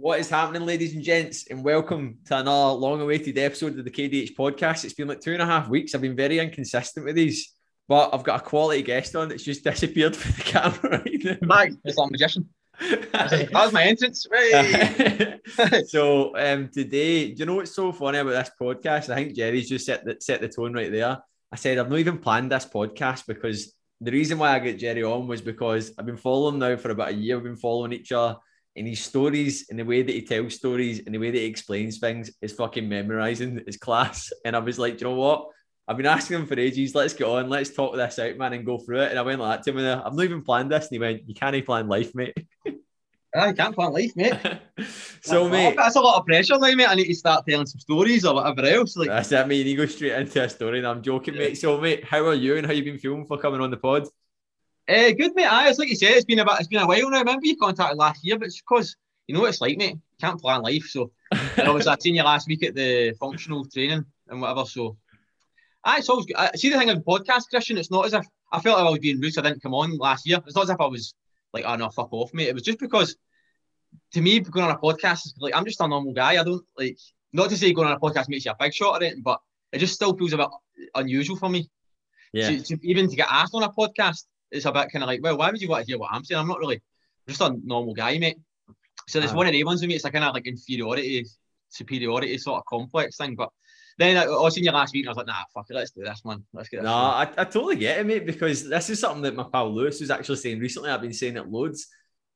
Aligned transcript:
What 0.00 0.20
is 0.20 0.30
happening, 0.30 0.64
ladies 0.64 0.94
and 0.94 1.02
gents, 1.02 1.48
and 1.48 1.64
welcome 1.64 2.18
to 2.26 2.38
another 2.38 2.70
long 2.70 3.00
awaited 3.00 3.36
episode 3.36 3.76
of 3.76 3.84
the 3.84 3.90
KDH 3.90 4.36
podcast. 4.36 4.84
It's 4.84 4.94
been 4.94 5.08
like 5.08 5.20
two 5.20 5.32
and 5.32 5.42
a 5.42 5.44
half 5.44 5.68
weeks. 5.68 5.92
I've 5.92 6.00
been 6.00 6.14
very 6.14 6.38
inconsistent 6.38 7.04
with 7.04 7.16
these, 7.16 7.52
but 7.88 8.14
I've 8.14 8.22
got 8.22 8.40
a 8.40 8.44
quality 8.44 8.82
guest 8.82 9.16
on 9.16 9.28
that's 9.28 9.42
just 9.42 9.64
disappeared 9.64 10.14
from 10.14 10.30
the 10.36 10.42
camera 10.42 11.00
right 11.00 11.20
now. 11.24 11.36
Mike, 11.42 11.72
it's 11.84 11.96
like 11.96 12.12
magician. 12.12 12.48
That 12.80 13.48
was 13.52 13.72
my 13.72 13.82
entrance. 13.82 14.24
Right. 14.30 15.40
so 15.88 16.32
um, 16.36 16.68
today, 16.68 17.32
do 17.32 17.40
you 17.40 17.46
know 17.46 17.56
what's 17.56 17.74
so 17.74 17.90
funny 17.90 18.18
about 18.18 18.30
this 18.30 18.52
podcast? 18.62 19.10
I 19.10 19.16
think 19.16 19.34
Gerry's 19.34 19.68
just 19.68 19.86
set 19.86 20.04
the, 20.04 20.16
set 20.20 20.40
the 20.40 20.48
tone 20.48 20.74
right 20.74 20.92
there. 20.92 21.18
I 21.50 21.56
said 21.56 21.76
I've 21.76 21.90
not 21.90 21.98
even 21.98 22.18
planned 22.18 22.52
this 22.52 22.66
podcast 22.66 23.26
because 23.26 23.74
the 24.00 24.12
reason 24.12 24.38
why 24.38 24.54
I 24.54 24.60
got 24.60 24.78
Gerry 24.78 25.02
on 25.02 25.26
was 25.26 25.40
because 25.40 25.90
I've 25.98 26.06
been 26.06 26.16
following 26.16 26.60
now 26.60 26.76
for 26.76 26.90
about 26.90 27.08
a 27.08 27.14
year. 27.14 27.34
We've 27.34 27.46
been 27.46 27.56
following 27.56 27.92
each 27.92 28.12
other 28.12 28.36
and 28.78 28.88
his 28.88 29.00
stories 29.00 29.66
and 29.70 29.78
the 29.78 29.84
way 29.84 30.02
that 30.02 30.12
he 30.12 30.22
tells 30.22 30.54
stories 30.54 31.00
and 31.04 31.14
the 31.14 31.18
way 31.18 31.30
that 31.30 31.38
he 31.38 31.44
explains 31.44 31.98
things 31.98 32.30
is 32.40 32.52
fucking 32.52 32.88
memorizing 32.88 33.60
his 33.66 33.76
class. 33.76 34.32
And 34.44 34.56
I 34.56 34.60
was 34.60 34.78
like, 34.78 35.00
you 35.00 35.08
know 35.08 35.14
what? 35.14 35.48
I've 35.86 35.96
been 35.96 36.06
asking 36.06 36.38
him 36.38 36.46
for 36.46 36.58
ages. 36.58 36.94
Let's 36.94 37.14
get 37.14 37.26
on. 37.26 37.48
Let's 37.48 37.70
talk 37.70 37.96
this 37.96 38.18
out, 38.18 38.36
man, 38.36 38.52
and 38.52 38.66
go 38.66 38.78
through 38.78 39.02
it. 39.02 39.10
And 39.10 39.18
I 39.18 39.22
went 39.22 39.40
like 39.40 39.62
to 39.62 39.70
him. 39.70 39.78
And 39.78 40.02
I've 40.02 40.14
not 40.14 40.24
even 40.24 40.42
planned 40.42 40.70
this. 40.70 40.84
And 40.84 40.92
he 40.92 40.98
went, 40.98 41.26
"You 41.26 41.34
can't 41.34 41.54
even 41.54 41.64
plan 41.64 41.88
life, 41.88 42.14
mate." 42.14 42.36
Ah, 43.34 43.46
I 43.46 43.52
can't 43.52 43.74
plan 43.74 43.92
life, 43.92 44.12
mate. 44.16 44.34
so, 45.22 45.48
mate, 45.48 45.76
that's 45.76 45.96
a 45.96 46.00
lot 46.00 46.18
of 46.18 46.26
pressure 46.26 46.58
now, 46.58 46.74
mate. 46.74 46.88
I 46.88 46.94
need 46.94 47.06
to 47.06 47.14
start 47.14 47.46
telling 47.46 47.66
some 47.66 47.80
stories 47.80 48.24
or 48.24 48.34
whatever 48.34 48.66
else. 48.66 48.96
Like, 48.96 49.08
that's 49.08 49.32
it, 49.32 49.46
mate. 49.46 49.66
You 49.66 49.76
go 49.76 49.86
straight 49.86 50.12
into 50.12 50.42
a 50.42 50.48
story. 50.48 50.78
And 50.78 50.86
I'm 50.86 51.02
joking, 51.02 51.34
mate. 51.34 51.56
So, 51.56 51.78
mate, 51.80 52.04
how 52.04 52.26
are 52.26 52.34
you 52.34 52.56
and 52.56 52.66
how 52.66 52.72
you 52.72 52.84
been 52.84 52.98
feeling 52.98 53.26
for 53.26 53.38
coming 53.38 53.60
on 53.60 53.70
the 53.70 53.76
pod? 53.76 54.08
Eh, 54.88 55.12
good, 55.12 55.34
mate. 55.34 55.46
Aye, 55.46 55.68
it's 55.68 55.78
like 55.78 55.88
you 55.88 55.96
said, 55.96 56.10
it's 56.12 56.24
been 56.24 56.38
about, 56.40 56.58
it's 56.58 56.68
been 56.68 56.80
a 56.80 56.86
while 56.86 57.10
now. 57.10 57.18
I 57.18 57.20
remember 57.20 57.46
you 57.46 57.56
contacted 57.56 57.98
last 57.98 58.24
year, 58.24 58.38
but 58.38 58.46
it's 58.46 58.60
because 58.60 58.96
you 59.26 59.34
know 59.34 59.42
what 59.42 59.50
it's 59.50 59.60
like, 59.60 59.76
mate. 59.76 59.94
You 59.94 60.00
can't 60.20 60.40
plan 60.40 60.62
life. 60.62 60.84
So, 60.84 61.12
obviously, 61.32 61.92
I'd 61.92 62.02
seen 62.02 62.14
you 62.14 62.22
last 62.22 62.48
week 62.48 62.64
at 62.64 62.74
the 62.74 63.12
functional 63.20 63.64
training 63.66 64.04
and 64.28 64.40
whatever. 64.40 64.64
So, 64.64 64.96
aye, 65.84 65.98
it's 65.98 66.08
always 66.08 66.26
good. 66.26 66.36
I, 66.36 66.50
see 66.56 66.70
the 66.70 66.78
thing 66.78 66.90
of 66.90 66.98
podcast, 67.04 67.48
Christian. 67.50 67.78
It's 67.78 67.90
not 67.90 68.06
as 68.06 68.14
if 68.14 68.26
I 68.50 68.60
felt 68.60 68.78
like 68.78 68.86
I 68.86 68.90
was 68.90 68.98
being 68.98 69.20
rude. 69.20 69.34
So 69.34 69.42
I 69.42 69.48
didn't 69.48 69.62
come 69.62 69.74
on 69.74 69.96
last 69.98 70.26
year. 70.26 70.38
It's 70.46 70.56
not 70.56 70.64
as 70.64 70.70
if 70.70 70.80
I 70.80 70.86
was 70.86 71.14
like, 71.52 71.64
oh 71.66 71.76
no, 71.76 71.90
fuck 71.90 72.12
off, 72.12 72.32
mate. 72.32 72.48
It 72.48 72.54
was 72.54 72.62
just 72.62 72.78
because 72.78 73.16
to 74.12 74.20
me, 74.20 74.40
going 74.40 74.66
on 74.66 74.74
a 74.74 74.78
podcast 74.78 75.26
is 75.26 75.34
like 75.38 75.54
I'm 75.54 75.64
just 75.64 75.80
a 75.80 75.88
normal 75.88 76.12
guy. 76.12 76.40
I 76.40 76.44
don't 76.44 76.64
like 76.76 76.98
not 77.32 77.50
to 77.50 77.56
say 77.56 77.72
going 77.72 77.88
on 77.88 77.94
a 77.94 78.00
podcast 78.00 78.28
makes 78.28 78.44
you 78.44 78.50
a 78.50 78.56
big 78.58 78.72
shot 78.72 79.00
or 79.00 79.04
anything, 79.04 79.22
but 79.22 79.40
it 79.72 79.78
just 79.78 79.94
still 79.94 80.16
feels 80.16 80.32
a 80.32 80.38
bit 80.38 80.48
unusual 80.94 81.36
for 81.36 81.48
me. 81.48 81.68
Yeah. 82.32 82.48
To, 82.48 82.62
to- 82.62 82.88
even 82.88 83.08
to 83.08 83.16
get 83.16 83.28
asked 83.30 83.54
on 83.54 83.62
a 83.62 83.70
podcast, 83.70 84.24
it's 84.50 84.64
a 84.64 84.72
bit 84.72 84.90
kind 84.92 85.02
of 85.02 85.08
like, 85.08 85.22
well, 85.22 85.36
why 85.36 85.50
would 85.50 85.60
you 85.60 85.68
want 85.68 85.84
to 85.84 85.90
hear 85.90 85.98
what 85.98 86.10
I'm 86.12 86.24
saying? 86.24 86.40
I'm 86.40 86.48
not 86.48 86.58
really 86.58 86.76
I'm 86.76 87.34
just 87.34 87.40
a 87.40 87.56
normal 87.64 87.94
guy, 87.94 88.18
mate. 88.18 88.38
So 89.06 89.20
it's 89.20 89.32
Aye. 89.32 89.36
one 89.36 89.46
of 89.46 89.52
the 89.52 89.64
ones 89.64 89.80
with 89.80 89.88
me. 89.88 89.94
It's 89.94 90.04
a 90.04 90.10
kind 90.10 90.24
of 90.24 90.34
like 90.34 90.46
inferiority, 90.46 91.26
superiority 91.68 92.36
sort 92.38 92.58
of 92.58 92.64
complex 92.66 93.16
thing. 93.16 93.34
But 93.36 93.50
then 93.98 94.16
I, 94.16 94.24
I 94.24 94.26
was 94.28 94.54
seeing 94.54 94.64
you 94.64 94.72
last 94.72 94.94
week, 94.94 95.04
and 95.04 95.08
I 95.08 95.12
was 95.12 95.16
like, 95.18 95.26
nah, 95.26 95.44
fuck 95.52 95.66
it, 95.68 95.74
let's 95.74 95.90
do 95.90 96.02
this, 96.04 96.24
man. 96.24 96.44
Let's 96.52 96.68
get. 96.68 96.82
No, 96.82 96.84
done." 96.84 97.28
I, 97.36 97.42
I 97.42 97.44
totally 97.44 97.76
get 97.76 97.98
it, 97.98 98.06
mate, 98.06 98.26
because 98.26 98.68
this 98.68 98.90
is 98.90 99.00
something 99.00 99.22
that 99.22 99.34
my 99.34 99.44
pal 99.52 99.74
Lewis 99.74 100.00
was 100.00 100.10
actually 100.10 100.36
saying 100.36 100.60
recently. 100.60 100.90
I've 100.90 101.02
been 101.02 101.12
saying 101.12 101.36
it 101.36 101.48
loads. 101.48 101.88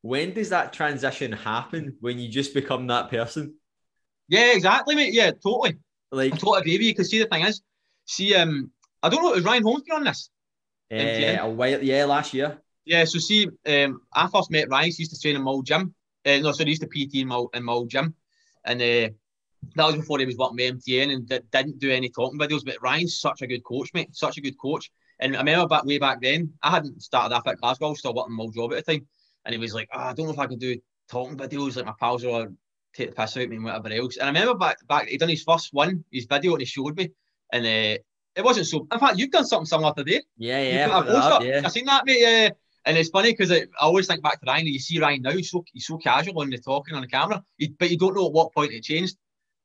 When 0.02 0.34
does 0.34 0.48
that 0.50 0.72
transition 0.72 1.32
happen 1.32 1.96
when 2.00 2.18
you 2.18 2.28
just 2.28 2.52
become 2.52 2.86
that 2.88 3.08
person? 3.08 3.54
Yeah, 4.28 4.52
exactly, 4.54 4.94
mate. 4.94 5.14
Yeah, 5.14 5.30
totally. 5.30 5.78
Like, 6.10 6.32
I 6.32 6.36
totally 6.36 6.60
agree 6.60 6.72
with 6.74 6.82
you. 6.82 6.92
Because 6.92 7.10
see, 7.10 7.20
the 7.20 7.26
thing 7.26 7.44
is, 7.44 7.62
see, 8.06 8.34
um, 8.34 8.70
I 9.02 9.08
don't 9.08 9.22
know, 9.22 9.34
is 9.34 9.44
Ryan 9.44 9.62
Holmes 9.62 9.84
on 9.92 10.04
this? 10.04 10.30
Uh, 10.92 11.46
a 11.46 11.50
while, 11.50 11.82
yeah, 11.82 12.04
last 12.04 12.34
year. 12.34 12.58
Yeah, 12.84 13.04
so 13.04 13.18
see, 13.18 13.48
um, 13.66 14.00
I 14.12 14.28
first 14.28 14.50
met 14.50 14.68
Ryan. 14.68 14.90
He 14.90 15.02
used 15.02 15.14
to 15.14 15.20
train 15.20 15.36
in 15.36 15.46
old 15.46 15.66
gym. 15.66 15.94
Uh, 16.24 16.38
no, 16.38 16.52
so 16.52 16.64
he 16.64 16.70
used 16.70 16.82
to 16.82 16.88
PT 16.88 17.16
in 17.16 17.28
my, 17.28 17.44
in 17.54 17.64
my 17.64 17.82
gym, 17.88 18.14
and 18.64 18.80
uh, 18.80 19.08
that 19.74 19.86
was 19.86 19.96
before 19.96 20.18
he 20.18 20.26
was 20.26 20.36
working 20.36 20.56
with 20.56 20.84
MTN 20.84 21.12
and 21.12 21.28
did, 21.28 21.50
didn't 21.50 21.78
do 21.78 21.90
any 21.90 22.08
talking 22.08 22.38
videos. 22.38 22.64
But 22.64 22.82
Ryan's 22.82 23.18
such 23.18 23.42
a 23.42 23.46
good 23.46 23.64
coach, 23.64 23.90
mate. 23.94 24.14
Such 24.14 24.38
a 24.38 24.40
good 24.40 24.58
coach. 24.58 24.90
And 25.20 25.36
I 25.36 25.38
remember 25.38 25.68
back 25.68 25.84
way 25.84 25.98
back 25.98 26.20
then, 26.20 26.52
I 26.62 26.70
hadn't 26.70 27.02
started 27.02 27.34
off 27.34 27.46
at 27.46 27.60
Glasgow. 27.60 27.86
I 27.86 27.90
was 27.90 28.00
still 28.00 28.14
working 28.14 28.34
my 28.34 28.46
job 28.52 28.72
at 28.72 28.84
the 28.84 28.92
time, 28.92 29.06
and 29.44 29.54
he 29.54 29.58
was 29.58 29.74
like, 29.74 29.88
oh, 29.94 30.00
"I 30.00 30.12
don't 30.14 30.26
know 30.26 30.32
if 30.32 30.38
I 30.38 30.46
can 30.46 30.58
do 30.58 30.76
talking 31.08 31.36
videos 31.36 31.76
like 31.76 31.86
my 31.86 31.94
pals 31.98 32.24
are 32.24 32.48
take 32.94 33.10
the 33.10 33.14
piss 33.14 33.36
out 33.36 33.44
of 33.44 33.50
me 33.50 33.56
and 33.56 33.64
whatever 33.64 33.90
else." 33.90 34.16
And 34.16 34.24
I 34.24 34.28
remember 34.40 34.58
back 34.58 34.78
back 34.88 35.06
he 35.06 35.16
done 35.18 35.28
his 35.28 35.44
first 35.44 35.72
one, 35.72 36.04
his 36.10 36.24
video, 36.24 36.52
and 36.52 36.62
he 36.62 36.66
showed 36.66 36.96
me, 36.96 37.10
and 37.52 37.64
uh, 37.64 38.02
it 38.36 38.44
wasn't 38.44 38.66
so. 38.66 38.86
In 38.92 38.98
fact, 38.98 39.18
you've 39.18 39.30
done 39.30 39.44
something 39.46 39.66
similar 39.66 39.92
today. 39.94 40.22
Yeah, 40.38 40.62
yeah, 40.62 40.86
put 40.88 40.94
a 40.94 41.02
put 41.02 41.06
that 41.06 41.12
post 41.14 41.32
up, 41.32 41.42
yeah. 41.44 41.60
I 41.64 41.68
seen 41.68 41.84
that, 41.86 42.06
mate. 42.06 42.20
Yeah. 42.20 42.50
And 42.84 42.98
it's 42.98 43.10
funny 43.10 43.30
because 43.32 43.52
I 43.52 43.66
always 43.80 44.08
think 44.08 44.22
back 44.22 44.40
to 44.40 44.46
Ryan. 44.46 44.66
You 44.66 44.78
see 44.80 44.98
Ryan 44.98 45.22
now, 45.22 45.30
he's 45.30 45.50
so 45.50 45.64
he's 45.72 45.86
so 45.86 45.98
casual 45.98 46.34
when 46.34 46.50
they're 46.50 46.58
talking 46.58 46.94
on 46.96 47.02
the 47.02 47.08
camera, 47.08 47.44
you, 47.56 47.68
but 47.78 47.90
you 47.90 47.96
don't 47.96 48.14
know 48.16 48.26
at 48.26 48.32
what 48.32 48.52
point 48.52 48.72
it 48.72 48.82
changed. 48.82 49.16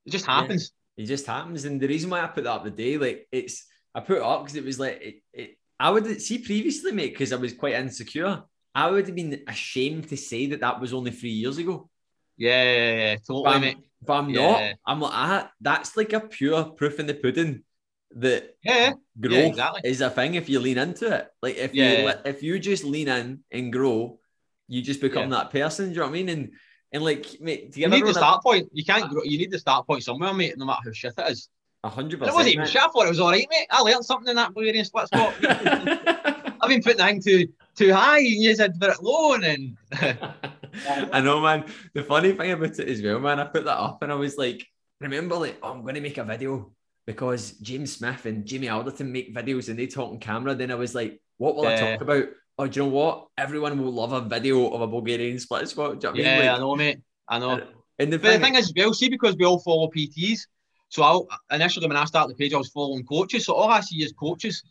It 0.06 0.12
just 0.12 0.28
Yeah. 0.28 0.36
happens. 0.42 0.72
It 0.98 1.06
just 1.06 1.26
happens. 1.26 1.66
And 1.66 1.80
the 1.82 1.88
reason 1.88 2.10
why 2.10 2.22
I 2.22 2.28
put 2.28 2.44
that 2.44 2.52
up 2.52 2.64
today, 2.64 2.98
like, 2.98 3.28
it's, 3.32 3.66
I 3.96 4.02
put 4.02 4.18
it 4.18 4.24
up 4.24 4.44
because 4.44 4.56
it 4.56 4.64
was 4.64 4.80
like, 4.80 5.02
it, 5.02 5.16
it, 5.34 5.58
I 5.80 5.90
would 5.90 6.22
see 6.22 6.38
previously, 6.40 6.92
mate, 6.92 7.12
because 7.14 7.34
I 7.34 7.38
was 7.38 7.54
quite 7.54 7.74
insecure. 7.74 8.44
I 8.76 8.90
would 8.92 9.06
have 9.08 9.16
been 9.16 9.42
ashamed 9.48 10.10
to 10.10 10.18
say 10.18 10.48
that 10.48 10.60
that 10.62 10.80
was 10.80 10.94
only 10.94 11.12
three 11.12 11.32
years 11.32 11.58
ago. 11.58 11.90
Yeah, 12.38 12.64
yeah, 12.64 12.96
yeah, 12.96 13.16
But 13.16 13.26
totally, 13.34 13.56
I'm, 13.56 13.62
mate. 13.62 13.78
but 14.06 14.14
I'm 14.14 14.30
Yeah. 14.30 14.42
not. 14.42 14.76
I'm 14.86 15.02
like, 15.02 15.14
ah, 15.14 15.52
that's 15.62 15.98
like 15.98 16.14
a 16.14 16.20
pure 16.20 16.64
proof 16.66 17.00
in 17.00 17.08
the 17.08 17.16
pudding 17.16 17.64
that 18.16 18.56
Yeah, 18.64 18.94
growth 19.20 19.48
exactly. 19.50 19.82
is 19.84 20.02
a 20.02 20.10
thing 20.10 20.36
if 20.36 20.50
you 20.50 20.60
lean 20.60 20.78
into 20.78 21.14
it. 21.14 21.28
Like 21.42 21.56
if 21.58 21.74
Yeah. 21.74 22.02
you 22.02 22.14
if 22.26 22.44
you 22.44 22.60
just 22.60 22.84
lean 22.84 23.08
in 23.08 23.40
and 23.52 23.72
grow, 23.72 24.20
you 24.68 24.82
just 24.82 25.02
become 25.02 25.30
that 25.32 25.52
person. 25.52 25.86
Do 25.86 25.92
you 25.92 25.98
know 25.98 26.04
what 26.04 26.10
I 26.10 26.14
mean? 26.14 26.30
And 26.30 26.52
and 26.92 27.04
like 27.04 27.38
mate, 27.42 27.76
You 27.76 27.88
need 27.90 28.06
the 28.06 28.14
start 28.14 28.44
point. 28.44 28.70
You 28.74 28.86
can't 28.86 29.10
grow. 29.10 29.24
You 29.24 29.38
need 29.38 29.52
the 29.52 29.60
start 29.60 29.86
point 29.88 30.04
somewhere, 30.04 30.34
mate. 30.34 30.58
No 30.58 30.66
matter 30.66 30.82
how 30.86 30.92
shit 30.92 31.14
it 31.18 31.32
is. 31.32 31.50
a 31.84 31.90
hundred 31.90 32.22
And 32.22 32.30
it 32.30 32.34
wasn't 32.34 32.54
even 32.54 32.66
percent. 32.66 32.74
shit. 32.74 32.90
I 32.90 32.92
thought 32.92 33.06
it 33.06 33.10
was 33.10 33.20
all 33.20 33.32
right, 33.32 33.48
mate. 33.50 33.68
I 33.70 33.82
learned 33.82 34.06
something 34.06 34.30
in 34.30 34.36
that 34.38 34.54
Bulgarian 34.54 34.86
split 34.86 35.08
squat. 35.08 35.36
I've 36.62 36.70
been 36.70 36.82
putting 36.82 36.98
the 36.98 37.04
thing 37.04 37.22
too 37.22 37.48
too 37.76 37.94
high, 37.94 38.20
and 38.20 38.28
you 38.28 38.56
said 38.56 38.80
put 38.80 38.90
it 38.90 39.04
low, 39.04 39.34
and 39.34 39.78
I 41.12 41.22
know, 41.22 41.42
man. 41.42 41.66
The 41.94 42.04
funny 42.04 42.32
thing 42.32 42.52
about 42.52 42.80
it 42.80 42.88
as 42.88 43.02
well, 43.02 43.20
man, 43.20 43.40
I 43.40 43.46
put 43.46 43.66
that 43.66 43.78
up 43.78 44.02
and 44.02 44.12
I 44.12 44.16
was 44.16 44.38
like, 44.38 44.66
remember, 45.00 45.36
like, 45.36 45.58
oh, 45.62 45.72
I'm 45.74 45.82
going 45.82 45.96
to 45.96 46.02
make 46.02 46.18
a 46.18 46.24
video 46.24 46.72
because 47.08 47.52
James 47.54 47.96
Smith 47.96 48.26
and 48.26 48.46
Jamie 48.46 48.68
Alderton 48.68 49.12
make 49.12 49.34
videos 49.34 49.70
and 49.70 49.80
they 49.80 49.88
talk 49.88 50.12
on 50.12 50.20
camera. 50.20 50.54
Then 50.54 50.70
I 50.70 50.76
was 50.76 50.94
like, 50.94 51.20
what 51.38 51.56
will 51.56 51.66
I 51.66 51.78
talk 51.78 52.02
about? 52.02 52.26
Oh, 52.60 52.68
do 52.68 52.80
you 52.80 52.86
know 52.86 52.92
what? 52.92 53.28
Everyone 53.38 53.82
will 53.82 53.94
love 53.94 54.12
a 54.12 54.22
video 54.22 54.70
of 54.70 54.82
a 54.82 54.88
Bulgarian 54.88 55.40
split 55.40 55.70
squat. 55.70 56.02
Do 56.02 56.08
you 56.08 56.14
know 56.14 56.20
what 56.20 56.28
I 56.28 56.32
yeah, 56.32 56.40
mean? 56.42 56.50
I 56.50 56.58
know, 56.60 56.76
mate. 56.76 57.00
I 57.30 57.40
know. 57.40 57.62
and 57.98 58.12
the 58.12 58.20
But 58.20 58.24
the 58.24 58.32
thing, 58.34 58.42
thing 58.42 58.56
is, 58.56 58.74
well, 58.76 58.94
see, 58.94 59.10
because 59.10 59.38
we 59.38 59.46
all 59.46 59.60
follow 59.60 59.90
PTs, 59.90 60.42
so 60.90 61.04
I'll, 61.04 61.28
initially 61.52 61.88
when 61.88 61.96
I 61.96 62.06
started 62.06 62.36
the 62.36 62.38
page, 62.38 62.54
I 62.54 62.58
was 62.58 62.70
following 62.70 63.06
coaches. 63.06 63.46
So 63.46 63.54
all 63.54 63.70
I 63.70 63.80
see 63.80 64.04
is 64.04 64.12
coaches. 64.12 64.64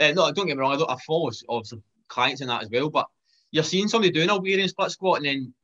Uh, 0.00 0.10
no, 0.12 0.32
don't 0.32 0.46
get 0.46 0.56
me 0.56 0.60
wrong, 0.60 0.72
I, 0.72 0.76
don't, 0.76 0.90
I 0.90 0.96
follow 1.06 1.30
obviously 1.48 1.80
clients 2.08 2.40
in 2.40 2.48
that 2.48 2.62
as 2.64 2.70
well. 2.70 2.90
But 2.90 3.06
you're 3.52 3.62
seeing 3.62 3.86
somebody 3.86 4.10
doing 4.10 4.30
a 4.30 4.34
Bulgarian 4.34 4.68
split 4.68 4.90
squat, 4.90 5.18
and 5.18 5.26
then 5.26 5.54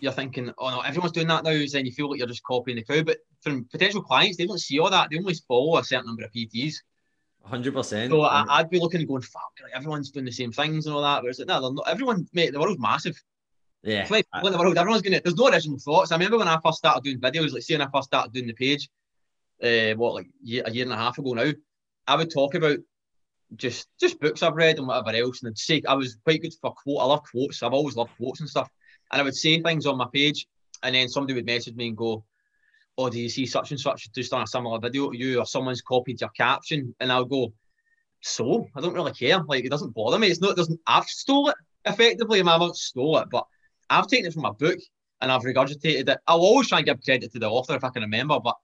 you're 0.00 0.12
thinking, 0.12 0.52
oh 0.58 0.70
no, 0.70 0.80
everyone's 0.82 1.12
doing 1.12 1.26
that 1.28 1.42
now. 1.42 1.64
So 1.66 1.78
then 1.78 1.86
you 1.86 1.92
feel 1.92 2.08
like 2.08 2.18
you're 2.18 2.28
just 2.28 2.44
copying 2.44 2.76
the 2.76 2.84
crowd. 2.84 3.06
But 3.06 3.18
from 3.42 3.64
potential 3.64 4.02
clients, 4.02 4.36
they 4.38 4.46
don't 4.46 4.58
see 4.60 4.78
all 4.78 4.90
that. 4.90 5.10
They 5.10 5.18
only 5.18 5.34
follow 5.46 5.78
a 5.78 5.84
certain 5.84 6.06
number 6.06 6.24
of 6.24 6.32
PTs. 6.32 6.76
100%. 7.50 8.08
So 8.08 8.22
I, 8.22 8.44
I'd 8.48 8.70
be 8.70 8.78
looking 8.78 9.00
and 9.00 9.08
going, 9.08 9.22
fuck, 9.22 9.52
like, 9.62 9.72
everyone's 9.74 10.10
doing 10.10 10.24
the 10.26 10.32
same 10.32 10.52
things 10.52 10.86
and 10.86 10.94
all 10.94 11.02
that. 11.02 11.22
But 11.22 11.30
it's 11.30 11.38
like, 11.40 11.48
no, 11.48 11.60
they're 11.60 11.72
not. 11.72 11.88
Everyone, 11.88 12.26
mate, 12.32 12.52
the 12.52 12.60
world's 12.60 12.80
massive. 12.80 13.20
yeah. 13.82 14.06
Like 14.08 14.26
in 14.44 14.52
the 14.52 14.58
world, 14.58 14.78
everyone's 14.78 15.02
gonna. 15.02 15.20
There's 15.20 15.34
no 15.36 15.48
original 15.48 15.78
thoughts. 15.78 16.12
I 16.12 16.14
remember 16.14 16.38
when 16.38 16.46
I 16.48 16.58
first 16.64 16.78
started 16.78 17.02
doing 17.02 17.18
videos, 17.18 17.52
like 17.52 17.62
say 17.62 17.74
when 17.74 17.86
I 17.86 17.90
first 17.92 18.08
started 18.08 18.32
doing 18.32 18.46
the 18.46 18.52
page, 18.52 18.88
uh, 19.62 19.96
what 19.96 20.14
like 20.14 20.28
year, 20.42 20.62
a 20.64 20.70
year 20.70 20.84
and 20.84 20.92
a 20.92 20.96
half 20.96 21.18
ago 21.18 21.32
now, 21.32 21.50
I 22.06 22.14
would 22.16 22.32
talk 22.32 22.54
about 22.54 22.78
just 23.56 23.88
just 23.98 24.20
books 24.20 24.42
I've 24.44 24.54
read 24.54 24.78
and 24.78 24.86
whatever 24.86 25.16
else, 25.16 25.42
and 25.42 25.50
I'd 25.50 25.58
say 25.58 25.82
I 25.88 25.94
was 25.94 26.16
quite 26.22 26.42
good 26.42 26.54
for 26.60 26.72
quote. 26.72 27.00
I 27.00 27.06
love 27.06 27.24
quotes. 27.28 27.62
I've 27.62 27.72
always 27.72 27.96
loved 27.96 28.16
quotes 28.16 28.38
and 28.38 28.48
stuff, 28.48 28.70
and 29.10 29.20
I 29.20 29.24
would 29.24 29.34
say 29.34 29.60
things 29.60 29.86
on 29.86 29.98
my 29.98 30.06
page, 30.12 30.46
and 30.84 30.94
then 30.94 31.08
somebody 31.08 31.34
would 31.34 31.46
message 31.46 31.74
me 31.74 31.88
and 31.88 31.96
go. 31.96 32.24
Oh, 32.98 33.08
do 33.08 33.18
you 33.18 33.28
see 33.28 33.46
such 33.46 33.70
and 33.70 33.80
such 33.80 34.12
just 34.12 34.32
on 34.32 34.42
a 34.42 34.46
similar 34.46 34.78
video 34.78 35.10
to 35.10 35.16
you, 35.16 35.40
or 35.40 35.46
someone's 35.46 35.82
copied 35.82 36.20
your 36.20 36.30
caption? 36.30 36.94
And 37.00 37.10
I'll 37.10 37.24
go, 37.24 37.52
so 38.20 38.66
I 38.76 38.80
don't 38.80 38.94
really 38.94 39.12
care. 39.12 39.42
Like 39.42 39.64
it 39.64 39.70
doesn't 39.70 39.94
bother 39.94 40.18
me. 40.18 40.28
It's 40.28 40.40
not. 40.40 40.52
It 40.52 40.56
doesn't. 40.56 40.80
I've 40.86 41.04
stole 41.04 41.48
it 41.48 41.56
effectively. 41.84 42.40
I 42.40 42.52
haven't 42.52 42.76
stole 42.76 43.18
it, 43.18 43.28
but 43.30 43.46
I've 43.90 44.06
taken 44.06 44.26
it 44.26 44.34
from 44.34 44.44
a 44.44 44.52
book 44.52 44.78
and 45.20 45.30
I've 45.30 45.42
regurgitated 45.42 46.08
it. 46.08 46.18
I'll 46.26 46.40
always 46.40 46.68
try 46.68 46.78
and 46.78 46.86
give 46.86 47.02
credit 47.02 47.32
to 47.32 47.38
the 47.38 47.48
author 47.48 47.74
if 47.76 47.84
I 47.84 47.90
can 47.90 48.02
remember, 48.02 48.38
but 48.40 48.56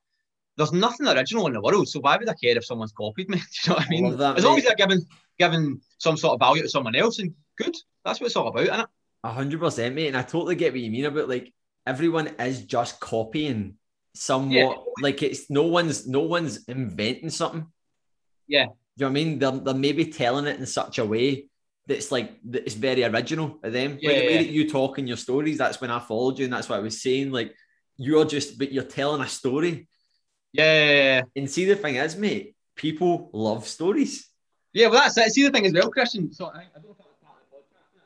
there's 0.57 0.73
nothing 0.73 1.07
original 1.07 1.47
in 1.47 1.53
the 1.53 1.61
world. 1.61 1.89
So 1.89 2.01
why 2.01 2.17
would 2.17 2.29
I 2.29 2.35
care 2.35 2.57
if 2.57 2.67
someone's 2.67 2.93
copied 2.93 3.31
me? 3.31 3.39
Do 3.39 3.45
you 3.65 3.71
know 3.71 3.75
what 3.77 3.87
I 3.87 3.89
mean? 3.89 4.05
love 4.05 4.19
that, 4.19 4.39
as 4.39 4.45
long 4.45 4.57
mate. 4.57 4.65
as 4.65 4.67
they're 4.67 4.87
giving 4.87 5.07
giving 5.39 5.81
some 5.99 6.17
sort 6.17 6.35
of 6.35 6.41
value 6.41 6.63
to 6.63 6.69
someone 6.69 6.97
else, 6.97 7.19
and 7.19 7.33
good. 7.57 7.75
That's 8.05 8.21
what 8.21 8.27
it's 8.27 8.37
all 8.37 8.49
about, 8.49 8.65
isn't 8.65 8.81
it? 8.81 8.87
A 9.25 9.33
hundred 9.33 9.61
percent, 9.61 9.95
mate. 9.95 10.09
And 10.09 10.17
I 10.17 10.23
totally 10.23 10.57
get 10.57 10.73
what 10.73 10.81
you 10.81 10.91
mean 10.91 11.07
about 11.07 11.29
like 11.29 11.53
everyone 11.87 12.29
is 12.41 12.63
just 12.65 13.01
copying 13.01 13.75
somewhat. 14.19 14.53
Yeah. 14.53 14.75
Like 15.01 15.23
it's 15.23 15.51
no 15.51 15.65
one's 15.65 16.07
no 16.07 16.21
one's 16.21 16.65
inventing 16.67 17.31
something. 17.31 17.67
Yeah. 18.47 18.67
Do 18.67 18.71
you 19.05 19.07
know 19.07 19.07
what 19.07 19.11
I 19.11 19.13
mean? 19.13 19.39
They're, 19.39 19.53
they're 19.53 19.75
maybe 19.75 20.07
telling 20.07 20.47
it 20.47 20.59
in 20.59 20.67
such 20.67 20.99
a 20.99 21.05
way 21.05 21.49
that's 21.87 22.11
like 22.11 22.39
that 22.51 22.65
it's 22.65 22.75
very 22.75 23.05
original 23.05 23.59
of 23.63 23.73
them. 23.73 23.99
Yeah, 24.01 24.11
like 24.11 24.21
the 24.21 24.27
way 24.27 24.35
yeah. 24.35 24.43
that 24.43 24.51
you 24.51 24.69
talk 24.69 24.99
in 24.99 25.07
your 25.07 25.17
stories, 25.17 25.59
that's 25.59 25.81
when 25.81 25.91
I 25.91 26.01
followed 26.01 26.39
you, 26.39 26.45
and 26.45 26.53
that's 26.53 26.69
what 26.69 26.79
I 26.79 26.83
was 26.83 27.01
saying. 27.01 27.31
Like 27.31 27.55
you're 27.97 28.25
just, 28.25 28.59
but 28.59 28.73
you're 28.73 28.85
telling 28.85 29.23
a 29.23 29.29
story. 29.29 29.89
Yeah. 30.53 31.23
And 31.37 31.51
see, 31.51 31.65
the 31.65 31.77
thing 31.77 31.97
is, 31.97 32.17
mate, 32.17 32.57
people 32.75 33.31
love 33.33 33.67
stories. 33.67 34.29
Yeah, 34.73 34.89
well, 34.89 35.01
that's 35.01 35.17
it. 35.17 35.33
See, 35.33 35.45
the 35.45 35.51
thing 35.51 35.67
as 35.67 35.73
well, 35.73 35.91
Christian. 35.91 36.33
So 36.33 36.47
I, 36.47 36.59
I 36.59 36.65
don't 36.75 36.85
know 36.85 36.91
if 36.91 36.99
was 36.99 37.07
part 37.23 37.37
of 37.43 37.51
the 37.51 37.57
podcast 37.57 37.99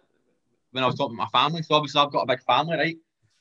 when 0.71 0.85
I 0.85 0.87
was 0.87 0.97
talking 0.97 1.17
to 1.17 1.23
my 1.23 1.29
family. 1.29 1.63
So 1.63 1.75
obviously, 1.75 2.01
I've 2.01 2.13
got 2.13 2.23
a 2.23 2.27
big 2.27 2.43
family, 2.43 2.77
right? 2.77 2.97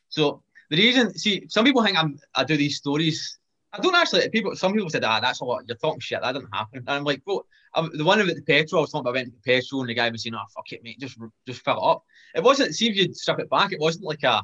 So 0.09 0.43
the 0.71 0.77
reason, 0.77 1.13
see, 1.17 1.45
some 1.49 1.65
people 1.65 1.83
think 1.83 2.01
I'm, 2.01 2.17
I 2.33 2.45
do 2.45 2.55
these 2.55 2.77
stories. 2.77 3.37
I 3.73 3.79
don't 3.79 3.93
actually. 3.93 4.29
People, 4.29 4.55
some 4.55 4.73
people 4.73 4.89
said, 4.89 5.03
"Ah, 5.03 5.19
that's 5.19 5.41
a 5.41 5.45
lot. 5.45 5.63
You're 5.67 5.75
talking 5.75 5.99
shit. 5.99 6.21
That 6.21 6.31
didn't 6.31 6.53
happen." 6.53 6.79
And 6.79 6.89
I'm 6.89 7.03
like, 7.03 7.21
"Well, 7.25 7.45
I'm, 7.75 7.89
the 7.95 8.05
one 8.05 8.21
about 8.21 8.35
the 8.35 8.41
petrol. 8.41 8.79
I 8.79 8.83
was 8.83 8.91
talking 8.91 9.01
about 9.01 9.11
I 9.11 9.19
went 9.19 9.27
to 9.29 9.35
the 9.35 9.53
petrol, 9.53 9.81
and 9.81 9.89
the 9.89 9.93
guy 9.93 10.09
was 10.09 10.23
saying, 10.23 10.33
"Oh, 10.33 10.45
fuck 10.55 10.71
it, 10.71 10.81
mate. 10.81 10.99
Just, 10.99 11.17
just 11.45 11.63
fill 11.63 11.77
it 11.77 11.83
up." 11.83 12.03
It 12.35 12.43
wasn't. 12.43 12.73
See 12.73 12.89
if 12.89 12.95
you'd 12.95 13.17
strip 13.17 13.39
it 13.39 13.49
back. 13.49 13.73
It 13.73 13.81
wasn't 13.81 14.05
like 14.05 14.23
a 14.23 14.43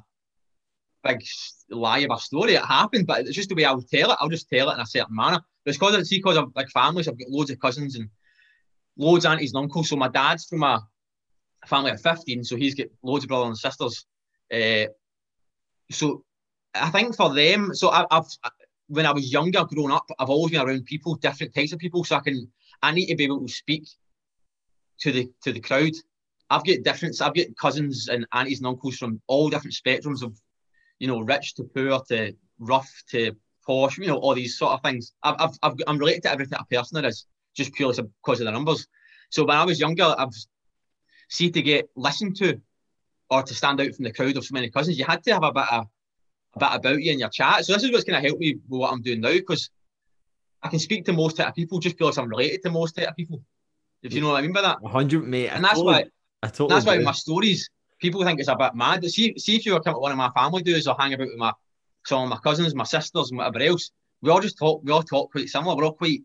big 1.06 1.24
lie 1.70 2.00
of 2.00 2.12
a 2.12 2.20
story. 2.20 2.56
It 2.56 2.66
happened, 2.66 3.08
but 3.08 3.22
it's 3.22 3.36
just 3.36 3.48
the 3.48 3.56
way 3.56 3.64
I'll 3.64 3.82
tell 3.82 4.12
it. 4.12 4.18
I'll 4.20 4.30
just 4.30 4.50
tell 4.50 4.70
it 4.70 4.74
in 4.74 4.80
a 4.82 4.86
certain 4.86 5.16
manner. 5.16 5.40
But 5.64 5.70
it's 5.70 5.78
because 5.78 6.10
see 6.10 6.20
because 6.20 6.38
I've 6.38 6.56
like 6.56 6.70
families. 6.70 7.08
I've 7.08 7.18
got 7.18 7.30
loads 7.30 7.52
of 7.52 7.60
cousins 7.60 7.96
and 7.96 8.10
loads 8.98 9.24
of 9.24 9.32
aunties 9.32 9.54
and 9.54 9.64
uncles. 9.64 9.90
So 9.90 9.96
my 9.96 10.10
dad's 10.10 10.46
from 10.46 10.64
a 10.64 10.86
family 11.66 11.92
of 11.92 12.02
15, 12.02 12.44
so 12.44 12.56
he's 12.58 12.76
got 12.76 12.88
loads 13.04 13.24
of 13.24 13.30
brothers 13.30 13.48
and 13.48 13.58
sisters. 13.58 14.06
Uh, 14.54 14.92
so 15.92 16.24
I 16.74 16.90
think 16.90 17.16
for 17.16 17.34
them, 17.34 17.74
so 17.74 17.90
I, 17.90 18.06
have 18.12 18.28
when 18.88 19.06
I 19.06 19.12
was 19.12 19.32
younger, 19.32 19.66
growing 19.66 19.92
up, 19.92 20.10
I've 20.20 20.30
always 20.30 20.52
been 20.52 20.62
around 20.62 20.86
people, 20.86 21.16
different 21.16 21.54
types 21.54 21.74
of 21.74 21.80
people. 21.80 22.04
So 22.04 22.16
I 22.16 22.20
can, 22.22 22.50
I 22.82 22.92
need 22.92 23.08
to 23.08 23.16
be 23.16 23.26
able 23.26 23.46
to 23.46 23.54
speak 23.54 23.88
to 25.00 25.12
the 25.12 25.30
to 25.44 25.52
the 25.52 25.60
crowd. 25.60 25.94
I've 26.50 26.66
got 26.66 26.84
different, 26.84 27.22
I've 27.22 27.36
got 27.36 27.58
cousins 27.60 28.08
and 28.08 28.26
aunties 28.34 28.60
and 28.60 28.68
uncles 28.68 28.98
from 28.98 29.22
all 29.28 29.50
different 29.50 29.76
spectrums 29.76 30.24
of, 30.24 30.40
you 31.00 31.08
know, 31.08 31.20
rich 31.20 31.56
to 31.56 31.64
poor 31.64 32.02
to 32.08 32.34
rough 32.60 32.90
to 33.12 33.36
posh, 33.66 33.98
you 33.98 34.08
know, 34.08 34.18
all 34.18 34.34
these 34.34 34.58
sort 34.58 34.74
of 34.74 34.82
things. 34.82 35.14
I've, 35.24 35.36
I've, 35.40 35.58
I've 35.62 35.74
I'm 35.88 35.98
related 35.98 36.24
to 36.24 36.32
every 36.32 36.48
type 36.48 36.62
of 36.62 36.70
person 36.70 36.96
there 36.96 37.10
is, 37.10 37.26
just 37.54 37.74
purely 37.74 37.96
because 37.96 38.40
of 38.40 38.46
the 38.46 38.52
numbers. 38.52 38.88
So 39.30 39.44
when 39.44 39.58
I 39.58 39.66
was 39.66 39.80
younger, 39.80 40.16
I've 40.18 40.34
see 41.30 41.52
to 41.52 41.62
get 41.62 41.90
listened 41.96 42.38
to 42.38 42.62
or 43.30 43.44
to 43.44 43.54
stand 43.54 43.82
out 43.82 43.94
from 43.94 44.06
the 44.06 44.14
crowd 44.14 44.38
of 44.38 44.46
so 44.46 44.54
many 44.54 44.70
cousins, 44.70 44.98
you 44.98 45.06
had 45.06 45.24
to 45.24 45.34
have 45.34 45.44
a 45.44 45.52
bit 45.52 45.72
of 45.72 45.88
a 46.56 46.60
bit 46.60 46.70
about 46.76 47.02
you 47.02 47.12
in 47.12 47.20
your 47.20 47.30
chat. 47.30 47.66
So 47.66 47.74
this 47.74 47.84
is 47.84 47.92
what's 47.92 48.04
going 48.04 48.22
to 48.22 48.28
help 48.28 48.40
me 48.40 48.56
with 48.68 48.80
what 48.80 48.92
I'm 48.92 49.02
doing 49.02 49.22
now 49.22 49.34
because 49.34 49.70
I 50.64 50.70
can 50.70 50.80
speak 50.80 51.06
to 51.06 51.14
most 51.14 51.38
type 51.38 51.50
of 51.50 51.56
people 51.56 51.80
just 51.80 51.98
because 51.98 52.18
I'm 52.18 52.30
related 52.30 52.64
to 52.64 52.72
most 52.72 52.96
type 52.96 53.10
of 53.10 53.16
people. 53.16 53.42
If 54.02 54.14
you 54.14 54.22
know 54.22 54.30
what 54.30 54.38
I 54.38 54.42
mean 54.42 54.54
by 54.54 54.62
that. 54.62 54.82
100, 54.82 55.28
mate. 55.28 55.50
And 55.50 55.64
that's 55.64 55.76
totally, 55.76 55.94
why. 55.94 56.06
I 56.44 56.48
totally 56.48 56.70
that's 56.70 56.86
why 56.86 56.98
my 57.00 57.12
stories 57.12 57.70
people 58.00 58.24
think 58.24 58.40
it's 58.40 58.50
a 58.50 58.56
bit 58.56 58.76
mad. 58.76 59.04
See, 59.06 59.38
see 59.38 59.56
if 59.56 59.66
you 59.66 59.74
were 59.74 59.80
coming 59.80 59.96
to 59.96 60.02
one 60.02 60.12
of 60.12 60.18
my 60.18 60.30
family 60.32 60.62
dues 60.62 60.88
or 60.88 60.96
hang 60.98 61.14
about 61.14 61.28
with 61.28 61.38
my 61.38 61.54
some 62.06 62.24
of 62.24 62.30
my 62.30 62.38
cousins, 62.38 62.74
my 62.74 62.84
sisters, 62.84 63.32
and 63.32 63.38
whatever 63.38 63.60
else. 63.60 63.92
We 64.22 64.32
all 64.32 64.40
just 64.40 64.58
talk. 64.58 64.82
We 64.84 64.92
all 64.92 65.04
talk 65.04 65.32
quite 65.32 65.50
similar. 65.50 65.76
We're 65.76 65.86
all 65.86 65.94
quite 65.94 66.22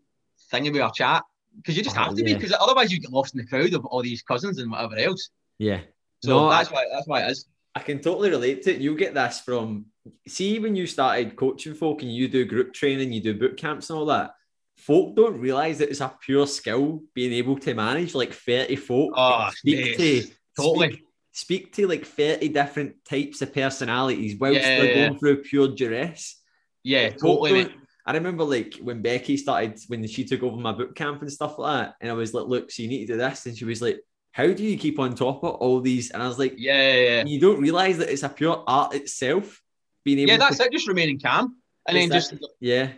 thingy 0.51 0.71
with 0.71 0.81
our 0.81 0.91
chat 0.91 1.23
because 1.57 1.77
you 1.77 1.83
just 1.83 1.95
uh-huh, 1.95 2.07
have 2.07 2.15
to 2.15 2.21
yeah. 2.21 2.33
be 2.33 2.33
because 2.35 2.55
otherwise 2.59 2.91
you 2.91 2.99
get 2.99 3.11
lost 3.11 3.35
in 3.35 3.41
the 3.41 3.47
crowd 3.47 3.73
of 3.73 3.85
all 3.85 4.01
these 4.01 4.21
cousins 4.21 4.59
and 4.59 4.71
whatever 4.71 4.95
else. 4.95 5.29
Yeah. 5.57 5.81
So 6.23 6.29
no, 6.29 6.49
that's 6.49 6.71
why 6.71 6.85
that's 6.89 7.05
why 7.05 7.23
it 7.23 7.31
is. 7.31 7.45
I 7.75 7.81
can 7.81 7.99
totally 7.99 8.29
relate 8.29 8.63
to 8.63 8.73
it. 8.73 8.79
You 8.79 8.95
get 8.95 9.13
this 9.13 9.41
from 9.41 9.87
see 10.25 10.57
when 10.59 10.73
you 10.75 10.87
started 10.87 11.35
coaching 11.35 11.73
folk 11.73 12.01
and 12.01 12.13
you 12.13 12.29
do 12.29 12.45
group 12.45 12.73
training, 12.73 13.11
you 13.11 13.21
do 13.21 13.37
boot 13.37 13.57
camps 13.57 13.89
and 13.89 13.99
all 13.99 14.05
that. 14.05 14.33
Folk 14.77 15.17
don't 15.17 15.37
realize 15.37 15.79
that 15.79 15.89
it's 15.89 15.99
a 15.99 16.15
pure 16.21 16.47
skill 16.47 17.03
being 17.13 17.33
able 17.33 17.57
to 17.59 17.73
manage 17.73 18.15
like 18.15 18.31
30 18.31 18.75
folk. 18.77 19.13
Oh, 19.17 19.49
speak 19.53 19.97
to 19.97 20.23
totally 20.55 20.87
speak, 20.89 21.05
speak, 21.33 21.73
to 21.73 21.87
like 21.87 22.05
30 22.05 22.47
different 22.49 23.03
types 23.03 23.41
of 23.41 23.53
personalities 23.53 24.37
whilst 24.39 24.61
yeah, 24.61 24.79
they're 24.79 25.07
going 25.07 25.19
through 25.19 25.43
pure 25.43 25.67
duress. 25.67 26.39
Yeah, 26.83 27.09
totally. 27.09 27.69
I 28.05 28.13
remember 28.13 28.45
like 28.45 28.75
when 28.81 29.01
Becky 29.01 29.35
started 29.35 29.77
when 29.87 30.07
she 30.07 30.23
took 30.23 30.43
over 30.43 30.57
my 30.57 30.71
boot 30.71 30.95
camp 30.95 31.21
and 31.21 31.31
stuff 31.31 31.59
like 31.59 31.81
that, 31.81 31.95
and 31.99 32.09
I 32.09 32.13
was 32.13 32.33
like, 32.33 32.45
"Look, 32.45 32.71
so 32.71 32.83
you 32.83 32.89
need 32.89 33.07
to 33.07 33.13
do 33.13 33.17
this," 33.17 33.45
and 33.45 33.57
she 33.57 33.65
was 33.65 33.81
like, 33.81 33.99
"How 34.33 34.47
do 34.47 34.63
you 34.63 34.77
keep 34.77 34.99
on 34.99 35.15
top 35.15 35.43
of 35.43 35.55
all 35.55 35.79
these?" 35.79 36.11
And 36.11 36.21
I 36.21 36.27
was 36.27 36.37
like, 36.37 36.55
"Yeah, 36.57 36.81
yeah, 36.81 37.01
yeah. 37.01 37.25
you 37.25 37.39
don't 37.39 37.61
realize 37.61 37.97
that 37.99 38.11
it's 38.11 38.23
a 38.23 38.29
pure 38.29 38.63
art 38.67 38.93
itself." 38.93 39.61
Being 40.03 40.19
able, 40.19 40.31
yeah, 40.31 40.37
that's 40.37 40.57
to, 40.57 40.65
it. 40.65 40.73
Just 40.73 40.87
remaining 40.87 41.19
calm, 41.19 41.55
and 41.87 41.95
then 41.95 42.09
that, 42.09 42.15
just 42.15 42.35
yeah, 42.59 42.91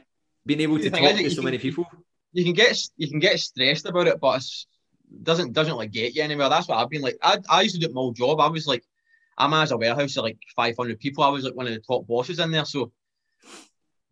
being 0.46 0.62
able 0.62 0.80
to 0.80 0.90
talk 0.90 1.00
to 1.00 1.30
so 1.30 1.36
can, 1.36 1.46
many 1.46 1.58
people. 1.60 1.86
You 2.34 2.44
can 2.44 2.54
get 2.54 2.82
you 2.98 3.08
can 3.08 3.20
get 3.20 3.40
stressed 3.40 3.86
about 3.86 4.08
it, 4.08 4.20
but 4.20 4.42
it 4.42 5.24
doesn't 5.24 5.54
doesn't 5.54 5.78
like 5.78 5.92
get 5.92 6.16
you 6.16 6.24
anywhere. 6.24 6.50
That's 6.50 6.68
what 6.68 6.80
I've 6.80 6.90
been 6.90 7.02
like. 7.02 7.18
I, 7.22 7.38
I 7.50 7.62
used 7.62 7.76
to 7.76 7.86
do 7.86 7.94
my 7.94 8.02
old 8.02 8.16
job. 8.16 8.40
I 8.40 8.48
was 8.48 8.66
like, 8.66 8.84
I'm 9.38 9.54
as 9.54 9.72
a 9.72 9.78
warehouse 9.78 10.18
of 10.18 10.24
like 10.24 10.40
500 10.56 11.00
people. 11.00 11.24
I 11.24 11.30
was 11.30 11.44
like 11.44 11.56
one 11.56 11.68
of 11.68 11.74
the 11.74 11.80
top 11.80 12.08
bosses 12.08 12.40
in 12.40 12.52
there. 12.52 12.66
So 12.66 12.92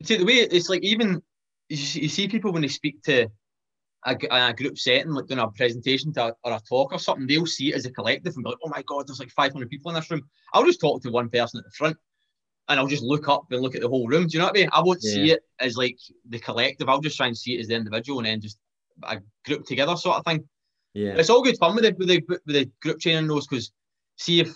see 0.04 0.18
the 0.18 0.26
way 0.26 0.34
it's 0.34 0.69
like 0.69 0.84
even 0.84 1.22
you 1.69 2.10
see 2.10 2.28
people 2.28 2.52
when 2.52 2.62
they 2.62 2.68
speak 2.68 3.02
to 3.04 3.30
a, 4.06 4.18
a 4.32 4.54
group 4.54 4.78
setting, 4.78 5.12
like 5.12 5.28
doing 5.28 5.40
a 5.40 5.48
presentation 5.48 6.14
to 6.14 6.36
or 6.44 6.54
a 6.54 6.62
talk 6.68 6.94
or 6.94 7.00
something, 7.00 7.28
they'll 7.28 7.46
see 7.46 7.70
it 7.70 7.76
as 7.76 7.86
a 7.86 7.92
collective 7.92 8.36
and 8.36 8.44
be 8.44 8.50
like, 8.50 8.60
oh 8.64 8.70
my 8.70 8.84
God, 8.88 9.08
there's 9.08 9.20
like 9.20 9.32
500 9.32 9.70
people 9.70 9.92
in 9.92 9.96
this 9.96 10.10
room. 10.10 10.22
I'll 10.54 10.66
just 10.66 10.82
talk 10.82 11.02
to 11.04 11.12
one 11.12 11.30
person 11.30 11.60
at 11.60 11.66
the 11.66 11.72
front 11.72 11.98
and 12.70 12.80
I'll 12.80 12.88
just 12.88 13.04
look 13.04 13.28
up 13.28 13.46
and 13.52 13.62
look 13.62 13.76
at 13.76 13.82
the 13.82 13.90
whole 13.90 14.08
room. 14.08 14.28
Do 14.28 14.34
you 14.34 14.40
know 14.40 14.46
what 14.46 14.58
I 14.58 14.60
mean? 14.62 14.70
I 14.72 14.82
won't 14.82 15.00
yeah. 15.02 15.14
see 15.14 15.32
it 15.32 15.42
as 15.60 15.78
like 15.78 15.98
the 16.30 16.40
collective. 16.40 16.90
I'll 16.90 17.02
just 17.02 17.18
try 17.18 17.28
and 17.28 17.38
see 17.38 17.56
it 17.56 17.62
as 17.62 17.68
the 17.68 17.76
individual 17.76 18.20
and 18.20 18.28
then 18.28 18.42
just 18.42 18.58
a 19.04 19.20
group 19.46 19.66
together 19.66 19.96
sort 19.96 20.18
of 20.18 20.26
thing. 20.26 20.48
Yeah. 20.94 21.16
It's 21.18 21.30
all 21.30 21.42
good 21.42 21.58
fun 21.58 21.76
with 21.76 21.84
the, 21.84 21.96
with 21.98 22.08
the, 22.08 22.24
with 22.28 22.56
the 22.56 22.70
group 22.82 23.00
training 23.00 23.28
those 23.28 23.48
because 23.48 23.72
see 24.18 24.40
if 24.40 24.56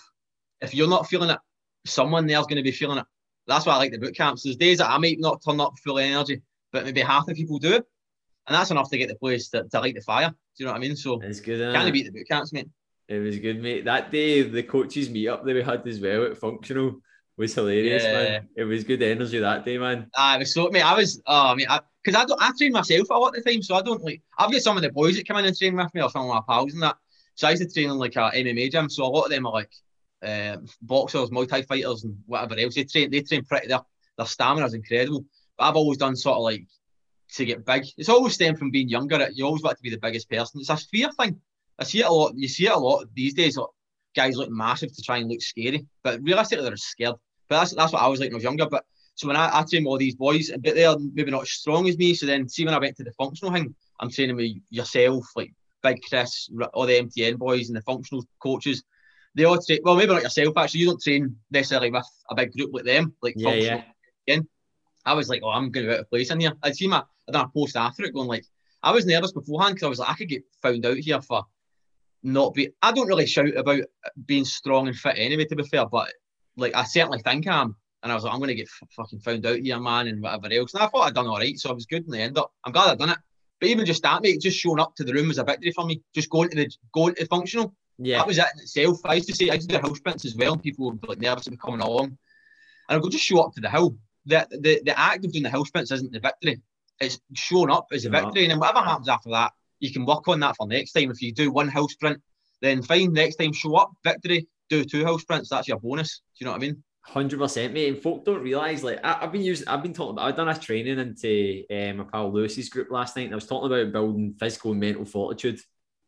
if 0.60 0.74
you're 0.74 0.88
not 0.88 1.06
feeling 1.06 1.30
it, 1.30 1.38
someone 1.86 2.26
there's 2.26 2.46
going 2.46 2.56
to 2.56 2.62
be 2.62 2.72
feeling 2.72 2.98
it. 2.98 3.06
That's 3.46 3.64
why 3.64 3.74
I 3.74 3.76
like 3.76 3.92
the 3.92 3.98
boot 3.98 4.16
camps. 4.16 4.42
There's 4.42 4.56
days 4.56 4.78
that 4.78 4.90
I 4.90 4.98
might 4.98 5.20
not 5.20 5.42
turn 5.42 5.60
up 5.60 5.74
full 5.82 5.98
energy 5.98 6.42
but 6.72 6.84
maybe 6.84 7.00
half 7.00 7.26
the 7.26 7.34
people 7.34 7.58
do. 7.58 7.82
And 8.48 8.54
that's 8.54 8.70
enough 8.70 8.90
to 8.90 8.98
get 8.98 9.08
the 9.08 9.14
place 9.14 9.48
to, 9.50 9.64
to 9.64 9.80
light 9.80 9.94
the 9.94 10.00
fire. 10.00 10.30
Do 10.30 10.34
you 10.56 10.66
know 10.66 10.72
what 10.72 10.78
I 10.78 10.80
mean? 10.80 10.96
So 10.96 11.20
it's 11.22 11.40
good. 11.40 11.74
Can't 11.74 11.92
beat 11.92 12.06
the 12.06 12.12
boot 12.12 12.26
camps, 12.28 12.52
mate. 12.52 12.68
It 13.06 13.18
was 13.18 13.38
good, 13.38 13.62
mate. 13.62 13.84
That 13.84 14.10
day, 14.10 14.42
the 14.42 14.62
coaches 14.62 15.10
meet 15.10 15.28
up 15.28 15.44
that 15.44 15.54
we 15.54 15.62
had 15.62 15.86
as 15.86 16.00
well 16.00 16.24
at 16.24 16.38
functional 16.38 17.00
was 17.38 17.54
hilarious, 17.54 18.02
yeah. 18.02 18.12
man. 18.12 18.48
It 18.56 18.64
was 18.64 18.84
good 18.84 19.02
energy 19.02 19.38
that 19.38 19.64
day, 19.64 19.78
man. 19.78 20.10
I 20.16 20.38
was 20.38 20.52
so, 20.52 20.68
mate. 20.70 20.82
I 20.82 20.94
was, 20.94 21.22
oh, 21.26 21.54
mate, 21.54 21.68
because 22.02 22.18
I, 22.18 22.22
I, 22.22 22.26
don't, 22.26 22.42
I 22.42 22.50
train 22.58 22.72
myself 22.72 23.08
a 23.10 23.14
lot 23.14 23.36
of 23.36 23.44
the 23.44 23.50
time, 23.50 23.62
so 23.62 23.76
I 23.76 23.82
don't 23.82 24.02
like. 24.02 24.22
I've 24.36 24.50
got 24.50 24.60
some 24.60 24.76
of 24.76 24.82
the 24.82 24.90
boys 24.90 25.16
that 25.16 25.26
come 25.26 25.36
in 25.36 25.44
and 25.44 25.56
train 25.56 25.76
with 25.76 25.94
me, 25.94 26.02
or 26.02 26.10
some 26.10 26.22
of 26.22 26.28
my 26.28 26.40
pals 26.46 26.72
and 26.72 26.82
that. 26.82 26.96
So 27.34 27.46
I 27.46 27.52
used 27.52 27.62
to 27.62 27.72
train 27.72 27.90
in 27.90 27.96
like 27.96 28.16
a 28.16 28.30
MMA 28.34 28.72
gym, 28.72 28.90
so 28.90 29.04
a 29.04 29.06
lot 29.06 29.24
of 29.24 29.30
them 29.30 29.46
are 29.46 29.52
like 29.52 29.70
uh, 30.22 30.56
boxers, 30.82 31.30
Muay 31.30 31.66
fighters, 31.66 32.04
and 32.04 32.16
whatever 32.26 32.58
else. 32.58 32.74
They 32.74 32.84
train, 32.84 33.10
they 33.10 33.22
train 33.22 33.44
pretty. 33.44 33.68
Their 33.68 33.80
their 34.16 34.26
stamina 34.26 34.66
is 34.66 34.74
incredible. 34.74 35.24
But 35.56 35.68
I've 35.68 35.76
always 35.76 35.98
done 35.98 36.16
sort 36.16 36.36
of 36.36 36.42
like 36.42 36.66
to 37.34 37.44
get 37.44 37.64
big. 37.64 37.84
It's 37.96 38.08
always 38.08 38.34
stemmed 38.34 38.58
from 38.58 38.70
being 38.70 38.88
younger. 38.88 39.28
You 39.32 39.46
always 39.46 39.62
want 39.62 39.76
to 39.76 39.82
be 39.82 39.90
the 39.90 39.98
biggest 39.98 40.30
person. 40.30 40.60
It's 40.60 40.70
a 40.70 40.76
fear 40.76 41.10
thing. 41.12 41.40
I 41.78 41.84
see 41.84 42.00
it 42.00 42.06
a 42.06 42.12
lot. 42.12 42.32
You 42.36 42.48
see 42.48 42.66
it 42.66 42.72
a 42.72 42.78
lot 42.78 43.06
these 43.14 43.34
days. 43.34 43.56
Like, 43.56 43.68
guys 44.16 44.36
look 44.36 44.50
massive 44.50 44.94
to 44.94 45.02
try 45.02 45.18
and 45.18 45.28
look 45.28 45.42
scary, 45.42 45.86
but 46.02 46.20
realistically 46.22 46.64
they're 46.64 46.76
scared. 46.76 47.14
But 47.48 47.60
that's 47.60 47.74
that's 47.74 47.92
what 47.92 48.02
I 48.02 48.08
was 48.08 48.20
like 48.20 48.28
when 48.28 48.36
I 48.36 48.36
was 48.36 48.44
younger. 48.44 48.66
But 48.66 48.84
so 49.14 49.28
when 49.28 49.36
I, 49.36 49.60
I 49.60 49.64
train 49.64 49.86
all 49.86 49.98
these 49.98 50.16
boys, 50.16 50.50
but 50.50 50.74
they're 50.74 50.96
maybe 50.98 51.30
not 51.30 51.42
as 51.42 51.50
strong 51.50 51.88
as 51.88 51.98
me. 51.98 52.14
So 52.14 52.26
then 52.26 52.48
see 52.48 52.64
when 52.64 52.74
I 52.74 52.78
went 52.78 52.96
to 52.96 53.04
the 53.04 53.12
functional 53.12 53.52
thing, 53.52 53.74
I'm 54.00 54.10
training 54.10 54.36
with 54.36 54.52
yourself, 54.70 55.26
like 55.36 55.52
Big 55.82 56.00
Chris, 56.08 56.48
all 56.74 56.86
the 56.86 57.00
MTN 57.00 57.38
boys 57.38 57.68
and 57.68 57.76
the 57.76 57.82
functional 57.82 58.24
coaches. 58.42 58.82
They 59.34 59.44
all 59.44 59.60
train 59.60 59.80
well, 59.84 59.96
maybe 59.96 60.12
not 60.12 60.22
yourself 60.22 60.56
actually. 60.56 60.80
You 60.80 60.86
don't 60.86 61.02
train 61.02 61.36
necessarily 61.50 61.90
with 61.90 62.06
a 62.30 62.34
big 62.34 62.52
group 62.52 62.70
like 62.72 62.84
them, 62.84 63.14
like 63.22 63.34
yeah, 63.36 63.50
functional. 63.50 63.78
Yeah. 63.78 63.84
Again. 64.34 64.48
I 65.04 65.14
was 65.14 65.28
like, 65.30 65.40
oh, 65.42 65.48
I'm 65.48 65.70
going 65.70 65.86
to 65.86 65.92
be 65.92 65.94
out 65.94 66.00
of 66.00 66.10
place 66.10 66.30
in 66.30 66.40
here. 66.40 66.52
I'd 66.62 66.76
see 66.76 66.86
my 66.86 67.02
I 67.28 67.32
done 67.32 67.44
a 67.44 67.48
post 67.48 67.76
after 67.76 68.04
it 68.04 68.14
going 68.14 68.28
like, 68.28 68.44
I 68.82 68.92
was 68.92 69.06
nervous 69.06 69.32
beforehand 69.32 69.74
because 69.74 69.86
I 69.86 69.90
was 69.90 69.98
like, 69.98 70.10
I 70.10 70.14
could 70.14 70.28
get 70.28 70.44
found 70.62 70.86
out 70.86 70.96
here 70.96 71.20
for 71.20 71.44
not 72.22 72.54
be. 72.54 72.70
I 72.82 72.92
don't 72.92 73.08
really 73.08 73.26
shout 73.26 73.56
about 73.56 73.82
being 74.26 74.44
strong 74.44 74.88
and 74.88 74.96
fit 74.96 75.14
anyway, 75.16 75.44
to 75.46 75.56
be 75.56 75.64
fair, 75.64 75.86
but 75.86 76.12
like 76.56 76.74
I 76.74 76.84
certainly 76.84 77.20
think 77.20 77.46
I 77.46 77.62
am. 77.62 77.76
And 78.02 78.12
I 78.12 78.14
was 78.14 78.22
like, 78.22 78.32
I'm 78.32 78.38
going 78.38 78.48
to 78.48 78.54
get 78.54 78.68
f- 78.68 78.88
fucking 78.96 79.20
found 79.20 79.44
out 79.44 79.58
here, 79.58 79.80
man, 79.80 80.06
and 80.06 80.22
whatever 80.22 80.52
else. 80.52 80.72
And 80.72 80.82
I 80.84 80.86
thought 80.86 81.02
I'd 81.02 81.14
done 81.14 81.26
all 81.26 81.38
right, 81.38 81.58
so 81.58 81.70
I 81.70 81.72
was 81.72 81.86
good 81.86 82.04
in 82.04 82.10
the 82.12 82.20
end 82.20 82.38
up. 82.38 82.52
I'm 82.64 82.72
glad 82.72 82.90
I'd 82.90 82.98
done 82.98 83.10
it. 83.10 83.18
But 83.60 83.70
even 83.70 83.84
just 83.84 84.04
that, 84.04 84.22
mate, 84.22 84.40
just 84.40 84.56
showing 84.56 84.78
up 84.78 84.94
to 84.96 85.04
the 85.04 85.12
room 85.12 85.26
was 85.26 85.38
a 85.38 85.44
victory 85.44 85.72
for 85.72 85.84
me. 85.84 86.00
Just 86.14 86.30
going 86.30 86.48
to 86.50 86.56
the 86.56 86.70
going 86.92 87.16
to 87.16 87.24
the 87.24 87.28
functional. 87.28 87.74
Yeah. 87.98 88.18
That 88.18 88.28
was 88.28 88.38
it 88.38 88.46
in 88.54 88.60
itself. 88.62 89.00
I 89.04 89.14
used 89.14 89.28
to 89.28 89.34
say 89.34 89.50
I 89.50 89.54
used 89.54 89.68
to 89.68 89.76
do 89.76 89.82
house 89.82 89.98
sprints 89.98 90.24
as 90.24 90.36
well, 90.36 90.52
and 90.52 90.62
people 90.62 90.92
were 90.92 91.08
like 91.08 91.18
nervous 91.18 91.48
about 91.48 91.58
coming 91.58 91.80
along. 91.80 92.16
And 92.88 92.96
I 92.96 92.98
go, 93.00 93.08
just 93.08 93.24
show 93.24 93.40
up 93.40 93.52
to 93.54 93.60
the 93.60 93.68
hill. 93.68 93.96
The, 94.26 94.46
the, 94.50 94.80
the 94.84 94.98
act 94.98 95.24
of 95.24 95.32
doing 95.32 95.42
the 95.42 95.50
house 95.50 95.66
sprints 95.68 95.90
isn't 95.90 96.12
the 96.12 96.20
victory 96.20 96.60
it's 97.00 97.18
shown 97.34 97.70
up 97.70 97.86
as 97.92 98.04
a 98.04 98.10
victory. 98.10 98.44
And 98.44 98.52
then 98.52 98.58
whatever 98.58 98.80
happens 98.80 99.08
after 99.08 99.30
that, 99.30 99.52
you 99.80 99.92
can 99.92 100.04
work 100.04 100.26
on 100.28 100.40
that 100.40 100.56
for 100.56 100.66
next 100.66 100.92
time. 100.92 101.10
If 101.10 101.22
you 101.22 101.32
do 101.32 101.50
one 101.50 101.68
house 101.68 101.92
sprint, 101.92 102.20
then 102.60 102.82
fine, 102.82 103.12
next 103.12 103.36
time 103.36 103.52
show 103.52 103.76
up, 103.76 103.92
victory, 104.02 104.48
do 104.68 104.84
two 104.84 105.04
house 105.04 105.22
sprints, 105.22 105.50
that's 105.50 105.68
your 105.68 105.78
bonus. 105.78 106.18
Do 106.18 106.44
you 106.44 106.46
know 106.46 106.52
what 106.52 106.62
I 106.62 106.66
mean? 106.66 106.82
Hundred 107.02 107.38
percent, 107.38 107.72
mate. 107.72 107.88
And 107.88 108.02
folk 108.02 108.24
don't 108.24 108.42
realise, 108.42 108.82
like 108.82 109.00
I, 109.02 109.20
have 109.20 109.32
been 109.32 109.42
using, 109.42 109.68
I've 109.68 109.82
been 109.82 109.94
talking 109.94 110.12
about, 110.12 110.26
I've 110.26 110.36
done 110.36 110.48
a 110.48 110.58
training 110.58 110.98
into 110.98 111.64
um, 111.70 111.96
my 111.98 112.04
pal 112.04 112.32
Lewis's 112.32 112.68
group 112.68 112.90
last 112.90 113.16
night, 113.16 113.26
and 113.26 113.32
I 113.32 113.36
was 113.36 113.46
talking 113.46 113.72
about 113.72 113.92
building 113.92 114.34
physical 114.38 114.72
and 114.72 114.80
mental 114.80 115.04
fortitude, 115.04 115.60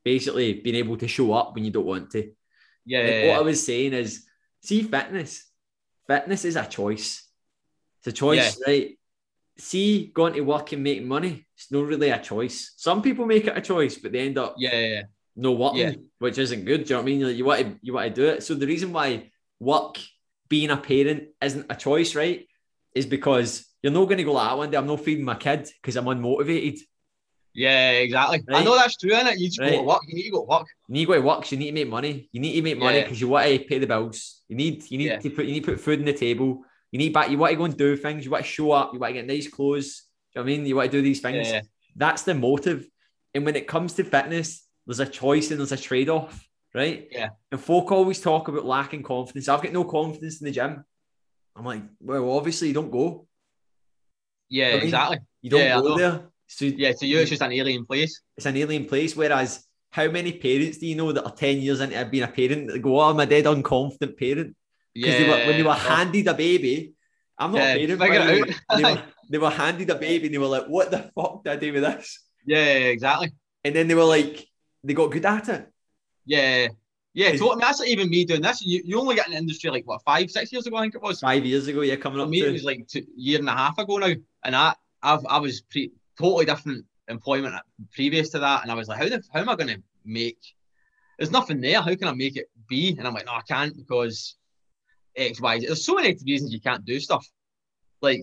basically 0.04 0.54
being 0.54 0.76
able 0.76 0.96
to 0.98 1.08
show 1.08 1.32
up 1.32 1.54
when 1.54 1.64
you 1.64 1.70
don't 1.70 1.86
want 1.86 2.10
to. 2.10 2.30
Yeah. 2.84 2.98
Like, 2.98 3.08
yeah 3.08 3.28
what 3.28 3.38
I 3.38 3.42
was 3.42 3.64
saying 3.64 3.94
is, 3.94 4.26
see, 4.62 4.82
fitness, 4.82 5.44
fitness 6.06 6.44
is 6.44 6.56
a 6.56 6.66
choice. 6.66 7.26
It's 8.00 8.08
a 8.08 8.12
choice, 8.12 8.60
right? 8.66 8.98
See, 9.60 10.10
going 10.14 10.32
to 10.34 10.40
work 10.40 10.72
and 10.72 10.82
making 10.82 11.06
money, 11.06 11.44
it's 11.54 11.70
not 11.70 11.84
really 11.84 12.08
a 12.10 12.18
choice. 12.18 12.72
Some 12.76 13.02
people 13.02 13.26
make 13.26 13.46
it 13.46 13.56
a 13.56 13.60
choice, 13.60 13.96
but 13.98 14.10
they 14.12 14.20
end 14.20 14.38
up 14.38 14.54
Yeah, 14.58 14.70
yeah, 14.78 14.86
yeah. 14.94 15.02
no 15.36 15.52
working, 15.52 15.80
Yeah. 15.80 15.92
which 16.18 16.38
isn't 16.38 16.64
good. 16.64 16.84
Do 16.84 16.88
you 16.88 16.96
know 16.96 17.02
what 17.02 17.02
I 17.02 17.06
mean? 17.06 17.22
Like, 17.26 17.36
you 17.36 17.44
want 17.44 17.60
to 17.60 17.78
you 17.82 17.92
want 17.92 18.08
to 18.14 18.20
do 18.22 18.28
it. 18.28 18.42
So 18.42 18.54
the 18.54 18.66
reason 18.66 18.92
why 18.92 19.30
work, 19.60 19.98
being 20.48 20.70
a 20.70 20.76
parent, 20.78 21.28
isn't 21.42 21.66
a 21.68 21.76
choice, 21.76 22.14
right? 22.14 22.46
Is 22.94 23.06
because 23.06 23.66
you're 23.82 23.92
not 23.92 24.06
going 24.06 24.18
to 24.18 24.24
go 24.24 24.32
like 24.32 24.48
that 24.48 24.56
one 24.58 24.70
day. 24.70 24.78
I'm 24.78 24.86
not 24.86 25.00
feeding 25.04 25.24
my 25.24 25.34
kid 25.36 25.68
because 25.80 25.96
I'm 25.96 26.06
unmotivated. 26.06 26.78
Yeah, 27.52 27.90
exactly. 28.06 28.42
I 28.48 28.62
know 28.64 28.76
that's 28.76 28.96
true, 28.96 29.10
innit? 29.10 29.38
You 29.38 29.48
just 29.48 29.58
go 29.60 29.68
to 29.70 29.82
work. 29.82 30.02
You 30.08 30.14
need 30.14 30.22
to 30.24 30.30
go 30.30 30.40
to 30.42 30.46
work. 30.48 30.66
You 30.88 30.92
need 30.94 31.00
to 31.04 31.06
go 31.06 31.14
to 31.14 31.20
work. 31.20 31.44
So 31.44 31.54
you 31.54 31.58
need 31.58 31.66
to 31.72 31.72
make 31.74 31.88
money. 31.88 32.28
You 32.32 32.40
need 32.40 32.54
to 32.54 32.62
make 32.62 32.78
money 32.78 32.98
Yeah. 32.98 33.02
because 33.04 33.20
you 33.20 33.28
want 33.28 33.46
to 33.46 33.58
pay 33.58 33.78
the 33.78 33.86
bills. 33.86 34.42
You 34.48 34.56
need 34.56 34.90
you 34.90 34.98
need 34.98 35.06
Yeah. 35.06 35.18
to 35.18 35.30
put 35.30 35.44
you 35.46 35.52
need 35.54 35.64
to 35.64 35.72
put 35.72 35.80
food 35.80 35.98
on 35.98 36.04
the 36.06 36.12
table. 36.12 36.64
You 36.92 36.98
need 36.98 37.12
back. 37.12 37.30
You 37.30 37.38
want 37.38 37.52
to 37.52 37.56
go 37.56 37.64
and 37.64 37.76
do 37.76 37.96
things. 37.96 38.24
You 38.24 38.30
want 38.30 38.44
to 38.44 38.50
show 38.50 38.72
up. 38.72 38.92
You 38.92 38.98
want 38.98 39.14
to 39.14 39.20
get 39.20 39.26
nice 39.26 39.48
clothes. 39.48 40.02
Do 40.34 40.40
you 40.40 40.40
know 40.40 40.44
what 40.44 40.52
I 40.52 40.56
mean? 40.56 40.66
You 40.66 40.76
want 40.76 40.90
to 40.90 40.96
do 40.98 41.02
these 41.02 41.20
things. 41.20 41.48
Yeah. 41.48 41.62
That's 41.96 42.22
the 42.22 42.34
motive. 42.34 42.86
And 43.34 43.44
when 43.44 43.56
it 43.56 43.66
comes 43.68 43.94
to 43.94 44.04
fitness, 44.04 44.66
there's 44.86 45.00
a 45.00 45.06
choice 45.06 45.50
and 45.50 45.60
there's 45.60 45.72
a 45.72 45.76
trade 45.76 46.08
off, 46.08 46.48
right? 46.74 47.08
Yeah. 47.10 47.30
And 47.52 47.60
folk 47.60 47.92
always 47.92 48.20
talk 48.20 48.48
about 48.48 48.64
lacking 48.64 49.04
confidence. 49.04 49.48
I've 49.48 49.62
got 49.62 49.72
no 49.72 49.84
confidence 49.84 50.40
in 50.40 50.46
the 50.46 50.50
gym. 50.52 50.84
I'm 51.54 51.64
like, 51.64 51.82
well, 52.00 52.30
obviously 52.36 52.68
you 52.68 52.74
don't 52.74 52.90
go. 52.90 53.26
Yeah, 54.48 54.68
I 54.68 54.74
mean, 54.74 54.82
exactly. 54.84 55.18
You 55.42 55.50
don't 55.50 55.60
Yeah, 55.60 55.80
go 55.80 55.96
there. 55.96 56.28
So 56.48 56.64
Yeah, 56.64 56.92
to 56.92 57.06
you, 57.06 57.18
it's 57.20 57.30
just 57.30 57.42
an 57.42 57.52
alien 57.52 57.86
place. 57.86 58.20
it's 58.36 58.46
an 58.46 58.56
alien 58.56 58.86
place. 58.86 59.14
Whereas, 59.14 59.64
how 59.92 60.08
many 60.08 60.32
parents 60.32 60.78
do 60.78 60.86
you 60.86 60.96
know 60.96 61.12
that 61.12 61.24
are 61.24 61.34
10 61.34 61.58
years 61.58 61.80
into 61.80 62.04
being 62.06 62.24
a 62.24 62.28
parent 62.28 62.68
that 62.68 62.80
go, 62.80 63.00
oh, 63.00 63.10
I'm 63.10 63.20
a 63.20 63.26
dead 63.26 63.44
unconfident 63.44 64.18
parent? 64.18 64.56
Because 64.94 65.20
Yeah. 65.20 65.46
when 65.46 65.56
they 65.56 65.62
were 65.62 65.74
handed 65.74 66.26
a 66.28 66.34
baby, 66.34 66.94
I'm 67.38 67.52
not 67.52 67.58
Yeah, 67.58 67.74
a 67.74 67.86
parent. 67.86 67.98
by 67.98 68.06
figure 68.08 68.24
the 68.26 68.32
it 68.32 68.42
way. 68.48 68.54
out. 68.70 68.76
They 68.76 68.84
were, 68.84 69.02
they 69.30 69.38
were 69.38 69.50
handed 69.50 69.90
a 69.90 69.94
baby 69.94 70.26
and 70.26 70.34
they 70.34 70.38
were 70.38 70.46
like, 70.46 70.66
what 70.66 70.90
the 70.90 71.10
fuck 71.14 71.44
did 71.44 71.52
I 71.52 71.56
do 71.56 71.72
with 71.72 71.82
this? 71.82 72.20
yeah, 72.46 72.64
exactly. 72.94 73.32
And 73.64 73.74
then 73.74 73.88
they 73.88 73.94
were 73.94 74.04
like, 74.04 74.46
they 74.82 74.94
got 74.94 75.10
good 75.10 75.24
at 75.26 75.48
it. 75.48 75.68
Yeah. 76.26 76.68
Yeah, 77.12 77.32
totally. 77.32 77.50
I 77.50 77.54
mean, 77.54 77.58
that's 77.60 77.80
not 77.80 77.88
even 77.88 78.08
me 78.08 78.24
doing 78.24 78.40
this. 78.40 78.64
You, 78.64 78.82
you 78.84 79.00
only 79.00 79.16
get 79.16 79.26
in 79.26 79.32
the 79.32 79.38
industry 79.38 79.68
like 79.70 79.86
what 79.86 80.02
five, 80.04 80.30
six 80.30 80.52
years 80.52 80.66
ago, 80.66 80.76
I 80.76 80.82
think 80.82 80.94
it 80.94 81.02
was. 81.02 81.20
Five 81.20 81.44
years 81.44 81.66
ago, 81.66 81.80
yeah, 81.80 81.96
coming 81.96 82.18
For 82.18 82.24
up 82.24 82.28
me, 82.30 82.40
it 82.40 82.52
was 82.52 82.62
like 82.62 82.86
two, 82.86 83.04
year 83.16 83.38
and 83.40 83.48
a 83.48 83.52
half 83.52 83.78
ago 83.78 83.96
now, 83.98 84.12
and 84.44 84.54
I, 84.54 84.74
I've, 85.02 85.26
I 85.26 85.38
was 85.38 85.60
pre, 85.62 85.90
totally 86.18 86.44
different 86.44 86.84
employment 87.08 87.56
previous 87.92 88.30
to 88.30 88.38
that, 88.38 88.62
and 88.62 88.70
I 88.70 88.74
was 88.74 88.86
like, 88.86 88.98
how 88.98 89.08
the, 89.08 89.22
how 89.32 89.40
am 89.40 89.48
I 89.48 89.56
going 89.56 89.74
to 89.74 89.82
make? 90.04 90.38
There's 91.18 91.32
nothing 91.32 91.60
there. 91.60 91.80
How 91.82 91.94
can 91.96 92.06
I 92.08 92.14
make 92.14 92.36
it 92.36 92.48
be? 92.68 92.94
And 92.96 93.06
I'm 93.08 93.12
like, 93.14 93.26
no, 93.26 93.32
I 93.32 93.42
can't 93.42 93.76
because 93.76 94.36
X, 95.20 95.40
Y, 95.40 95.60
Z. 95.60 95.66
There's 95.66 95.84
so 95.84 95.94
many 95.94 96.16
reasons 96.26 96.52
you 96.52 96.60
can't 96.60 96.84
do 96.84 96.98
stuff. 97.00 97.26
Like, 98.00 98.22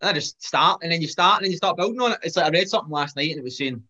I 0.00 0.12
just 0.12 0.42
start, 0.42 0.80
and 0.82 0.90
then 0.92 1.02
you 1.02 1.08
start, 1.08 1.38
and 1.38 1.44
then 1.44 1.50
you 1.50 1.56
start 1.56 1.76
building 1.76 2.00
on 2.00 2.12
it. 2.12 2.18
It's 2.22 2.36
like 2.36 2.46
I 2.46 2.50
read 2.50 2.68
something 2.68 2.90
last 2.90 3.16
night, 3.16 3.30
and 3.30 3.38
it 3.38 3.44
was 3.44 3.58
saying 3.58 3.82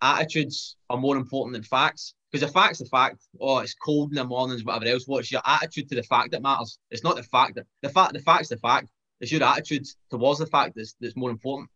attitudes 0.00 0.76
are 0.88 0.96
more 0.96 1.16
important 1.16 1.54
than 1.54 1.62
facts. 1.62 2.14
Because 2.30 2.46
the 2.46 2.52
fact's 2.52 2.78
the 2.78 2.84
fact. 2.84 3.22
Oh, 3.40 3.58
it's 3.60 3.74
cold 3.74 4.10
in 4.10 4.16
the 4.16 4.24
mornings, 4.24 4.62
whatever 4.62 4.84
else. 4.84 5.04
What's 5.06 5.32
your 5.32 5.40
attitude 5.46 5.88
to 5.88 5.94
the 5.94 6.02
fact 6.02 6.30
that 6.32 6.42
matters? 6.42 6.78
It's 6.90 7.02
not 7.02 7.16
the 7.16 7.22
fact 7.22 7.54
that 7.54 7.64
the 7.80 7.88
fact 7.88 8.12
the 8.12 8.20
fact's 8.20 8.50
the 8.50 8.58
fact. 8.58 8.90
It's 9.20 9.32
your 9.32 9.42
attitude 9.42 9.86
towards 10.10 10.38
the 10.38 10.46
fact 10.46 10.74
that's 10.76 10.94
that's 11.00 11.16
more 11.16 11.30
important. 11.30 11.70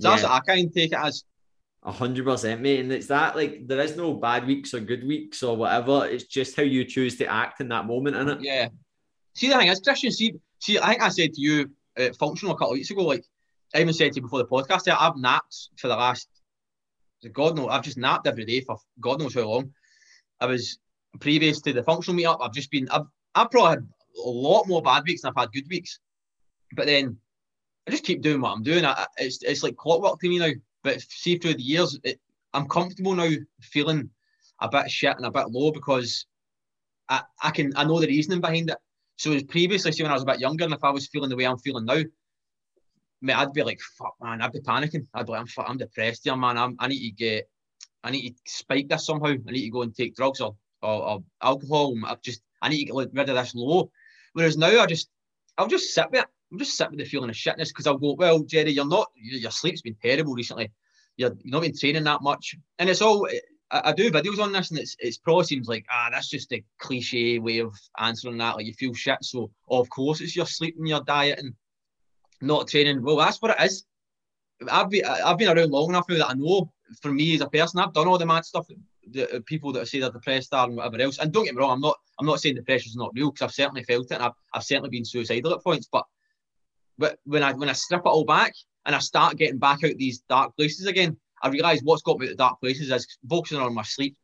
So 0.00 0.08
that's 0.08 0.22
what 0.22 0.32
I 0.32 0.40
kind 0.40 0.66
of 0.66 0.74
take 0.74 0.92
it 0.92 0.98
as. 0.98 1.24
A 1.82 1.92
hundred 1.92 2.24
percent, 2.24 2.62
mate. 2.62 2.80
And 2.80 2.90
it's 2.90 3.08
that 3.08 3.36
like 3.36 3.68
there 3.68 3.80
is 3.80 3.96
no 3.96 4.14
bad 4.14 4.46
weeks 4.46 4.72
or 4.72 4.80
good 4.80 5.06
weeks 5.06 5.42
or 5.42 5.56
whatever. 5.56 6.06
It's 6.06 6.24
just 6.24 6.56
how 6.56 6.62
you 6.62 6.86
choose 6.86 7.16
to 7.18 7.26
act 7.26 7.60
in 7.60 7.68
that 7.68 7.86
moment, 7.86 8.16
in 8.16 8.28
it. 8.30 8.38
Yeah. 8.40 8.68
See 9.38 9.48
the 9.48 9.56
thing 9.56 9.68
is, 9.68 9.78
Christian. 9.78 10.10
See, 10.10 10.34
see. 10.58 10.80
I 10.80 10.88
think 10.90 11.02
I 11.02 11.10
said 11.10 11.32
to 11.34 11.40
you 11.40 11.70
uh, 11.96 12.08
functional 12.18 12.56
a 12.56 12.58
couple 12.58 12.72
of 12.72 12.78
weeks 12.78 12.90
ago. 12.90 13.04
Like 13.04 13.24
I 13.72 13.80
even 13.80 13.94
said 13.94 14.10
to 14.12 14.16
you 14.16 14.22
before 14.22 14.40
the 14.40 14.48
podcast. 14.48 14.88
I've 14.88 15.16
napped 15.16 15.68
for 15.76 15.86
the 15.86 15.94
last. 15.94 16.28
God 17.32 17.54
knows, 17.54 17.68
I've 17.70 17.84
just 17.84 17.98
napped 17.98 18.26
every 18.26 18.44
day 18.44 18.62
for 18.62 18.78
God 19.00 19.20
knows 19.20 19.34
how 19.34 19.42
long. 19.48 19.72
I 20.40 20.46
was 20.46 20.80
previous 21.20 21.60
to 21.60 21.72
the 21.72 21.84
functional 21.84 22.18
meetup. 22.18 22.38
I've 22.42 22.52
just 22.52 22.72
been. 22.72 22.88
I've, 22.88 23.06
I've 23.36 23.48
probably 23.52 23.70
had 23.70 23.88
a 24.24 24.28
lot 24.28 24.66
more 24.66 24.82
bad 24.82 25.04
weeks 25.06 25.22
than 25.22 25.28
I've 25.30 25.40
had 25.40 25.52
good 25.52 25.68
weeks. 25.70 26.00
But 26.74 26.86
then 26.86 27.16
I 27.86 27.92
just 27.92 28.02
keep 28.02 28.22
doing 28.22 28.40
what 28.40 28.50
I'm 28.50 28.64
doing. 28.64 28.84
I- 28.84 29.06
it's 29.18 29.40
it's 29.44 29.62
like 29.62 29.76
clockwork 29.76 30.18
to 30.18 30.28
me 30.28 30.40
now. 30.40 30.50
But 30.82 31.00
see 31.00 31.38
through 31.38 31.54
the 31.54 31.62
years, 31.62 31.96
it, 32.02 32.18
I'm 32.54 32.66
comfortable 32.66 33.14
now 33.14 33.30
feeling 33.60 34.10
a 34.60 34.68
bit 34.68 34.90
shit 34.90 35.16
and 35.16 35.26
a 35.26 35.30
bit 35.30 35.48
low 35.50 35.70
because 35.70 36.26
I, 37.08 37.22
I 37.40 37.50
can 37.52 37.72
I 37.76 37.84
know 37.84 38.00
the 38.00 38.08
reasoning 38.08 38.40
behind 38.40 38.70
it. 38.70 38.78
So 39.18 39.32
as 39.32 39.42
previously, 39.42 39.92
see 39.92 40.04
when 40.04 40.12
I 40.12 40.14
was 40.14 40.22
a 40.22 40.26
bit 40.26 40.40
younger, 40.40 40.64
and 40.64 40.72
if 40.72 40.84
I 40.84 40.90
was 40.90 41.08
feeling 41.08 41.28
the 41.28 41.36
way 41.36 41.44
I'm 41.44 41.58
feeling 41.58 41.84
now, 41.84 42.02
mate, 43.20 43.36
I'd 43.36 43.52
be 43.52 43.64
like, 43.64 43.80
fuck 43.98 44.14
man, 44.22 44.40
I'd 44.40 44.52
be 44.52 44.60
panicking. 44.60 45.06
I'd 45.12 45.26
be 45.26 45.32
like, 45.32 45.40
I'm, 45.40 45.64
I'm 45.66 45.76
depressed 45.76 46.22
here, 46.24 46.36
man. 46.36 46.56
I'm, 46.56 46.76
I 46.78 46.86
need 46.86 47.10
to 47.10 47.16
get, 47.16 47.50
I 48.04 48.12
need 48.12 48.30
to 48.30 48.36
spike 48.46 48.88
this 48.88 49.04
somehow. 49.04 49.32
I 49.32 49.50
need 49.50 49.64
to 49.64 49.70
go 49.70 49.82
and 49.82 49.94
take 49.94 50.14
drugs 50.14 50.40
or 50.40 50.56
or, 50.82 51.02
or 51.02 51.24
alcohol. 51.42 51.94
I 52.06 52.16
just 52.22 52.42
I 52.62 52.68
need 52.68 52.86
to 52.86 52.92
get 52.92 53.12
rid 53.12 53.28
of 53.28 53.36
this 53.36 53.54
low. 53.54 53.90
Whereas 54.34 54.56
now 54.56 54.80
I 54.80 54.86
just 54.86 55.10
I'll 55.56 55.66
just 55.66 55.92
sit 55.92 56.10
with 56.10 56.20
it. 56.20 56.26
I'm 56.52 56.58
just 56.58 56.76
sit 56.76 56.90
with 56.90 57.00
the 57.00 57.04
feeling 57.04 57.28
of 57.28 57.36
shitness 57.36 57.68
because 57.68 57.88
I'll 57.88 57.98
go, 57.98 58.14
well, 58.14 58.38
Gerry, 58.40 58.70
you're 58.70 58.86
not 58.86 59.08
your 59.16 59.50
sleep's 59.50 59.82
been 59.82 59.96
terrible 60.00 60.34
recently. 60.34 60.70
You're 61.16 61.34
you've 61.42 61.52
not 61.52 61.62
been 61.62 61.76
training 61.76 62.04
that 62.04 62.22
much, 62.22 62.54
and 62.78 62.88
it's 62.88 63.02
all. 63.02 63.28
I, 63.70 63.90
I 63.90 63.92
do 63.92 64.10
videos 64.10 64.38
on 64.38 64.52
this, 64.52 64.70
and 64.70 64.78
it's 64.78 64.96
it's 64.98 65.18
probably 65.18 65.44
seems 65.44 65.68
like 65.68 65.86
ah, 65.90 66.08
that's 66.10 66.28
just 66.28 66.52
a 66.52 66.64
cliche 66.78 67.38
way 67.38 67.58
of 67.58 67.74
answering 67.98 68.38
that. 68.38 68.56
Like 68.56 68.66
you 68.66 68.74
feel 68.74 68.94
shit, 68.94 69.22
so 69.22 69.50
of 69.68 69.88
course 69.90 70.20
it's 70.20 70.36
your 70.36 70.46
sleep 70.46 70.76
and 70.78 70.88
your 70.88 71.02
diet 71.02 71.38
and 71.38 71.54
not 72.40 72.68
training. 72.68 73.02
Well, 73.02 73.16
that's 73.16 73.40
what 73.42 73.58
it 73.58 73.64
is. 73.64 73.84
I've 74.70 74.90
been 74.90 75.04
I've 75.04 75.38
been 75.38 75.56
around 75.56 75.70
long 75.70 75.90
enough 75.90 76.08
now 76.08 76.18
that 76.18 76.30
I 76.30 76.34
know. 76.34 76.72
For 77.02 77.12
me 77.12 77.34
as 77.34 77.42
a 77.42 77.48
person, 77.48 77.80
I've 77.80 77.92
done 77.92 78.08
all 78.08 78.16
the 78.16 78.24
mad 78.24 78.46
stuff. 78.46 78.66
that 78.68 78.76
The 79.12 79.36
uh, 79.36 79.40
people 79.44 79.72
that 79.72 79.86
say 79.88 80.00
they're 80.00 80.10
depressed 80.10 80.54
are 80.54 80.66
and 80.66 80.76
whatever 80.76 80.98
else. 81.02 81.18
And 81.18 81.30
don't 81.30 81.44
get 81.44 81.54
me 81.54 81.60
wrong, 81.60 81.72
I'm 81.72 81.80
not 81.80 81.98
I'm 82.18 82.26
not 82.26 82.40
saying 82.40 82.54
depression's 82.54 82.96
not 82.96 83.12
real 83.14 83.30
because 83.30 83.44
I've 83.44 83.54
certainly 83.54 83.84
felt 83.84 84.10
it. 84.10 84.14
And 84.14 84.22
I've, 84.22 84.32
I've 84.54 84.64
certainly 84.64 84.88
been 84.88 85.04
suicidal 85.04 85.52
at 85.52 85.62
points. 85.62 85.86
But 85.92 86.04
but 86.96 87.18
when 87.24 87.42
I 87.42 87.52
when 87.52 87.68
I 87.68 87.74
strip 87.74 88.00
it 88.00 88.08
all 88.08 88.24
back 88.24 88.54
and 88.86 88.96
I 88.96 89.00
start 89.00 89.36
getting 89.36 89.58
back 89.58 89.84
out 89.84 89.96
these 89.98 90.20
dark 90.30 90.56
places 90.56 90.86
again, 90.86 91.18
I 91.42 91.48
realise 91.48 91.80
what's 91.82 92.02
got 92.02 92.18
me 92.18 92.26
to 92.26 92.32
the 92.32 92.36
dark 92.36 92.60
places 92.60 92.90
is 92.90 93.18
focusing 93.28 93.58
on 93.58 93.74
my 93.74 93.82
sleep, 93.82 94.16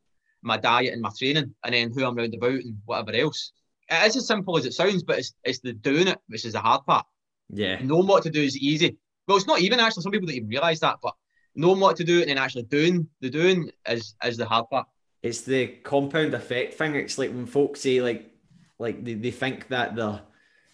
my 0.43 0.57
diet, 0.57 0.93
and 0.93 1.03
my 1.03 1.11
training, 1.17 1.55
and 1.65 1.75
then 1.75 1.93
who 1.93 2.05
I'm 2.05 2.17
round 2.17 2.35
about 2.35 2.53
and 2.53 2.79
whatever 2.85 3.13
else. 3.13 3.53
It 3.89 4.07
is 4.07 4.17
as 4.17 4.27
simple 4.27 4.57
as 4.57 4.67
it 4.67 4.73
sounds, 4.73 5.03
but 5.03 5.19
it's 5.19 5.35
it's 5.45 5.61
the 5.61 5.73
doing 5.73 6.09
it 6.09 6.19
which 6.29 6.45
is 6.45 6.55
the 6.55 6.61
hard 6.61 6.85
part. 6.87 7.07
Yeah. 7.51 7.79
Knowing 7.83 8.07
what 8.07 8.23
to 8.25 8.31
do 8.31 8.43
is 8.43 8.57
easy. 8.57 8.97
Well, 9.27 9.37
it's 9.37 9.47
not 9.47 9.61
even 9.61 9.81
actually. 9.81 10.03
Some 10.03 10.13
people 10.13 10.27
don't 10.27 10.37
even 10.37 10.49
realise 10.49 10.81
that, 10.81 10.99
but 11.03 11.15
knowing 11.55 11.81
what 11.81 11.97
to 11.97 12.05
do 12.05 12.21
and 12.21 12.31
then 12.31 12.39
actually 12.39 12.65
doing 12.65 13.07
the 13.21 13.31
doing 13.31 13.71
is 13.87 14.15
is 14.25 14.37
the 14.37 14.47
hard 14.47 14.69
part. 14.71 14.87
it's 15.23 15.43
the 15.43 15.67
compound 15.83 16.35
effect 16.35 16.75
thing. 16.75 16.95
It's 16.95 17.19
like 17.19 17.31
when 17.31 17.47
folks 17.47 17.81
say 17.81 18.01
like 18.01 18.31
like 18.79 19.05
they, 19.05 19.15
they 19.15 19.31
think 19.31 19.69
that 19.69 19.97
they're 19.97 20.21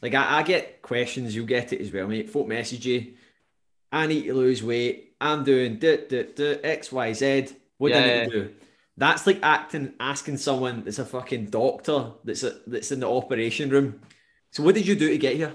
like 0.03 0.15
I, 0.15 0.39
I 0.39 0.43
get 0.43 0.83
questions, 0.83 1.35
you'll 1.35 1.47
get 1.47 1.73
it 1.73 1.81
as 1.81 1.93
well, 1.93 2.09
mate. 2.09 2.31
Folk 2.31 2.49
message 2.49 2.87
you, 2.87 3.15
I 3.93 4.07
need 4.07 4.25
to 4.25 4.35
lose 4.35 4.63
weight, 4.63 5.10
I'm 5.21 5.45
doing 5.45 5.79
do, 5.79 6.05
do, 6.09 6.25
do, 6.35 6.59
X, 6.63 6.91
Y, 6.93 7.13
Z. 7.13 7.49
What 7.79 7.93
do 7.93 7.99
I 7.99 8.05
Yeah. 8.07 8.25
to 8.25 8.31
do? 8.31 8.51
That's 8.97 9.27
like 9.27 9.39
acting 9.43 9.95
asking 10.01 10.37
someone 10.39 10.85
that's 10.85 10.99
a 10.99 11.05
fucking 11.05 11.47
doctor 11.47 12.13
that's 12.25 12.43
a, 12.43 12.57
that's 12.67 12.93
in 12.93 13.01
the 13.01 13.11
operation 13.11 13.71
room. 13.71 14.01
So 14.53 14.63
what 14.63 14.75
did 14.75 14.87
you 14.87 14.95
do 14.95 15.09
to 15.09 15.19
get 15.19 15.37
here? 15.37 15.55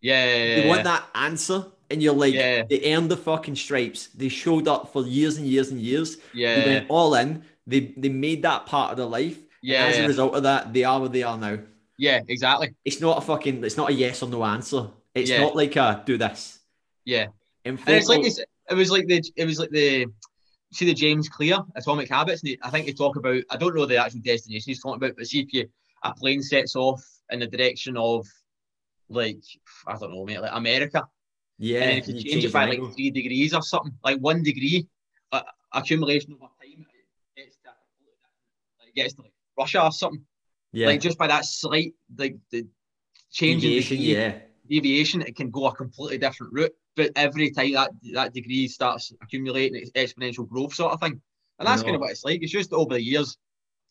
Yeah, 0.00 0.60
They 0.60 0.68
want 0.68 0.84
that 0.84 1.04
answer. 1.14 1.66
And 1.90 2.02
you're 2.02 2.14
like, 2.14 2.34
Yeah. 2.34 2.64
they 2.68 2.94
earned 2.94 3.10
the 3.10 3.16
fucking 3.16 3.56
stripes. 3.56 4.08
They 4.08 4.28
showed 4.28 4.66
up 4.68 4.92
for 4.92 5.06
years 5.06 5.36
and 5.38 5.46
years 5.46 5.70
and 5.70 5.80
years. 5.80 6.16
Yeah, 6.34 6.54
They 6.56 6.60
yeah, 6.60 6.66
went 6.78 6.86
all 6.90 7.14
in. 7.14 7.44
They 7.66 7.94
they 7.96 8.08
made 8.08 8.42
that 8.42 8.66
part 8.66 8.90
of 8.92 8.96
their 8.96 9.06
life. 9.06 9.38
yeah, 9.62 9.86
as 9.86 9.98
a 9.98 10.06
result 10.06 10.34
of 10.34 10.42
that, 10.44 10.72
they 10.72 10.84
are 10.84 11.00
where 11.00 11.08
they 11.08 11.22
are 11.24 11.38
now. 11.38 11.58
yeah, 11.98 12.20
exactly. 12.28 12.74
It's 12.84 13.00
not 13.00 13.18
a 13.18 13.20
fucking. 13.20 13.64
It's 13.64 13.76
not 13.76 13.90
a 13.90 13.92
yes 13.92 14.22
or 14.22 14.28
no 14.28 14.44
answer. 14.44 14.88
It's 15.14 15.30
Yeah. 15.30 15.40
not 15.40 15.56
like 15.56 15.76
a 15.76 16.02
do 16.06 16.16
this. 16.18 16.58
Yeah, 17.04 17.26
And, 17.64 17.78
and 17.86 17.96
it's 17.96 18.08
like 18.08 18.22
this. 18.22 18.40
It 18.70 18.74
was 18.74 18.90
like 18.90 19.06
the 19.06 19.22
it 19.36 19.44
was 19.44 19.58
like 19.58 19.70
the 19.70 20.06
see 20.72 20.86
the 20.86 20.94
James 20.94 21.28
Clear 21.28 21.58
Atomic 21.76 22.08
Habits. 22.08 22.42
And 22.42 22.56
I 22.62 22.70
think 22.70 22.86
they 22.86 22.92
talk 22.92 23.16
about. 23.16 23.42
I 23.50 23.56
don't 23.56 23.74
know 23.74 23.86
the 23.86 23.96
actual 23.98 24.20
destination 24.20 24.64
he's 24.70 24.82
talking 24.82 24.96
about, 24.96 25.16
but 25.16 25.26
see 25.26 25.40
if 25.40 25.52
you 25.52 25.68
a 26.02 26.14
plane 26.14 26.42
sets 26.42 26.76
off 26.76 27.04
in 27.30 27.40
the 27.40 27.46
direction 27.46 27.96
of 27.96 28.26
like 29.08 29.42
I 29.86 29.96
don't 29.96 30.12
know, 30.12 30.24
mate, 30.24 30.40
like 30.40 30.50
America. 30.52 31.06
yeah, 31.58 31.80
and 31.80 31.90
then 31.90 31.98
if 31.98 32.08
you 32.08 32.14
you 32.14 32.22
change 32.22 32.44
it 32.44 32.52
by 32.52 32.64
angle. 32.68 32.86
like 32.86 32.94
three 32.94 33.10
degrees 33.10 33.54
or 33.54 33.62
something, 33.62 33.92
like 34.04 34.18
one 34.18 34.42
degree 34.42 34.86
uh, 35.32 35.42
accumulation 35.72 36.32
over 36.34 36.42
time, 36.42 36.86
it 37.36 37.36
gets 37.36 37.56
to, 37.58 37.70
like, 38.80 38.94
gets 38.94 39.14
to 39.14 39.22
like 39.22 39.32
Russia 39.58 39.84
or 39.84 39.92
something. 39.92 40.24
yeah, 40.72 40.88
Like 40.88 41.00
just 41.00 41.18
by 41.18 41.28
that 41.28 41.44
slight 41.44 41.94
like 42.18 42.36
the 42.50 42.66
change 43.30 43.64
in 43.64 43.70
deviation, 43.70 43.96
degree, 43.96 44.12
yeah, 44.14 44.38
deviation, 44.68 45.22
it 45.22 45.36
can 45.36 45.50
go 45.50 45.66
a 45.66 45.74
completely 45.74 46.18
different 46.18 46.52
route. 46.52 46.72
But 46.96 47.12
every 47.14 47.50
time 47.50 47.72
that 47.72 47.90
that 48.14 48.32
degree 48.32 48.68
starts 48.68 49.12
accumulating, 49.22 49.80
it's 49.80 49.90
exponential 49.92 50.48
growth 50.48 50.74
sort 50.74 50.92
of 50.92 51.00
thing. 51.00 51.20
And 51.58 51.68
that's 51.68 51.82
I 51.82 51.84
kind 51.84 51.96
of 51.96 52.00
what 52.00 52.10
it's 52.10 52.24
like. 52.24 52.42
It's 52.42 52.52
just 52.52 52.72
over 52.72 52.94
the 52.94 53.02
years 53.02 53.36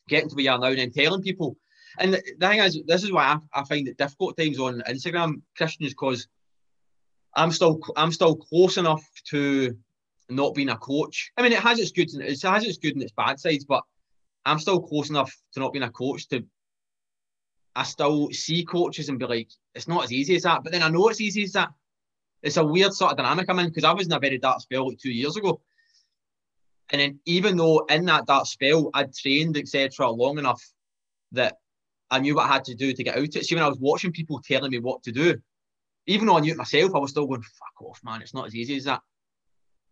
getting 0.07 0.29
to 0.29 0.35
where 0.35 0.43
you 0.43 0.51
are 0.51 0.59
now 0.59 0.67
and 0.67 0.79
then 0.79 0.91
telling 0.91 1.21
people. 1.21 1.55
And 1.99 2.13
the, 2.13 2.23
the 2.39 2.47
thing 2.47 2.59
is, 2.59 2.81
this 2.85 3.03
is 3.03 3.11
why 3.11 3.23
I, 3.23 3.61
I 3.61 3.63
find 3.63 3.87
it 3.87 3.97
difficult 3.97 4.37
times 4.37 4.59
on 4.59 4.81
Instagram, 4.87 5.41
Christian, 5.55 5.85
is 5.85 5.93
because 5.93 6.27
I'm 7.35 7.51
still 7.51 7.79
I'm 7.95 8.11
still 8.11 8.35
close 8.35 8.77
enough 8.77 9.03
to 9.29 9.77
not 10.29 10.55
being 10.55 10.69
a 10.69 10.77
coach. 10.77 11.31
I 11.37 11.41
mean, 11.41 11.53
it 11.53 11.59
has 11.59 11.79
its 11.79 11.91
good 11.91 12.11
and 12.13 12.23
it 12.23 12.41
has 12.41 12.65
its 12.65 12.77
good 12.77 12.93
and 12.93 13.03
its 13.03 13.13
bad 13.13 13.39
sides, 13.39 13.65
but 13.65 13.83
I'm 14.45 14.59
still 14.59 14.81
close 14.81 15.09
enough 15.09 15.35
to 15.53 15.59
not 15.59 15.73
being 15.73 15.83
a 15.83 15.89
coach 15.89 16.27
to. 16.29 16.43
I 17.75 17.83
still 17.83 18.29
see 18.31 18.63
coaches 18.63 19.09
and 19.09 19.19
be 19.19 19.25
like, 19.25 19.49
it's 19.73 19.87
not 19.87 20.05
as 20.05 20.13
easy 20.13 20.35
as 20.37 20.43
that. 20.43 20.63
But 20.63 20.71
then 20.71 20.81
I 20.81 20.87
know 20.87 21.09
it's 21.09 21.19
easy 21.19 21.43
as 21.43 21.51
that. 21.53 21.69
It's 22.45 22.57
a 22.57 22.63
weird 22.63 22.93
sort 22.93 23.11
of 23.11 23.17
dynamic 23.17 23.49
I'm 23.49 23.57
in 23.57 23.69
because 23.69 23.83
I 23.83 23.91
was 23.91 24.05
in 24.05 24.13
a 24.13 24.19
very 24.19 24.37
dark 24.37 24.61
spell 24.61 24.87
like 24.87 24.99
two 24.99 25.11
years 25.11 25.35
ago. 25.35 25.59
And 26.91 27.01
then 27.01 27.19
even 27.25 27.57
though 27.57 27.79
in 27.89 28.05
that 28.05 28.27
dark 28.27 28.45
spell 28.45 28.91
I'd 28.93 29.15
trained, 29.15 29.57
etc., 29.57 30.07
long 30.11 30.37
enough 30.37 30.61
that 31.31 31.57
I 32.11 32.19
knew 32.19 32.35
what 32.35 32.47
I 32.47 32.53
had 32.53 32.65
to 32.65 32.75
do 32.75 32.93
to 32.93 33.03
get 33.03 33.15
out 33.15 33.23
of 33.23 33.35
it. 33.35 33.45
See, 33.45 33.55
when 33.55 33.63
I 33.63 33.67
was 33.67 33.79
watching 33.79 34.11
people 34.11 34.39
telling 34.43 34.69
me 34.69 34.77
what 34.77 35.01
to 35.03 35.11
do, 35.11 35.41
even 36.05 36.27
though 36.27 36.37
I 36.37 36.39
knew 36.39 36.51
it 36.51 36.57
myself, 36.57 36.93
I 36.93 36.99
was 36.99 37.09
still 37.09 37.25
going, 37.25 37.41
fuck 37.41 37.81
off, 37.81 37.99
man. 38.03 38.21
It's 38.21 38.35
not 38.35 38.45
as 38.45 38.55
easy 38.55 38.77
as 38.77 38.83
that. 38.83 39.01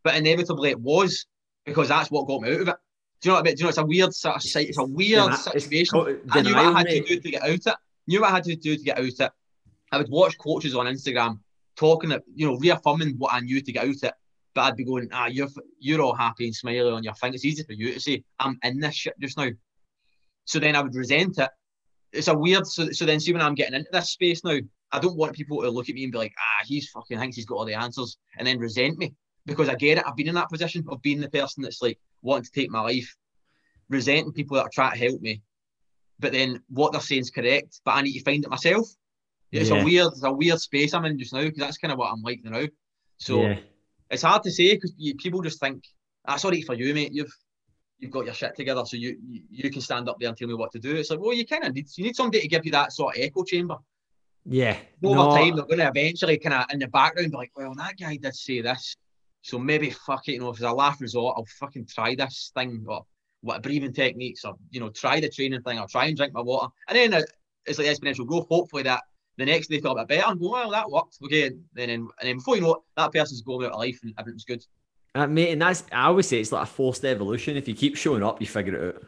But 0.04 0.16
inevitably 0.16 0.70
it 0.70 0.80
was 0.80 1.26
because 1.66 1.88
that's 1.88 2.12
what 2.12 2.28
got 2.28 2.42
me 2.42 2.54
out 2.54 2.62
of 2.62 2.68
it. 2.68 2.76
Do 3.22 3.30
you 3.30 3.32
know 3.32 3.36
what 3.36 3.40
I 3.40 3.44
mean? 3.46 3.56
Do 3.56 3.60
you 3.62 3.64
know 3.64 3.70
it's 3.70 3.78
a 3.80 3.86
weird 3.86 4.14
sort 4.14 4.36
of 4.36 4.42
It's 4.44 4.78
a 4.78 4.84
weird 4.84 5.32
Deni- 5.32 5.38
situation. 5.38 6.20
I 6.30 6.42
knew 6.42 6.54
what 6.54 6.66
I 6.66 6.78
had 6.78 6.88
to 6.88 7.02
do 7.04 7.20
to 7.20 7.32
get 7.32 7.42
out 7.42 7.50
of 7.50 7.56
it. 7.66 7.76
Knew 8.06 8.22
what 8.22 8.30
I 8.30 8.36
had 8.36 8.44
to 8.44 8.56
do 8.56 8.78
to 8.78 8.84
get 8.84 9.00
out 9.00 9.06
of 9.06 9.20
it. 9.20 9.32
I 9.92 9.98
would 9.98 10.10
watch 10.10 10.38
coaches 10.38 10.76
on 10.76 10.86
Instagram 10.86 11.40
talking, 11.76 12.12
you 12.36 12.48
know, 12.48 12.58
reaffirming 12.58 13.16
what 13.18 13.34
I 13.34 13.40
knew 13.40 13.62
to 13.62 13.72
get 13.72 13.84
out 13.84 13.90
of 13.90 14.04
it. 14.04 14.14
But 14.56 14.62
I'd 14.62 14.76
be 14.76 14.86
going, 14.86 15.10
ah, 15.12 15.28
you're 15.28 15.48
you're 15.80 16.02
all 16.02 16.16
happy 16.16 16.46
and 16.46 16.56
smiley 16.56 16.92
on 16.92 17.04
your 17.04 17.16
thing. 17.16 17.34
It's 17.34 17.46
easy 17.46 17.64
for 17.64 17.74
you 17.74 17.94
to 17.94 18.00
say, 18.00 18.24
I'm 18.40 18.60
in 18.64 18.80
this 18.80 18.96
shit 18.96 19.20
just 19.20 19.38
now. 19.38 19.50
So 20.46 20.60
then 20.60 20.76
I 20.76 20.82
would 20.82 20.96
resent 20.96 21.40
it. 21.40 21.50
It's 22.12 22.28
a 22.28 22.38
weird. 22.38 22.68
So, 22.68 22.92
so 22.92 23.06
then, 23.06 23.20
see 23.20 23.34
when 23.34 23.42
I'm 23.42 23.56
getting 23.56 23.74
into 23.74 23.90
this 23.92 24.12
space 24.12 24.44
now, 24.44 24.60
I 24.92 25.00
don't 25.00 25.18
want 25.18 25.34
people 25.34 25.62
to 25.62 25.72
look 25.72 25.90
at 25.90 25.96
me 25.96 26.04
and 26.04 26.12
be 26.12 26.20
like, 26.20 26.34
ah, 26.38 26.66
he's 26.68 26.90
fucking 26.90 27.18
thinks 27.18 27.36
he's 27.36 27.48
got 27.48 27.56
all 27.56 27.66
the 27.66 27.74
answers, 27.74 28.18
and 28.38 28.48
then 28.48 28.60
resent 28.60 29.00
me 29.00 29.16
because 29.48 29.70
I 29.70 29.76
get 29.76 29.98
it. 29.98 30.04
I've 30.06 30.16
been 30.16 30.28
in 30.28 30.36
that 30.36 30.50
position 30.50 30.86
of 30.88 31.02
being 31.02 31.20
the 31.20 31.30
person 31.30 31.64
that's 31.64 31.82
like 31.82 32.00
wanting 32.22 32.44
to 32.44 32.52
take 32.52 32.70
my 32.70 32.82
life, 32.82 33.16
resenting 33.90 34.34
people 34.34 34.56
that 34.56 34.64
are 34.64 34.72
trying 34.72 34.92
to 34.92 35.04
help 35.04 35.20
me, 35.22 35.42
but 36.20 36.32
then 36.32 36.62
what 36.70 36.92
they're 36.92 37.02
saying 37.02 37.22
is 37.22 37.30
correct, 37.30 37.82
but 37.84 37.96
I 37.96 38.02
need 38.02 38.18
to 38.18 38.24
find 38.24 38.44
it 38.44 38.50
myself. 38.50 38.88
It's 39.54 39.70
yeah. 39.70 39.82
a 39.82 39.84
weird, 39.84 40.08
it's 40.08 40.24
a 40.24 40.32
weird 40.32 40.60
space 40.60 40.94
I'm 40.94 41.06
in 41.06 41.20
just 41.20 41.34
now 41.34 41.44
because 41.44 41.60
that's 41.60 41.78
kind 41.78 41.92
of 41.92 42.00
what 42.00 42.12
I'm 42.12 42.22
like 42.22 42.42
now. 42.44 42.66
So 43.18 43.44
yeah. 43.44 43.60
it's 44.10 44.24
hard 44.24 44.44
to 44.44 44.52
say 44.52 44.74
because 44.74 44.94
people 45.20 45.42
just 45.42 45.60
think, 45.60 45.84
"Ah, 46.28 46.38
sorry 46.38 46.62
for 46.62 46.74
you, 46.74 46.94
mate. 46.94 47.14
You've 47.14 47.34
you've 48.00 48.12
got 48.12 48.26
your 48.26 48.34
shit 48.34 48.56
together, 48.56 48.84
so 48.86 48.98
you, 48.98 49.18
you, 49.30 49.42
you 49.50 49.70
can 49.70 49.82
stand 49.82 50.10
up 50.10 50.18
there 50.20 50.30
and 50.30 50.38
tell 50.38 50.48
me 50.48 50.56
what 50.56 50.72
to 50.72 50.80
do." 50.80 50.96
It's 50.96 51.12
like, 51.12 51.20
well, 51.20 51.34
you 51.34 51.46
kind 51.46 51.64
of 51.64 51.76
need 51.76 51.88
you 51.96 52.04
need 52.04 52.16
somebody 52.16 52.42
to 52.42 52.48
give 52.48 52.66
you 52.66 52.72
that 52.72 52.94
sort 52.94 53.16
of 53.16 53.22
echo 53.22 53.44
chamber. 53.44 53.78
Yeah. 54.46 54.78
Over 55.04 55.16
no. 55.16 55.36
time, 55.36 55.56
they're 55.56 55.66
going 55.66 55.78
to 55.78 55.88
eventually 55.88 56.38
kind 56.38 56.56
of 56.56 56.66
in 56.72 56.80
the 56.80 56.88
background 56.88 57.32
be 57.32 57.38
like, 57.38 57.52
well, 57.56 57.74
that 57.76 57.94
guy 58.00 58.18
did 58.18 58.36
say 58.36 58.62
this. 58.62 58.96
So 59.42 59.60
maybe 59.60 59.90
fuck 59.90 60.28
it, 60.28 60.34
you 60.34 60.40
know, 60.40 60.50
if 60.50 60.56
it's 60.56 60.64
a 60.64 60.72
last 60.72 61.02
resort, 61.02 61.36
I'll 61.38 61.46
fucking 61.60 61.86
try 61.86 62.16
this 62.16 62.52
thing 62.56 62.86
or 62.88 63.06
what 63.42 63.62
breathing 63.62 63.94
techniques 63.94 64.46
or, 64.46 64.56
you 64.72 64.80
know, 64.80 64.90
try 64.90 65.20
the 65.20 65.30
training 65.30 65.62
thing. 65.62 65.78
I'll 65.78 65.88
try 65.88 66.06
and 66.06 66.16
drink 66.16 66.34
my 66.34 66.42
water. 66.42 66.70
And 66.88 66.98
then 66.98 67.24
it's 67.66 67.78
like 67.78 67.88
exponential 67.88 68.26
growth. 68.26 68.48
Hopefully 68.50 68.84
that 68.84 69.04
the 69.38 69.46
next 69.46 69.68
day 69.68 69.80
felt 69.80 69.98
a 69.98 70.06
bit 70.06 70.20
better 70.20 70.32
and 70.32 70.40
go, 70.40 70.52
well, 70.52 70.72
that 70.72 70.90
worked. 70.90 71.18
Okay. 71.24 71.48
And 71.48 71.64
then, 71.74 71.90
and 71.90 72.10
then 72.22 72.38
before 72.38 72.56
you 72.56 72.62
know 72.62 72.74
it, 72.76 72.82
that 72.98 73.12
person's 73.12 73.42
going 73.42 73.66
out 73.66 73.74
of 73.74 73.80
life 73.80 74.00
and 74.04 74.14
everything's 74.18 74.46
good. 74.46 74.66
Uh, 75.16 75.28
mate, 75.28 75.52
and 75.52 75.62
that's, 75.62 75.84
I 75.92 76.06
always 76.06 76.28
say 76.28 76.40
it's 76.40 76.52
like 76.52 76.64
a 76.64 76.72
forced 76.72 77.06
evolution. 77.06 77.58
If 77.58 77.68
you 77.68 77.76
keep 77.76 77.96
showing 77.96 78.24
up, 78.24 78.42
you 78.42 78.48
figure 78.48 78.76
it 78.76 78.96
out. 78.96 79.04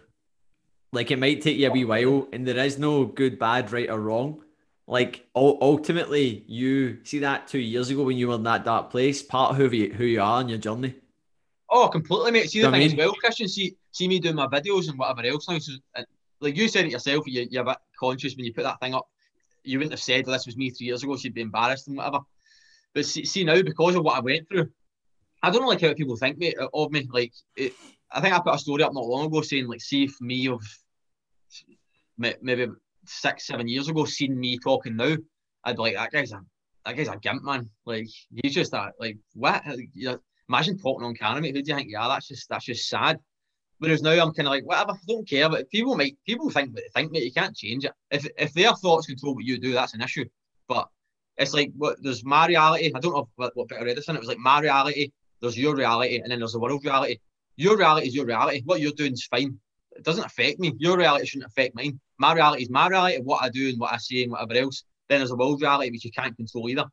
Like 0.91 1.12
it 1.12 1.20
might 1.20 1.41
take 1.41 1.58
you 1.58 1.67
a 1.67 1.72
wee 1.72 1.86
while 1.86 2.27
and 2.32 2.48
there 2.48 2.58
is 2.58 2.77
no 2.77 3.05
good, 3.05 3.38
bad, 3.38 3.72
right, 3.72 3.89
or 3.89 4.00
wrong 4.00 4.41
like 4.88 5.27
ultimately 5.36 6.44
you 6.48 7.03
see 7.03 7.20
that 7.20 7.48
two 7.48 7.60
years 7.60 7.89
ago 7.89 8.03
when 8.03 8.17
you 8.17 8.27
were 8.27 8.36
in 8.36 8.44
that 8.44 8.63
dark 8.63 8.91
place 8.91 9.24
part 9.24 9.51
of 9.51 9.58
who 9.58 9.75
you, 9.75 9.91
who 9.94 10.05
you 10.05 10.22
are 10.22 10.39
on 10.39 10.50
your 10.50 10.60
journey 10.60 10.94
oh 11.71 11.88
completely 11.88 12.32
mate 12.32 12.49
see 12.49 12.62
the 12.62 12.67
thing 12.67 12.76
I 12.76 12.80
mean? 12.80 12.91
as 12.91 12.95
well 12.95 13.13
christian 13.13 13.47
see 13.47 13.76
see 13.91 14.08
me 14.08 14.19
doing 14.19 14.36
my 14.36 14.47
videos 14.47 14.89
and 14.89 14.97
whatever 14.97 15.23
else 15.23 15.49
now 15.49 15.58
so 15.58 15.73
like 16.39 16.56
you 16.56 16.67
said 16.67 16.86
it 16.86 16.91
yourself 16.91 17.26
you, 17.26 17.47
you're 17.49 17.63
a 17.63 17.65
bit 17.65 17.78
conscious 17.99 18.36
when 18.36 18.45
you 18.45 18.54
put 18.54 18.63
that 18.63 18.80
thing 18.80 18.93
up 18.93 19.08
you 19.65 19.78
wouldn't 19.78 19.93
have 19.93 20.01
said 20.01 20.25
this 20.25 20.45
was 20.45 20.58
me 20.58 20.69
three 20.69 20.88
years 20.88 21.04
ago 21.04 21.15
you'd 21.19 21.34
be 21.34 21.41
embarrassed 21.41 21.88
and 21.88 21.97
whatever 21.97 22.19
but 22.93 23.06
see, 23.06 23.25
see 23.25 23.43
now 23.43 23.62
because 23.62 23.95
of 23.95 24.04
what 24.04 24.17
i 24.17 24.21
went 24.21 24.47
through 24.47 24.69
i 25.43 25.49
don't 25.49 25.62
know 25.62 25.67
like 25.67 25.82
how 25.82 25.93
people 25.93 26.15
think 26.15 26.38
me 26.38 26.54
uh, 26.56 26.67
of 26.73 26.91
me 26.91 27.08
like 27.12 27.34
it, 27.56 27.73
i 28.12 28.21
think 28.21 28.34
i 28.34 28.39
put 28.39 28.56
a 28.56 28.58
story 28.58 28.84
up 28.84 28.93
not 28.93 29.06
long 29.06 29.25
ago 29.25 29.41
saying 29.41 29.67
like 29.67 29.82
see 29.82 30.04
if 30.04 30.19
me 30.21 30.47
of 30.47 30.62
maybe 32.17 32.67
six, 33.08 33.47
seven 33.47 33.67
years 33.67 33.89
ago, 33.89 34.06
seen 34.06 34.39
me 34.39 34.58
talking 34.58 34.95
now, 34.95 35.15
I'd 35.63 35.75
be 35.75 35.82
like, 35.82 35.95
that 35.95 36.12
guy's 36.12 36.32
a 36.32 36.41
that 36.86 36.95
guy's 36.95 37.08
a 37.08 37.17
gimp, 37.17 37.43
man. 37.43 37.69
Like 37.86 38.08
he's 38.30 38.54
just 38.54 38.71
that 38.71 38.93
like 38.99 39.17
what? 39.34 39.63
You 39.93 40.19
imagine 40.47 40.78
talking 40.78 41.06
on 41.06 41.15
camera, 41.15 41.41
mate. 41.41 41.56
Who 41.56 41.62
do 41.62 41.69
you 41.71 41.75
think? 41.75 41.89
Yeah, 41.91 42.08
that's 42.08 42.28
just 42.28 42.49
that's 42.49 42.65
just 42.65 42.88
sad. 42.88 43.19
Whereas 43.79 44.01
now 44.01 44.11
I'm 44.11 44.33
kind 44.33 44.47
of 44.47 44.51
like, 44.51 44.65
whatever, 44.65 44.91
I 44.91 44.97
don't 45.07 45.27
care. 45.27 45.49
But 45.49 45.69
people 45.69 45.95
might 45.95 46.17
people 46.25 46.49
think 46.49 46.73
what 46.73 46.83
they 46.83 46.99
think, 46.99 47.11
mate. 47.11 47.23
You 47.23 47.31
can't 47.31 47.55
change 47.55 47.85
it. 47.85 47.91
If 48.11 48.25
if 48.38 48.53
their 48.53 48.73
thoughts 48.73 49.07
control 49.07 49.35
what 49.35 49.43
you 49.43 49.59
do, 49.59 49.73
that's 49.73 49.93
an 49.93 50.01
issue. 50.01 50.25
But 50.67 50.88
it's 51.38 51.53
like 51.53 51.71
what 51.75 52.01
there's 52.01 52.23
my 52.23 52.47
reality. 52.47 52.91
I 52.95 52.99
don't 52.99 53.13
know 53.13 53.29
what, 53.35 53.51
what 53.55 53.71
I 53.73 53.83
read 53.83 53.97
this 53.97 54.07
in. 54.07 54.15
It 54.15 54.19
was 54.19 54.29
like 54.29 54.38
my 54.38 54.61
reality. 54.61 55.11
There's 55.41 55.57
your 55.57 55.75
reality, 55.75 56.19
and 56.19 56.31
then 56.31 56.39
there's 56.39 56.53
the 56.53 56.59
world 56.59 56.83
reality. 56.85 57.19
Your 57.57 57.77
reality 57.77 58.07
is 58.07 58.15
your 58.15 58.25
reality. 58.25 58.61
What 58.65 58.79
you're 58.79 58.93
doing 58.93 59.13
is 59.13 59.25
fine. 59.25 59.59
It 59.95 60.03
doesn't 60.03 60.25
affect 60.25 60.59
me. 60.59 60.73
Your 60.77 60.97
reality 60.97 61.25
shouldn't 61.25 61.51
affect 61.51 61.75
mine. 61.75 61.99
My 62.17 62.33
reality 62.33 62.63
is 62.63 62.69
my 62.69 62.88
reality, 62.88 63.19
what 63.21 63.43
I 63.43 63.49
do 63.49 63.69
and 63.69 63.79
what 63.79 63.93
I 63.93 63.97
say 63.97 64.23
and 64.23 64.31
whatever 64.31 64.53
else. 64.55 64.83
Then 65.07 65.19
there's 65.19 65.31
a 65.31 65.35
world 65.35 65.61
reality 65.61 65.91
which 65.91 66.03
you 66.03 66.11
can't 66.11 66.35
control 66.35 66.69
either, 66.69 66.85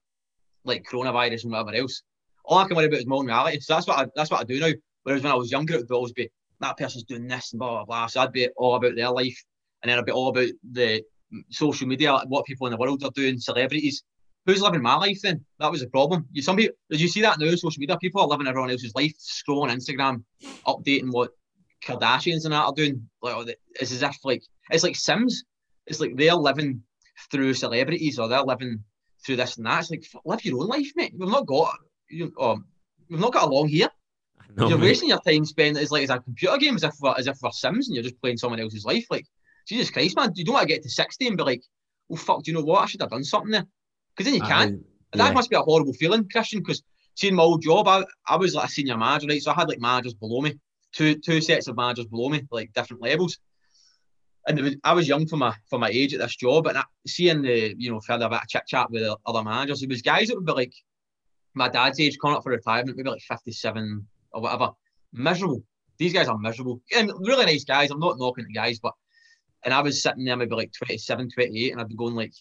like 0.65 0.85
coronavirus 0.85 1.45
and 1.45 1.53
whatever 1.53 1.75
else. 1.75 2.03
All 2.45 2.59
I 2.59 2.67
can 2.67 2.77
worry 2.77 2.87
about 2.87 3.01
is 3.01 3.07
my 3.07 3.17
own 3.17 3.27
reality. 3.27 3.61
So 3.61 3.75
that's 3.75 3.87
what 3.87 3.99
I, 3.99 4.07
that's 4.15 4.31
what 4.31 4.41
I 4.41 4.45
do 4.45 4.61
now. 4.61 4.73
Whereas 5.05 5.23
when 5.23 5.33
I 5.33 5.37
was 5.37 5.51
younger, 5.51 5.75
it 5.75 5.89
would 5.89 5.91
always 5.91 6.13
be 6.13 6.29
that 6.63 6.79
person's 6.79 7.05
doing 7.05 7.27
this 7.27 7.53
and 7.53 7.61
blah 7.61 7.71
blah 7.71 7.85
blah. 7.85 8.07
So 8.07 8.21
I'd 8.21 8.33
be 8.33 8.49
all 8.57 8.75
about 8.75 8.97
their 8.97 9.11
life, 9.11 9.39
and 9.83 9.91
then 9.91 9.99
I'd 9.99 10.07
be 10.07 10.13
all 10.13 10.29
about 10.29 10.49
the 10.71 11.03
social 11.51 11.87
media, 11.87 12.19
what 12.27 12.45
people 12.47 12.67
in 12.67 12.73
the 12.73 12.77
world 12.77 13.03
are 13.05 13.11
doing, 13.11 13.39
celebrities. 13.39 14.03
Who's 14.45 14.61
living 14.61 14.83
my 14.83 14.97
life 14.97 15.21
then? 15.23 15.45
That 15.61 15.71
was 15.71 15.83
the 15.83 15.89
problem. 15.89 16.27
You 16.33 16.43
some 16.43 16.57
people 16.57 16.75
you 16.91 17.07
see 17.07 17.23
that 17.23 17.39
now? 17.39 17.51
Social 17.55 17.79
media 17.79 17.97
people 17.99 18.23
are 18.23 18.27
living 18.27 18.49
everyone 18.49 18.71
else's 18.71 18.95
life, 18.95 19.15
scrolling 19.19 19.71
Instagram, 19.71 20.25
updating 20.67 21.13
what 21.13 21.31
Kardashians 21.85 22.45
and 22.45 22.53
that 22.53 22.65
are 22.65 22.73
doing. 22.73 23.09
Like 23.23 23.57
it's 23.81 23.93
as 23.93 24.03
if 24.03 24.17
like 24.25 24.43
it's 24.71 24.83
like 24.83 24.97
Sims. 24.97 25.45
It's 25.87 26.01
like 26.01 26.17
they're 26.17 26.35
living 26.35 26.83
through 27.31 27.55
celebrities 27.55 28.19
or 28.19 28.29
they're 28.29 28.43
living 28.43 28.83
through 29.25 29.37
this 29.37 29.57
and 29.57 29.67
that. 29.67 29.81
It's 29.81 29.91
like 29.91 30.05
live 30.25 30.45
your 30.45 30.61
own 30.61 30.69
life, 30.69 30.91
mate. 30.97 31.15
We've 31.17 31.29
not 31.29 31.47
got 31.47 31.75
you. 32.09 32.33
Um, 32.41 32.67
we've 33.09 33.21
not 33.21 33.33
got 33.33 33.49
along 33.49 33.69
here. 33.69 33.89
Know, 34.57 34.69
you're 34.69 34.79
mate. 34.79 34.89
wasting 34.89 35.09
your 35.09 35.21
time 35.21 35.45
spent 35.45 35.79
as 35.79 35.91
like 35.91 36.03
as 36.05 36.11
a 36.11 36.19
computer 36.19 36.59
game, 36.59 36.75
as 36.75 36.85
if 36.85 36.95
we're, 37.01 37.15
as 37.17 37.27
if 37.27 37.39
we're 37.43 37.51
Sims 37.51 37.89
and 37.89 37.95
you're 37.95 38.03
just 38.03 38.21
playing 38.21 38.37
someone 38.37 38.61
else's 38.61 38.85
life. 38.85 39.07
Like 39.11 39.27
Jesus 39.67 39.91
Christ, 39.91 40.17
man, 40.17 40.33
you 40.35 40.45
don't 40.45 40.55
want 40.55 40.69
to 40.69 40.75
get 40.75 40.83
to 40.83 40.91
sixty 40.91 41.27
and 41.27 41.37
be 41.37 41.43
like, 41.43 41.63
"Oh 42.11 42.17
fuck, 42.17 42.43
do 42.43 42.51
you 42.51 42.57
know 42.57 42.65
what? 42.65 42.83
I 42.83 42.87
should 42.87 43.01
have 43.01 43.11
done 43.11 43.25
something 43.25 43.51
there." 43.51 43.67
Because 44.15 44.31
then 44.31 44.41
you 44.41 44.47
can't. 44.47 44.75
Uh, 44.75 44.79
yeah. 45.15 45.25
That 45.25 45.35
must 45.35 45.49
be 45.49 45.57
a 45.57 45.63
horrible 45.63 45.95
feeling, 45.95 46.29
Christian. 46.29 46.61
Because 46.61 46.83
seeing 47.15 47.35
my 47.35 47.43
old 47.43 47.63
job, 47.63 47.89
I, 47.89 48.05
I 48.27 48.37
was 48.37 48.55
like 48.55 48.69
a 48.69 48.71
senior 48.73 48.99
manager, 48.99 49.27
right? 49.29 49.43
So 49.43 49.53
I 49.53 49.55
had 49.55 49.69
like 49.69 49.81
managers 49.81 50.15
below 50.15 50.43
me, 50.43 50.59
two 50.93 51.15
two 51.15 51.41
sets 51.41 51.69
of 51.69 51.77
managers 51.77 52.07
below 52.07 52.29
me, 52.29 52.47
like 52.51 52.73
different 52.75 53.03
levels. 53.03 53.39
And 54.47 54.61
was, 54.61 54.77
I 54.83 54.93
was 54.93 55.09
young 55.09 55.27
for 55.27 55.37
my 55.37 55.55
for 55.71 55.79
my 55.79 55.89
age 55.89 56.13
at 56.13 56.21
this 56.21 56.37
job, 56.37 56.67
and 56.67 56.77
I, 56.77 56.85
seeing 57.07 57.43
the 57.43 57.75
you 57.79 57.91
know 57.91 58.01
further 58.01 58.29
bit 58.29 58.43
of 58.43 58.49
chit 58.49 58.67
chat 58.67 58.91
with 58.91 59.17
other 59.25 59.43
managers, 59.43 59.83
it 59.83 59.89
was 59.89 60.03
guys 60.03 60.29
that 60.29 60.35
would 60.35 60.47
be 60.47 60.53
like 60.53 60.75
my 61.55 61.69
dad's 61.69 62.01
age, 62.01 62.19
coming 62.21 62.37
up 62.37 62.43
for 62.43 62.51
retirement, 62.51 62.97
maybe 62.97 63.11
like 63.11 63.23
fifty 63.23 63.53
seven 63.53 64.07
or 64.33 64.43
whatever, 64.43 64.71
miserable. 65.13 65.63
These 65.99 66.13
guys 66.13 66.29
are 66.29 66.39
miserable 66.39 66.81
and 66.97 67.13
really 67.21 67.47
nice 67.47 67.65
guys. 67.65 67.91
I'm 67.91 68.01
not 68.01 68.19
knocking 68.19 68.47
the 68.47 68.53
guys, 68.53 68.79
but 68.79 68.93
and 69.65 69.73
I 69.73 69.81
was 69.81 70.03
sitting 70.03 70.25
there 70.25 70.37
maybe 70.37 70.57
like 70.57 70.73
27, 70.73 71.31
28, 71.31 71.73
and 71.73 71.81
I'd 71.81 71.89
be 71.89 71.95
going 71.95 72.17
like, 72.17 72.33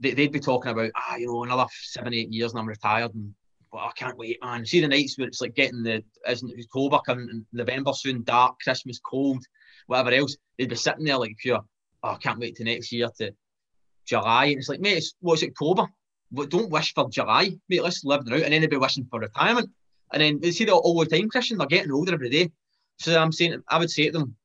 they, 0.00 0.12
would 0.14 0.32
be 0.32 0.40
talking 0.40 0.72
about, 0.72 0.90
ah, 0.94 1.16
you 1.16 1.26
know, 1.26 1.44
another 1.44 1.66
seven, 1.70 2.12
eight 2.12 2.30
years 2.30 2.52
and 2.52 2.60
I'm 2.60 2.68
retired 2.68 3.14
and 3.14 3.34
but 3.72 3.78
I 3.78 3.90
can't 3.96 4.16
wait, 4.16 4.38
man. 4.42 4.64
See 4.64 4.80
the 4.80 4.88
nights 4.88 5.18
where 5.18 5.26
it's 5.26 5.40
like 5.40 5.54
getting 5.54 5.82
the 5.82 6.02
isn't 6.28 6.52
October 6.58 6.98
coming, 7.04 7.44
November 7.52 7.92
soon, 7.92 8.22
dark, 8.22 8.56
Christmas, 8.62 8.98
cold, 8.98 9.44
whatever 9.86 10.12
else. 10.12 10.36
They'd 10.58 10.68
be 10.68 10.76
sitting 10.76 11.04
there 11.04 11.18
like 11.18 11.36
pure. 11.36 11.60
Oh, 12.02 12.10
I 12.10 12.16
can't 12.16 12.38
wait 12.38 12.56
to 12.56 12.64
next 12.64 12.92
year 12.92 13.08
to 13.18 13.32
July, 14.06 14.46
and 14.46 14.58
it's 14.58 14.68
like, 14.68 14.80
mate, 14.80 14.98
it's, 14.98 15.14
what's 15.20 15.42
October? 15.42 15.88
But 16.30 16.50
don't 16.50 16.70
wish 16.70 16.94
for 16.94 17.10
July, 17.10 17.50
mate. 17.68 17.82
Let's 17.82 18.04
live 18.04 18.22
it 18.26 18.42
and 18.42 18.52
then 18.52 18.60
they'd 18.60 18.70
be 18.70 18.76
wishing 18.76 19.06
for 19.10 19.20
retirement. 19.20 19.70
And 20.12 20.22
then 20.22 20.40
they 20.40 20.50
see 20.50 20.64
that 20.64 20.72
all 20.72 20.98
the 20.98 21.06
time, 21.06 21.28
Christian. 21.28 21.58
They're 21.58 21.66
getting 21.66 21.92
older 21.92 22.14
every 22.14 22.30
day. 22.30 22.50
So 22.98 23.20
I'm 23.20 23.32
saying, 23.32 23.62
I 23.68 23.78
would 23.78 23.90
say 23.90 24.06
to 24.06 24.12
them, 24.12 24.36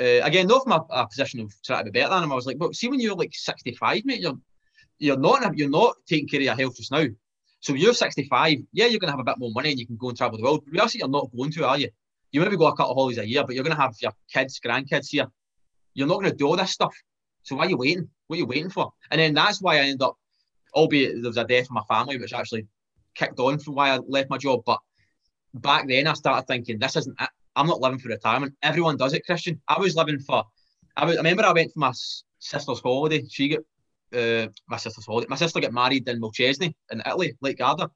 uh, 0.00 0.24
again, 0.24 0.46
not 0.46 0.62
from 0.62 0.72
a, 0.72 0.86
a, 0.90 1.06
position 1.06 1.40
of 1.40 1.52
trying 1.62 1.84
to 1.84 1.90
be 1.90 2.00
better 2.00 2.10
than 2.10 2.22
them. 2.22 2.32
I 2.32 2.34
was 2.34 2.46
like, 2.46 2.58
but 2.58 2.74
see, 2.74 2.88
when 2.88 3.00
you're 3.00 3.14
like 3.14 3.34
65, 3.34 4.04
mate, 4.04 4.20
you're 4.20 4.38
you're 4.98 5.18
not 5.18 5.56
you're 5.56 5.68
not 5.68 5.96
taking 6.06 6.28
care 6.28 6.40
of 6.40 6.44
your 6.44 6.54
health 6.54 6.76
just 6.76 6.92
now. 6.92 7.06
So 7.60 7.74
you're 7.74 7.94
65, 7.94 8.58
yeah, 8.72 8.86
you're 8.86 8.98
going 8.98 9.12
to 9.12 9.16
have 9.16 9.20
a 9.20 9.24
bit 9.24 9.38
more 9.38 9.52
money 9.54 9.70
and 9.70 9.78
you 9.78 9.86
can 9.86 9.96
go 9.96 10.08
and 10.08 10.18
travel 10.18 10.36
the 10.36 10.42
world. 10.42 10.62
But 10.64 10.72
reality, 10.72 10.98
you're 10.98 11.08
not 11.08 11.30
going 11.36 11.52
to, 11.52 11.66
are 11.66 11.78
you? 11.78 11.90
You 12.32 12.40
maybe 12.40 12.56
go 12.56 12.66
a 12.66 12.76
couple 12.76 12.90
of 12.90 12.96
holidays 12.96 13.18
a 13.18 13.28
year, 13.28 13.44
but 13.44 13.54
you're 13.54 13.62
going 13.62 13.76
to 13.76 13.80
have 13.80 13.94
your 14.00 14.12
kids, 14.32 14.58
grandkids 14.58 15.10
here. 15.10 15.26
You're 15.94 16.08
not 16.08 16.20
going 16.20 16.30
to 16.30 16.36
do 16.36 16.48
all 16.48 16.56
this 16.56 16.72
stuff. 16.72 16.92
So 17.44 17.54
why 17.54 17.66
are 17.66 17.68
you 17.68 17.76
waiting? 17.76 18.08
What 18.26 18.36
are 18.36 18.38
you 18.40 18.46
waiting 18.46 18.70
for? 18.70 18.92
And 19.12 19.20
then 19.20 19.34
that's 19.34 19.62
why 19.62 19.76
I 19.76 19.82
end 19.82 20.02
up, 20.02 20.16
albeit 20.74 21.14
there 21.22 21.28
was 21.28 21.36
a 21.36 21.44
death 21.44 21.68
in 21.70 21.74
my 21.74 21.82
family, 21.88 22.18
which 22.18 22.32
actually 22.32 22.66
kicked 23.14 23.38
on 23.38 23.60
from 23.60 23.76
why 23.76 23.90
I 23.90 23.98
left 24.08 24.28
my 24.28 24.38
job. 24.38 24.62
But 24.66 24.80
back 25.54 25.88
then, 25.88 26.06
I 26.06 26.14
started 26.14 26.46
thinking, 26.46 26.78
this 26.78 26.96
isn't 26.96 27.20
it. 27.20 27.28
I'm 27.54 27.66
not 27.66 27.80
living 27.80 27.98
for 27.98 28.08
retirement. 28.08 28.54
Everyone 28.62 28.96
does 28.96 29.12
it, 29.12 29.26
Christian. 29.26 29.60
I 29.68 29.78
was 29.78 29.96
living 29.96 30.20
for. 30.20 30.44
I, 30.96 31.04
was, 31.04 31.16
I 31.16 31.18
remember 31.18 31.44
I 31.44 31.52
went 31.52 31.72
for 31.72 31.80
my 31.80 31.92
sister's 32.38 32.80
holiday. 32.80 33.24
She 33.28 33.48
got 33.48 33.60
uh, 34.18 34.48
my 34.68 34.76
sister's 34.76 35.06
holiday. 35.06 35.26
My 35.28 35.36
sister 35.36 35.60
got 35.60 35.72
married 35.72 36.08
in 36.08 36.20
Malcesine 36.20 36.74
in 36.90 37.02
Italy, 37.04 37.36
Lake 37.40 37.58
Garda, 37.58 37.90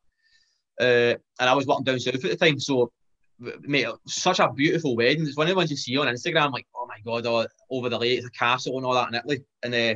uh, 0.81 0.85
and 0.85 1.19
I 1.41 1.55
was 1.55 1.67
working 1.67 1.85
down 1.85 2.01
south 2.01 2.17
at 2.17 2.23
the 2.23 2.37
time. 2.37 2.61
So, 2.61 2.93
mate, 3.39 3.87
such 4.07 4.41
a 4.41 4.53
beautiful 4.53 4.97
wedding. 4.97 5.27
It's 5.27 5.37
one 5.37 5.47
of 5.47 5.51
the 5.51 5.57
ones 5.57 5.71
you 5.71 5.77
see 5.77 5.97
on 5.97 6.07
Instagram. 6.07 6.53
Like, 6.53 6.67
oh 6.75 6.87
my 6.87 6.99
god, 7.05 7.27
oh, 7.27 7.47
over 7.71 7.89
the 7.89 7.99
lake, 7.99 8.23
the 8.23 8.31
castle, 8.31 8.77
and 8.77 8.87
all 8.87 8.95
that 8.95 9.09
in 9.09 9.15
Italy. 9.15 9.45
And 9.63 9.75
uh, 9.75 9.95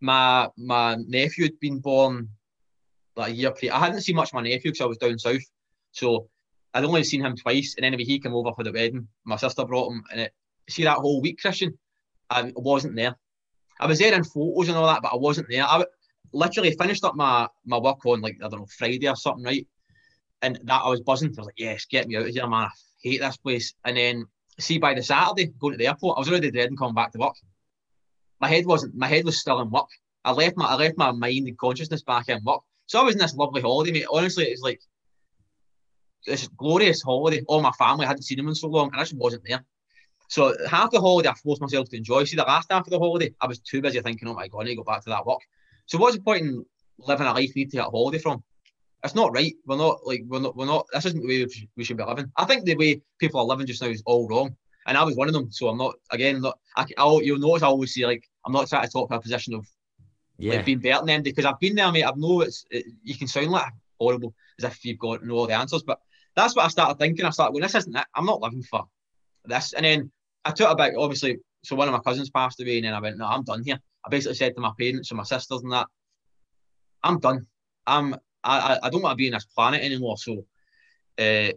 my 0.00 0.48
my 0.58 0.96
nephew 0.96 1.44
had 1.44 1.60
been 1.60 1.78
born 1.78 2.28
like 3.16 3.32
a 3.32 3.34
year 3.34 3.50
pre. 3.52 3.70
I 3.70 3.78
hadn't 3.78 4.02
seen 4.02 4.16
much 4.16 4.30
of 4.30 4.34
my 4.34 4.42
nephew 4.42 4.70
because 4.70 4.80
I 4.82 4.86
was 4.86 4.98
down 4.98 5.18
south, 5.18 5.42
so 5.92 6.28
I'd 6.74 6.84
only 6.84 7.04
seen 7.04 7.24
him 7.24 7.36
twice. 7.36 7.76
And 7.76 7.86
anyway, 7.86 8.04
he 8.04 8.18
came 8.18 8.34
over 8.34 8.52
for 8.52 8.64
the 8.64 8.72
wedding. 8.72 9.06
My 9.24 9.36
sister 9.36 9.64
brought 9.64 9.92
him, 9.92 10.02
and 10.10 10.20
it, 10.22 10.34
see 10.68 10.84
that 10.84 10.98
whole 10.98 11.20
week, 11.20 11.40
Christian, 11.40 11.78
I 12.28 12.52
wasn't 12.56 12.96
there. 12.96 13.16
I 13.80 13.86
was 13.86 13.98
there 13.98 14.14
in 14.14 14.24
photos 14.24 14.68
and 14.68 14.76
all 14.76 14.86
that, 14.86 15.02
but 15.02 15.12
I 15.12 15.16
wasn't 15.16 15.48
there. 15.48 15.64
I 15.64 15.84
literally 16.32 16.72
finished 16.72 17.04
up 17.04 17.14
my 17.14 17.48
my 17.64 17.78
work 17.78 18.04
on 18.06 18.20
like 18.20 18.36
I 18.42 18.48
don't 18.48 18.60
know 18.60 18.66
Friday 18.66 19.08
or 19.08 19.16
something, 19.16 19.44
right? 19.44 19.66
And 20.42 20.58
that 20.64 20.82
I 20.84 20.88
was 20.88 21.00
buzzing. 21.00 21.28
I 21.36 21.40
was 21.40 21.46
like, 21.46 21.54
yes, 21.58 21.86
get 21.86 22.06
me 22.06 22.16
out 22.16 22.26
of 22.26 22.28
here, 22.28 22.46
man. 22.46 22.64
I 22.64 22.70
hate 23.02 23.20
this 23.20 23.36
place. 23.36 23.74
And 23.84 23.96
then 23.96 24.26
see 24.58 24.78
by 24.78 24.94
the 24.94 25.02
Saturday 25.02 25.52
going 25.58 25.72
to 25.72 25.78
the 25.78 25.86
airport, 25.86 26.16
I 26.16 26.20
was 26.20 26.28
already 26.28 26.50
dead 26.50 26.68
and 26.68 26.78
coming 26.78 26.94
back 26.94 27.12
to 27.12 27.18
work. 27.18 27.34
My 28.40 28.48
head 28.48 28.66
wasn't. 28.66 28.94
My 28.94 29.06
head 29.06 29.24
was 29.24 29.40
still 29.40 29.60
in 29.60 29.70
work. 29.70 29.88
I 30.24 30.32
left 30.32 30.56
my 30.56 30.66
I 30.66 30.74
left 30.74 30.98
my 30.98 31.12
mind 31.12 31.48
and 31.48 31.58
consciousness 31.58 32.02
back 32.02 32.28
in 32.28 32.42
work. 32.44 32.62
So 32.86 33.00
I 33.00 33.04
was 33.04 33.14
in 33.14 33.20
this 33.20 33.34
lovely 33.34 33.62
holiday, 33.62 33.92
mate. 33.92 34.06
Honestly, 34.10 34.44
it's 34.44 34.62
like 34.62 34.80
this 36.26 36.48
glorious 36.48 37.02
holiday. 37.02 37.42
All 37.46 37.62
my 37.62 37.72
family 37.72 38.04
I 38.04 38.08
hadn't 38.08 38.22
seen 38.22 38.38
them 38.38 38.48
in 38.48 38.54
so 38.54 38.68
long, 38.68 38.90
and 38.92 38.96
I 38.96 39.04
just 39.04 39.14
wasn't 39.14 39.44
there. 39.46 39.64
So 40.28 40.54
half 40.68 40.90
the 40.90 41.00
holiday 41.00 41.28
I 41.28 41.34
forced 41.34 41.60
myself 41.60 41.88
to 41.90 41.96
enjoy. 41.96 42.24
See, 42.24 42.36
the 42.36 42.42
last 42.42 42.70
half 42.70 42.86
of 42.86 42.90
the 42.90 42.98
holiday, 42.98 43.34
I 43.40 43.46
was 43.46 43.58
too 43.58 43.82
busy 43.82 44.00
thinking, 44.00 44.28
oh 44.28 44.34
my 44.34 44.48
god, 44.48 44.60
I 44.60 44.64
need 44.64 44.70
to 44.70 44.76
go 44.76 44.84
back 44.84 45.04
to 45.04 45.10
that 45.10 45.26
work. 45.26 45.40
So 45.86 45.98
what's 45.98 46.16
the 46.16 46.22
point 46.22 46.42
in 46.42 46.64
living 46.98 47.26
a 47.26 47.32
life 47.32 47.54
you 47.54 47.64
need 47.64 47.70
to 47.70 47.76
get 47.76 47.86
a 47.86 47.90
holiday 47.90 48.18
from? 48.18 48.42
It's 49.02 49.14
not 49.14 49.34
right. 49.34 49.54
We're 49.66 49.76
not 49.76 50.06
like 50.06 50.22
we're 50.26 50.40
not 50.40 50.56
we're 50.56 50.66
not. 50.66 50.86
This 50.92 51.04
isn't 51.04 51.20
the 51.20 51.28
way 51.28 51.46
we 51.76 51.84
should 51.84 51.98
be 51.98 52.04
living. 52.04 52.32
I 52.36 52.46
think 52.46 52.64
the 52.64 52.74
way 52.76 53.02
people 53.18 53.40
are 53.40 53.46
living 53.46 53.66
just 53.66 53.82
now 53.82 53.88
is 53.88 54.02
all 54.06 54.26
wrong, 54.26 54.56
and 54.86 54.96
I 54.96 55.04
was 55.04 55.14
one 55.14 55.28
of 55.28 55.34
them. 55.34 55.52
So 55.52 55.68
I'm 55.68 55.76
not 55.76 55.96
again. 56.10 56.40
Not 56.40 56.58
I, 56.74 56.86
I'll, 56.96 57.22
you'll 57.22 57.38
notice 57.38 57.62
I 57.62 57.66
always 57.66 57.94
say 57.94 58.06
like 58.06 58.26
I'm 58.46 58.52
not 58.52 58.68
trying 58.68 58.86
to 58.86 58.90
talk 58.90 59.10
to 59.10 59.16
a 59.16 59.20
position 59.20 59.54
of 59.54 59.66
yeah. 60.38 60.54
like 60.54 60.64
being 60.64 60.78
better 60.78 60.98
than 60.98 61.06
them 61.06 61.22
because 61.22 61.44
I've 61.44 61.60
been 61.60 61.74
there, 61.74 61.92
mate. 61.92 62.04
I've 62.04 62.16
know 62.16 62.40
it's 62.40 62.64
it, 62.70 62.86
you 63.02 63.14
can 63.14 63.28
sound 63.28 63.50
like 63.50 63.72
horrible 64.00 64.34
as 64.58 64.64
if 64.64 64.84
you've 64.86 64.98
got 64.98 65.22
know 65.22 65.34
all 65.34 65.46
the 65.46 65.54
answers, 65.54 65.82
but 65.82 66.00
that's 66.36 66.56
what 66.56 66.64
I 66.64 66.68
started 66.68 66.98
thinking. 66.98 67.24
I 67.24 67.30
started 67.30 67.52
going, 67.52 67.62
this 67.62 67.74
isn't 67.74 67.96
it. 67.96 68.06
I'm 68.14 68.26
not 68.26 68.40
living 68.40 68.62
for 68.62 68.84
this. 69.44 69.72
And 69.72 69.84
then 69.84 70.10
I 70.44 70.50
took 70.50 70.70
about, 70.70 70.94
obviously. 70.96 71.38
So 71.62 71.76
one 71.76 71.88
of 71.88 71.94
my 71.94 72.00
cousins 72.00 72.30
passed 72.30 72.60
away, 72.60 72.76
and 72.76 72.84
then 72.84 72.94
I 72.94 73.00
went, 73.00 73.16
no, 73.16 73.26
I'm 73.26 73.44
done 73.44 73.62
here. 73.64 73.78
I 74.04 74.10
basically 74.10 74.34
said 74.34 74.54
to 74.54 74.60
my 74.60 74.72
parents 74.78 75.10
and 75.10 75.16
my 75.16 75.24
sisters 75.24 75.62
and 75.62 75.72
that, 75.72 75.86
I'm 77.02 77.18
done. 77.18 77.46
I'm 77.86 78.14
I, 78.42 78.78
I 78.82 78.90
don't 78.90 79.02
want 79.02 79.12
to 79.12 79.16
be 79.16 79.28
in 79.28 79.32
this 79.32 79.46
planet 79.46 79.82
anymore. 79.82 80.18
So 80.18 80.44
uh, 81.18 81.50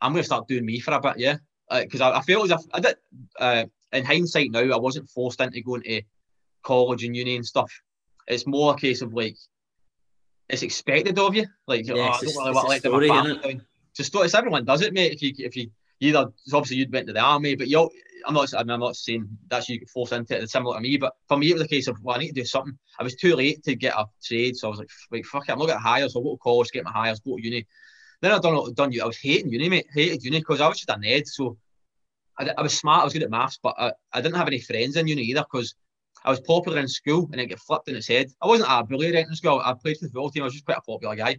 I'm 0.00 0.12
going 0.12 0.22
to 0.22 0.24
start 0.24 0.46
doing 0.46 0.64
me 0.64 0.78
for 0.78 0.92
a 0.92 1.00
bit, 1.00 1.18
yeah. 1.18 1.36
Because 1.70 2.00
uh, 2.00 2.10
I, 2.10 2.18
I 2.18 2.22
feel 2.22 2.44
as 2.44 2.50
if 2.52 2.60
I 2.72 2.80
did. 2.80 2.96
Uh, 3.38 3.64
in 3.92 4.04
hindsight, 4.04 4.52
now 4.52 4.60
I 4.60 4.78
wasn't 4.78 5.10
forced 5.10 5.40
into 5.40 5.60
going 5.62 5.82
to 5.82 6.02
college 6.62 7.02
and 7.04 7.16
uni 7.16 7.36
and 7.36 7.46
stuff. 7.46 7.72
It's 8.26 8.46
more 8.46 8.74
a 8.74 8.76
case 8.76 9.02
of 9.02 9.14
like 9.14 9.36
it's 10.48 10.62
expected 10.62 11.18
of 11.18 11.34
you. 11.34 11.46
Like, 11.66 11.86
yeah, 11.86 11.94
oh, 11.94 12.02
I 12.02 12.10
don't 12.10 12.22
really 12.22 12.34
want 12.36 12.56
to 12.56 12.68
let 12.68 12.80
story, 12.80 13.08
my 13.08 13.14
family 13.16 13.38
down. 13.38 13.66
It's, 13.98 14.10
it's 14.14 14.34
everyone 14.34 14.64
does 14.64 14.82
it, 14.82 14.92
mate. 14.92 15.12
If 15.12 15.22
you 15.22 15.32
if 15.38 15.56
you 15.56 15.70
either 16.00 16.26
obviously 16.52 16.76
you'd 16.76 16.92
went 16.92 17.06
to 17.08 17.12
the 17.12 17.20
army, 17.20 17.54
but 17.54 17.68
you 17.68 17.90
I'm 18.26 18.34
not 18.34 18.52
I 18.54 18.60
I'm 18.60 18.66
not 18.66 18.96
saying 18.96 19.28
that's 19.48 19.68
you 19.68 19.78
get 19.78 19.88
forced 19.88 20.12
into 20.12 20.36
it. 20.36 20.42
It's 20.42 20.52
similar 20.52 20.76
to 20.76 20.80
me, 20.80 20.96
but 20.96 21.14
for 21.28 21.36
me 21.36 21.50
it 21.50 21.54
was 21.54 21.62
a 21.62 21.68
case 21.68 21.88
of 21.88 21.98
well, 22.02 22.16
I 22.16 22.20
need 22.20 22.28
to 22.28 22.34
do 22.34 22.44
something. 22.44 22.78
I 22.98 23.02
was 23.02 23.14
too 23.14 23.34
late 23.34 23.62
to 23.64 23.74
get 23.74 23.94
a 23.94 24.06
trade, 24.22 24.56
so 24.56 24.68
I 24.68 24.70
was 24.70 24.78
like, 24.78 24.90
wait, 25.10 25.26
fuck 25.26 25.48
it, 25.48 25.52
I'm 25.52 25.58
not 25.58 25.66
getting 25.66 25.82
Highers, 25.82 26.10
so 26.12 26.20
I'll 26.20 26.24
go 26.24 26.32
to 26.32 26.38
college, 26.38 26.70
get 26.70 26.84
my 26.84 26.92
Highers, 26.92 27.22
go 27.24 27.36
to 27.36 27.42
uni. 27.42 27.66
Then 28.20 28.32
I 28.32 28.38
done 28.38 28.74
done 28.74 28.92
you. 28.92 29.02
I 29.02 29.06
was 29.06 29.18
hating 29.18 29.52
uni, 29.52 29.68
mate. 29.68 29.86
Hated 29.94 30.24
uni 30.24 30.40
because 30.40 30.60
I 30.60 30.68
was 30.68 30.78
just 30.78 30.90
a 30.90 30.94
nerd. 30.94 31.26
So 31.26 31.56
I, 32.38 32.50
I 32.56 32.62
was 32.62 32.76
smart. 32.76 33.02
I 33.02 33.04
was 33.04 33.12
good 33.12 33.22
at 33.22 33.30
maths, 33.30 33.60
but 33.62 33.74
I, 33.78 33.92
I 34.12 34.20
didn't 34.20 34.36
have 34.36 34.48
any 34.48 34.60
friends 34.60 34.96
in 34.96 35.06
uni 35.06 35.22
either 35.22 35.44
because 35.50 35.74
I 36.24 36.30
was 36.30 36.40
popular 36.40 36.78
in 36.78 36.88
school 36.88 37.28
and 37.30 37.40
it 37.40 37.46
get 37.46 37.60
flipped 37.60 37.88
in 37.88 37.94
its 37.94 38.08
head. 38.08 38.30
I 38.42 38.48
wasn't 38.48 38.70
a 38.70 38.82
bully 38.82 39.16
in 39.16 39.34
school. 39.34 39.62
I 39.64 39.72
played 39.74 39.98
for 39.98 40.06
the 40.06 40.10
football 40.10 40.30
team. 40.30 40.42
I 40.42 40.46
was 40.46 40.54
just 40.54 40.64
quite 40.64 40.78
a 40.78 40.82
popular 40.82 41.14
guy. 41.14 41.38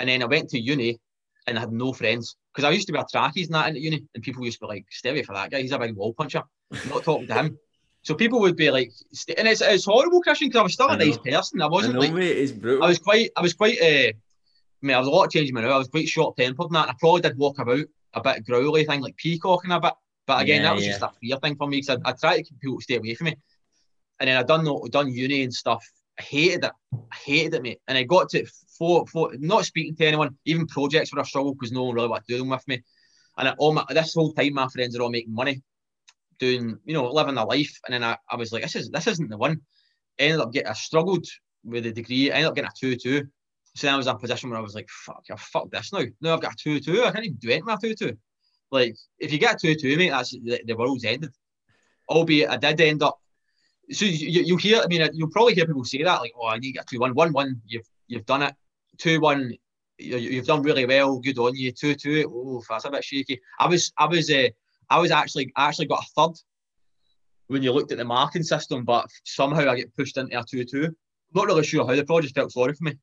And 0.00 0.08
then 0.08 0.22
I 0.22 0.26
went 0.26 0.50
to 0.50 0.58
uni 0.58 0.98
and 1.46 1.58
I 1.58 1.60
had 1.60 1.72
no 1.72 1.92
friends 1.92 2.36
because 2.52 2.64
I 2.64 2.70
used 2.70 2.86
to 2.88 2.92
wear 2.92 3.04
trackies 3.10 3.46
and 3.46 3.54
that 3.54 3.68
in 3.68 3.76
uni, 3.76 4.04
and 4.14 4.22
people 4.22 4.44
used 4.44 4.58
to 4.60 4.66
be 4.66 4.68
like, 4.68 4.86
"Stay 4.90 5.10
away 5.10 5.22
for 5.22 5.34
that 5.34 5.50
guy. 5.50 5.62
He's 5.62 5.72
a 5.72 5.78
big 5.78 5.94
wall 5.94 6.14
puncher." 6.14 6.42
I'm 6.72 6.88
not 6.88 7.04
talking 7.04 7.26
to 7.28 7.34
him. 7.34 7.58
So 8.02 8.14
people 8.14 8.38
would 8.40 8.56
be 8.56 8.70
like, 8.70 8.92
and 9.38 9.48
it's, 9.48 9.62
it's 9.62 9.86
horrible, 9.86 10.20
Christian, 10.20 10.48
because 10.48 10.60
I 10.60 10.62
was 10.62 10.74
still 10.74 10.90
a 10.90 10.96
nice 10.96 11.16
person. 11.16 11.62
I 11.62 11.66
wasn't 11.66 11.94
I 11.94 11.94
know, 11.94 12.00
like, 12.00 12.12
mate, 12.12 12.36
it's 12.36 12.52
brutal. 12.52 12.84
I 12.84 12.88
was 12.88 12.98
quite, 12.98 13.30
I 13.34 13.40
was 13.40 13.54
quite, 13.54 13.80
uh, 13.80 14.12
I 14.12 14.12
mean, 14.82 14.94
I 14.94 14.98
was 14.98 15.08
a 15.08 15.10
lot 15.10 15.24
of 15.24 15.30
changing 15.30 15.54
my 15.54 15.62
now. 15.62 15.70
I 15.70 15.78
was 15.78 15.88
quite 15.88 16.06
short 16.06 16.36
tempered 16.36 16.66
and 16.66 16.74
that. 16.74 16.88
And 16.88 16.90
I 16.90 16.94
probably 17.00 17.22
did 17.22 17.38
walk 17.38 17.58
about 17.58 17.86
a 18.12 18.20
bit 18.20 18.44
growly 18.44 18.84
thing, 18.84 19.00
like 19.00 19.16
peacocking 19.16 19.70
a 19.70 19.80
bit. 19.80 19.94
But 20.26 20.42
again, 20.42 20.60
yeah, 20.60 20.68
that 20.68 20.74
was 20.74 20.84
yeah. 20.84 20.92
just 20.92 21.02
a 21.02 21.10
fear 21.18 21.38
thing 21.38 21.56
for 21.56 21.66
me 21.66 21.78
because 21.80 21.98
I, 22.04 22.10
I 22.10 22.12
tried 22.12 22.36
to 22.36 22.42
keep 22.42 22.60
people 22.60 22.80
stay 22.82 22.96
away 22.96 23.14
from 23.14 23.26
me. 23.26 23.36
And 24.20 24.28
then 24.28 24.36
I 24.36 24.42
done 24.42 24.66
done 24.90 25.10
uni 25.10 25.42
and 25.42 25.54
stuff. 25.54 25.82
I 26.18 26.22
hated 26.22 26.64
it. 26.64 26.72
I 26.92 27.16
hated 27.16 27.54
it, 27.54 27.62
mate. 27.62 27.80
And 27.88 27.96
I 27.96 28.02
got 28.02 28.28
to 28.30 28.44
for 28.78 29.06
for 29.06 29.32
not 29.38 29.64
speaking 29.64 29.96
to 29.96 30.06
anyone, 30.06 30.36
even 30.44 30.66
projects 30.66 31.12
were 31.12 31.20
a 31.20 31.24
struggle 31.24 31.54
because 31.54 31.72
no 31.72 31.84
one 31.84 31.94
really 31.94 32.08
wanted 32.08 32.26
to 32.26 32.34
do 32.34 32.38
them 32.38 32.48
with 32.48 32.66
me. 32.68 32.82
And 33.36 33.54
all 33.58 33.72
my 33.72 33.84
this 33.90 34.14
whole 34.14 34.32
time, 34.32 34.54
my 34.54 34.68
friends 34.68 34.96
are 34.96 35.02
all 35.02 35.10
making 35.10 35.34
money, 35.34 35.62
doing 36.38 36.78
you 36.84 36.94
know 36.94 37.10
living 37.10 37.34
their 37.34 37.44
life. 37.44 37.78
And 37.86 37.94
then 37.94 38.04
I, 38.04 38.16
I 38.30 38.36
was 38.36 38.52
like, 38.52 38.62
this 38.62 38.76
is 38.76 38.90
this 38.90 39.06
isn't 39.06 39.30
the 39.30 39.36
one. 39.36 39.60
I 40.18 40.24
ended 40.24 40.40
up 40.40 40.52
getting 40.52 40.68
I 40.68 40.74
struggled 40.74 41.26
with 41.64 41.84
the 41.84 41.92
degree. 41.92 42.30
I 42.30 42.36
ended 42.36 42.48
up 42.48 42.54
getting 42.54 42.70
a 42.70 42.78
two 42.78 42.96
two. 42.96 43.26
So 43.76 43.86
then 43.86 43.94
I 43.94 43.96
was 43.96 44.06
in 44.06 44.14
a 44.14 44.18
position 44.18 44.50
where 44.50 44.58
I 44.58 44.62
was 44.62 44.74
like, 44.74 44.88
fuck, 44.88 45.24
I 45.30 45.36
fuck 45.36 45.70
this 45.70 45.92
now. 45.92 46.04
Now 46.20 46.34
I've 46.34 46.40
got 46.40 46.52
a 46.52 46.56
two 46.56 46.80
two. 46.80 47.02
I 47.04 47.10
can't 47.10 47.24
even 47.24 47.38
do 47.38 47.50
anything 47.50 47.66
with 47.66 47.82
a 47.82 47.88
two 47.88 47.94
two. 47.94 48.18
Like 48.70 48.94
if 49.18 49.32
you 49.32 49.38
get 49.38 49.56
a 49.56 49.58
two 49.58 49.74
two, 49.74 49.96
mate, 49.96 50.10
that's 50.10 50.30
the, 50.30 50.62
the 50.64 50.76
world's 50.76 51.04
ended. 51.04 51.32
Albeit 52.08 52.50
I 52.50 52.56
did 52.56 52.80
end 52.80 53.02
up 53.02 53.18
so 53.90 54.04
you, 54.04 54.42
you 54.42 54.56
hear, 54.56 54.80
I 54.82 54.86
mean, 54.86 55.08
you'll 55.12 55.30
probably 55.30 55.54
hear 55.54 55.66
people 55.66 55.84
say 55.84 56.02
that, 56.02 56.20
like, 56.20 56.32
oh, 56.36 56.46
I 56.46 56.58
need 56.58 56.72
to 56.72 56.78
get 56.78 56.86
two 56.86 57.00
one, 57.00 57.14
one 57.14 57.32
one. 57.32 57.60
You've 57.66 57.86
you've 58.06 58.26
done 58.26 58.42
it. 58.42 58.54
Two 58.98 59.20
one, 59.20 59.52
you've 59.98 60.46
done 60.46 60.62
really 60.62 60.86
well. 60.86 61.18
Good 61.18 61.38
on 61.38 61.56
you. 61.56 61.72
Two 61.72 61.94
two. 61.94 62.30
Oh, 62.32 62.62
that's 62.68 62.84
a 62.84 62.90
bit 62.90 63.04
shaky. 63.04 63.40
I 63.58 63.66
was 63.68 63.92
I 63.98 64.06
was 64.06 64.30
uh, 64.30 64.48
I 64.90 64.98
was 64.98 65.10
actually 65.10 65.52
actually 65.56 65.86
got 65.86 66.04
a 66.04 66.06
third 66.14 66.36
when 67.48 67.62
you 67.62 67.72
looked 67.72 67.92
at 67.92 67.98
the 67.98 68.04
marking 68.04 68.42
system, 68.42 68.84
but 68.84 69.08
somehow 69.24 69.70
I 69.70 69.76
get 69.76 69.94
pushed 69.96 70.16
into 70.16 70.38
a 70.38 70.44
two 70.44 70.64
two. 70.64 70.94
Not 71.34 71.46
really 71.46 71.64
sure 71.64 71.86
how. 71.86 71.94
The 71.94 72.04
project 72.04 72.34
felt 72.34 72.52
sorry 72.52 72.74
for 72.74 72.84
me. 72.84 72.98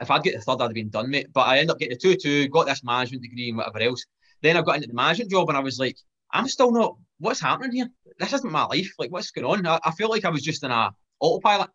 If 0.00 0.10
I'd 0.10 0.22
get 0.22 0.34
the 0.34 0.40
third, 0.40 0.60
I'd 0.60 0.66
have 0.66 0.74
been 0.74 0.90
done, 0.90 1.10
mate. 1.10 1.28
But 1.32 1.46
I 1.46 1.58
ended 1.58 1.70
up 1.70 1.78
getting 1.78 1.96
the 1.96 2.00
two 2.00 2.16
two. 2.16 2.48
Got 2.48 2.66
this 2.66 2.84
management 2.84 3.22
degree 3.22 3.48
and 3.48 3.58
whatever 3.58 3.80
else. 3.80 4.04
Then 4.42 4.56
I 4.56 4.62
got 4.62 4.76
into 4.76 4.88
the 4.88 4.94
management 4.94 5.30
job, 5.30 5.48
and 5.48 5.58
I 5.58 5.60
was 5.60 5.78
like, 5.78 5.96
I'm 6.32 6.48
still 6.48 6.70
not. 6.70 6.96
What's 7.18 7.40
happening 7.40 7.72
here? 7.72 7.90
This 8.18 8.32
isn't 8.32 8.52
my 8.52 8.64
life. 8.64 8.92
Like, 8.98 9.10
what's 9.10 9.32
going 9.32 9.46
on? 9.46 9.66
I, 9.66 9.80
I 9.84 9.90
feel 9.92 10.08
like 10.08 10.24
I 10.24 10.30
was 10.30 10.42
just 10.42 10.62
in 10.62 10.70
a 10.70 10.92
autopilot, 11.20 11.70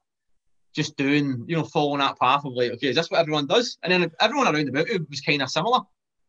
just 0.74 0.98
doing, 0.98 1.46
you 1.48 1.56
know, 1.56 1.64
following 1.64 2.00
that 2.00 2.20
path 2.20 2.46
of 2.46 2.54
like, 2.54 2.72
okay, 2.72 2.90
is 2.90 2.96
this 2.96 3.10
what 3.10 3.20
everyone 3.20 3.48
does? 3.48 3.78
And 3.84 3.92
then 3.92 4.12
everyone 4.20 4.48
around 4.48 4.70
about 4.70 4.90
it 4.90 5.08
was 5.10 5.22
kind 5.22 5.42
of 5.42 5.50
similar. 5.50 5.82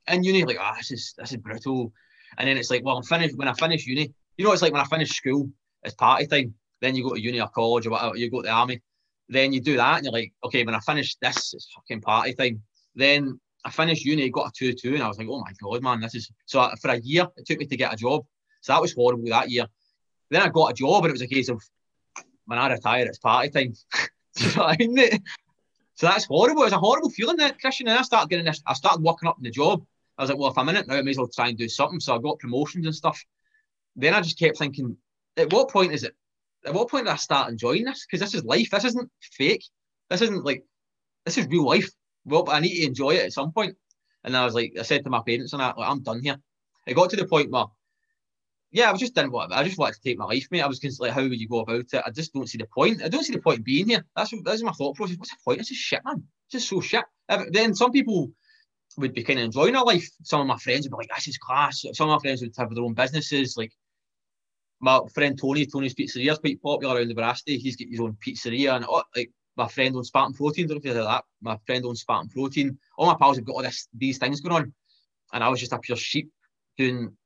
And 0.06 0.24
uni, 0.24 0.44
like, 0.44 0.58
ah, 0.60 0.72
oh, 0.72 0.76
this 0.76 0.90
is 0.90 1.14
this 1.16 1.32
is 1.32 1.38
brutal. 1.38 1.92
And 2.36 2.48
then 2.48 2.58
it's 2.58 2.70
like, 2.70 2.84
well, 2.84 2.96
I'm 2.96 3.02
finished. 3.02 3.36
When 3.36 3.48
I 3.48 3.54
finish 3.54 3.86
uni, 3.86 4.12
you 4.36 4.44
know, 4.44 4.52
it's 4.52 4.62
like 4.62 4.72
when 4.72 4.82
I 4.82 4.86
finish 4.86 5.10
school, 5.10 5.50
it's 5.82 5.94
party 5.94 6.26
time. 6.26 6.54
Then 6.80 6.94
you 6.94 7.02
go 7.02 7.14
to 7.14 7.20
uni 7.20 7.40
or 7.40 7.48
college 7.48 7.86
or 7.86 7.90
whatever. 7.90 8.16
You 8.16 8.30
go 8.30 8.42
to 8.42 8.46
the 8.46 8.52
army. 8.52 8.82
Then 9.28 9.54
you 9.54 9.60
do 9.62 9.76
that, 9.76 9.96
and 9.96 10.04
you're 10.04 10.12
like, 10.12 10.34
okay, 10.44 10.64
when 10.64 10.74
I 10.74 10.80
finish 10.80 11.16
this, 11.16 11.54
it's 11.54 11.68
fucking 11.74 12.02
party 12.02 12.34
time. 12.34 12.62
Then 12.94 13.40
I 13.64 13.70
finished 13.70 14.04
uni, 14.04 14.28
got 14.28 14.48
a 14.48 14.52
2 14.54 14.74
2, 14.74 14.94
and 14.94 15.02
I 15.02 15.08
was 15.08 15.16
like, 15.16 15.28
oh 15.30 15.40
my 15.40 15.52
God, 15.62 15.82
man, 15.82 16.00
this 16.00 16.14
is. 16.14 16.30
So 16.44 16.68
for 16.82 16.90
a 16.90 17.00
year, 17.00 17.26
it 17.36 17.46
took 17.46 17.58
me 17.58 17.66
to 17.66 17.76
get 17.76 17.94
a 17.94 17.96
job. 17.96 18.26
So 18.60 18.74
that 18.74 18.82
was 18.82 18.92
horrible 18.92 19.24
that 19.28 19.50
year. 19.50 19.66
Then 20.30 20.42
I 20.42 20.48
got 20.48 20.72
a 20.72 20.74
job, 20.74 21.04
and 21.04 21.10
it 21.10 21.12
was 21.12 21.22
a 21.22 21.26
case 21.26 21.48
of, 21.48 21.62
when 22.44 22.58
I 22.58 22.70
retire, 22.70 23.06
it's 23.06 23.18
party 23.18 23.48
time. 23.48 23.72
so 25.94 26.06
that's 26.06 26.24
horrible. 26.24 26.62
It 26.62 26.66
was 26.66 26.72
a 26.72 26.78
horrible 26.78 27.10
feeling 27.10 27.36
that 27.38 27.60
Christian. 27.60 27.88
And 27.88 27.98
I 27.98 28.02
started 28.02 28.30
getting 28.30 28.46
this, 28.46 28.62
I 28.66 28.74
started 28.74 29.02
working 29.02 29.28
up 29.28 29.38
in 29.38 29.44
the 29.44 29.50
job. 29.50 29.84
I 30.16 30.22
was 30.22 30.30
like, 30.30 30.38
well, 30.38 30.50
if 30.50 30.58
I'm 30.58 30.68
in 30.68 30.76
it 30.76 30.86
now, 30.86 30.96
I 30.96 31.02
may 31.02 31.10
as 31.10 31.18
well 31.18 31.28
try 31.28 31.48
and 31.48 31.58
do 31.58 31.68
something. 31.68 32.00
So 32.00 32.14
I 32.14 32.18
got 32.18 32.38
promotions 32.38 32.86
and 32.86 32.94
stuff. 32.94 33.22
Then 33.96 34.14
I 34.14 34.20
just 34.20 34.38
kept 34.38 34.58
thinking, 34.58 34.96
at 35.36 35.52
what 35.52 35.70
point 35.70 35.92
is 35.92 36.04
it? 36.04 36.14
At 36.64 36.74
what 36.74 36.88
point 36.88 37.06
do 37.06 37.12
I 37.12 37.16
start 37.16 37.50
enjoying 37.50 37.84
this? 37.84 38.06
Because 38.06 38.20
this 38.20 38.34
is 38.34 38.44
life. 38.44 38.70
This 38.70 38.84
isn't 38.84 39.10
fake. 39.20 39.64
This 40.10 40.22
isn't 40.22 40.44
like, 40.44 40.64
this 41.24 41.38
is 41.38 41.46
real 41.48 41.66
life 41.66 41.90
well, 42.24 42.48
I 42.48 42.60
need 42.60 42.74
to 42.74 42.86
enjoy 42.86 43.12
it 43.12 43.26
at 43.26 43.32
some 43.32 43.52
point. 43.52 43.76
And 44.24 44.36
I 44.36 44.44
was 44.44 44.54
like, 44.54 44.74
I 44.78 44.82
said 44.82 45.04
to 45.04 45.10
my 45.10 45.22
parents 45.26 45.52
and 45.52 45.60
that, 45.60 45.76
like, 45.76 45.88
I'm 45.88 46.02
done 46.02 46.22
here. 46.22 46.36
It 46.86 46.94
got 46.94 47.10
to 47.10 47.16
the 47.16 47.26
point 47.26 47.50
where, 47.50 47.64
yeah, 48.74 48.88
I 48.88 48.92
was 48.92 49.00
just 49.00 49.14
didn't 49.14 49.30
want. 49.30 49.52
I 49.52 49.62
just 49.62 49.78
wanted 49.78 49.94
to 49.94 50.00
take 50.02 50.18
my 50.18 50.24
life, 50.24 50.48
mate. 50.50 50.60
I 50.60 50.66
was 50.66 50.80
just 50.80 51.00
like, 51.00 51.12
how 51.12 51.22
would 51.22 51.40
you 51.40 51.48
go 51.48 51.60
about 51.60 51.84
it? 51.92 52.02
I 52.04 52.10
just 52.10 52.34
don't 52.34 52.48
see 52.48 52.58
the 52.58 52.66
point. 52.66 53.02
I 53.04 53.08
don't 53.08 53.22
see 53.22 53.32
the 53.32 53.40
point 53.40 53.58
in 53.58 53.62
being 53.62 53.88
here. 53.88 54.04
That's 54.16 54.34
that's 54.44 54.64
my 54.64 54.72
thought 54.72 54.96
process. 54.96 55.16
What's 55.16 55.30
the 55.30 55.36
point? 55.44 55.58
This 55.58 55.70
is 55.70 55.76
shit, 55.76 56.00
man. 56.04 56.24
This 56.50 56.64
is 56.64 56.68
so 56.68 56.80
shit. 56.80 57.04
Then 57.52 57.76
some 57.76 57.92
people 57.92 58.32
would 58.96 59.14
be 59.14 59.22
kind 59.22 59.38
of 59.38 59.44
enjoying 59.44 59.74
their 59.74 59.84
life. 59.84 60.08
Some 60.24 60.40
of 60.40 60.48
my 60.48 60.58
friends 60.58 60.84
would 60.84 60.90
be 60.90 60.96
like, 60.96 61.10
"This 61.14 61.28
is 61.28 61.38
class." 61.38 61.84
Some 61.92 62.10
of 62.10 62.16
my 62.16 62.18
friends 62.18 62.42
would 62.42 62.52
have 62.58 62.74
their 62.74 62.82
own 62.82 62.94
businesses. 62.94 63.56
Like 63.56 63.70
my 64.80 64.98
friend 65.14 65.38
Tony, 65.38 65.66
Tony's 65.66 65.94
Pizzeria 65.94 66.32
is 66.32 66.38
quite 66.38 66.60
popular 66.60 66.96
around 66.96 67.08
the 67.08 67.14
Veracity. 67.14 67.58
He's 67.58 67.76
got 67.76 67.88
his 67.88 68.00
own 68.00 68.16
pizzeria 68.26 68.74
and 68.74 68.84
oh, 68.88 69.04
like 69.14 69.30
my 69.56 69.68
friend 69.68 69.94
owns 69.94 70.08
Spartan 70.08 70.34
Protein. 70.34 70.66
Don't 70.66 70.84
know 70.84 70.90
if 70.90 70.96
you 70.96 71.00
that. 71.00 71.24
My 71.40 71.58
friend 71.64 71.84
owns 71.86 72.00
Spartan 72.00 72.28
Protein. 72.28 72.76
All 72.98 73.06
my 73.06 73.14
pals 73.14 73.36
have 73.36 73.44
got 73.44 73.54
all 73.54 73.62
this 73.62 73.86
these 73.96 74.18
things 74.18 74.40
going 74.40 74.56
on, 74.56 74.74
and 75.32 75.44
I 75.44 75.48
was 75.48 75.60
just 75.60 75.72
a 75.72 75.78
pure 75.78 75.96
sheep 75.96 76.28
doing. 76.76 77.16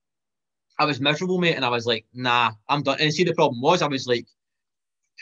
I 0.79 0.85
was 0.85 1.01
miserable, 1.01 1.39
mate, 1.39 1.57
and 1.57 1.65
I 1.65 1.71
was 1.71 1.87
like, 1.87 2.07
"Nah, 2.15 2.53
I'm 2.69 2.83
done." 2.83 2.99
And 3.01 3.13
see, 3.13 3.25
the 3.25 3.35
problem 3.35 3.61
was, 3.61 3.83
I 3.83 3.89
was 3.89 4.07
like 4.07 4.27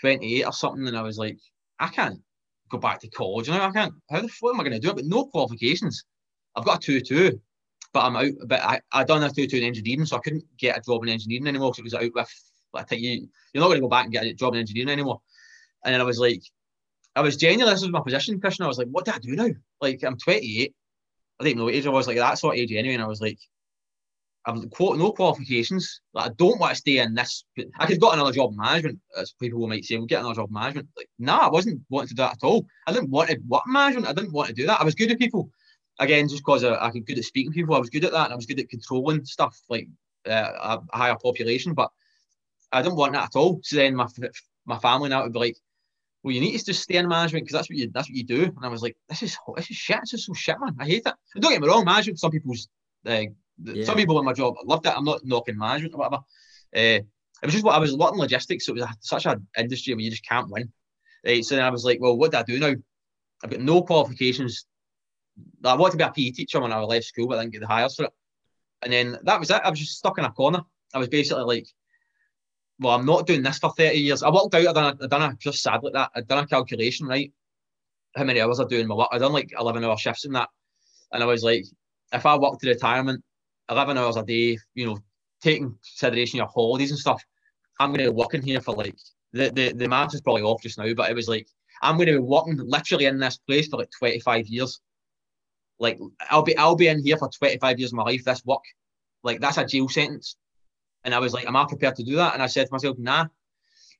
28 0.00 0.44
or 0.44 0.52
something, 0.52 0.86
and 0.86 0.96
I 0.96 1.02
was 1.02 1.18
like, 1.18 1.38
"I 1.78 1.88
can't 1.88 2.20
go 2.68 2.78
back 2.78 3.00
to 3.00 3.08
college. 3.08 3.48
You 3.48 3.54
know, 3.54 3.62
I 3.62 3.70
can't. 3.70 3.94
How 4.10 4.20
the 4.20 4.28
fuck 4.28 4.54
am 4.54 4.60
I 4.60 4.64
going 4.64 4.72
to 4.72 4.80
do 4.80 4.90
it? 4.90 4.96
But 4.96 5.06
no 5.06 5.26
qualifications. 5.26 6.04
I've 6.54 6.64
got 6.64 6.78
a 6.78 6.86
two-two, 6.86 7.40
but 7.92 8.04
I'm 8.04 8.16
out. 8.16 8.32
But 8.46 8.62
I 8.62 8.80
I 8.92 9.04
done 9.04 9.22
a 9.22 9.30
two-two 9.30 9.58
in 9.58 9.64
engineering, 9.64 10.06
so 10.06 10.16
I 10.16 10.20
couldn't 10.20 10.44
get 10.58 10.78
a 10.78 10.82
job 10.82 11.02
in 11.02 11.08
engineering 11.08 11.46
anymore 11.46 11.70
because 11.70 11.78
it 11.78 11.84
was 11.84 11.94
out 11.94 12.14
with. 12.14 12.50
I 12.74 12.82
think 12.82 13.02
you 13.02 13.28
you're 13.52 13.62
not 13.62 13.68
going 13.68 13.78
to 13.78 13.82
go 13.84 13.88
back 13.88 14.04
and 14.04 14.12
get 14.12 14.24
a 14.24 14.34
job 14.34 14.54
in 14.54 14.60
engineering 14.60 14.90
anymore. 14.90 15.20
And 15.84 15.94
then 15.94 16.00
I 16.00 16.04
was 16.04 16.18
like, 16.18 16.42
I 17.14 17.22
was 17.22 17.36
genuinely, 17.36 17.72
this 17.72 17.82
was 17.82 17.90
my 17.90 18.00
position, 18.00 18.40
Christian. 18.40 18.64
I 18.64 18.68
was 18.68 18.76
like, 18.76 18.88
what 18.88 19.06
do 19.06 19.12
I 19.12 19.18
do 19.18 19.34
now? 19.34 19.48
Like, 19.80 20.02
I'm 20.04 20.18
28. 20.18 20.74
I 21.40 21.44
didn't 21.44 21.58
know 21.58 21.64
what 21.64 21.74
age 21.74 21.86
I 21.86 21.90
was, 21.90 22.06
like 22.06 22.16
that 22.16 22.38
sort 22.38 22.56
of 22.56 22.60
age 22.60 22.72
anyway. 22.72 22.94
And 22.94 23.02
I 23.02 23.06
was 23.06 23.20
like, 23.20 23.38
I've 24.46 24.70
quote 24.70 24.96
no 24.96 25.10
qualifications. 25.10 26.00
Like, 26.14 26.30
I 26.30 26.34
don't 26.36 26.60
want 26.60 26.70
to 26.70 26.76
stay 26.76 26.98
in 26.98 27.14
this. 27.14 27.44
I 27.78 27.86
could 27.86 28.00
got 28.00 28.14
another 28.14 28.32
job 28.32 28.52
in 28.52 28.56
management, 28.56 29.00
as 29.18 29.32
people 29.32 29.66
might 29.66 29.84
say, 29.84 29.96
we'll 29.96 30.06
get 30.06 30.20
another 30.20 30.36
job 30.36 30.48
in 30.48 30.54
management. 30.54 30.88
Like, 30.96 31.08
nah, 31.18 31.38
I 31.38 31.50
wasn't 31.50 31.80
wanting 31.90 32.08
to 32.08 32.14
do 32.14 32.22
that 32.22 32.34
at 32.34 32.46
all. 32.46 32.64
I 32.86 32.92
didn't 32.92 33.10
want 33.10 33.30
to 33.30 33.38
work 33.48 33.64
management. 33.66 34.06
I 34.06 34.12
didn't 34.12 34.32
want 34.32 34.48
to 34.48 34.54
do 34.54 34.66
that. 34.66 34.80
I 34.80 34.84
was 34.84 34.94
good 34.94 35.10
at 35.10 35.18
people. 35.18 35.50
Again, 35.98 36.28
just 36.28 36.44
because 36.44 36.62
I, 36.62 36.86
was 36.86 37.02
good 37.06 37.18
at 37.18 37.24
speaking 37.24 37.52
to 37.52 37.56
people, 37.56 37.74
I 37.74 37.80
was 37.80 37.90
good 37.90 38.04
at 38.04 38.12
that. 38.12 38.26
And 38.26 38.32
I 38.32 38.36
was 38.36 38.46
good 38.46 38.60
at 38.60 38.68
controlling 38.68 39.24
stuff 39.24 39.60
like 39.68 39.88
uh, 40.28 40.78
a 40.92 40.96
higher 40.96 41.16
population, 41.16 41.74
but 41.74 41.90
I 42.70 42.82
didn't 42.82 42.96
want 42.96 43.14
that 43.14 43.24
at 43.24 43.36
all. 43.36 43.60
So 43.62 43.76
then 43.76 43.96
my 43.96 44.06
my 44.66 44.78
family 44.78 45.08
now 45.08 45.22
would 45.22 45.32
be 45.32 45.38
like, 45.38 45.56
well, 46.22 46.34
you 46.34 46.40
need 46.40 46.58
to 46.58 46.64
just 46.64 46.82
stay 46.82 46.96
in 46.96 47.08
management 47.08 47.44
because 47.44 47.54
that's 47.54 47.70
what 47.70 47.78
you 47.78 47.90
that's 47.92 48.08
what 48.08 48.16
you 48.16 48.24
do. 48.24 48.44
And 48.44 48.64
I 48.64 48.68
was 48.68 48.82
like, 48.82 48.96
this 49.08 49.22
is 49.22 49.36
this 49.56 49.70
is 49.70 49.76
shit. 49.76 50.00
This 50.02 50.14
is 50.14 50.26
so 50.26 50.34
shit, 50.34 50.56
man. 50.60 50.76
I 50.78 50.84
hate 50.84 51.06
it. 51.06 51.14
And 51.34 51.42
don't 51.42 51.52
get 51.52 51.60
me 51.60 51.68
wrong, 51.68 51.84
management. 51.84 52.20
Some 52.20 52.32
people's 52.32 52.68
uh, 53.06 53.22
yeah. 53.62 53.84
some 53.84 53.96
people 53.96 54.18
in 54.18 54.24
my 54.24 54.32
job 54.32 54.54
I 54.58 54.64
loved 54.64 54.86
it. 54.86 54.94
I'm 54.96 55.04
not 55.04 55.24
knocking 55.24 55.58
management 55.58 55.94
or 55.94 55.98
whatever. 55.98 56.22
Uh, 56.74 57.02
it 57.42 57.44
was 57.44 57.52
just 57.52 57.64
what 57.64 57.74
I 57.74 57.78
was 57.78 57.92
a 57.92 57.96
lot 57.96 58.12
in 58.12 58.18
logistics. 58.18 58.66
So 58.66 58.72
it 58.72 58.80
was 58.80 58.84
a, 58.84 58.94
such 59.00 59.26
an 59.26 59.46
industry 59.58 59.94
where 59.94 60.00
you 60.00 60.10
just 60.10 60.26
can't 60.26 60.50
win. 60.50 60.72
Right? 61.24 61.44
So 61.44 61.56
then 61.56 61.64
I 61.64 61.70
was 61.70 61.84
like, 61.84 62.00
well, 62.00 62.16
what 62.16 62.32
do 62.32 62.38
I 62.38 62.42
do 62.42 62.58
now? 62.58 62.74
I've 63.44 63.50
got 63.50 63.60
no 63.60 63.82
qualifications. 63.82 64.66
I 65.64 65.74
wanted 65.74 65.92
to 65.92 65.96
be 65.98 66.04
a 66.04 66.30
PE 66.30 66.30
teacher 66.32 66.60
when 66.60 66.72
I 66.72 66.80
left 66.80 67.04
school, 67.04 67.28
but 67.28 67.38
I 67.38 67.42
didn't 67.42 67.52
get 67.52 67.60
the 67.60 67.66
Highers 67.66 67.96
for 67.96 68.04
it. 68.04 68.12
And 68.82 68.92
then 68.92 69.18
that 69.24 69.38
was 69.38 69.50
it. 69.50 69.60
I 69.62 69.70
was 69.70 69.78
just 69.78 69.98
stuck 69.98 70.18
in 70.18 70.24
a 70.24 70.30
corner. 70.30 70.62
I 70.94 70.98
was 70.98 71.08
basically 71.08 71.44
like, 71.44 71.66
well, 72.78 72.94
I'm 72.94 73.06
not 73.06 73.26
doing 73.26 73.42
this 73.42 73.58
for 73.58 73.70
30 73.70 73.98
years. 73.98 74.22
I 74.22 74.30
walked 74.30 74.54
out, 74.54 74.66
I 74.68 74.72
done, 74.72 74.96
a, 75.00 75.04
I 75.04 75.06
done 75.06 75.30
a, 75.30 75.36
just 75.36 75.62
sad 75.62 75.82
like 75.82 75.94
that. 75.94 76.10
I 76.14 76.20
done 76.22 76.44
a 76.44 76.46
calculation, 76.46 77.06
right? 77.06 77.32
How 78.14 78.24
many 78.24 78.40
hours 78.40 78.60
I 78.60 78.64
do 78.64 78.78
in 78.78 78.86
my 78.86 78.94
work. 78.94 79.08
I 79.12 79.18
done 79.18 79.32
like 79.32 79.52
11 79.58 79.84
hour 79.84 79.96
shifts 79.98 80.24
in 80.24 80.32
that. 80.32 80.48
And 81.12 81.22
I 81.22 81.26
was 81.26 81.42
like, 81.42 81.64
if 82.12 82.24
I 82.24 82.36
work 82.36 82.58
to 82.60 82.68
retirement, 82.68 83.22
11 83.70 83.98
hours 83.98 84.16
a 84.16 84.22
day, 84.22 84.58
you 84.74 84.86
know, 84.86 84.98
taking 85.42 85.76
consideration 85.84 86.38
your 86.38 86.46
holidays 86.46 86.90
and 86.90 86.98
stuff, 86.98 87.22
I'm 87.78 87.90
going 87.90 88.04
to 88.04 88.12
be 88.12 88.16
working 88.16 88.42
here 88.42 88.60
for 88.60 88.74
like, 88.74 88.96
the, 89.32 89.50
the, 89.50 89.72
the 89.72 89.88
math 89.88 90.14
is 90.14 90.20
probably 90.20 90.42
off 90.42 90.62
just 90.62 90.78
now, 90.78 90.92
but 90.94 91.10
it 91.10 91.14
was 91.14 91.28
like, 91.28 91.48
I'm 91.82 91.96
going 91.96 92.06
to 92.06 92.14
be 92.14 92.18
working 92.18 92.56
literally 92.56 93.04
in 93.06 93.18
this 93.18 93.36
place 93.36 93.68
for 93.68 93.78
like 93.78 93.90
25 93.98 94.46
years. 94.46 94.80
Like, 95.78 95.98
I'll 96.30 96.42
be, 96.42 96.56
I'll 96.56 96.76
be 96.76 96.88
in 96.88 97.04
here 97.04 97.18
for 97.18 97.28
25 97.28 97.78
years 97.78 97.92
of 97.92 97.96
my 97.96 98.04
life, 98.04 98.24
this 98.24 98.44
work. 98.46 98.62
Like, 99.22 99.40
that's 99.40 99.58
a 99.58 99.66
jail 99.66 99.88
sentence. 99.88 100.36
And 101.04 101.14
I 101.14 101.18
was 101.18 101.34
like, 101.34 101.46
am 101.46 101.56
I 101.56 101.66
prepared 101.66 101.96
to 101.96 102.04
do 102.04 102.16
that? 102.16 102.34
And 102.34 102.42
I 102.42 102.46
said 102.46 102.66
to 102.66 102.72
myself, 102.72 102.96
nah. 102.98 103.26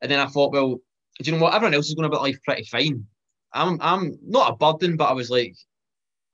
And 0.00 0.10
then 0.10 0.20
I 0.20 0.26
thought, 0.26 0.52
well, 0.52 0.80
do 1.18 1.30
you 1.30 1.32
know 1.32 1.42
what? 1.42 1.54
Everyone 1.54 1.74
else 1.74 1.88
is 1.88 1.94
going 1.94 2.06
about 2.06 2.22
life 2.22 2.38
pretty 2.44 2.64
fine. 2.64 3.06
I'm 3.52 3.78
I'm 3.80 4.18
not 4.22 4.52
a 4.52 4.56
burden, 4.56 4.96
but 4.96 5.08
I 5.08 5.12
was 5.12 5.30
like, 5.30 5.54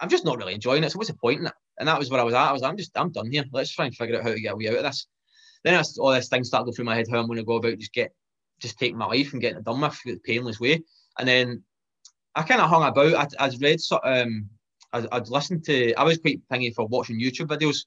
I'm 0.01 0.09
just 0.09 0.25
not 0.25 0.39
really 0.39 0.55
enjoying 0.55 0.83
it. 0.83 0.91
So 0.91 0.99
what's 0.99 1.11
the 1.11 1.17
point 1.17 1.41
in 1.41 1.47
it? 1.47 1.53
And 1.79 1.89
that 1.89 1.99
was 1.99 2.11
where 2.11 2.21
I 2.21 2.25
was 2.25 2.35
at. 2.35 2.49
I 2.49 2.53
was, 2.53 2.63
I'm 2.63 2.77
just, 2.77 2.97
I'm 2.97 3.11
done 3.11 3.31
here. 3.31 3.45
Let's 3.53 3.71
try 3.71 3.87
and 3.87 3.95
figure 3.95 4.17
out 4.17 4.23
how 4.23 4.31
to 4.31 4.41
get 4.41 4.53
a 4.53 4.57
way 4.57 4.69
out 4.69 4.77
of 4.77 4.83
this. 4.83 5.07
Then 5.65 5.75
I, 5.75 5.83
all 5.99 6.13
this 6.13 6.29
things 6.29 6.49
started 6.49 6.65
going 6.65 6.75
through 6.75 6.85
my 6.85 6.95
head, 6.95 7.07
how 7.11 7.19
I'm 7.19 7.27
going 7.27 7.39
to 7.39 7.45
go 7.45 7.57
about 7.57 7.79
just 7.79 7.93
get, 7.93 8.13
just 8.61 8.79
taking 8.79 8.99
my 8.99 9.07
life 9.07 9.33
and 9.33 9.41
getting 9.41 9.59
it 9.59 9.65
done 9.65 9.81
with 9.81 10.23
painless 10.23 10.61
way. 10.61 10.83
And 11.19 11.27
then 11.27 11.63
I 12.35 12.43
kind 12.43 12.61
of 12.61 12.69
hung 12.69 12.85
about. 12.85 13.15
I, 13.15 13.45
I'd 13.45 13.61
read, 13.61 13.81
um, 14.05 14.49
I'd, 14.93 15.07
I'd 15.13 15.29
listened 15.29 15.65
to, 15.65 15.95
I 15.95 16.05
was 16.05 16.19
quite 16.19 16.41
thingy 16.49 16.75
for 16.75 16.87
watching 16.87 17.21
YouTube 17.21 17.49
videos 17.49 17.85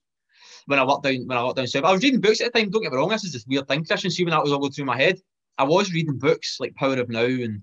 when 0.65 0.79
I 0.79 0.85
worked 0.85 1.03
down 1.03 1.27
when 1.27 1.37
I 1.37 1.43
worked 1.43 1.57
down 1.57 1.67
south. 1.67 1.83
I 1.83 1.91
was 1.91 2.03
reading 2.03 2.21
books 2.21 2.41
at 2.41 2.51
the 2.51 2.59
time. 2.59 2.69
Don't 2.69 2.81
get 2.81 2.91
me 2.91 2.97
wrong. 2.97 3.09
This 3.09 3.23
is 3.23 3.33
this 3.33 3.45
weird 3.47 3.67
thing, 3.67 3.85
Christian. 3.85 4.11
See 4.11 4.23
when 4.23 4.31
that 4.31 4.43
was 4.43 4.51
all 4.51 4.59
going 4.59 4.71
through 4.71 4.85
my 4.85 4.97
head. 4.97 5.19
I 5.57 5.63
was 5.63 5.93
reading 5.93 6.17
books 6.17 6.57
like 6.59 6.75
Power 6.75 6.99
of 6.99 7.09
Now 7.09 7.23
and 7.23 7.61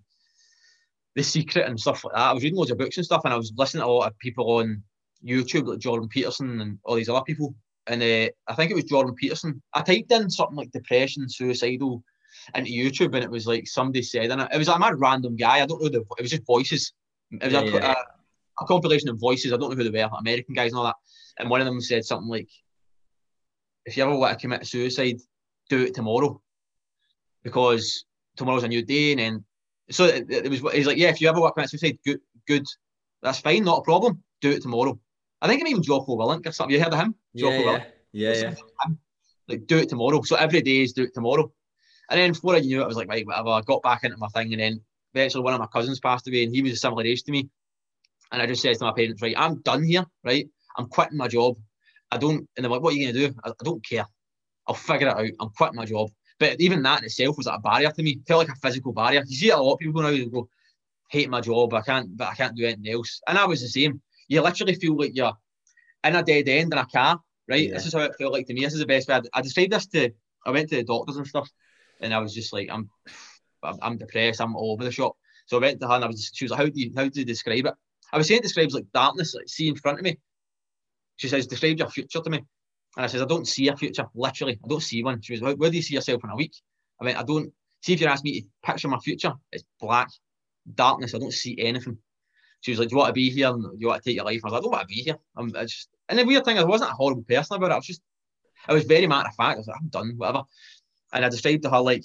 The 1.15 1.23
Secret 1.23 1.67
and 1.67 1.79
stuff 1.79 2.05
like 2.05 2.15
that. 2.15 2.21
I 2.21 2.33
was 2.33 2.43
reading 2.43 2.59
loads 2.59 2.71
of 2.71 2.79
books 2.79 2.97
and 2.97 3.05
stuff, 3.05 3.23
and 3.25 3.35
I 3.35 3.37
was 3.37 3.53
listening 3.57 3.83
to 3.83 3.87
a 3.87 3.91
lot 3.91 4.11
of 4.11 4.19
people 4.19 4.51
on 4.59 4.83
YouTube, 5.25 5.67
like 5.67 5.79
Jordan 5.79 6.09
Peterson 6.09 6.61
and 6.61 6.79
all 6.85 6.97
these 6.97 7.09
other 7.09 7.23
people. 7.23 7.55
And 7.87 8.03
uh, 8.03 8.29
I 8.47 8.55
think 8.55 8.71
it 8.71 8.75
was 8.75 8.85
Jordan 8.85 9.15
Peterson. 9.15 9.61
I 9.75 9.83
typed 9.83 10.13
in 10.13 10.31
something 10.31 10.57
like 10.57 10.71
depression, 10.71 11.29
suicidal 11.29 12.03
into 12.55 12.71
YouTube, 12.71 13.15
and 13.15 13.25
it 13.25 13.31
was 13.31 13.47
like 13.47 13.67
somebody 13.67 14.03
said, 14.03 14.31
and 14.31 14.41
it 14.41 14.59
was 14.59 14.69
like 14.69 14.81
I'm 14.81 14.95
a 14.95 14.97
random 14.97 15.37
guy. 15.37 15.61
I 15.61 15.67
don't 15.67 15.83
know 15.83 15.89
the. 15.89 16.01
It 16.01 16.23
was 16.23 16.31
just 16.31 16.47
voices. 16.47 16.93
It 17.31 17.45
was 17.45 17.53
yeah, 17.53 17.61
a, 17.61 17.65
yeah. 17.65 17.95
a, 18.59 18.63
a, 18.63 18.67
compilation 18.67 19.09
of 19.09 19.19
voices. 19.19 19.53
I 19.53 19.57
don't 19.57 19.71
know 19.71 19.77
who 19.77 19.91
they 19.91 20.03
were, 20.03 20.11
American 20.19 20.55
guys 20.55 20.73
and 20.73 20.79
all 20.79 20.85
that. 20.85 20.97
And 21.39 21.51
one 21.51 21.61
of 21.61 21.67
them 21.67 21.81
said 21.81 22.05
something 22.05 22.29
like, 22.29 22.49
if 23.87 23.97
you 23.97 24.05
ever 24.05 24.15
want 24.15 24.39
to 24.39 24.41
commit 24.41 24.67
suicide, 24.67 25.21
do 25.69 25.83
it 25.83 25.95
tomorrow 25.95 26.41
because 27.43 28.05
tomorrow's 28.37 28.65
a 28.65 28.69
new 28.69 28.85
day. 28.85 29.13
And 29.13 29.21
then, 29.21 29.45
so 29.91 30.05
it, 30.05 30.31
it 30.31 30.51
was, 30.51 30.61
he's 30.73 30.87
like, 30.87 30.99
yeah, 30.99 31.09
if 31.09 31.21
you 31.21 31.29
ever 31.29 31.41
want 31.41 31.53
to 31.53 31.55
commit 31.55 31.71
suicide, 31.71 31.99
good, 32.05 32.21
good, 32.47 32.67
that's 33.23 33.41
fine, 33.41 33.65
not 33.65 33.79
a 33.79 33.83
problem. 33.83 34.23
Do 34.41 34.51
it 34.51 34.63
tomorrow. 34.63 34.99
I 35.43 35.49
think 35.49 35.61
I'm 35.61 35.67
even 35.67 35.83
Jocko 35.83 36.17
Willink 36.17 36.47
or 36.47 36.53
something. 36.53 36.75
You 36.75 36.83
heard 36.83 36.93
of 36.93 37.01
him? 37.01 37.15
Yeah, 37.35 37.41
Jocko 37.43 37.57
yeah, 37.57 37.79
Willink. 37.79 37.87
Yeah, 38.13 38.33
yeah. 38.35 38.55
Like, 39.49 39.67
do 39.67 39.79
it 39.79 39.89
tomorrow. 39.89 40.23
So 40.23 40.37
every 40.37 40.63
day 40.63 40.83
is 40.83 40.93
do 40.93 41.03
it 41.03 41.15
tomorrow. 41.15 41.53
And 42.09 42.21
then 42.21 42.33
before 42.33 42.55
I 42.55 42.61
knew 42.61 42.81
it, 42.81 42.85
I 42.85 42.87
was 42.87 42.97
like, 42.97 43.09
right, 43.09 43.27
whatever. 43.27 43.49
I 43.49 43.61
got 43.63 43.83
back 43.83 44.05
into 44.05 44.17
my 44.19 44.29
thing. 44.29 44.53
And 44.53 44.63
then 44.63 44.81
eventually 45.15 45.43
one 45.43 45.53
of 45.53 45.61
my 45.61 45.67
cousins 45.67 45.99
passed 45.99 46.29
away 46.29 46.45
and 46.45 46.55
he 46.55 46.63
was 46.63 46.73
a 46.73 46.77
similar 46.77 47.05
age 47.05 47.25
to 47.25 47.33
me. 47.33 47.51
And 48.31 48.41
I 48.41 48.47
just 48.47 48.63
said 48.63 48.79
to 48.79 48.85
my 48.85 48.93
parents, 48.93 49.21
right, 49.21 49.35
I'm 49.37 49.61
done 49.63 49.83
here, 49.83 50.07
right? 50.25 50.49
I'm 50.77 50.87
quitting 50.87 51.19
my 51.19 51.29
job. 51.29 51.57
I 52.11 52.19
don't, 52.19 52.49
and 52.57 52.65
they're 52.65 52.71
like, 52.71 52.83
what 52.83 52.95
are 52.95 52.97
you 52.97 53.07
going 53.07 53.15
to 53.15 53.29
do? 53.29 53.35
I, 53.45 53.51
I, 53.51 53.65
don't 53.65 53.85
care. 53.85 54.07
I'll 54.67 54.75
figure 54.75 55.09
it 55.09 55.15
out. 55.15 55.27
I'm 55.41 55.51
quitting 55.51 55.77
my 55.77 55.85
job. 55.85 56.11
But 56.39 56.61
even 56.61 56.83
that 56.83 57.01
in 57.01 57.07
itself 57.07 57.37
was 57.37 57.47
like 57.47 57.59
a 57.59 57.63
barrier 57.63 57.91
to 57.91 58.03
me. 58.03 58.13
It 58.13 58.27
felt 58.29 58.47
like 58.47 58.57
a 58.57 58.61
physical 58.61 58.93
barrier. 58.93 59.25
You 59.27 59.37
see 59.37 59.51
a 59.51 59.57
lot 59.57 59.75
of 59.75 59.79
people 59.81 60.03
now 60.03 60.11
who 60.11 60.31
go, 60.31 60.49
hate 61.11 61.29
my 61.29 61.41
job, 61.41 61.75
I 61.75 61.83
can't, 61.83 62.17
but 62.17 62.29
I 62.29 62.35
can't 62.35 62.57
do 62.57 62.65
anything 62.65 62.93
else. 62.93 63.21
And 63.29 63.39
I 63.39 63.45
was 63.45 63.61
the 63.61 63.69
same. 63.69 64.01
You 64.33 64.41
literally 64.41 64.75
feel 64.77 64.97
like 64.97 65.15
you're 65.15 65.35
in 66.05 66.17
a 66.17 66.23
dead 66.23 66.49
end 66.49 66.73
in 66.73 66.79
a 66.79 66.87
car, 66.87 67.21
right? 67.51 67.69
Yeah. 67.69 67.75
This 67.75 67.85
is 67.85 67.93
how 67.93 68.01
it 68.01 68.17
felt 68.19 68.33
like 68.33 68.47
to 68.47 68.55
me. 68.55 68.63
This 68.63 68.73
is 68.73 68.79
the 68.79 68.87
best 68.87 69.07
way. 69.07 69.17
I, 69.17 69.21
I 69.35 69.43
described 69.43 69.73
this 69.73 69.87
to, 69.89 70.11
I 70.47 70.51
went 70.51 70.71
to 70.71 70.77
the 70.77 70.85
doctors 70.85 71.19
and 71.19 71.27
stuff, 71.27 71.51
and 72.01 72.15
I 72.15 72.19
was 72.19 72.33
just 72.33 72.51
like, 72.51 72.71
I'm, 72.73 72.89
I'm 73.63 73.99
depressed. 73.99 74.41
I'm 74.41 74.57
all 74.57 74.73
over 74.73 74.85
the 74.85 74.91
shop. 74.91 75.17
So 75.45 75.59
I 75.59 75.61
went 75.61 75.81
to 75.81 75.87
her 75.87 75.97
and 75.97 76.05
I 76.05 76.07
was, 76.07 76.17
just, 76.17 76.35
she 76.35 76.47
was 76.47 76.51
like, 76.51 76.61
how 76.61 76.67
do 76.67 76.81
you, 76.81 76.93
how 76.97 77.07
do 77.07 77.21
you 77.21 77.27
describe 77.27 77.67
it? 77.67 77.75
I 78.11 78.17
was 78.17 78.27
saying 78.27 78.39
it 78.39 78.45
describes 78.45 78.73
like 78.73 78.87
darkness, 78.95 79.35
like 79.35 79.51
see 79.51 79.69
in 79.69 79.77
front 79.77 79.99
of 79.99 80.05
me. 80.05 80.19
She 81.17 81.29
says, 81.29 81.47
describe 81.47 81.79
your 81.79 81.91
future 81.91 82.21
to 82.21 82.31
me. 82.31 82.39
And 82.97 83.05
I 83.05 83.09
says, 83.09 83.21
I 83.21 83.27
don't 83.27 83.47
see 83.47 83.69
a 83.69 83.77
future, 83.77 84.07
literally. 84.15 84.59
I 84.65 84.67
don't 84.67 84.83
see 84.83 85.03
one. 85.03 85.21
She 85.21 85.37
goes, 85.37 85.57
where 85.57 85.71
do 85.71 85.77
you 85.77 85.83
see 85.83 85.95
yourself 85.95 86.25
in 86.25 86.31
a 86.31 86.37
week? 86.37 86.55
I 86.99 87.05
went, 87.05 87.19
I 87.19 87.23
don't 87.23 87.53
see 87.83 87.93
if 87.93 88.01
you 88.01 88.07
ask 88.07 88.25
me 88.25 88.41
to 88.41 88.47
picture 88.65 88.89
my 88.89 88.99
future, 88.99 89.35
it's 89.51 89.65
black, 89.79 90.09
darkness. 90.75 91.15
I 91.15 91.19
don't 91.19 91.35
see 91.35 91.57
anything. 91.59 91.99
She 92.63 92.73
was 92.73 92.81
like, 92.81 92.89
Do 92.89 92.95
you 92.95 92.99
want 92.99 93.11
to 93.11 93.13
be 93.13 93.31
here? 93.31 93.49
And 93.49 93.63
do 93.63 93.77
you 93.79 93.89
want 93.89 94.03
to 94.03 94.09
take 94.09 94.17
your 94.17 94.25
life? 94.25 94.41
I 94.43 94.47
was 94.47 94.53
like, 94.53 94.61
I 94.61 94.63
don't 94.63 94.73
want 94.73 94.89
to 94.89 94.95
be 94.95 95.03
here. 95.03 95.19
I'm 95.37 95.53
I 95.57 95.65
just 95.65 95.89
and 96.09 96.19
the 96.19 96.25
weird 96.25 96.45
thing 96.45 96.57
is 96.57 96.65
I 96.65 96.67
wasn't 96.67 96.91
a 96.91 96.95
horrible 96.95 97.25
person 97.25 97.57
about 97.57 97.71
it. 97.71 97.75
I 97.75 97.77
was 97.77 97.87
just 97.87 98.03
I 98.67 98.73
was 98.73 98.85
very 98.85 99.07
matter 99.07 99.29
of 99.29 99.35
fact. 99.35 99.57
I 99.57 99.59
was 99.59 99.67
like, 99.67 99.77
I'm 99.81 99.89
done, 99.89 100.15
whatever. 100.17 100.43
And 101.13 101.25
I 101.25 101.29
described 101.29 101.63
to 101.65 101.71
her 101.71 101.81
like 101.81 102.05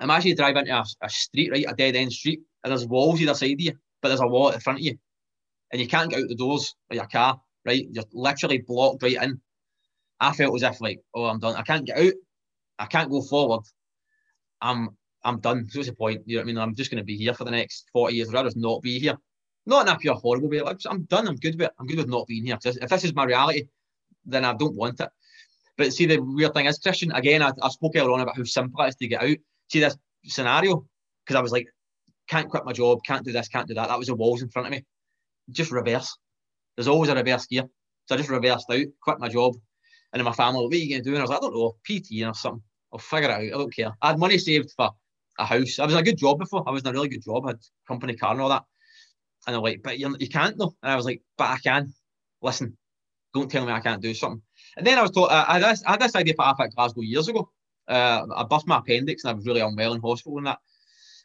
imagine 0.00 0.28
you 0.28 0.36
drive 0.36 0.56
into 0.56 0.72
a, 0.72 0.84
a 1.02 1.08
street, 1.08 1.50
right, 1.50 1.66
a 1.66 1.74
dead 1.74 1.96
end 1.96 2.12
street, 2.12 2.40
and 2.62 2.70
there's 2.70 2.86
walls 2.86 3.20
either 3.20 3.34
side 3.34 3.54
of 3.54 3.60
you, 3.60 3.72
but 4.02 4.08
there's 4.08 4.20
a 4.20 4.26
wall 4.26 4.48
at 4.48 4.54
the 4.54 4.60
front 4.60 4.78
of 4.78 4.84
you. 4.84 4.98
And 5.72 5.80
you 5.80 5.88
can't 5.88 6.10
get 6.10 6.20
out 6.20 6.28
the 6.28 6.34
doors 6.34 6.74
of 6.90 6.96
your 6.96 7.06
car 7.06 7.40
right? 7.64 7.86
You're 7.90 8.04
literally 8.12 8.58
blocked 8.58 9.02
right 9.02 9.22
in. 9.22 9.40
I 10.18 10.32
felt 10.32 10.54
as 10.56 10.62
if 10.62 10.80
like, 10.80 11.00
oh, 11.14 11.24
I'm 11.24 11.38
done. 11.38 11.56
I 11.56 11.62
can't 11.62 11.86
get 11.86 11.98
out. 11.98 12.12
I 12.78 12.86
can't 12.86 13.10
go 13.10 13.22
forward. 13.22 13.62
I'm 14.60 14.90
I'm 15.22 15.40
done. 15.40 15.68
So 15.68 15.78
what's 15.78 15.88
the 15.88 15.94
point? 15.94 16.22
You 16.26 16.36
know 16.36 16.40
what 16.40 16.44
I 16.44 16.46
mean? 16.46 16.58
I'm 16.58 16.74
just 16.74 16.90
going 16.90 17.00
to 17.00 17.04
be 17.04 17.16
here 17.16 17.34
for 17.34 17.44
the 17.44 17.50
next 17.50 17.88
40 17.92 18.14
years. 18.14 18.28
I'd 18.28 18.34
rather 18.34 18.50
not 18.56 18.82
be 18.82 18.98
here. 18.98 19.16
Not 19.66 19.86
in 19.86 19.94
a 19.94 19.98
pure 19.98 20.14
horrible 20.14 20.48
way. 20.48 20.60
Like, 20.60 20.78
I'm 20.88 21.04
done. 21.04 21.28
I'm 21.28 21.36
good 21.36 21.54
with 21.54 21.68
it. 21.68 21.74
I'm 21.78 21.86
good 21.86 21.98
with 21.98 22.08
not 22.08 22.26
being 22.26 22.46
here. 22.46 22.58
If 22.64 22.88
this 22.88 23.04
is 23.04 23.14
my 23.14 23.24
reality, 23.24 23.68
then 24.24 24.44
I 24.44 24.54
don't 24.54 24.76
want 24.76 25.00
it. 25.00 25.08
But 25.76 25.92
see, 25.92 26.06
the 26.06 26.18
weird 26.18 26.54
thing 26.54 26.66
is, 26.66 26.78
Christian, 26.78 27.12
again, 27.12 27.42
I, 27.42 27.52
I 27.62 27.68
spoke 27.68 27.92
earlier 27.96 28.12
on 28.12 28.20
about 28.20 28.36
how 28.36 28.44
simple 28.44 28.82
it 28.84 28.88
is 28.88 28.96
to 28.96 29.08
get 29.08 29.22
out. 29.22 29.36
See 29.70 29.80
this 29.80 29.96
scenario? 30.24 30.84
Because 31.24 31.36
I 31.36 31.42
was 31.42 31.52
like, 31.52 31.68
can't 32.28 32.48
quit 32.48 32.64
my 32.64 32.72
job, 32.72 33.00
can't 33.06 33.24
do 33.24 33.32
this, 33.32 33.48
can't 33.48 33.68
do 33.68 33.74
that. 33.74 33.88
That 33.88 33.98
was 33.98 34.08
the 34.08 34.14
walls 34.14 34.42
in 34.42 34.48
front 34.48 34.66
of 34.66 34.72
me 34.72 34.84
just 35.52 35.72
reverse. 35.72 36.16
There's 36.76 36.88
always 36.88 37.10
a 37.10 37.14
reverse 37.14 37.46
gear. 37.46 37.64
So 38.06 38.14
I 38.14 38.18
just 38.18 38.30
reversed 38.30 38.70
out, 38.70 38.86
quit 39.02 39.20
my 39.20 39.28
job. 39.28 39.54
And 40.12 40.20
then 40.20 40.24
my 40.24 40.32
family, 40.32 40.64
what 40.64 40.72
are 40.72 40.76
you 40.76 40.90
going 40.90 41.04
to 41.04 41.10
do? 41.10 41.14
And 41.14 41.18
I 41.18 41.22
was 41.22 41.30
like, 41.30 41.38
I 41.38 41.42
don't 41.42 41.54
know, 41.54 41.76
PT 41.84 42.26
or 42.26 42.34
something. 42.34 42.62
I'll 42.92 42.98
figure 42.98 43.28
it 43.28 43.32
out. 43.32 43.42
I 43.42 43.48
don't 43.50 43.74
care. 43.74 43.92
I 44.02 44.08
had 44.08 44.18
money 44.18 44.38
saved 44.38 44.72
for 44.76 44.90
a 45.38 45.44
house. 45.44 45.78
I 45.78 45.84
was 45.84 45.94
in 45.94 46.00
a 46.00 46.04
good 46.04 46.18
job 46.18 46.38
before. 46.38 46.64
I 46.66 46.72
was 46.72 46.82
in 46.82 46.88
a 46.88 46.92
really 46.92 47.08
good 47.08 47.22
job. 47.22 47.46
I 47.46 47.50
had 47.50 47.60
company 47.86 48.16
car 48.16 48.32
and 48.32 48.40
all 48.40 48.48
that. 48.48 48.64
And 49.46 49.54
they're 49.54 49.60
like, 49.60 49.82
but 49.82 49.98
you, 49.98 50.14
you 50.18 50.28
can't 50.28 50.56
though. 50.58 50.74
And 50.82 50.92
I 50.92 50.96
was 50.96 51.04
like, 51.04 51.22
but 51.36 51.50
I 51.50 51.58
can. 51.58 51.92
Listen, 52.42 52.76
don't 53.34 53.50
tell 53.50 53.66
me 53.66 53.72
I 53.72 53.80
can't 53.80 54.02
do 54.02 54.14
something. 54.14 54.42
And 54.76 54.86
then 54.86 54.98
I 54.98 55.02
was 55.02 55.10
taught, 55.10 55.30
I, 55.30 55.58
had 55.58 55.62
this, 55.62 55.82
I 55.86 55.90
had 55.92 56.00
this 56.00 56.14
idea 56.14 56.34
for 56.34 56.44
AFIT 56.44 56.74
Glasgow 56.74 57.02
years 57.02 57.28
ago. 57.28 57.50
Uh, 57.88 58.26
I 58.36 58.44
bust 58.44 58.66
my 58.66 58.78
appendix 58.78 59.24
and 59.24 59.30
I 59.30 59.34
was 59.34 59.46
really 59.46 59.60
unwell 59.60 59.94
in 59.94 60.00
hospital 60.00 60.38
and 60.38 60.46
that. 60.46 60.58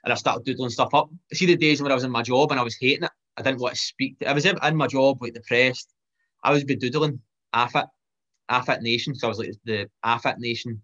And 0.03 0.13
I 0.13 0.15
started 0.15 0.45
doodling 0.45 0.69
stuff 0.69 0.93
up. 0.93 1.09
See 1.33 1.45
the 1.45 1.55
days 1.55 1.81
when 1.81 1.91
I 1.91 1.95
was 1.95 2.03
in 2.03 2.11
my 2.11 2.21
job 2.21 2.51
and 2.51 2.59
I 2.59 2.63
was 2.63 2.75
hating 2.79 3.03
it. 3.03 3.11
I 3.37 3.41
didn't 3.41 3.59
want 3.59 3.75
to 3.75 3.81
speak. 3.81 4.19
To, 4.19 4.29
I 4.29 4.33
was 4.33 4.45
in 4.45 4.57
my 4.75 4.87
job, 4.87 5.21
like 5.21 5.33
depressed. 5.33 5.93
I 6.43 6.51
was 6.51 6.63
bedoodling 6.63 7.19
AFIT, 7.53 7.87
AFIT 8.49 8.81
Nation. 8.81 9.15
So 9.15 9.27
I 9.27 9.29
was 9.29 9.39
like, 9.39 9.51
the 9.65 9.89
AFIT 10.03 10.37
Nation 10.37 10.81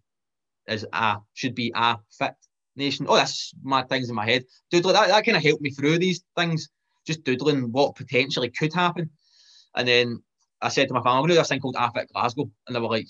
is 0.68 0.86
a 0.92 1.18
should 1.34 1.56
be 1.56 1.72
a 1.76 1.98
fit 2.18 2.36
nation. 2.76 3.06
Oh, 3.10 3.16
that's 3.16 3.54
mad 3.64 3.90
things 3.90 4.10
in 4.10 4.16
my 4.16 4.26
head. 4.26 4.46
Doodling 4.72 4.96
that, 4.96 5.08
that 5.10 5.26
kind 5.26 5.38
of 5.38 5.44
helped 5.44 5.62
me 5.62 5.72
through 5.72 6.00
these 6.00 6.24
things. 6.38 6.70
Just 7.12 7.24
doodling 7.24 7.72
what 7.72 7.96
potentially 7.96 8.50
could 8.50 8.74
happen. 8.74 9.10
And 9.76 9.88
then 9.88 10.22
I 10.62 10.70
said 10.70 10.88
to 10.88 10.94
my 10.94 11.02
family, 11.02 11.18
I'm 11.18 11.24
gonna 11.24 11.34
do 11.34 11.40
this 11.40 11.50
thing 11.50 11.60
called 11.60 11.76
AFIT 11.76 12.12
Glasgow. 12.14 12.50
And 12.68 12.76
they 12.76 12.80
were 12.80 12.88
like, 12.88 13.08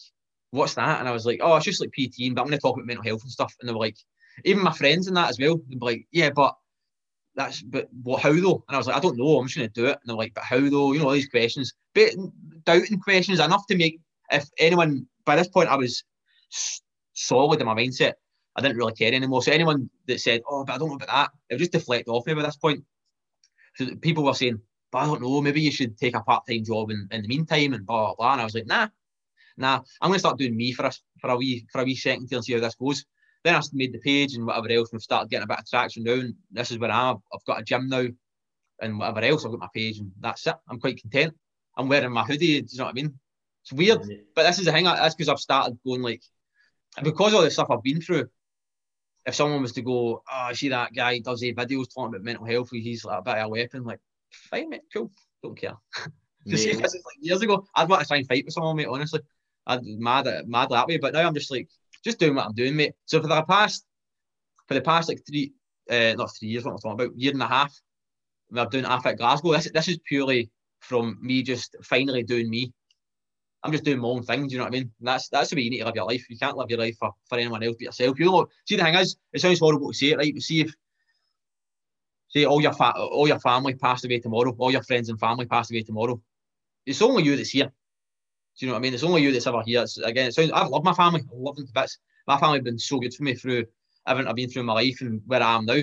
What's 0.51 0.73
that? 0.75 0.99
And 0.99 1.07
I 1.07 1.11
was 1.11 1.25
like, 1.25 1.39
Oh, 1.41 1.55
it's 1.55 1.65
just 1.65 1.81
like 1.81 1.91
PT, 1.91 2.33
but 2.33 2.41
I'm 2.41 2.47
gonna 2.47 2.57
talk 2.57 2.75
about 2.75 2.85
mental 2.85 3.03
health 3.03 3.23
and 3.23 3.31
stuff. 3.31 3.55
And 3.59 3.69
they 3.69 3.73
were 3.73 3.79
like, 3.79 3.97
even 4.45 4.63
my 4.63 4.73
friends 4.73 5.07
in 5.07 5.13
that 5.15 5.29
as 5.29 5.39
well, 5.39 5.57
they'd 5.69 5.79
be 5.79 5.85
like, 5.85 6.07
Yeah, 6.11 6.29
but 6.29 6.55
that's 7.35 7.61
but 7.61 7.87
what 8.03 8.21
how 8.21 8.33
though? 8.33 8.63
And 8.67 8.75
I 8.75 8.77
was 8.77 8.87
like, 8.87 8.95
I 8.95 8.99
don't 8.99 9.17
know, 9.17 9.37
I'm 9.37 9.47
just 9.47 9.57
gonna 9.57 9.69
do 9.69 9.85
it. 9.85 9.97
And 10.01 10.01
they're 10.05 10.15
like, 10.15 10.33
but 10.33 10.43
how 10.43 10.59
though? 10.59 10.91
You 10.91 10.99
know, 10.99 11.05
all 11.05 11.11
these 11.11 11.29
questions. 11.29 11.73
But 11.93 12.11
doubting 12.65 12.99
questions 12.99 13.39
enough 13.39 13.65
to 13.67 13.77
make 13.77 13.99
if 14.31 14.49
anyone 14.57 15.07
by 15.25 15.35
this 15.35 15.47
point 15.47 15.69
I 15.69 15.75
was 15.75 16.03
solid 17.13 17.59
in 17.59 17.65
my 17.65 17.75
mindset. 17.75 18.13
I 18.55 18.61
didn't 18.61 18.77
really 18.77 18.93
care 18.93 19.13
anymore. 19.13 19.41
So 19.41 19.51
anyone 19.51 19.89
that 20.07 20.19
said, 20.19 20.41
"Oh, 20.49 20.65
but 20.65 20.73
I 20.73 20.77
don't 20.77 20.89
know 20.89 20.95
about 20.95 21.07
that," 21.07 21.31
it 21.49 21.53
would 21.53 21.59
just 21.59 21.71
deflect 21.71 22.09
off 22.09 22.25
me 22.25 22.33
by 22.33 22.41
this 22.41 22.57
point. 22.57 22.83
So 23.75 23.95
people 23.95 24.23
were 24.23 24.33
saying, 24.33 24.59
"But 24.91 24.99
I 24.99 25.05
don't 25.05 25.21
know. 25.21 25.41
Maybe 25.41 25.61
you 25.61 25.71
should 25.71 25.97
take 25.97 26.15
a 26.15 26.21
part-time 26.21 26.63
job 26.63 26.91
in, 26.91 27.07
in 27.11 27.21
the 27.21 27.27
meantime." 27.27 27.73
And 27.73 27.85
blah 27.85 28.07
blah 28.07 28.15
blah. 28.15 28.31
And 28.33 28.41
I 28.41 28.43
was 28.43 28.55
like, 28.55 28.67
"Nah, 28.67 28.89
nah. 29.57 29.81
I'm 30.01 30.09
going 30.09 30.15
to 30.15 30.19
start 30.19 30.37
doing 30.37 30.55
me 30.55 30.71
for 30.73 30.85
a 30.85 30.91
for 31.19 31.29
a 31.29 31.37
wee 31.37 31.65
for 31.71 31.81
a 31.81 31.83
wee 31.85 31.95
second 31.95 32.29
to 32.29 32.43
see 32.43 32.53
how 32.53 32.59
this 32.59 32.75
goes." 32.75 33.05
Then 33.43 33.55
I 33.55 33.61
made 33.73 33.93
the 33.93 33.99
page 33.99 34.35
and 34.35 34.45
whatever 34.45 34.69
else, 34.69 34.91
and 34.91 34.97
we've 34.97 35.03
started 35.03 35.29
getting 35.29 35.45
a 35.45 35.47
bit 35.47 35.59
of 35.59 35.67
traction 35.67 36.03
now. 36.03 36.13
And 36.13 36.35
this 36.51 36.71
is 36.71 36.77
where 36.77 36.91
I 36.91 37.09
am. 37.09 37.17
I've 37.33 37.45
got 37.45 37.59
a 37.59 37.63
gym 37.63 37.89
now, 37.89 38.05
and 38.81 38.99
whatever 38.99 39.21
else. 39.21 39.45
I've 39.45 39.51
got 39.51 39.59
my 39.59 39.69
page, 39.73 39.97
and 39.99 40.11
that's 40.19 40.45
it. 40.45 40.55
I'm 40.69 40.79
quite 40.79 41.01
content. 41.01 41.33
I'm 41.75 41.87
wearing 41.87 42.11
my 42.11 42.23
hoodie. 42.23 42.61
Do 42.61 42.67
you 42.69 42.77
know 42.77 42.85
what 42.85 42.91
I 42.91 42.93
mean? 42.93 43.19
It's 43.63 43.73
weird, 43.73 44.01
but 44.35 44.43
this 44.43 44.59
is 44.59 44.65
the 44.65 44.71
thing. 44.71 44.85
That's 44.85 45.15
because 45.15 45.29
I've 45.29 45.39
started 45.39 45.77
going 45.85 46.01
like 46.01 46.21
because 47.03 47.31
of 47.31 47.37
all 47.37 47.43
the 47.43 47.51
stuff 47.51 47.69
I've 47.69 47.83
been 47.83 48.01
through, 48.01 48.27
if 49.25 49.35
someone 49.35 49.61
was 49.61 49.73
to 49.73 49.81
go, 49.81 50.15
oh, 50.15 50.21
I 50.27 50.53
see 50.53 50.69
that 50.69 50.93
guy 50.93 51.19
does 51.19 51.43
a 51.43 51.53
videos 51.53 51.93
talking 51.93 52.15
about 52.15 52.23
mental 52.23 52.45
health, 52.45 52.69
he's 52.71 53.05
like 53.05 53.19
a 53.19 53.21
bit 53.21 53.37
of 53.37 53.45
a 53.45 53.49
weapon, 53.49 53.83
like, 53.83 53.99
fine, 54.31 54.69
mate, 54.69 54.81
cool, 54.93 55.11
don't 55.43 55.57
care. 55.57 55.75
Because 56.43 56.65
like 56.65 57.17
years 57.19 57.43
ago, 57.43 57.67
I'd 57.75 57.87
want 57.87 58.01
to 58.01 58.07
try 58.07 58.17
and 58.17 58.27
fight 58.27 58.45
with 58.45 58.55
someone, 58.55 58.75
mate, 58.75 58.87
honestly. 58.87 59.19
I'd 59.67 59.83
mad, 59.83 60.27
mad 60.47 60.69
that 60.69 60.87
way, 60.87 60.97
but 60.97 61.13
now 61.13 61.27
I'm 61.27 61.35
just 61.35 61.51
like, 61.51 61.69
just 62.03 62.17
doing 62.17 62.33
what 62.33 62.47
I'm 62.47 62.55
doing, 62.55 62.75
mate. 62.75 62.93
So 63.05 63.21
for 63.21 63.27
the 63.27 63.43
past, 63.43 63.85
for 64.67 64.73
the 64.73 64.81
past 64.81 65.07
like 65.07 65.21
three, 65.27 65.53
uh, 65.87 66.15
not 66.17 66.31
three 66.35 66.49
years, 66.49 66.65
what 66.65 66.71
I'm 66.71 66.77
talking 66.79 67.05
about, 67.05 67.15
year 67.15 67.33
and 67.33 67.43
a 67.43 67.47
half, 67.47 67.79
I'm 68.55 68.69
doing 68.69 68.85
AFIT 68.85 69.17
Glasgow. 69.17 69.51
This, 69.51 69.69
this 69.71 69.87
is 69.87 69.99
purely 70.03 70.49
from 70.79 71.17
me 71.21 71.43
just 71.43 71.75
finally 71.83 72.23
doing 72.23 72.49
me. 72.49 72.73
I'm 73.63 73.71
just 73.71 73.83
doing 73.83 73.99
my 73.99 74.07
own 74.07 74.23
thing. 74.23 74.49
You 74.49 74.57
know 74.57 74.63
what 74.63 74.73
I 74.73 74.77
mean? 74.79 74.91
That's 74.99 75.29
that's 75.29 75.49
the 75.49 75.55
way 75.55 75.61
you 75.63 75.69
need 75.69 75.79
to 75.79 75.85
live 75.85 75.95
your 75.95 76.05
life. 76.05 76.25
You 76.29 76.37
can't 76.37 76.57
live 76.57 76.69
your 76.69 76.79
life 76.79 76.97
for, 76.97 77.11
for 77.29 77.37
anyone 77.37 77.63
else 77.63 77.75
but 77.77 77.85
yourself. 77.85 78.19
You 78.19 78.25
know, 78.25 78.47
see 78.65 78.75
the 78.75 78.83
thing 78.83 78.95
is, 78.95 79.17
it 79.33 79.41
sounds 79.41 79.59
horrible 79.59 79.91
to 79.91 79.97
say 79.97 80.11
it, 80.11 80.17
right? 80.17 80.33
But 80.33 80.41
see 80.41 80.61
if 80.61 80.73
say 82.29 82.45
all 82.45 82.61
your 82.61 82.73
fa- 82.73 82.95
all 82.97 83.27
your 83.27 83.39
family 83.39 83.75
passed 83.75 84.05
away 84.05 84.19
tomorrow, 84.19 84.55
all 84.57 84.71
your 84.71 84.83
friends 84.83 85.09
and 85.09 85.19
family 85.19 85.45
passed 85.45 85.71
away 85.71 85.83
tomorrow. 85.83 86.21
It's 86.85 87.01
only 87.01 87.23
you 87.23 87.35
that's 87.35 87.49
here. 87.49 87.65
Do 87.65 88.65
you 88.65 88.67
know 88.67 88.73
what 88.73 88.79
I 88.79 88.81
mean? 88.81 88.93
It's 88.93 89.03
only 89.03 89.21
you 89.21 89.31
that's 89.31 89.47
ever 89.47 89.61
here. 89.63 89.83
It's, 89.83 89.97
again, 89.97 90.27
it 90.27 90.33
sounds. 90.33 90.51
I 90.51 90.65
love 90.65 90.83
my 90.83 90.93
family. 90.93 91.21
I 91.21 91.35
love 91.35 91.55
them 91.55 91.67
to 91.67 91.73
bits. 91.73 91.99
My 92.27 92.37
family 92.39 92.57
have 92.57 92.65
been 92.65 92.79
so 92.79 92.99
good 92.99 93.13
for 93.13 93.23
me 93.23 93.35
through 93.35 93.65
everything 94.07 94.29
I've 94.29 94.35
been 94.35 94.49
through 94.49 94.61
in 94.61 94.65
my 94.65 94.73
life 94.73 95.01
and 95.01 95.21
where 95.25 95.43
I 95.43 95.55
am 95.55 95.65
now. 95.65 95.81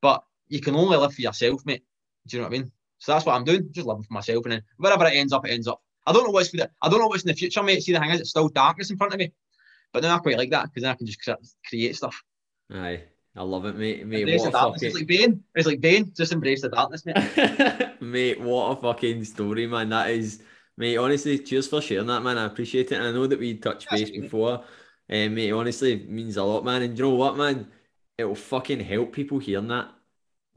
But 0.00 0.22
you 0.48 0.60
can 0.60 0.74
only 0.74 0.96
live 0.96 1.14
for 1.14 1.22
yourself, 1.22 1.64
mate. 1.66 1.84
Do 2.26 2.36
you 2.36 2.42
know 2.42 2.48
what 2.48 2.56
I 2.56 2.58
mean? 2.60 2.72
So 2.98 3.12
that's 3.12 3.26
what 3.26 3.34
I'm 3.34 3.44
doing. 3.44 3.68
Just 3.70 3.86
living 3.86 4.02
for 4.02 4.14
myself, 4.14 4.44
and 4.44 4.52
then 4.52 4.62
wherever 4.76 5.04
it 5.06 5.14
ends 5.14 5.32
up, 5.32 5.46
it 5.46 5.50
ends 5.50 5.68
up. 5.68 5.82
I 6.08 6.12
don't 6.12 6.24
know 6.24 6.30
what's 6.30 6.48
for 6.48 6.56
the, 6.56 6.70
I 6.80 6.88
don't 6.88 7.00
know 7.00 7.08
what's 7.08 7.22
in 7.22 7.28
the 7.28 7.34
future, 7.34 7.62
mate. 7.62 7.82
See 7.82 7.92
the 7.92 8.00
thing 8.00 8.10
is, 8.10 8.20
it's 8.20 8.30
still 8.30 8.48
darkness 8.48 8.90
in 8.90 8.96
front 8.96 9.12
of 9.12 9.18
me, 9.18 9.30
but 9.92 10.02
then 10.02 10.10
I 10.10 10.18
quite 10.18 10.38
like 10.38 10.50
that 10.50 10.64
because 10.64 10.82
then 10.82 10.90
I 10.90 10.94
can 10.94 11.06
just 11.06 11.20
create 11.68 11.96
stuff. 11.96 12.22
Aye, 12.72 13.02
I 13.36 13.42
love 13.42 13.66
it, 13.66 13.76
mate. 13.76 14.06
Mate, 14.06 14.22
embrace 14.22 14.40
what 14.40 14.52
the 14.52 14.58
darkness. 14.58 14.80
Fucking... 14.80 14.88
It's 14.88 14.96
like 14.96 15.06
Bane. 15.06 15.44
It's 15.54 15.66
like 15.66 15.80
Bane. 15.80 16.12
Just 16.16 16.32
embrace 16.32 16.62
the 16.62 16.70
darkness, 16.70 17.04
mate. 17.04 17.90
mate, 18.00 18.40
what 18.40 18.78
a 18.78 18.80
fucking 18.80 19.24
story, 19.24 19.66
man. 19.66 19.90
That 19.90 20.10
is, 20.10 20.42
mate. 20.78 20.96
Honestly, 20.96 21.38
cheers 21.40 21.68
for 21.68 21.82
sharing 21.82 22.06
that, 22.06 22.22
man. 22.22 22.38
I 22.38 22.46
appreciate 22.46 22.90
it. 22.90 22.96
And 22.96 23.06
I 23.06 23.12
know 23.12 23.26
that 23.26 23.38
we 23.38 23.58
touched 23.58 23.90
base 23.90 24.10
before, 24.10 24.64
um, 25.10 25.34
mate. 25.34 25.52
Honestly, 25.52 25.92
it 25.92 26.08
means 26.08 26.38
a 26.38 26.42
lot, 26.42 26.64
man. 26.64 26.82
And 26.82 26.96
you 26.96 27.04
know 27.04 27.14
what, 27.14 27.36
man? 27.36 27.68
It 28.16 28.24
will 28.24 28.34
fucking 28.34 28.80
help 28.80 29.12
people 29.12 29.38
hearing 29.38 29.68
that. 29.68 29.90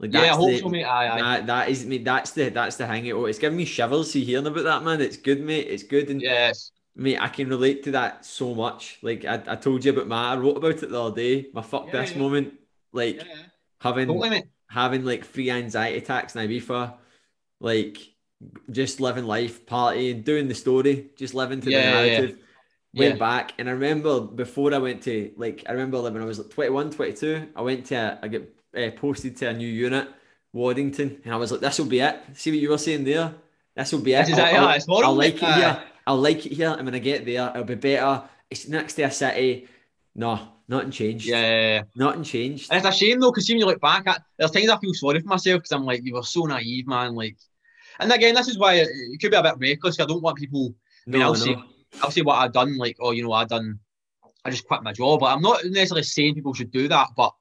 Like 0.02 0.12
yeah, 0.14 0.20
I 0.20 0.36
hope 0.36 0.50
the, 0.50 0.58
so, 0.58 0.68
mate. 0.68 0.84
Aye, 0.84 1.08
aye. 1.08 1.20
That, 1.20 1.46
that 1.46 1.68
is 1.68 1.86
me. 1.86 1.98
That's 1.98 2.32
the 2.32 2.48
that's 2.48 2.76
the 2.76 2.88
thing. 2.88 3.06
It, 3.06 3.12
oh, 3.12 3.26
it's 3.26 3.38
giving 3.38 3.56
me 3.56 3.64
shivers 3.64 4.12
hearing 4.12 4.46
about 4.48 4.64
that, 4.64 4.82
man. 4.82 5.00
It's 5.00 5.16
good, 5.16 5.40
mate. 5.40 5.68
It's 5.68 5.84
good. 5.84 6.10
And 6.10 6.20
yes, 6.20 6.72
mate, 6.96 7.20
I 7.20 7.28
can 7.28 7.48
relate 7.48 7.84
to 7.84 7.92
that 7.92 8.24
so 8.24 8.52
much. 8.52 8.98
Like 9.00 9.24
I, 9.24 9.40
I 9.46 9.54
told 9.54 9.84
you 9.84 9.92
about 9.92 10.08
my, 10.08 10.32
I 10.32 10.36
wrote 10.36 10.56
about 10.56 10.82
it 10.82 10.90
the 10.90 11.00
other 11.00 11.14
day. 11.14 11.46
My 11.54 11.62
fuck 11.62 11.86
yeah, 11.86 12.00
this 12.00 12.12
yeah. 12.12 12.18
moment, 12.18 12.54
like 12.92 13.18
yeah, 13.18 13.42
having 13.80 14.08
totally, 14.08 14.42
having 14.68 15.04
like 15.04 15.24
free 15.24 15.50
anxiety 15.50 15.98
attacks 15.98 16.34
in 16.34 16.48
Ibiza, 16.48 16.94
like 17.60 17.98
just 18.72 18.98
living 18.98 19.24
life, 19.24 19.64
partying, 19.66 20.24
doing 20.24 20.48
the 20.48 20.54
story, 20.56 21.10
just 21.16 21.32
living 21.32 21.60
to 21.60 21.66
the 21.66 21.76
narrative. 21.76 22.38
Went 22.94 23.18
back 23.18 23.54
and 23.56 23.70
I 23.70 23.72
remember 23.72 24.20
before 24.20 24.74
I 24.74 24.78
went 24.78 25.02
to 25.04 25.32
like 25.36 25.62
I 25.66 25.72
remember 25.72 26.02
when 26.02 26.20
I 26.20 26.26
was 26.26 26.38
like 26.38 26.50
21, 26.50 26.90
22, 26.90 27.48
I 27.56 27.62
went 27.62 27.86
to 27.86 27.94
a, 27.94 28.18
I 28.20 28.28
get 28.28 28.54
uh, 28.76 28.90
posted 28.96 29.36
to 29.38 29.48
a 29.48 29.52
new 29.52 29.68
unit, 29.68 30.08
Waddington, 30.52 31.20
and 31.24 31.34
I 31.34 31.36
was 31.36 31.52
like, 31.52 31.60
this 31.60 31.78
will 31.78 31.86
be 31.86 32.00
it. 32.00 32.20
See 32.34 32.50
what 32.50 32.60
you 32.60 32.70
were 32.70 32.78
saying 32.78 33.04
there? 33.04 33.34
This 33.74 33.92
will 33.92 34.00
be 34.00 34.14
it. 34.14 34.30
I'll, 34.30 34.68
I'll, 34.68 34.68
I'll, 34.68 35.04
I'll 35.04 35.14
like 35.14 35.42
it 35.42 35.54
here. 35.54 35.82
I'll 36.06 36.16
like 36.18 36.46
it 36.46 36.52
here. 36.52 36.74
And 36.76 36.84
when 36.84 36.94
I 36.94 36.98
get 36.98 37.24
there, 37.24 37.50
it'll 37.50 37.64
be 37.64 37.74
better. 37.74 38.22
It's 38.50 38.68
next 38.68 38.94
to 38.94 39.02
a 39.02 39.10
city. 39.10 39.68
No, 40.14 40.48
nothing 40.68 40.90
changed. 40.90 41.26
Yeah, 41.26 41.40
yeah, 41.40 41.60
yeah. 41.60 41.82
nothing 41.94 42.22
changed. 42.22 42.70
And 42.70 42.78
it's 42.78 42.86
a 42.86 42.98
shame 42.98 43.20
though, 43.20 43.30
because 43.30 43.48
when 43.48 43.58
you 43.58 43.66
look 43.66 43.80
back 43.80 44.06
at, 44.06 44.22
there's 44.36 44.50
times 44.50 44.68
I 44.68 44.76
feel 44.78 44.92
sorry 44.94 45.20
for 45.20 45.28
myself 45.28 45.60
because 45.60 45.72
I'm 45.72 45.84
like, 45.84 46.04
you 46.04 46.14
were 46.14 46.22
so 46.22 46.44
naive, 46.44 46.86
man. 46.86 47.14
Like, 47.14 47.36
and 47.98 48.12
again, 48.12 48.34
this 48.34 48.48
is 48.48 48.58
why 48.58 48.74
it, 48.74 48.88
it 48.90 49.20
could 49.20 49.30
be 49.30 49.36
a 49.36 49.42
bit 49.42 49.58
reckless. 49.58 50.00
I 50.00 50.04
don't 50.04 50.22
want 50.22 50.36
people. 50.36 50.74
I 51.06 51.10
mean, 51.10 51.20
no, 51.20 51.26
I'll 51.26 51.32
no. 51.32 51.38
say, 51.38 51.56
I'll 52.02 52.10
say 52.10 52.22
what 52.22 52.36
I've 52.36 52.52
done. 52.52 52.76
Like, 52.76 52.96
oh, 53.00 53.12
you 53.12 53.22
know, 53.22 53.32
I've 53.32 53.48
done, 53.48 53.78
I 54.44 54.50
just 54.50 54.66
quit 54.66 54.82
my 54.82 54.92
job. 54.92 55.20
But 55.20 55.26
I'm 55.34 55.42
not 55.42 55.64
necessarily 55.64 56.02
saying 56.02 56.34
people 56.34 56.52
should 56.52 56.72
do 56.72 56.88
that. 56.88 57.08
But 57.16 57.32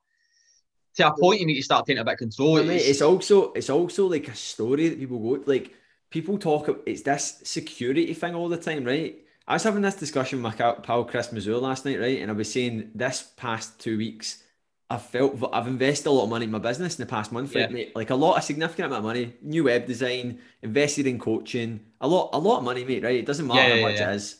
to 0.95 1.07
a 1.07 1.17
point 1.17 1.39
you 1.39 1.45
need 1.45 1.55
to 1.55 1.63
start 1.63 1.85
taking 1.85 2.01
a 2.01 2.03
bit 2.03 2.13
of 2.13 2.19
control. 2.19 2.57
It's, 2.57 3.01
also 3.01 3.53
it's 3.53 3.69
also 3.69 4.07
like 4.07 4.27
a 4.27 4.35
story 4.35 4.89
that 4.89 4.99
people 4.99 5.19
go 5.19 5.43
like 5.45 5.73
people 6.09 6.37
talk 6.37 6.69
it's 6.85 7.01
this 7.01 7.41
security 7.43 8.13
thing 8.13 8.35
all 8.35 8.49
the 8.49 8.57
time, 8.57 8.83
right? 8.83 9.17
I 9.47 9.53
was 9.53 9.63
having 9.63 9.81
this 9.81 9.95
discussion 9.95 10.41
with 10.41 10.57
my 10.57 10.73
pal 10.73 11.03
Chris 11.05 11.31
Mazur 11.31 11.57
last 11.57 11.85
night, 11.85 11.99
right? 11.99 12.21
And 12.21 12.29
I 12.29 12.33
was 12.33 12.51
saying 12.51 12.91
this 12.93 13.31
past 13.37 13.79
two 13.79 13.97
weeks, 13.97 14.43
I 14.89 14.97
felt 14.97 15.41
I've 15.51 15.67
invested 15.67 16.09
a 16.09 16.11
lot 16.11 16.25
of 16.25 16.29
money 16.29 16.45
in 16.45 16.51
my 16.51 16.59
business 16.59 16.99
in 16.99 17.05
the 17.05 17.09
past 17.09 17.31
month, 17.31 17.55
yeah. 17.55 17.67
mate? 17.67 17.95
Like 17.95 18.11
a 18.11 18.15
lot, 18.15 18.37
a 18.37 18.41
significant 18.41 18.87
amount 18.87 18.99
of 18.99 19.05
money, 19.05 19.33
new 19.41 19.63
web 19.63 19.87
design, 19.87 20.39
invested 20.61 21.07
in 21.07 21.17
coaching, 21.17 21.79
a 22.01 22.07
lot, 22.07 22.29
a 22.33 22.39
lot 22.39 22.59
of 22.59 22.63
money, 22.63 22.85
mate. 22.85 23.03
Right? 23.03 23.15
It 23.15 23.25
doesn't 23.25 23.47
matter 23.47 23.67
yeah, 23.67 23.75
how 23.75 23.81
much 23.89 23.99
yeah. 23.99 24.11
it 24.11 24.15
is. 24.15 24.37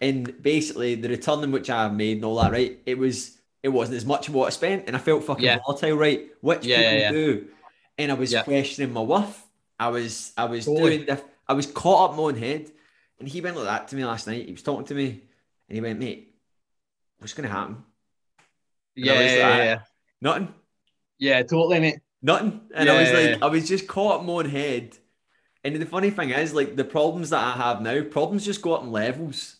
And 0.00 0.42
basically, 0.42 0.96
the 0.96 1.08
return 1.08 1.44
in 1.44 1.52
which 1.52 1.70
I 1.70 1.84
have 1.84 1.94
made 1.94 2.16
and 2.16 2.24
all 2.24 2.36
that, 2.36 2.50
right? 2.50 2.78
It 2.86 2.98
was 2.98 3.38
it 3.64 3.70
wasn't 3.70 3.96
as 3.96 4.04
much 4.04 4.28
of 4.28 4.34
what 4.34 4.46
I 4.46 4.50
spent, 4.50 4.84
and 4.86 4.94
I 4.94 4.98
felt 4.98 5.24
fucking 5.24 5.42
yeah. 5.42 5.58
volatile, 5.66 5.96
right? 5.96 6.28
Which 6.42 6.66
yeah, 6.66 6.76
people 6.76 6.98
yeah, 6.98 7.10
do, 7.12 7.48
and 7.96 8.12
I 8.12 8.14
was 8.14 8.34
questioning 8.44 8.92
my 8.92 9.00
worth. 9.00 9.42
I 9.80 9.88
was, 9.88 10.34
I 10.36 10.44
was 10.44 10.66
totally. 10.66 11.06
doing, 11.06 11.18
I 11.48 11.54
was 11.54 11.64
caught 11.66 12.10
up 12.10 12.16
my 12.16 12.24
own 12.24 12.36
head, 12.36 12.70
and 13.18 13.26
he 13.26 13.40
went 13.40 13.56
like 13.56 13.64
that 13.64 13.88
to 13.88 13.96
me 13.96 14.04
last 14.04 14.26
night. 14.26 14.44
He 14.44 14.52
was 14.52 14.62
talking 14.62 14.84
to 14.84 14.94
me, 14.94 15.22
and 15.68 15.76
he 15.76 15.80
went, 15.80 15.98
"Mate, 15.98 16.34
what's 17.18 17.32
going 17.32 17.48
to 17.48 17.54
happen?" 17.54 17.82
And 18.96 19.06
yeah, 19.06 19.20
yeah, 19.20 19.56
yeah, 19.56 19.80
nothing. 20.20 20.54
Yeah, 21.18 21.42
totally, 21.42 21.80
mate. 21.80 22.00
Nothing, 22.20 22.60
and 22.74 22.90
I 22.90 23.00
was 23.00 23.12
like, 23.12 23.42
I 23.42 23.46
was 23.46 23.66
just 23.66 23.88
caught 23.88 24.20
up 24.20 24.26
my 24.26 24.32
own 24.34 24.50
head. 24.50 24.98
And 25.64 25.74
the 25.76 25.86
funny 25.86 26.10
thing 26.10 26.28
is, 26.28 26.52
like 26.52 26.76
the 26.76 26.84
problems 26.84 27.30
that 27.30 27.42
I 27.42 27.52
have 27.52 27.80
now, 27.80 28.02
problems 28.02 28.44
just 28.44 28.60
go 28.60 28.74
up 28.74 28.82
in 28.82 28.92
levels. 28.92 29.56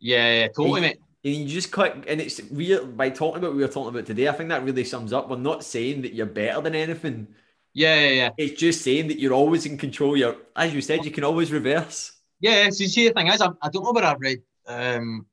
Yeah, 0.00 0.42
yeah 0.42 0.48
totally, 0.48 0.82
mate 0.82 0.98
and 1.24 1.34
you 1.34 1.46
just 1.46 1.72
click, 1.72 2.04
and 2.06 2.20
it's 2.20 2.40
weird 2.44 2.96
by 2.96 3.10
talking 3.10 3.38
about 3.38 3.48
what 3.48 3.56
we 3.56 3.62
were 3.62 3.68
talking 3.68 3.90
about 3.90 4.06
today. 4.06 4.28
I 4.28 4.32
think 4.32 4.50
that 4.50 4.64
really 4.64 4.84
sums 4.84 5.12
up. 5.12 5.28
We're 5.28 5.36
not 5.36 5.64
saying 5.64 6.02
that 6.02 6.14
you're 6.14 6.26
better 6.26 6.60
than 6.60 6.74
anything. 6.74 7.28
Yeah, 7.74 8.00
yeah, 8.00 8.10
yeah. 8.10 8.30
It's 8.36 8.60
just 8.60 8.82
saying 8.82 9.08
that 9.08 9.18
you're 9.18 9.32
always 9.32 9.66
in 9.66 9.78
control. 9.78 10.16
You're, 10.16 10.36
as 10.56 10.74
you 10.74 10.80
said, 10.80 11.04
you 11.04 11.10
can 11.10 11.24
always 11.24 11.52
reverse. 11.52 12.12
Yeah, 12.40 12.70
so 12.70 12.84
see, 12.84 13.08
the 13.08 13.14
thing 13.14 13.28
is, 13.28 13.40
I, 13.40 13.50
I 13.62 13.68
don't 13.68 13.84
know 13.84 13.92
where 13.92 14.04
I 14.04 14.14
read. 14.14 14.42
Um, 14.66 15.26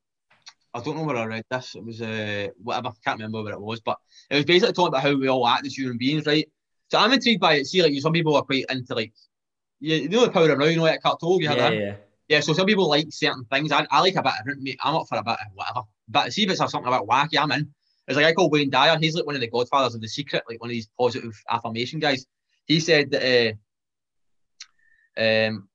I 0.74 0.82
don't 0.82 0.98
know 0.98 1.04
where 1.04 1.18
I 1.18 1.26
read 1.26 1.46
this. 1.50 1.76
It 1.76 1.86
was 1.86 2.02
uh, 2.02 2.48
whatever. 2.62 2.90
I 2.90 2.92
can't 3.04 3.20
remember 3.20 3.44
what 3.44 3.54
it 3.54 3.62
was, 3.62 3.80
but 3.80 3.98
it 4.30 4.36
was 4.36 4.46
basically 4.46 4.74
talking 4.74 4.90
about 4.90 5.04
how 5.04 5.16
we 5.16 5.28
all 5.28 5.48
act 5.48 5.66
as 5.66 5.78
human 5.78 5.98
beings, 5.98 6.26
right? 6.26 6.50
So 6.90 7.00
I'm 7.00 7.14
intrigued 7.14 7.42
by 7.42 7.56
it. 7.56 7.66
See, 7.66 7.82
like 7.82 7.94
you, 7.94 8.02
some 8.02 8.14
people 8.14 8.36
are 8.36 8.42
quite 8.42 8.66
into 8.70 8.94
like, 8.94 9.14
you, 9.80 10.10
know, 10.10 10.26
the 10.26 10.32
power 10.32 10.50
of 10.50 10.60
now. 10.60 10.66
You 10.66 10.78
know, 10.78 10.84
like 10.84 10.96
Eckhart 10.96 11.20
Tolle. 11.20 11.42
You 11.42 11.50
yeah, 11.50 11.70
yeah. 11.70 11.96
Yeah, 12.28 12.39
so 12.39 12.53
some 12.53 12.65
people 12.65 12.89
like 12.89 13.07
certain 13.11 13.45
things. 13.45 13.71
I, 13.71 13.86
I 13.91 14.01
like 14.01 14.15
a 14.15 14.23
bit 14.23 14.34
of. 14.39 14.78
I'm 14.84 14.95
up 14.95 15.07
for 15.07 15.17
a 15.17 15.23
bit 15.23 15.34
of 15.34 15.53
whatever. 15.53 15.82
But 16.07 16.34
see 16.34 16.43
if 16.43 16.49
it's 16.49 16.59
something 16.59 16.86
about 16.86 17.07
wacky, 17.07 17.38
I'm 17.38 17.51
in. 17.51 17.71
There's 18.07 18.17
a 18.17 18.21
guy 18.21 18.34
called 18.34 18.51
Wayne 18.51 18.69
Dyer. 18.69 18.97
He's 18.99 19.15
like 19.15 19.26
one 19.26 19.36
of 19.36 19.41
the 19.41 19.49
godfathers 19.49 19.95
of 19.95 20.01
the 20.01 20.07
secret, 20.07 20.43
like 20.49 20.59
one 20.61 20.69
of 20.69 20.73
these 20.73 20.89
positive 20.99 21.34
affirmation 21.49 21.99
guys. 21.99 22.26
He 22.65 22.80
said 22.80 23.11
that 23.11 23.57
uh, 25.17 25.21
um, 25.21 25.67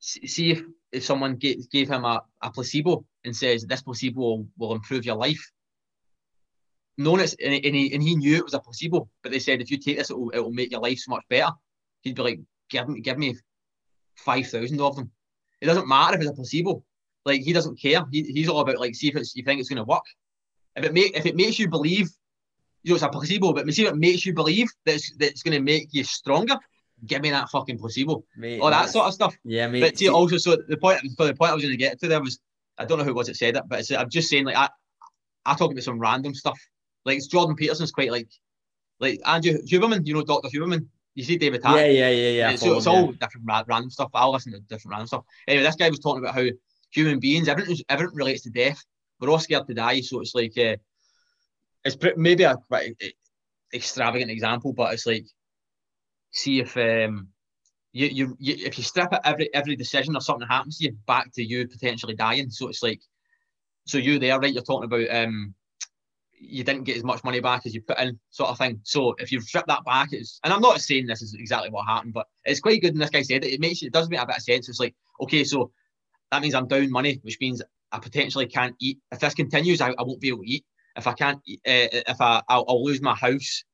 see 0.00 0.52
if, 0.52 0.62
if 0.92 1.04
someone 1.04 1.36
gave, 1.36 1.68
gave 1.70 1.88
him 1.88 2.04
a, 2.04 2.22
a 2.42 2.50
placebo 2.50 3.04
and 3.24 3.34
says 3.34 3.64
this 3.64 3.82
placebo 3.82 4.20
will, 4.20 4.46
will 4.58 4.72
improve 4.74 5.04
your 5.04 5.16
life. 5.16 5.50
Known 6.96 7.20
it's 7.20 7.34
and 7.34 7.52
he, 7.52 7.92
and 7.92 8.02
he 8.02 8.14
knew 8.14 8.36
it 8.36 8.44
was 8.44 8.54
a 8.54 8.60
placebo, 8.60 9.08
but 9.22 9.32
they 9.32 9.40
said 9.40 9.60
if 9.60 9.70
you 9.70 9.78
take 9.78 9.98
this, 9.98 10.10
it 10.10 10.18
will, 10.18 10.30
it 10.30 10.38
will 10.38 10.52
make 10.52 10.70
your 10.70 10.80
life 10.80 10.98
so 10.98 11.10
much 11.10 11.24
better. 11.28 11.50
He'd 12.02 12.14
be 12.14 12.22
like, 12.22 12.40
give 12.70 12.88
me, 12.88 13.00
give 13.00 13.18
me 13.18 13.36
five 14.16 14.46
thousand 14.46 14.80
of 14.80 14.96
them. 14.96 15.10
It 15.60 15.66
doesn't 15.66 15.88
matter 15.88 16.16
if 16.16 16.22
it's 16.22 16.30
a 16.30 16.34
placebo. 16.34 16.82
Like 17.24 17.40
he 17.40 17.52
doesn't 17.52 17.80
care. 17.80 18.04
He, 18.10 18.22
he's 18.22 18.48
all 18.48 18.60
about 18.60 18.78
like 18.78 18.94
see 18.94 19.08
if 19.08 19.16
it's 19.16 19.34
you 19.34 19.42
think 19.42 19.60
it's 19.60 19.68
going 19.68 19.78
to 19.78 19.84
work. 19.84 20.04
If 20.76 20.84
it 20.84 20.92
make 20.92 21.16
if 21.16 21.26
it 21.26 21.36
makes 21.36 21.58
you 21.58 21.68
believe, 21.68 22.08
you 22.82 22.90
know 22.90 22.96
it's 22.96 23.04
a 23.04 23.08
placebo, 23.08 23.52
but 23.52 23.72
see 23.72 23.86
if 23.86 23.92
it 23.92 23.96
makes 23.96 24.26
you 24.26 24.34
believe 24.34 24.68
that 24.84 24.96
it's, 24.96 25.16
that 25.16 25.30
it's 25.30 25.42
going 25.42 25.56
to 25.56 25.62
make 25.62 25.88
you 25.92 26.04
stronger. 26.04 26.56
Give 27.06 27.22
me 27.22 27.30
that 27.30 27.48
fucking 27.50 27.78
placebo. 27.78 28.24
Mate, 28.36 28.60
All 28.60 28.70
that 28.70 28.88
sort 28.88 29.06
of 29.06 29.14
stuff. 29.14 29.36
Yeah, 29.44 29.66
mate. 29.68 29.80
But 29.80 29.98
see, 29.98 30.08
also, 30.08 30.36
so 30.38 30.56
the 30.68 30.76
point 30.76 31.00
for 31.16 31.26
the 31.26 31.34
point 31.34 31.50
I 31.50 31.54
was 31.54 31.62
going 31.62 31.72
to 31.72 31.78
get 31.78 31.98
to 32.00 32.08
there 32.08 32.20
was 32.20 32.38
I 32.78 32.84
don't 32.84 32.98
know 32.98 33.04
who 33.04 33.10
it 33.10 33.16
was 33.16 33.28
that 33.28 33.36
said 33.36 33.56
it, 33.56 33.64
but 33.66 33.90
I'm 33.92 34.10
just 34.10 34.28
saying 34.28 34.44
like 34.44 34.56
I 34.56 34.68
I 35.46 35.54
talk 35.54 35.70
about 35.70 35.82
some 35.82 35.98
random 35.98 36.34
stuff. 36.34 36.58
Like 37.04 37.20
Jordan 37.30 37.56
Peterson's 37.56 37.92
quite 37.92 38.10
like 38.10 38.28
like 39.00 39.20
Andrew 39.26 39.58
Huberman, 39.62 40.06
you 40.06 40.14
know 40.14 40.22
Doctor 40.22 40.48
Huberman. 40.48 40.86
You 41.14 41.22
see 41.22 41.36
David 41.36 41.62
Tennant. 41.62 41.92
Yeah, 41.92 42.08
yeah, 42.08 42.08
yeah, 42.08 42.50
yeah. 42.50 42.56
So 42.56 42.76
it's 42.76 42.86
all 42.86 43.12
different 43.12 43.46
random 43.68 43.90
stuff. 43.90 44.10
I'll 44.14 44.32
listen 44.32 44.52
to 44.52 44.60
different 44.60 44.92
random 44.92 45.06
stuff. 45.06 45.24
Anyway, 45.46 45.62
this 45.62 45.76
guy 45.76 45.88
was 45.88 46.00
talking 46.00 46.22
about 46.22 46.34
how 46.34 46.46
human 46.90 47.20
beings, 47.20 47.48
everything, 47.48 47.76
everything 47.88 48.16
relates 48.16 48.42
to 48.42 48.50
death. 48.50 48.82
We're 49.20 49.30
all 49.30 49.38
scared 49.38 49.66
to 49.68 49.74
die, 49.74 50.00
so 50.00 50.20
it's 50.20 50.34
like 50.34 50.58
uh, 50.58 50.76
it's 51.84 51.96
maybe 52.16 52.42
a 52.42 52.56
quite 52.56 52.96
extravagant 53.72 54.30
example, 54.30 54.72
but 54.72 54.92
it's 54.92 55.06
like 55.06 55.26
see 56.32 56.60
if 56.60 56.76
um, 56.76 57.28
you, 57.92 58.08
you, 58.08 58.36
you 58.40 58.66
if 58.66 58.76
you 58.76 58.84
strip 58.84 59.12
it 59.12 59.20
every 59.24 59.54
every 59.54 59.76
decision 59.76 60.16
or 60.16 60.20
something 60.20 60.48
happens 60.48 60.78
to 60.78 60.86
you 60.86 60.96
back 61.06 61.32
to 61.34 61.44
you 61.44 61.68
potentially 61.68 62.16
dying. 62.16 62.50
So 62.50 62.68
it's 62.68 62.82
like 62.82 63.00
so 63.86 63.98
you 63.98 64.18
there, 64.18 64.38
right? 64.38 64.52
You're 64.52 64.64
talking 64.64 64.84
about 64.92 65.14
um 65.14 65.54
you 66.48 66.64
didn't 66.64 66.84
get 66.84 66.96
as 66.96 67.04
much 67.04 67.24
money 67.24 67.40
back 67.40 67.66
as 67.66 67.74
you 67.74 67.80
put 67.80 67.98
in, 67.98 68.18
sort 68.30 68.50
of 68.50 68.58
thing. 68.58 68.80
So 68.84 69.14
if 69.18 69.32
you 69.32 69.40
strip 69.40 69.66
that 69.66 69.84
back, 69.84 70.08
it's 70.12 70.40
and 70.44 70.52
I'm 70.52 70.60
not 70.60 70.80
saying 70.80 71.06
this 71.06 71.22
is 71.22 71.34
exactly 71.34 71.70
what 71.70 71.86
happened, 71.86 72.14
but 72.14 72.26
it's 72.44 72.60
quite 72.60 72.80
good. 72.80 72.92
And 72.92 73.00
this 73.00 73.10
guy 73.10 73.22
said 73.22 73.44
it. 73.44 73.52
It 73.52 73.60
makes 73.60 73.82
it 73.82 73.92
does 73.92 74.08
make 74.08 74.20
a 74.20 74.26
bit 74.26 74.36
of 74.36 74.42
sense. 74.42 74.68
It's 74.68 74.80
like 74.80 74.94
okay, 75.22 75.44
so 75.44 75.72
that 76.30 76.42
means 76.42 76.54
I'm 76.54 76.68
down 76.68 76.90
money, 76.90 77.20
which 77.22 77.38
means 77.40 77.62
I 77.92 77.98
potentially 77.98 78.46
can't 78.46 78.74
eat. 78.80 78.98
If 79.12 79.20
this 79.20 79.34
continues, 79.34 79.80
I, 79.80 79.90
I 79.90 80.02
won't 80.02 80.20
be 80.20 80.28
able 80.28 80.42
to 80.42 80.50
eat. 80.50 80.64
If 80.96 81.06
I 81.06 81.12
can't, 81.12 81.38
uh, 81.38 81.40
if 81.64 82.20
I 82.20 82.42
I'll, 82.48 82.64
I'll, 82.68 82.84
lose 82.84 83.02
my 83.02 83.14
house, 83.14 83.64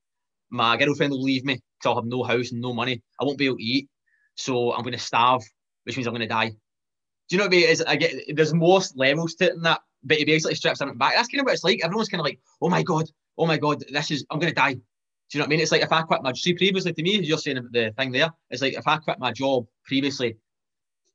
my 0.51 0.77
girlfriend 0.77 1.13
will 1.13 1.23
leave 1.23 1.45
me 1.45 1.55
because 1.55 1.91
I'll 1.91 1.97
have 1.97 2.05
no 2.05 2.23
house 2.23 2.53
and 2.53 2.61
no 2.61 2.73
money. 2.73 3.03
I 3.21 3.25
won't 3.25 3.39
be 3.39 3.47
able 3.47 3.59
to 3.59 3.63
eat, 3.63 3.89
so 4.35 4.73
I'm 4.73 4.83
going 4.83 4.93
to 4.93 4.99
starve, 4.99 5.43
which 5.85 5.97
means 5.97 6.07
I'm 6.07 6.15
going 6.15 6.29
to 6.29 6.35
die. 6.35 6.49
Do 6.49 7.37
you 7.37 7.39
know 7.39 7.45
what 7.45 7.55
I 7.55 7.57
mean? 7.57 7.69
Is 7.69 7.83
I 7.83 7.97
get 7.97 8.15
there's 8.35 8.55
more 8.55 8.81
levels 8.95 9.35
to 9.37 9.47
it 9.47 9.55
than 9.55 9.63
that 9.63 9.81
but 10.05 10.17
he 10.19 10.25
basically 10.25 10.55
strips 10.55 10.81
everything 10.81 10.99
back. 10.99 11.15
That's 11.15 11.29
kind 11.29 11.41
of 11.41 11.47
what 11.47 11.55
it's 11.55 11.65
like. 11.65 11.81
Everyone's 11.83 12.09
kind 12.09 12.21
of 12.21 12.25
like, 12.25 12.41
oh 12.63 12.69
my 12.69 12.83
god, 12.83 13.09
oh 13.39 13.47
my 13.47 13.59
god, 13.59 13.85
this 13.91 14.11
is 14.11 14.25
I'm 14.31 14.39
gonna 14.39 14.53
die. 14.53 14.75
Do 14.75 15.39
you 15.39 15.39
know 15.39 15.45
what 15.45 15.49
I 15.49 15.51
mean? 15.51 15.61
It's 15.61 15.73
like 15.73 15.83
if 15.83 15.93
I 15.93 16.03
quit 16.03 16.23
my 16.23 16.31
job. 16.31 16.39
see 16.39 16.55
previously 16.55 16.93
to 16.93 17.03
me, 17.03 17.21
you're 17.21 17.39
saying 17.39 17.69
the 17.71 17.93
thing 17.97 18.13
there. 18.13 18.31
It's 18.51 18.63
like 18.63 18.75
if 18.75 18.87
I 18.89 18.97
quit 18.97 19.19
my 19.19 19.33
job 19.33 19.67
previously, 19.85 20.37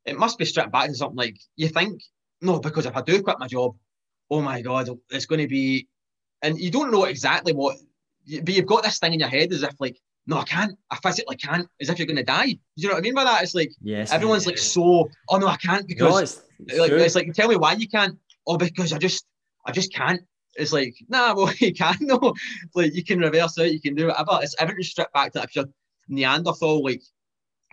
it 0.06 0.18
must 0.18 0.38
be 0.38 0.46
stripped 0.46 0.72
back 0.72 0.88
to 0.88 0.96
something 0.96 1.18
like 1.18 1.38
you 1.56 1.68
think 1.68 2.02
no, 2.42 2.60
because 2.60 2.86
if 2.86 2.96
I 2.96 3.02
do 3.02 3.22
quit 3.22 3.40
my 3.40 3.48
job, 3.48 3.76
oh 4.30 4.42
my 4.42 4.62
god, 4.62 4.90
it's 5.10 5.26
going 5.26 5.42
to 5.42 5.48
be, 5.48 5.88
and 6.42 6.60
you 6.60 6.72
don't 6.72 6.92
know 6.92 7.06
exactly 7.06 7.54
what, 7.54 7.78
but 8.44 8.54
you've 8.54 8.66
got 8.66 8.84
this 8.84 9.00
thing 9.00 9.14
in 9.14 9.20
your 9.20 9.30
head 9.30 9.52
as 9.52 9.64
if 9.64 9.74
like 9.80 10.00
no, 10.28 10.40
I 10.40 10.44
can't. 10.44 10.76
I 10.90 10.98
physically 11.04 11.36
can't. 11.36 11.68
As 11.80 11.90
if 11.90 12.00
you're 12.00 12.08
going 12.08 12.18
to 12.18 12.24
die. 12.24 12.48
Do 12.48 12.60
you 12.78 12.88
know 12.88 12.96
what 12.96 13.00
I 13.00 13.02
mean 13.02 13.14
by 13.14 13.26
that? 13.26 13.44
It's 13.44 13.54
like 13.54 13.72
yes, 13.82 14.12
everyone's 14.12 14.48
like 14.48 14.58
so. 14.58 15.08
Oh 15.30 15.38
no, 15.38 15.48
I 15.48 15.58
can't 15.58 15.88
because 15.88 16.12
no, 16.12 16.18
it's, 16.18 16.42
it's, 16.66 16.80
like, 16.80 16.92
it's, 16.92 17.16
like 17.16 17.34
tell 17.34 17.48
me 17.48 17.58
why 17.58 17.74
you 17.74 17.88
can't 17.88 18.18
oh, 18.48 18.58
because 18.58 18.94
I 18.94 18.98
just, 18.98 19.26
I 19.66 19.72
just 19.72 19.94
can't. 19.94 20.22
It's 20.56 20.72
like, 20.74 20.96
nah, 21.08 21.34
well, 21.36 21.54
you 21.60 21.74
can 21.74 21.98
no. 22.02 22.34
Like 22.74 22.94
you 22.96 23.04
can 23.04 23.20
reverse 23.20 23.58
it, 23.58 23.74
you 23.74 23.82
can 23.82 23.96
do 23.96 24.08
whatever. 24.08 24.40
It's 24.42 24.56
everything 24.60 24.84
stripped 24.84 25.14
back 25.14 25.34
to 25.34 25.44
if 25.44 25.56
you're 25.56 25.66
Neanderthal, 26.08 26.84
like 26.84 27.02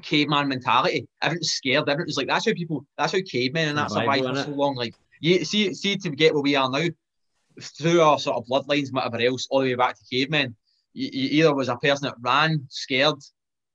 caveman 0.02 0.48
mentality. 0.48 1.06
Everything's 1.20 1.52
scared. 1.52 1.88
Everything's 1.88 2.16
like 2.16 2.28
that's 2.28 2.46
how 2.46 2.52
people. 2.54 2.86
That's 2.98 3.12
how 3.12 3.18
cavemen 3.26 3.68
and 3.68 3.78
that 3.78 3.90
survived 3.90 4.26
for 4.26 4.34
so 4.34 4.50
long. 4.50 4.74
Like 4.74 4.94
you 5.20 5.44
see, 5.44 5.72
see 5.74 5.96
to 5.96 6.10
get 6.10 6.34
where 6.34 6.42
we 6.42 6.56
are 6.56 6.68
now, 6.68 6.86
through 7.60 8.00
our 8.00 8.18
sort 8.18 8.36
of 8.36 8.46
bloodlines, 8.46 8.92
whatever 8.92 9.20
else, 9.20 9.46
all 9.50 9.60
the 9.60 9.68
way 9.68 9.74
back 9.74 9.96
to 9.96 10.04
cavemen. 10.10 10.56
You, 10.94 11.08
you 11.12 11.28
either 11.44 11.54
was 11.54 11.68
a 11.68 11.76
person 11.76 12.06
that 12.06 12.16
ran, 12.20 12.66
scared. 12.68 13.16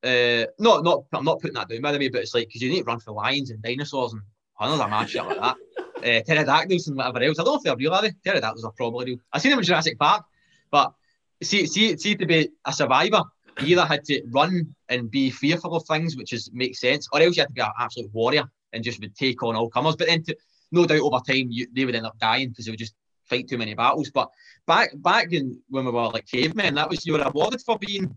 Uh, 0.04 0.46
not, 0.60 0.84
not. 0.84 1.04
I'm 1.14 1.26
not 1.26 1.40
putting 1.40 1.56
that 1.56 1.70
down 1.70 1.82
by 1.82 1.92
the 1.92 2.00
way, 2.00 2.10
but 2.10 2.22
it's 2.22 2.36
like 2.36 2.48
because 2.48 2.62
you 2.62 2.70
need 2.70 2.80
to 2.80 2.86
run 2.86 3.00
for 3.00 3.12
lions 3.12 3.50
and 3.50 3.62
dinosaurs 3.62 4.14
and 4.14 4.22
mad 4.60 5.10
shit 5.10 5.24
like 5.24 5.40
that 5.40 5.58
uh, 5.98 6.22
pterodactyls 6.22 6.88
and 6.88 6.98
whatever 6.98 7.24
else. 7.24 7.40
I 7.40 7.44
don't 7.44 7.54
know 7.54 7.58
if 7.58 7.64
they're 7.64 7.76
real, 7.76 7.94
are 7.94 8.02
they? 8.02 8.12
Pterodactyls 8.24 8.64
are 8.64 8.72
probably 8.72 9.06
real. 9.06 9.20
I've 9.32 9.42
seen 9.42 9.52
them 9.52 9.60
in 9.60 9.66
Jurassic 9.66 9.98
Park, 9.98 10.26
but 10.72 10.94
see, 11.42 11.66
see, 11.66 11.98
see 11.98 12.16
to 12.16 12.26
be 12.26 12.50
a 12.66 12.74
survivor, 12.74 13.24
you 13.60 13.78
either 13.78 13.86
had 13.86 14.04
to 14.06 14.22
run 14.32 14.76
and 14.90 15.10
be 15.10 15.30
fearful 15.30 15.76
of 15.76 15.86
things, 15.86 16.16
which 16.16 16.34
is 16.34 16.50
makes 16.54 16.80
sense, 16.80 17.08
or 17.12 17.22
else 17.22 17.36
you 17.36 17.42
had 17.42 17.48
to 17.48 17.54
be 17.54 17.62
an 17.62 17.72
absolute 17.80 18.14
warrior 18.14 18.44
and 18.74 18.84
just 18.84 19.00
would 19.02 19.16
take 19.16 19.42
on 19.44 19.56
all 19.56 19.70
comers. 19.70 19.96
But 19.96 20.08
then, 20.08 20.24
to, 20.24 20.36
no 20.72 20.86
doubt, 20.86 21.00
over 21.00 21.20
time, 21.28 21.48
you, 21.50 21.68
they 21.74 21.86
would 21.86 21.96
end 21.96 22.06
up 22.06 22.20
dying 22.20 22.50
because 22.50 22.66
they 22.66 22.72
would 22.72 22.80
just 22.80 22.96
fight 23.24 23.48
too 23.48 23.58
many 23.58 23.74
battles. 23.74 24.12
But 24.12 24.30
back 24.66 24.92
back 24.96 25.32
in 25.32 25.60
when 25.70 25.86
we 25.86 25.92
were 25.92 26.10
like 26.10 26.28
cavemen, 26.28 26.76
that 26.76 26.90
was 26.90 27.06
you 27.06 27.14
were 27.14 27.22
awarded 27.22 27.62
for 27.62 27.78
being 27.78 28.16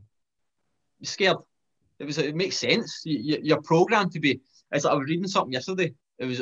scared. 1.03 1.39
It 1.99 2.05
was 2.05 2.19
it 2.19 2.35
makes 2.35 2.59
sense. 2.59 3.03
You, 3.05 3.55
are 3.55 3.63
programmed 3.63 4.13
to 4.13 4.21
be. 4.21 4.41
It's 4.73 4.85
like 4.85 4.95
I 4.95 4.97
was 4.97 5.09
reading 5.09 5.27
something 5.27 5.53
yesterday. 5.53 5.95
It 6.19 6.27
was 6.27 6.41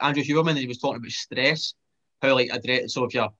Andrew 0.00 0.22
Huberman, 0.22 0.56
he 0.56 0.66
was 0.66 0.78
talking 0.78 0.98
about 0.98 1.10
stress, 1.10 1.74
how 2.22 2.34
like 2.34 2.50
adre- 2.50 2.90
so 2.90 3.04
if 3.04 3.14
your 3.14 3.30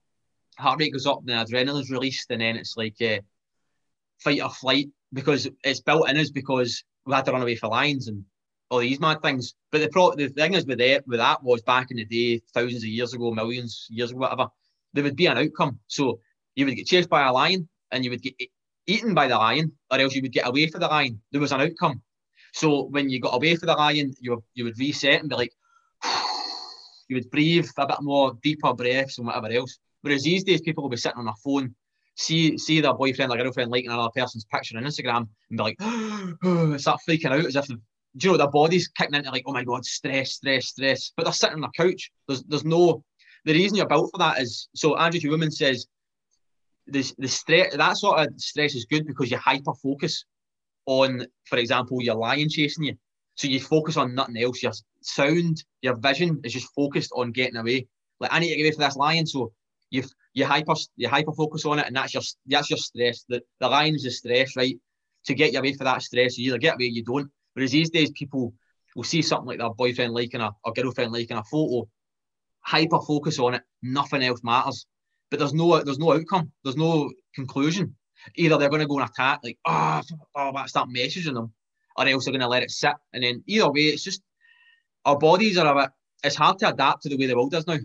heart 0.57 0.79
rate 0.79 0.93
goes 0.93 1.07
up, 1.07 1.21
then 1.23 1.43
adrenaline's 1.43 1.91
released, 1.91 2.29
and 2.31 2.41
then 2.41 2.57
it's 2.57 2.77
like 2.77 2.95
uh, 3.01 3.19
fight 4.19 4.41
or 4.41 4.49
flight 4.49 4.89
because 5.13 5.47
it's 5.63 5.81
built 5.81 6.09
in 6.09 6.17
us 6.17 6.29
because 6.29 6.83
we 7.05 7.13
had 7.13 7.25
to 7.25 7.31
run 7.31 7.41
away 7.41 7.55
for 7.55 7.67
lions 7.67 8.07
and 8.07 8.23
all 8.69 8.79
these 8.79 8.99
mad 8.99 9.21
things. 9.21 9.53
But 9.71 9.81
the 9.81 9.89
pro- 9.89 10.15
the 10.15 10.29
thing 10.29 10.53
is 10.53 10.65
with 10.65 10.79
that 10.79 11.07
with 11.07 11.19
that 11.19 11.43
was 11.43 11.61
back 11.61 11.91
in 11.91 11.97
the 11.97 12.05
day, 12.05 12.41
thousands 12.53 12.83
of 12.83 12.89
years 12.89 13.13
ago, 13.13 13.31
millions 13.31 13.87
years 13.89 14.11
ago, 14.11 14.19
whatever, 14.19 14.47
there 14.93 15.03
would 15.03 15.15
be 15.15 15.25
an 15.25 15.37
outcome. 15.37 15.79
So 15.87 16.19
you 16.55 16.65
would 16.65 16.75
get 16.75 16.87
chased 16.87 17.09
by 17.09 17.27
a 17.27 17.33
lion 17.33 17.67
and 17.91 18.03
you 18.03 18.11
would 18.11 18.21
get 18.21 18.35
eaten 18.87 19.13
by 19.13 19.27
the 19.27 19.37
lion, 19.37 19.73
or 19.91 19.99
else 19.99 20.15
you 20.15 20.21
would 20.21 20.31
get 20.31 20.47
away 20.47 20.67
for 20.67 20.79
the 20.79 20.87
lion. 20.87 21.21
There 21.31 21.41
was 21.41 21.51
an 21.51 21.61
outcome. 21.61 22.01
So 22.53 22.83
when 22.83 23.09
you 23.09 23.19
got 23.19 23.35
away 23.35 23.55
for 23.55 23.65
the 23.65 23.73
lion, 23.73 24.13
you 24.19 24.43
you 24.53 24.63
would 24.65 24.79
reset 24.79 25.19
and 25.19 25.29
be 25.29 25.35
like, 25.35 25.53
you 27.11 27.17
would 27.17 27.29
breathe 27.29 27.69
a 27.77 27.85
bit 27.85 27.97
more 27.99 28.37
deeper 28.41 28.73
breaths 28.73 29.17
and 29.17 29.27
whatever 29.27 29.51
else. 29.51 29.77
Whereas 29.99 30.23
these 30.23 30.45
days, 30.45 30.61
people 30.61 30.81
will 30.81 30.89
be 30.89 30.95
sitting 30.95 31.17
on 31.17 31.25
their 31.25 31.33
phone, 31.43 31.75
see 32.15 32.57
see 32.57 32.79
their 32.79 32.93
boyfriend 32.93 33.33
or 33.33 33.35
girlfriend 33.37 33.69
liking 33.69 33.91
another 33.91 34.09
person's 34.15 34.45
picture 34.45 34.77
on 34.77 34.85
Instagram, 34.85 35.27
and 35.49 35.57
be 35.57 35.61
like, 35.61 35.75
oh, 35.81 36.77
start 36.77 37.01
freaking 37.07 37.31
out 37.31 37.45
as 37.45 37.57
if, 37.57 37.69
you 37.69 38.31
know, 38.31 38.37
their 38.37 38.49
body's 38.49 38.87
kicking 38.87 39.15
into 39.15 39.29
like, 39.29 39.43
oh 39.45 39.51
my 39.51 39.65
god, 39.65 39.83
stress, 39.83 40.35
stress, 40.35 40.67
stress. 40.69 41.11
But 41.17 41.25
they're 41.25 41.33
sitting 41.33 41.55
on 41.55 41.61
their 41.61 41.85
couch. 41.85 42.09
There's 42.29 42.43
there's 42.43 42.63
no. 42.63 43.03
The 43.43 43.53
reason 43.53 43.75
you're 43.75 43.87
built 43.87 44.09
for 44.13 44.19
that 44.19 44.39
is 44.39 44.69
so 44.73 44.95
Andrew 44.95 45.19
Huberman 45.19 45.51
says 45.51 45.87
the 46.87 47.13
the 47.17 47.27
stress 47.27 47.75
that 47.75 47.97
sort 47.97 48.19
of 48.19 48.33
stress 48.37 48.73
is 48.73 48.85
good 48.85 49.05
because 49.05 49.29
you 49.29 49.37
hyper 49.37 49.73
focus 49.73 50.23
on, 50.85 51.27
for 51.43 51.57
example, 51.57 52.01
your 52.01 52.15
lion 52.15 52.47
chasing 52.47 52.85
you. 52.85 52.95
So 53.35 53.49
you 53.49 53.59
focus 53.59 53.97
on 53.97 54.15
nothing 54.15 54.37
else. 54.37 54.63
Your 54.63 54.71
sound, 55.01 55.63
your 55.81 55.95
vision 55.95 56.41
is 56.43 56.53
just 56.53 56.73
focused 56.75 57.11
on 57.15 57.31
getting 57.31 57.57
away. 57.57 57.87
Like 58.19 58.33
I 58.33 58.39
need 58.39 58.49
to 58.49 58.55
get 58.55 58.63
away 58.63 58.71
from 58.71 58.83
this 58.83 58.95
lion, 58.95 59.25
so 59.25 59.51
you 59.89 60.03
you 60.33 60.45
hyper 60.45 60.73
you 60.95 61.09
hyper 61.09 61.33
focus 61.33 61.65
on 61.65 61.79
it, 61.79 61.87
and 61.87 61.95
that's 61.95 62.13
your 62.13 62.23
that's 62.47 62.69
your 62.69 62.77
stress. 62.77 63.25
The 63.27 63.41
the 63.59 63.67
lion 63.67 63.95
is 63.95 64.03
the 64.03 64.11
stress, 64.11 64.55
right? 64.55 64.75
To 65.25 65.33
get 65.33 65.53
you 65.53 65.59
away 65.59 65.73
from 65.73 65.85
that 65.85 66.01
stress, 66.01 66.37
you 66.37 66.49
either 66.49 66.57
get 66.57 66.75
away 66.75 66.85
you 66.85 67.03
don't. 67.03 67.29
Whereas 67.53 67.71
these 67.71 67.89
days, 67.89 68.11
people 68.11 68.53
will 68.95 69.03
see 69.03 69.21
something 69.21 69.47
like 69.47 69.59
their 69.59 69.69
boyfriend 69.73 70.13
liking 70.13 70.41
a 70.41 70.51
or 70.63 70.73
girlfriend 70.73 71.11
liking 71.11 71.37
a 71.37 71.43
photo, 71.43 71.87
hyper 72.61 72.99
focus 73.01 73.39
on 73.39 73.55
it. 73.55 73.63
Nothing 73.81 74.23
else 74.23 74.41
matters. 74.43 74.85
But 75.29 75.39
there's 75.39 75.53
no 75.53 75.81
there's 75.83 75.99
no 75.99 76.13
outcome. 76.13 76.51
There's 76.63 76.77
no 76.77 77.11
conclusion. 77.35 77.95
either 78.35 78.57
they're 78.57 78.69
going 78.69 78.81
to 78.81 78.87
go 78.87 78.99
and 78.99 79.09
attack, 79.09 79.39
like, 79.43 79.57
ah, 79.65 80.03
oh, 80.11 80.17
oh, 80.35 80.55
I 80.55 80.65
start 80.67 80.89
messaging 80.89 81.33
them, 81.33 81.53
or 81.97 82.07
else 82.07 82.25
they're 82.25 82.31
going 82.31 82.41
to 82.41 82.47
let 82.47 82.63
it 82.63 82.71
sit. 82.71 82.93
And 83.13 83.23
then 83.23 83.43
either 83.47 83.71
way, 83.71 83.81
it's 83.81 84.03
just 84.03 84.21
our 85.05 85.17
bodies 85.17 85.57
are 85.57 85.75
a 85.75 85.81
bit, 85.81 85.91
it's 86.23 86.35
hard 86.35 86.59
to 86.59 86.69
adapt 86.69 87.03
to 87.03 87.09
the 87.09 87.17
way 87.17 87.27
the 87.27 87.35
world 87.35 87.53
is 87.53 87.67
now. 87.67 87.77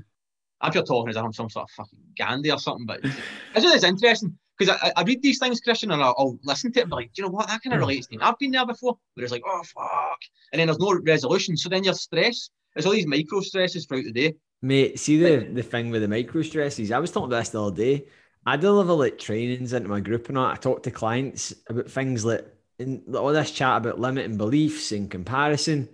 I'm 0.60 0.72
just 0.72 0.86
talking 0.86 1.10
as 1.10 1.16
if 1.16 1.22
I'm 1.22 1.32
some 1.32 1.50
sort 1.50 1.64
of 1.64 1.70
fucking 1.70 1.98
Gandhi 2.16 2.50
or 2.50 2.58
something, 2.58 2.86
but 2.86 3.00
it's, 3.04 3.16
it's 3.54 3.64
just 3.64 3.84
interesting 3.84 4.38
because 4.58 4.76
I, 4.82 4.92
I, 4.96 5.02
read 5.02 5.22
these 5.22 5.38
things, 5.38 5.60
Christian, 5.60 5.90
and 5.90 6.02
I'll, 6.02 6.14
I'll 6.18 6.38
listen 6.44 6.72
to 6.72 6.80
it 6.80 6.82
and 6.82 6.90
be 6.90 6.96
like, 6.96 7.12
do 7.12 7.22
you 7.22 7.28
know 7.28 7.32
what? 7.32 7.48
That 7.48 7.62
kind 7.62 7.74
of 7.74 7.78
hmm. 7.78 7.88
relates 7.88 8.06
to 8.06 8.16
me. 8.16 8.22
I've 8.22 8.38
been 8.38 8.52
there 8.52 8.66
before 8.66 8.96
where 9.14 9.24
it's 9.24 9.32
like, 9.32 9.42
oh, 9.46 9.62
fuck. 9.62 10.18
And 10.52 10.60
then 10.60 10.68
there's 10.68 10.78
no 10.78 10.98
resolution. 11.04 11.56
So 11.56 11.68
then 11.68 11.84
you're 11.84 11.94
stressed. 11.94 12.50
There's 12.74 12.86
all 12.86 12.92
these 12.92 13.06
micro 13.06 13.40
stresses 13.40 13.86
throughout 13.86 14.04
the 14.04 14.12
day. 14.12 14.34
Mate, 14.62 14.98
see 14.98 15.18
the, 15.18 15.46
the 15.52 15.62
thing 15.62 15.90
with 15.90 16.02
the 16.02 16.08
micro 16.08 16.42
stresses. 16.42 16.90
I 16.90 16.98
was 16.98 17.10
talking 17.10 17.28
about 17.28 17.40
this 17.40 17.50
the 17.50 17.62
other 17.62 17.76
day. 17.76 18.06
I 18.46 18.56
deliver 18.56 18.92
like 18.92 19.18
trainings 19.18 19.72
into 19.72 19.88
my 19.88 20.00
group 20.00 20.28
and 20.28 20.38
all. 20.38 20.46
I 20.46 20.56
talk 20.56 20.82
to 20.84 20.90
clients 20.90 21.52
about 21.68 21.90
things 21.90 22.24
like 22.24 22.46
in 22.78 23.02
all 23.14 23.32
this 23.32 23.50
chat 23.50 23.78
about 23.78 23.98
limiting 23.98 24.36
beliefs 24.36 24.92
and 24.92 25.10
comparison. 25.10 25.88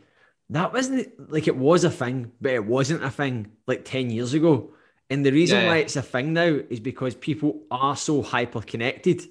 That 0.53 0.72
wasn't 0.74 1.32
like 1.32 1.48
it 1.48 1.57
was 1.57 1.84
a 1.84 1.90
thing, 1.90 2.32
but 2.40 2.53
it 2.53 2.66
wasn't 2.66 3.03
a 3.03 3.11
thing 3.11 3.53
like 3.66 3.86
10 3.86 4.11
years 4.11 4.34
ago. 4.34 4.74
And 5.09 5.24
the 5.24 5.32
reason 5.32 5.61
yeah. 5.61 5.66
why 5.66 5.76
it's 5.78 5.96
a 5.96 6.03
thing 6.03 6.34
now 6.34 6.61
is 6.68 6.78
because 6.78 7.14
people 7.14 7.62
are 7.70 7.96
so 7.96 8.22
hyper 8.22 8.61
connected. 8.61 9.22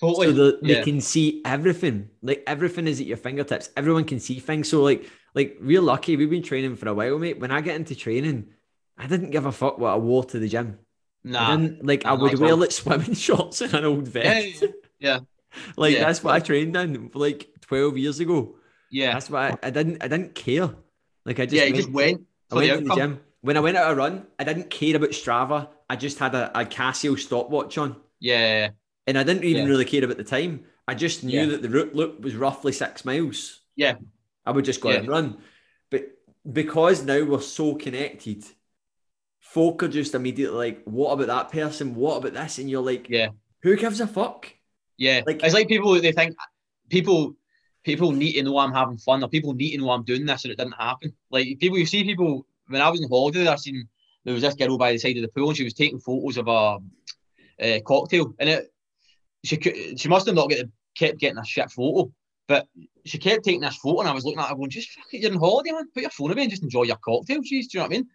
Totally. 0.00 0.28
So 0.28 0.32
the, 0.32 0.58
yeah. 0.62 0.76
they 0.76 0.82
can 0.82 1.02
see 1.02 1.42
everything. 1.44 2.08
Like 2.22 2.42
everything 2.46 2.86
is 2.86 3.00
at 3.00 3.06
your 3.06 3.18
fingertips. 3.18 3.68
Everyone 3.76 4.04
can 4.04 4.18
see 4.18 4.38
things. 4.38 4.70
So 4.70 4.82
like 4.82 5.10
like 5.34 5.58
we're 5.60 5.82
lucky. 5.82 6.16
We've 6.16 6.30
been 6.30 6.42
training 6.42 6.76
for 6.76 6.88
a 6.88 6.94
while, 6.94 7.18
mate. 7.18 7.38
When 7.38 7.50
I 7.50 7.60
get 7.60 7.76
into 7.76 7.94
training, 7.94 8.48
I 8.96 9.06
didn't 9.06 9.30
give 9.30 9.44
a 9.44 9.52
fuck 9.52 9.78
what 9.78 9.92
I 9.92 9.96
wore 9.96 10.24
to 10.24 10.38
the 10.38 10.48
gym. 10.48 10.78
Nah. 11.22 11.52
I 11.52 11.76
like 11.82 12.06
I 12.06 12.14
would 12.14 12.38
wear 12.38 12.54
like 12.54 12.72
swimming 12.72 13.12
shorts 13.26 13.60
and 13.60 13.74
an 13.74 13.84
old 13.84 14.08
vest. 14.08 14.62
Yeah. 14.62 14.68
yeah. 14.98 15.20
like 15.76 15.98
that's 15.98 16.24
what 16.24 16.34
I 16.34 16.40
trained 16.40 16.76
in 16.76 17.10
like 17.12 17.48
12 17.60 17.98
years 17.98 18.20
ago. 18.20 18.56
Yeah. 18.90 19.12
That's 19.14 19.30
why 19.30 19.50
I, 19.50 19.68
I, 19.68 19.70
didn't 19.70 20.02
I 20.02 20.08
didn't 20.08 20.34
care. 20.34 20.70
Like 21.24 21.40
I 21.40 21.46
just 21.46 21.54
Yeah, 21.54 21.64
went, 21.64 21.76
just 21.76 21.90
went. 21.90 22.22
I 22.50 22.54
went 22.54 22.82
to 22.82 22.88
the 22.88 22.94
gym. 22.94 23.20
When 23.42 23.56
I 23.56 23.60
went 23.60 23.76
out 23.76 23.92
a 23.92 23.94
run, 23.94 24.26
I 24.38 24.44
didn't 24.44 24.70
care 24.70 24.96
about 24.96 25.10
Strava. 25.10 25.68
I 25.88 25.96
just 25.96 26.18
had 26.18 26.34
a, 26.34 26.50
a 26.58 26.64
Casio 26.64 27.18
stopwatch 27.18 27.78
on. 27.78 27.96
Yeah. 28.18 28.70
And 29.06 29.18
I 29.18 29.22
didn't 29.22 29.44
even 29.44 29.64
yeah. 29.64 29.68
really 29.68 29.84
care 29.84 30.04
about 30.04 30.18
the 30.18 30.24
time. 30.24 30.64
I 30.86 30.94
just 30.94 31.24
knew 31.24 31.40
yeah. 31.40 31.46
that 31.46 31.62
the 31.62 31.70
route 31.70 31.94
loop 31.94 32.20
was 32.20 32.34
roughly 32.34 32.72
six 32.72 33.04
miles. 33.04 33.60
Yeah. 33.76 33.94
I 34.44 34.50
would 34.50 34.64
just 34.64 34.80
go 34.80 34.90
yeah. 34.90 34.98
and 34.98 35.08
run. 35.08 35.38
But 35.90 36.08
because 36.50 37.02
now 37.04 37.24
we're 37.24 37.40
so 37.40 37.74
connected, 37.74 38.44
folk 39.38 39.82
are 39.82 39.88
just 39.88 40.14
immediately 40.14 40.56
like, 40.56 40.82
what 40.84 41.12
about 41.12 41.28
that 41.28 41.52
person? 41.52 41.94
What 41.94 42.18
about 42.18 42.34
this? 42.34 42.58
And 42.58 42.68
you're 42.68 42.82
like, 42.82 43.08
yeah, 43.08 43.28
who 43.62 43.76
gives 43.76 44.00
a 44.00 44.06
fuck? 44.06 44.52
Yeah. 44.96 45.22
Like 45.26 45.42
it's 45.42 45.54
like 45.54 45.68
people 45.68 45.98
they 46.00 46.12
think 46.12 46.36
people 46.88 47.36
people 47.84 48.12
need 48.12 48.34
to 48.34 48.42
know 48.42 48.58
I'm 48.58 48.72
having 48.72 48.98
fun 48.98 49.22
or 49.22 49.28
people 49.28 49.54
need 49.54 49.72
to 49.72 49.78
know 49.78 49.90
I'm 49.90 50.04
doing 50.04 50.26
this 50.26 50.44
and 50.44 50.52
it 50.52 50.58
didn't 50.58 50.74
happen. 50.74 51.12
Like 51.30 51.58
people 51.58 51.78
you 51.78 51.86
see 51.86 52.04
people 52.04 52.46
when 52.68 52.82
I 52.82 52.88
was 52.88 53.00
in 53.00 53.08
holiday, 53.08 53.48
I 53.48 53.56
seen 53.56 53.88
there 54.24 54.34
was 54.34 54.42
this 54.42 54.54
girl 54.54 54.78
by 54.78 54.92
the 54.92 54.98
side 54.98 55.16
of 55.16 55.22
the 55.22 55.28
pool 55.28 55.48
and 55.48 55.56
she 55.56 55.64
was 55.64 55.74
taking 55.74 55.98
photos 55.98 56.36
of 56.36 56.48
a, 56.48 56.78
a 57.58 57.80
cocktail 57.80 58.34
and 58.38 58.48
it 58.48 58.72
she 59.44 59.56
she 59.96 60.08
must 60.08 60.26
have 60.26 60.34
not 60.34 60.50
get, 60.50 60.68
kept 60.96 61.18
getting 61.18 61.38
a 61.38 61.44
shit 61.44 61.70
photo, 61.70 62.12
but 62.46 62.66
she 63.04 63.18
kept 63.18 63.44
taking 63.44 63.60
this 63.60 63.76
photo 63.76 64.00
and 64.00 64.08
I 64.08 64.12
was 64.12 64.24
looking 64.24 64.40
at 64.40 64.48
her 64.48 64.54
going, 64.54 64.70
just 64.70 64.90
fuck 64.90 65.06
it, 65.12 65.22
you're 65.22 65.32
on 65.32 65.38
holiday, 65.38 65.72
man. 65.72 65.88
Put 65.94 66.02
your 66.02 66.10
phone 66.10 66.32
away 66.32 66.42
and 66.42 66.50
just 66.50 66.62
enjoy 66.62 66.82
your 66.82 66.96
cocktail, 66.96 67.38
jeez. 67.38 67.44
Do 67.44 67.50
you 67.50 67.78
know 67.78 67.82
what 67.82 67.86
I 67.86 67.88
mean? 67.88 68.08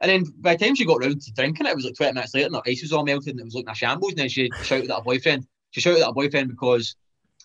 And 0.00 0.10
then 0.10 0.32
by 0.40 0.56
the 0.56 0.64
time 0.64 0.74
she 0.74 0.84
got 0.84 1.00
round 1.00 1.20
to 1.20 1.32
drinking 1.32 1.66
it, 1.66 1.70
it 1.70 1.76
was 1.76 1.84
like 1.84 1.94
20 1.94 2.12
minutes 2.14 2.34
later 2.34 2.46
and 2.46 2.56
her 2.56 2.62
ice 2.66 2.82
was 2.82 2.92
all 2.92 3.04
melted 3.04 3.30
and 3.30 3.40
it 3.40 3.44
was 3.44 3.54
looking 3.54 3.70
a 3.70 3.74
shambles. 3.74 4.12
And 4.12 4.20
then 4.20 4.28
she 4.28 4.54
shouted 4.60 4.90
at 4.90 4.96
her 4.96 5.02
boyfriend. 5.02 5.46
She 5.70 5.80
shouted 5.80 6.00
at 6.00 6.06
her 6.06 6.12
boyfriend 6.12 6.48
because 6.48 6.96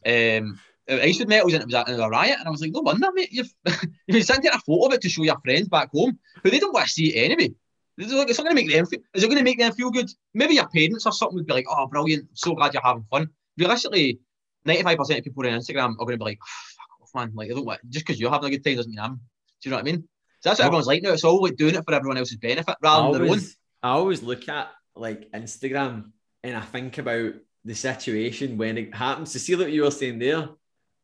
um, 0.05 0.59
ice 0.89 1.19
was 1.19 1.27
melted 1.27 1.61
and 1.61 1.71
it 1.71 1.77
was 1.87 1.99
a, 1.99 2.01
a 2.01 2.09
riot. 2.09 2.37
And 2.39 2.47
I 2.47 2.51
was 2.51 2.61
like, 2.61 2.71
no 2.71 2.81
wonder, 2.81 3.11
mate. 3.13 3.31
You've, 3.31 3.53
you've 3.65 3.91
been 4.07 4.23
sending 4.23 4.51
a 4.51 4.59
photo 4.59 4.87
of 4.87 4.93
it 4.93 5.01
to 5.01 5.09
show 5.09 5.23
your 5.23 5.39
friends 5.43 5.67
back 5.67 5.89
home 5.93 6.17
but 6.41 6.51
they 6.51 6.59
don't 6.59 6.73
want 6.73 6.87
to 6.87 6.91
see 6.91 7.15
it 7.15 7.31
anyway. 7.31 7.53
It's 7.97 8.11
not 8.11 8.27
going 8.27 8.49
to 8.49 8.53
make 8.53 8.71
them 8.71 8.85
feel, 8.85 8.99
is 9.13 9.23
it 9.23 9.27
going 9.27 9.39
to 9.39 9.43
make 9.43 9.57
them 9.57 9.73
feel 9.73 9.89
good? 9.89 10.09
Maybe 10.33 10.55
your 10.55 10.67
parents 10.67 11.05
or 11.05 11.11
something 11.11 11.35
would 11.35 11.47
be 11.47 11.53
like, 11.53 11.65
oh, 11.67 11.87
brilliant. 11.87 12.27
So 12.33 12.53
glad 12.53 12.73
you're 12.73 12.83
having 12.83 13.05
fun. 13.09 13.29
Realistically, 13.57 14.19
95% 14.67 15.17
of 15.17 15.23
people 15.23 15.47
on 15.47 15.53
Instagram 15.53 15.93
are 15.93 16.05
going 16.05 16.11
to 16.11 16.17
be 16.17 16.23
like, 16.23 16.39
oh, 16.43 16.65
fuck 16.75 17.01
off, 17.01 17.09
man. 17.15 17.31
Like, 17.33 17.49
I 17.49 17.55
don't 17.55 17.65
want, 17.65 17.81
just 17.89 18.05
because 18.05 18.19
you're 18.19 18.29
having 18.29 18.47
a 18.47 18.51
good 18.51 18.63
time 18.63 18.75
doesn't 18.75 18.91
mean 18.91 18.99
I'm. 18.99 19.15
Do 19.15 19.21
you 19.63 19.71
know 19.71 19.77
what 19.77 19.87
I 19.87 19.91
mean? 19.91 20.07
So 20.41 20.49
that's 20.49 20.59
what 20.59 20.65
everyone's 20.67 20.85
like 20.85 21.01
now. 21.01 21.13
It's 21.13 21.23
all 21.23 21.41
like 21.41 21.55
doing 21.55 21.73
it 21.73 21.83
for 21.83 21.93
everyone 21.93 22.17
else's 22.17 22.37
benefit 22.37 22.75
rather 22.81 23.11
than 23.11 23.25
their 23.25 23.31
own. 23.31 23.41
I 23.81 23.89
always 23.89 24.21
look 24.21 24.47
at 24.47 24.71
like 24.95 25.31
Instagram 25.31 26.11
and 26.43 26.55
I 26.55 26.61
think 26.61 26.99
about 26.99 27.33
the 27.65 27.73
situation 27.73 28.57
when 28.57 28.77
it 28.77 28.93
happens. 28.93 29.33
To 29.33 29.39
see 29.39 29.55
what 29.55 29.71
you 29.71 29.83
were 29.83 29.91
saying 29.91 30.19
there, 30.19 30.49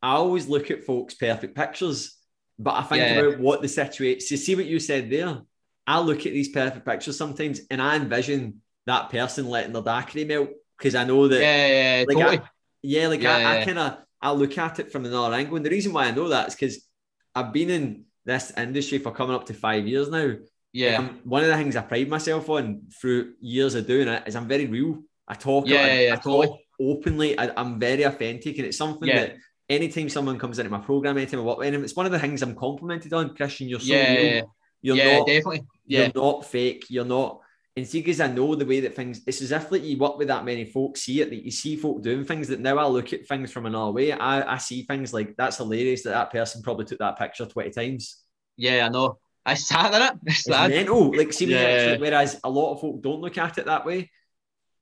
I 0.04 0.12
always 0.12 0.50
look 0.50 0.70
at 0.70 0.84
folks' 0.84 1.14
perfect 1.14 1.56
pictures, 1.56 2.18
but 2.60 2.74
I 2.76 2.84
think 2.84 3.02
yeah. 3.02 3.20
about 3.22 3.40
what 3.40 3.62
the 3.62 3.70
situation. 3.70 4.20
So 4.20 4.36
see 4.36 4.56
what 4.56 4.66
you 4.66 4.78
said 4.80 5.10
there, 5.10 5.40
I 5.88 6.00
look 6.02 6.26
at 6.26 6.34
these 6.34 6.50
perfect 6.50 6.86
pictures 6.86 7.18
sometimes 7.18 7.62
and 7.72 7.82
I 7.82 7.96
envision 7.96 8.62
that 8.86 9.10
person 9.10 9.48
letting 9.48 9.72
their 9.72 9.82
daiquiri 9.82 10.26
melt 10.26 10.50
because 10.78 10.96
I 10.96 11.06
know 11.06 11.30
that. 11.30 11.40
Yeah, 11.40 11.68
yeah, 11.68 12.06
like 12.06 12.18
totally. 12.18 12.38
I, 12.40 12.50
yeah, 12.82 13.08
like 13.08 13.22
yeah, 13.22 13.38
I. 13.38 13.62
I 13.62 13.66
kind 13.66 13.80
of 13.80 13.98
I 14.22 14.32
look 14.32 14.58
at 14.58 14.80
it 14.80 14.92
from 14.92 15.06
another 15.06 15.34
angle, 15.34 15.56
and 15.56 15.66
the 15.66 15.70
reason 15.70 15.94
why 15.94 16.06
I 16.06 16.12
know 16.12 16.28
that 16.28 16.50
is 16.50 16.56
because 16.56 16.86
I've 17.34 17.54
been 17.54 17.70
in 17.70 18.06
this 18.26 18.52
industry 18.58 18.98
for 18.98 19.12
coming 19.12 19.36
up 19.36 19.46
to 19.48 19.54
five 19.54 19.88
years 19.88 20.10
now. 20.10 20.34
Yeah. 20.74 20.98
Um, 20.98 21.22
one 21.24 21.44
of 21.44 21.50
the 21.50 21.56
things 21.56 21.76
I 21.76 21.82
pride 21.82 22.10
myself 22.10 22.50
on 22.50 22.84
through 23.00 23.36
years 23.40 23.76
of 23.76 23.88
doing 23.88 24.08
it 24.08 24.24
is 24.28 24.36
I'm 24.36 24.48
very 24.48 24.66
real. 24.66 25.04
I 25.28 25.36
talk, 25.36 25.68
yeah, 25.68 25.78
I, 25.78 25.86
yeah, 25.86 26.00
yeah 26.00 26.14
I 26.14 26.16
totally. 26.18 26.48
talk 26.48 26.60
openly. 26.80 27.38
I, 27.38 27.62
am 27.62 27.80
very 27.80 28.04
authentic, 28.04 28.58
and 28.58 28.68
it's 28.68 28.78
something 28.78 29.08
that 29.08 29.36
anytime 29.74 30.10
someone 30.10 30.40
comes 30.40 30.60
into 30.60 30.72
my 30.72 30.80
program, 30.80 31.18
anytime 31.18 31.40
I 31.40 31.44
work 31.44 31.58
with 31.58 31.74
them, 31.74 31.84
it's 31.84 31.96
one 31.96 32.06
of 32.06 32.12
the 32.12 32.20
things 32.20 32.42
I'm 32.42 32.56
complimented 32.56 33.14
on. 33.14 33.36
Christian, 33.36 33.68
you're 33.68 33.80
so 33.80 33.94
yeah, 33.94 34.14
real. 34.14 34.56
You're 34.82 34.96
yeah, 34.96 35.18
not, 35.18 35.28
definitely. 35.28 35.64
Yeah. 35.88 36.00
You're 36.00 36.12
not 36.16 36.46
fake. 36.46 36.86
You're 36.90 37.06
not. 37.06 37.40
And 37.76 37.88
see, 37.88 38.02
because 38.02 38.22
I 38.22 38.28
know 38.28 38.54
the 38.54 38.66
way 38.66 38.82
that 38.82 38.96
things, 38.96 39.22
it's 39.26 39.42
as 39.42 39.52
if 39.52 39.72
like 39.72 39.84
you 39.84 39.98
work 39.98 40.18
with 40.18 40.28
that 40.28 40.46
many 40.46 40.66
folks, 40.66 41.02
see 41.02 41.22
it, 41.22 41.30
that 41.30 41.44
you 41.44 41.50
see 41.50 41.76
folk 41.76 42.04
doing 42.04 42.24
things 42.24 42.48
that 42.50 42.60
now 42.60 42.78
I 42.78 42.86
look 42.86 43.14
at 43.14 43.28
things 43.28 43.52
from 43.52 43.66
another 43.66 43.92
way. 43.92 44.12
I, 44.12 44.54
I 44.54 44.58
see 44.58 44.84
things 44.84 45.12
like 45.12 45.36
that's 45.38 45.58
hilarious 45.58 46.04
that 46.04 46.12
that 46.12 46.32
person 46.32 46.62
probably 46.62 46.86
took 46.86 47.00
that 47.00 47.18
picture 47.18 47.46
20 47.46 47.72
times. 47.72 48.18
Yeah, 48.58 48.86
I 48.86 48.90
know. 48.90 49.18
I 49.46 49.56
sat 49.56 49.94
in 49.94 50.02
it. 50.02 50.14
It's, 50.26 50.48
mental. 50.48 51.16
Like, 51.16 51.34
see, 51.34 51.46
yeah. 51.46 51.98
whereas 51.98 52.40
a 52.44 52.50
lot 52.50 52.74
of 52.74 52.82
folk 52.82 53.02
don't 53.02 53.22
look 53.22 53.38
at 53.38 53.58
it 53.58 53.66
that 53.66 53.86
way. 53.86 54.12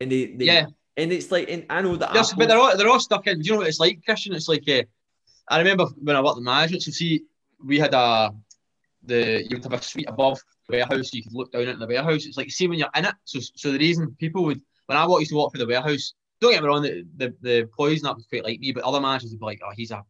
And 0.02 0.12
they, 0.12 0.26
they 0.36 0.46
yeah. 0.46 0.66
And 0.98 1.12
it's 1.12 1.32
like, 1.32 1.50
and 1.50 1.66
I 1.70 1.82
know 1.82 1.96
that. 1.96 2.14
Yes, 2.14 2.34
but 2.34 2.48
they're 2.48 2.58
all, 2.58 2.76
they're 2.76 2.90
all 2.90 3.00
stuck 3.00 3.28
in. 3.28 3.40
Do 3.40 3.46
you 3.46 3.52
know 3.54 3.60
what 3.60 3.68
it's 3.68 3.80
like, 3.80 4.04
Christian? 4.04 4.34
It's 4.34 4.50
like, 4.50 4.68
uh, 4.68 4.84
I 5.48 5.58
remember 5.60 5.86
when 6.02 6.16
I 6.16 6.22
worked 6.22 6.38
in 6.38 6.44
management, 6.44 6.84
so 6.84 6.92
see, 6.92 7.24
we 7.64 7.80
had 7.80 7.94
a, 7.94 8.32
the, 9.04 9.44
you 9.44 9.56
would 9.56 9.64
have 9.64 9.74
a 9.74 9.82
suite 9.82 10.10
above 10.10 10.40
the 10.68 10.78
warehouse, 10.78 11.14
you 11.14 11.24
could 11.24 11.34
look 11.34 11.52
down 11.52 11.68
at 11.68 11.80
the 11.80 11.88
warehouse. 11.88 12.26
It's 12.26 12.38
like 12.38 12.52
see 12.52 12.68
when 12.68 12.80
you're 12.80 12.90
in 12.96 13.06
it. 13.06 13.16
So 13.26 13.40
so 13.40 13.72
the 13.72 13.80
reason 13.80 14.16
people 14.20 14.44
would 14.46 14.62
when 14.86 14.98
I 14.98 15.06
used 15.08 15.30
to 15.30 15.36
walk 15.36 15.52
through 15.52 15.66
the 15.66 15.72
warehouse, 15.72 16.14
don't 16.40 16.52
get 16.52 16.62
me 16.62 16.68
wrong, 16.68 16.82
the, 16.82 17.06
the, 17.18 17.34
the 17.42 17.58
employees 17.60 18.04
not 18.04 18.20
quite 18.30 18.44
like 18.44 18.60
me, 18.60 18.72
but 18.72 18.84
other 18.84 19.00
managers 19.00 19.32
would 19.32 19.40
be 19.40 19.46
like, 19.46 19.62
oh, 19.66 19.72
he's 19.76 19.92
a 19.92 20.04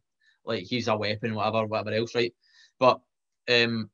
like 0.44 0.64
he's 0.64 0.88
a 0.88 0.96
weapon, 0.96 1.34
whatever, 1.34 1.66
whatever 1.66 1.92
else, 1.92 2.14
right? 2.14 2.34
But 2.78 3.00
um 3.50 3.90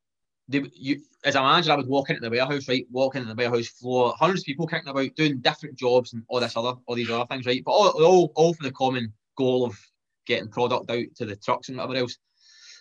they, 0.48 0.62
you 0.74 1.02
as 1.24 1.34
a 1.34 1.42
manager, 1.42 1.72
I 1.72 1.76
would 1.76 1.88
walk 1.88 2.10
into 2.10 2.22
the 2.22 2.30
warehouse, 2.30 2.68
right? 2.68 2.86
Walk 2.90 3.16
into 3.16 3.28
the 3.28 3.34
warehouse 3.34 3.68
floor, 3.68 4.14
hundreds 4.18 4.42
of 4.42 4.46
people 4.46 4.66
kicking 4.66 4.88
about, 4.88 5.14
doing 5.14 5.40
different 5.40 5.76
jobs 5.76 6.12
and 6.12 6.22
all 6.28 6.40
this 6.40 6.56
other, 6.56 6.74
all 6.86 6.94
these 6.94 7.10
other 7.10 7.26
things, 7.26 7.46
right? 7.46 7.62
But 7.64 7.72
all, 7.72 7.88
all, 8.02 8.32
all 8.34 8.54
for 8.54 8.62
the 8.62 8.72
common 8.72 9.12
goal 9.36 9.64
of 9.64 9.78
getting 10.26 10.48
product 10.48 10.90
out 10.90 11.04
to 11.16 11.26
the 11.26 11.36
trucks 11.36 11.68
and 11.68 11.76
whatever 11.76 11.96
else. 11.96 12.16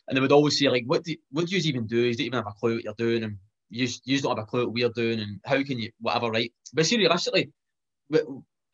And 0.07 0.15
they 0.15 0.21
would 0.21 0.31
always 0.31 0.57
say, 0.57 0.69
like, 0.69 0.85
what 0.85 1.03
do 1.03 1.15
what 1.31 1.47
do 1.47 1.57
you 1.57 1.61
even 1.67 1.87
do? 1.87 1.97
You 1.97 2.13
don't 2.15 2.25
even 2.27 2.37
have 2.37 2.47
a 2.47 2.59
clue 2.59 2.75
what 2.75 2.83
you're 2.85 2.93
doing, 2.93 3.23
and 3.23 3.37
you, 3.69 3.87
you 4.05 4.19
don't 4.19 4.37
have 4.37 4.43
a 4.43 4.47
clue 4.47 4.65
what 4.65 4.73
we're 4.73 4.89
doing 4.89 5.19
and 5.19 5.39
how 5.45 5.61
can 5.63 5.79
you 5.79 5.91
whatever 5.99 6.29
right 6.29 6.53
but 6.73 6.85
see 6.85 6.97
realistically 6.97 7.49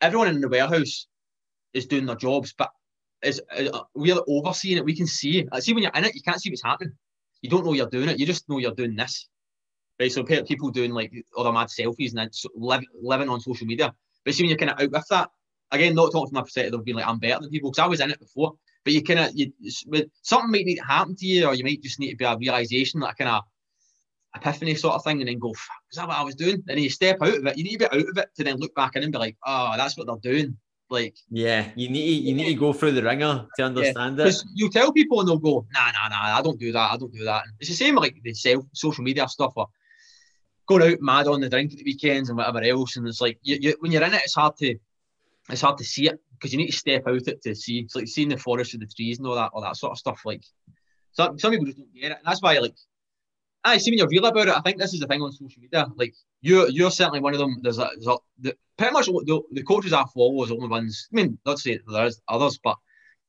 everyone 0.00 0.28
in 0.28 0.40
the 0.40 0.48
warehouse 0.48 1.06
is 1.72 1.86
doing 1.86 2.06
their 2.06 2.16
jobs 2.16 2.54
but 2.56 2.70
is 3.22 3.40
uh, 3.56 3.80
we're 3.94 4.20
overseeing 4.28 4.78
it 4.78 4.84
we 4.84 4.96
can 4.96 5.06
see 5.06 5.40
it 5.40 5.62
see 5.62 5.72
when 5.72 5.82
you're 5.82 5.92
in 5.94 6.04
it 6.04 6.14
you 6.14 6.22
can't 6.22 6.40
see 6.40 6.50
what's 6.50 6.62
happening 6.62 6.92
you 7.44 7.50
don't 7.50 7.64
know 7.64 7.74
you're 7.74 7.90
doing 7.90 8.08
it 8.08 8.18
you 8.18 8.24
just 8.24 8.48
know 8.48 8.58
you're 8.58 8.74
doing 8.74 8.96
this 8.96 9.28
right 10.00 10.10
so 10.10 10.24
people 10.24 10.70
doing 10.70 10.92
like 10.92 11.12
other 11.36 11.52
mad 11.52 11.68
selfies 11.68 12.10
and 12.10 12.18
then 12.18 12.30
live, 12.56 12.82
living 13.02 13.28
on 13.28 13.38
social 13.38 13.66
media 13.66 13.92
but 14.24 14.32
see 14.32 14.42
when 14.42 14.48
you're 14.48 14.58
kind 14.58 14.70
of 14.70 14.80
out 14.80 14.90
with 14.90 15.06
that 15.10 15.28
again 15.70 15.94
not 15.94 16.10
talking 16.10 16.28
from 16.28 16.36
my 16.36 16.42
perspective 16.42 16.72
of 16.72 16.84
being 16.84 16.96
like 16.96 17.06
I'm 17.06 17.18
better 17.18 17.40
than 17.40 17.50
people 17.50 17.70
because 17.70 17.84
I 17.84 17.86
was 17.86 18.00
in 18.00 18.10
it 18.10 18.18
before 18.18 18.54
but 18.82 18.94
you 18.94 19.02
kind 19.02 19.20
of 19.20 19.32
you 19.34 19.52
something 20.22 20.50
might 20.50 20.64
need 20.64 20.76
to 20.76 20.84
happen 20.84 21.14
to 21.16 21.26
you 21.26 21.46
or 21.46 21.54
you 21.54 21.64
might 21.64 21.82
just 21.82 22.00
need 22.00 22.12
to 22.12 22.16
be 22.16 22.24
a 22.24 22.36
realization 22.36 23.00
that 23.00 23.18
kind 23.18 23.28
of 23.28 23.42
epiphany 24.34 24.74
sort 24.74 24.94
of 24.94 25.04
thing 25.04 25.20
and 25.20 25.28
then 25.28 25.38
go, 25.38 25.50
is 25.50 25.96
that 25.96 26.08
what 26.08 26.16
I 26.16 26.24
was 26.24 26.34
doing? 26.34 26.54
And 26.54 26.64
then 26.66 26.78
you 26.78 26.90
step 26.90 27.18
out 27.22 27.36
of 27.36 27.46
it. 27.46 27.56
You 27.56 27.64
need 27.64 27.78
to 27.78 27.78
be 27.78 27.84
out 27.84 28.08
of 28.08 28.18
it 28.18 28.28
to 28.36 28.44
then 28.44 28.56
look 28.56 28.74
back 28.74 28.96
in 28.96 29.04
and 29.04 29.12
be 29.12 29.18
like, 29.18 29.36
oh, 29.46 29.74
that's 29.76 29.96
what 29.96 30.06
they're 30.06 30.32
doing. 30.32 30.56
Like, 30.94 31.16
yeah, 31.30 31.70
you 31.74 31.88
need 31.90 32.24
you 32.24 32.34
need 32.34 32.46
to 32.46 32.54
go 32.54 32.72
through 32.72 32.92
the 32.92 33.02
ringer 33.02 33.46
to 33.56 33.62
understand 33.62 34.18
yeah, 34.18 34.26
it. 34.26 34.42
You 34.54 34.70
tell 34.70 34.92
people 34.92 35.20
and 35.20 35.28
they'll 35.28 35.38
go, 35.38 35.66
nah, 35.74 35.90
nah, 35.92 36.08
nah, 36.08 36.38
I 36.38 36.42
don't 36.42 36.58
do 36.58 36.72
that. 36.72 36.92
I 36.92 36.96
don't 36.96 37.12
do 37.12 37.24
that. 37.24 37.42
It's 37.60 37.70
the 37.70 37.76
same 37.76 37.96
like 37.96 38.16
the 38.22 38.32
self 38.32 38.64
social 38.72 39.04
media 39.04 39.28
stuff 39.28 39.52
or 39.56 39.66
going 40.66 40.92
out 40.92 41.00
mad 41.00 41.26
on 41.26 41.40
the 41.40 41.50
drink 41.50 41.72
at 41.72 41.78
the 41.78 41.84
weekends 41.84 42.28
and 42.28 42.38
whatever 42.38 42.62
else. 42.62 42.96
And 42.96 43.06
it's 43.06 43.20
like 43.20 43.38
you, 43.42 43.58
you, 43.60 43.76
when 43.80 43.92
you're 43.92 44.04
in 44.04 44.14
it, 44.14 44.22
it's 44.24 44.34
hard 44.34 44.56
to 44.58 44.76
it's 45.50 45.60
hard 45.60 45.78
to 45.78 45.84
see 45.84 46.08
it. 46.08 46.18
because 46.34 46.52
you 46.52 46.58
need 46.58 46.70
to 46.70 46.76
step 46.76 47.06
out 47.06 47.28
it 47.28 47.42
to 47.42 47.54
see. 47.54 47.80
It's 47.80 47.96
like 47.96 48.08
seeing 48.08 48.28
the 48.28 48.36
forest 48.36 48.74
of 48.74 48.80
the 48.80 48.86
trees 48.86 49.18
and 49.18 49.26
all 49.26 49.34
that, 49.34 49.50
all 49.52 49.62
that 49.62 49.76
sort 49.76 49.92
of 49.92 49.98
stuff. 49.98 50.22
Like 50.24 50.42
some 51.12 51.38
some 51.38 51.50
people 51.50 51.66
just 51.66 51.78
don't 51.78 51.94
get 51.94 52.12
it, 52.12 52.18
and 52.18 52.26
that's 52.26 52.42
why 52.42 52.58
like. 52.58 52.74
I 53.66 53.78
see 53.78 53.90
when 53.90 53.98
you're 53.98 54.08
real 54.08 54.26
about 54.26 54.48
it. 54.48 54.54
I 54.54 54.60
think 54.60 54.78
this 54.78 54.92
is 54.92 55.00
the 55.00 55.06
thing 55.06 55.22
on 55.22 55.32
social 55.32 55.62
media. 55.62 55.86
Like 55.96 56.14
you're, 56.42 56.68
you're 56.68 56.90
certainly 56.90 57.20
one 57.20 57.32
of 57.32 57.38
them. 57.38 57.60
There's 57.62 57.78
a, 57.78 57.88
there's 57.94 58.06
a 58.06 58.16
the, 58.38 58.54
pretty 58.76 58.92
much 58.92 59.06
the, 59.06 59.40
the 59.52 59.62
coaches 59.62 59.92
I 59.92 60.04
follow 60.12 60.42
is 60.42 60.48
the 60.48 60.56
only 60.56 60.68
ones. 60.68 61.08
I 61.12 61.16
mean, 61.16 61.38
to 61.46 61.56
say 61.56 61.80
there's 61.86 62.20
others, 62.28 62.58
but 62.62 62.76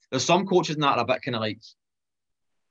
there's 0.10 0.26
some 0.26 0.46
coaches 0.46 0.76
that 0.78 0.98
are 0.98 1.00
a 1.00 1.06
bit 1.06 1.22
kind 1.22 1.36
of 1.36 1.42
like 1.42 1.60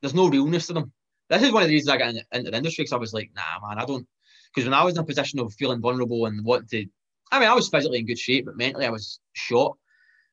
there's 0.00 0.14
no 0.14 0.28
realness 0.28 0.66
to 0.66 0.74
them. 0.74 0.92
This 1.30 1.42
is 1.42 1.52
one 1.52 1.62
of 1.62 1.68
the 1.68 1.74
reasons 1.74 1.88
I 1.88 1.96
got 1.96 2.10
into, 2.10 2.24
into 2.32 2.50
the 2.50 2.56
industry 2.56 2.82
because 2.82 2.92
I 2.92 2.98
was 2.98 3.14
like, 3.14 3.30
nah, 3.34 3.66
man, 3.66 3.78
I 3.78 3.86
don't. 3.86 4.06
Because 4.54 4.68
when 4.68 4.74
I 4.74 4.84
was 4.84 4.94
in 4.94 5.00
a 5.00 5.04
position 5.04 5.40
of 5.40 5.52
feeling 5.54 5.80
vulnerable 5.80 6.26
and 6.26 6.44
wanting 6.44 6.68
to, 6.68 6.86
I 7.32 7.40
mean, 7.40 7.48
I 7.48 7.54
was 7.54 7.68
physically 7.68 7.98
in 7.98 8.06
good 8.06 8.18
shape, 8.18 8.44
but 8.44 8.56
mentally 8.56 8.86
I 8.86 8.90
was 8.90 9.18
short. 9.32 9.78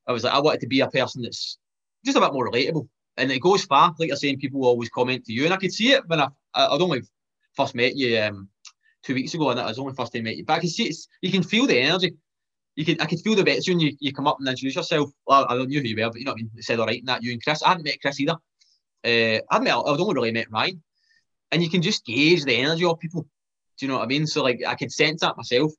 I 0.07 0.11
was 0.11 0.23
like, 0.23 0.33
I 0.33 0.39
wanted 0.39 0.61
to 0.61 0.67
be 0.67 0.81
a 0.81 0.89
person 0.89 1.21
that's 1.21 1.57
just 2.05 2.17
a 2.17 2.19
bit 2.19 2.33
more 2.33 2.49
relatable. 2.49 2.87
And 3.17 3.31
it 3.31 3.41
goes 3.41 3.63
far. 3.63 3.95
Like 3.97 4.09
you're 4.09 4.17
saying, 4.17 4.39
people 4.39 4.65
always 4.65 4.89
comment 4.89 5.25
to 5.25 5.33
you. 5.33 5.45
And 5.45 5.53
I 5.53 5.57
could 5.57 5.73
see 5.73 5.91
it 5.91 6.07
when 6.07 6.19
I, 6.19 6.27
I, 6.53 6.67
I'd 6.67 6.81
only 6.81 7.01
first 7.55 7.75
met 7.75 7.95
you 7.95 8.19
um, 8.19 8.49
two 9.03 9.13
weeks 9.13 9.33
ago, 9.33 9.49
and 9.49 9.59
that 9.59 9.67
was 9.67 9.79
only 9.79 9.93
first 9.93 10.13
time 10.13 10.21
I 10.21 10.23
met 10.23 10.37
you. 10.37 10.45
But 10.45 10.53
I 10.53 10.59
can 10.59 10.69
see 10.69 10.85
it's, 10.85 11.07
you 11.21 11.31
can 11.31 11.43
feel 11.43 11.65
the 11.65 11.79
energy. 11.79 12.15
You 12.75 12.85
can, 12.85 13.01
I 13.01 13.05
could 13.05 13.19
feel 13.19 13.35
the 13.35 13.43
bets 13.43 13.67
when 13.67 13.79
you, 13.79 13.95
you 13.99 14.13
come 14.13 14.27
up 14.27 14.37
and 14.39 14.47
introduce 14.47 14.75
yourself. 14.75 15.11
Well, 15.27 15.45
I 15.49 15.55
don't 15.55 15.69
know 15.69 15.79
who 15.79 15.87
you 15.87 15.95
were, 15.95 16.09
but 16.09 16.19
you 16.19 16.25
know 16.25 16.31
what 16.31 16.39
I 16.39 16.43
mean. 16.43 16.51
said 16.61 16.79
all 16.79 16.85
right, 16.85 16.99
and 16.99 17.07
that 17.09 17.21
you 17.21 17.33
and 17.33 17.43
Chris. 17.43 17.61
I 17.63 17.69
hadn't 17.69 17.83
met 17.83 18.01
Chris 18.01 18.19
either. 18.19 18.37
Uh, 19.03 19.39
I'd 19.51 19.63
met, 19.63 19.75
I'd 19.75 19.99
only 19.99 20.13
really 20.13 20.31
met 20.31 20.51
Ryan, 20.51 20.81
and 21.51 21.61
you 21.61 21.69
can 21.69 21.81
just 21.81 22.05
gauge 22.05 22.45
the 22.45 22.55
energy 22.55 22.85
of 22.85 22.99
people. 22.99 23.23
Do 23.77 23.85
you 23.85 23.87
know 23.91 23.97
what 23.97 24.05
I 24.05 24.07
mean? 24.07 24.25
So 24.25 24.43
like, 24.43 24.61
I 24.65 24.75
could 24.75 24.91
sense 24.91 25.21
that 25.21 25.37
myself. 25.37 25.71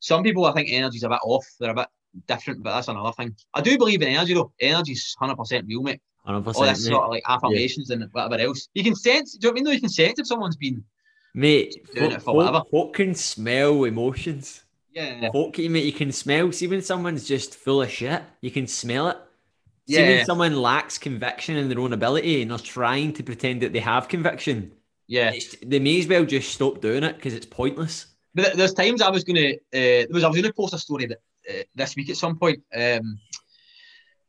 Some 0.00 0.22
people, 0.22 0.46
I 0.46 0.52
think, 0.52 0.68
energy's 0.70 1.04
a 1.04 1.08
bit 1.08 1.20
off. 1.22 1.46
They're 1.60 1.70
a 1.70 1.74
bit 1.74 1.88
different, 2.26 2.62
but 2.62 2.74
that's 2.74 2.88
another 2.88 3.12
thing. 3.12 3.36
I 3.54 3.60
do 3.60 3.76
believe 3.78 4.02
in 4.02 4.08
energy 4.08 4.34
though. 4.34 4.52
Energy's 4.60 5.14
hundred 5.18 5.36
percent 5.36 5.66
real, 5.68 5.82
mate. 5.82 6.00
Hundred 6.24 6.42
percent. 6.42 6.56
All 6.56 6.66
that 6.66 6.76
sort 6.76 7.04
of 7.04 7.10
like 7.10 7.22
affirmations 7.28 7.90
yeah. 7.90 7.96
and 7.96 8.08
whatever 8.12 8.42
else. 8.42 8.68
You 8.74 8.84
can 8.84 8.94
sense. 8.94 9.36
Do 9.36 9.48
you 9.48 9.50
know 9.50 9.52
what 9.52 9.52
I 9.52 9.54
mean? 9.54 9.64
Though 9.64 9.70
you 9.72 9.80
can 9.80 9.88
sense 9.90 10.18
if 10.18 10.26
someone's 10.26 10.56
been 10.56 10.84
Mate, 11.34 11.86
doing 11.94 12.10
folk, 12.20 12.52
folk, 12.52 12.70
folk, 12.70 12.94
can 12.94 13.14
smell 13.14 13.84
emotions. 13.84 14.64
Yeah. 14.92 15.30
Folk, 15.30 15.58
mate, 15.58 15.84
you 15.84 15.92
can 15.92 16.12
smell. 16.12 16.52
See 16.52 16.66
when 16.66 16.82
someone's 16.82 17.26
just 17.26 17.54
full 17.54 17.82
of 17.82 17.90
shit, 17.90 18.22
you 18.40 18.50
can 18.50 18.66
smell 18.66 19.08
it. 19.08 19.16
See 19.88 19.96
yeah. 19.96 20.08
when 20.08 20.26
someone 20.26 20.60
lacks 20.60 20.98
conviction 20.98 21.56
in 21.56 21.68
their 21.68 21.80
own 21.80 21.92
ability 21.92 22.42
and 22.42 22.50
they're 22.50 22.58
trying 22.58 23.12
to 23.14 23.22
pretend 23.22 23.62
that 23.62 23.72
they 23.72 23.80
have 23.80 24.08
conviction. 24.08 24.72
Yeah. 25.08 25.32
they 25.64 25.78
may 25.78 25.98
as 25.98 26.06
well 26.06 26.24
just 26.24 26.54
stop 26.54 26.80
doing 26.80 27.02
it 27.02 27.16
because 27.16 27.34
it's 27.34 27.46
pointless. 27.46 28.06
But 28.34 28.56
there's 28.56 28.72
times 28.74 29.02
I 29.02 29.10
was 29.10 29.24
gonna, 29.24 29.52
uh, 29.74 30.06
was 30.10 30.24
I 30.24 30.28
was 30.28 30.40
gonna 30.40 30.52
post 30.52 30.74
a 30.74 30.78
story 30.78 31.06
that 31.06 31.18
uh, 31.48 31.62
this 31.74 31.96
week 31.96 32.08
at 32.10 32.16
some 32.16 32.38
point, 32.38 32.62
um, 32.74 33.18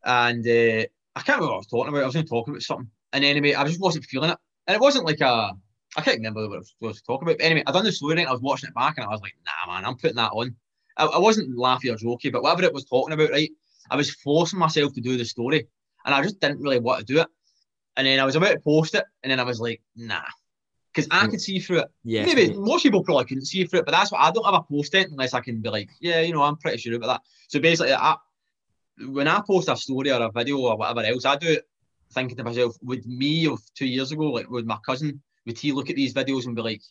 and 0.03 0.45
uh, 0.45 0.85
I 1.15 1.21
can't 1.21 1.39
remember 1.39 1.47
what 1.47 1.53
I 1.53 1.57
was 1.57 1.67
talking 1.67 1.89
about. 1.89 2.03
I 2.03 2.05
was 2.05 2.15
to 2.15 2.23
talk 2.23 2.47
about 2.47 2.61
something, 2.61 2.89
and 3.13 3.23
anyway, 3.23 3.53
I 3.53 3.63
just 3.65 3.79
wasn't 3.79 4.05
feeling 4.05 4.31
it, 4.31 4.37
and 4.67 4.75
it 4.75 4.81
wasn't 4.81 5.05
like 5.05 5.21
a 5.21 5.53
I 5.95 6.01
can't 6.01 6.17
remember 6.17 6.47
what 6.47 6.57
I 6.57 6.61
was 6.79 7.01
talking 7.01 7.27
about. 7.27 7.37
But 7.37 7.45
anyway, 7.45 7.63
I 7.67 7.71
done 7.71 7.85
the 7.85 7.91
story 7.91 8.19
and 8.19 8.27
I 8.27 8.31
was 8.31 8.41
watching 8.41 8.69
it 8.69 8.75
back 8.75 8.97
and 8.97 9.05
I 9.05 9.09
was 9.09 9.21
like, 9.21 9.35
nah, 9.45 9.73
man, 9.73 9.85
I'm 9.85 9.95
putting 9.95 10.15
that 10.15 10.31
on. 10.31 10.55
I, 10.97 11.05
I 11.05 11.19
wasn't 11.19 11.57
laughing 11.57 11.91
or 11.91 11.95
joking, 11.95 12.31
but 12.31 12.43
whatever 12.43 12.63
it 12.63 12.73
was 12.73 12.85
talking 12.85 13.13
about, 13.13 13.31
right? 13.31 13.51
I 13.89 13.95
was 13.95 14.11
forcing 14.11 14.59
myself 14.59 14.93
to 14.93 15.01
do 15.01 15.17
the 15.17 15.25
story 15.25 15.67
and 16.05 16.15
I 16.15 16.23
just 16.23 16.39
didn't 16.39 16.61
really 16.61 16.79
want 16.79 16.99
to 16.99 17.13
do 17.13 17.21
it. 17.21 17.27
And 17.95 18.07
then 18.07 18.19
I 18.19 18.25
was 18.25 18.35
about 18.35 18.51
to 18.51 18.59
post 18.59 18.95
it 18.95 19.05
and 19.21 19.31
then 19.31 19.39
I 19.39 19.43
was 19.43 19.59
like, 19.59 19.81
nah. 19.95 20.21
Because 20.93 21.07
I 21.09 21.25
could 21.27 21.41
see 21.41 21.59
through 21.59 21.79
it. 21.79 21.87
Yeah. 22.03 22.25
Maybe 22.25 22.53
most 22.53 22.83
people 22.83 23.03
probably 23.03 23.25
couldn't 23.25 23.45
see 23.45 23.65
through 23.65 23.79
it, 23.79 23.85
but 23.85 23.91
that's 23.91 24.11
what 24.11 24.21
I 24.21 24.29
don't 24.29 24.45
have 24.45 24.53
a 24.53 24.61
post 24.61 24.93
it 24.93 25.09
unless 25.09 25.33
I 25.33 25.41
can 25.41 25.59
be 25.59 25.69
like, 25.69 25.89
yeah, 25.99 26.21
you 26.21 26.33
know, 26.33 26.43
I'm 26.43 26.57
pretty 26.57 26.77
sure 26.77 26.95
about 26.95 27.07
that. 27.07 27.21
So 27.47 27.59
basically, 27.59 27.93
I, 27.93 28.15
when 29.07 29.27
I 29.27 29.41
post 29.45 29.69
a 29.69 29.75
story 29.75 30.11
or 30.11 30.21
a 30.21 30.31
video 30.31 30.59
or 30.59 30.77
whatever 30.77 31.01
else, 31.01 31.25
I 31.25 31.35
do 31.35 31.49
it 31.49 31.67
thinking 32.13 32.37
to 32.37 32.43
myself, 32.43 32.77
with 32.83 33.05
me 33.07 33.47
of 33.47 33.59
two 33.73 33.87
years 33.87 34.11
ago, 34.11 34.25
like 34.25 34.49
with 34.49 34.65
my 34.65 34.77
cousin, 34.85 35.19
would 35.45 35.57
he 35.57 35.71
look 35.71 35.89
at 35.89 35.95
these 35.95 36.13
videos 36.13 36.45
and 36.45 36.55
be 36.55 36.61
like, 36.61 36.81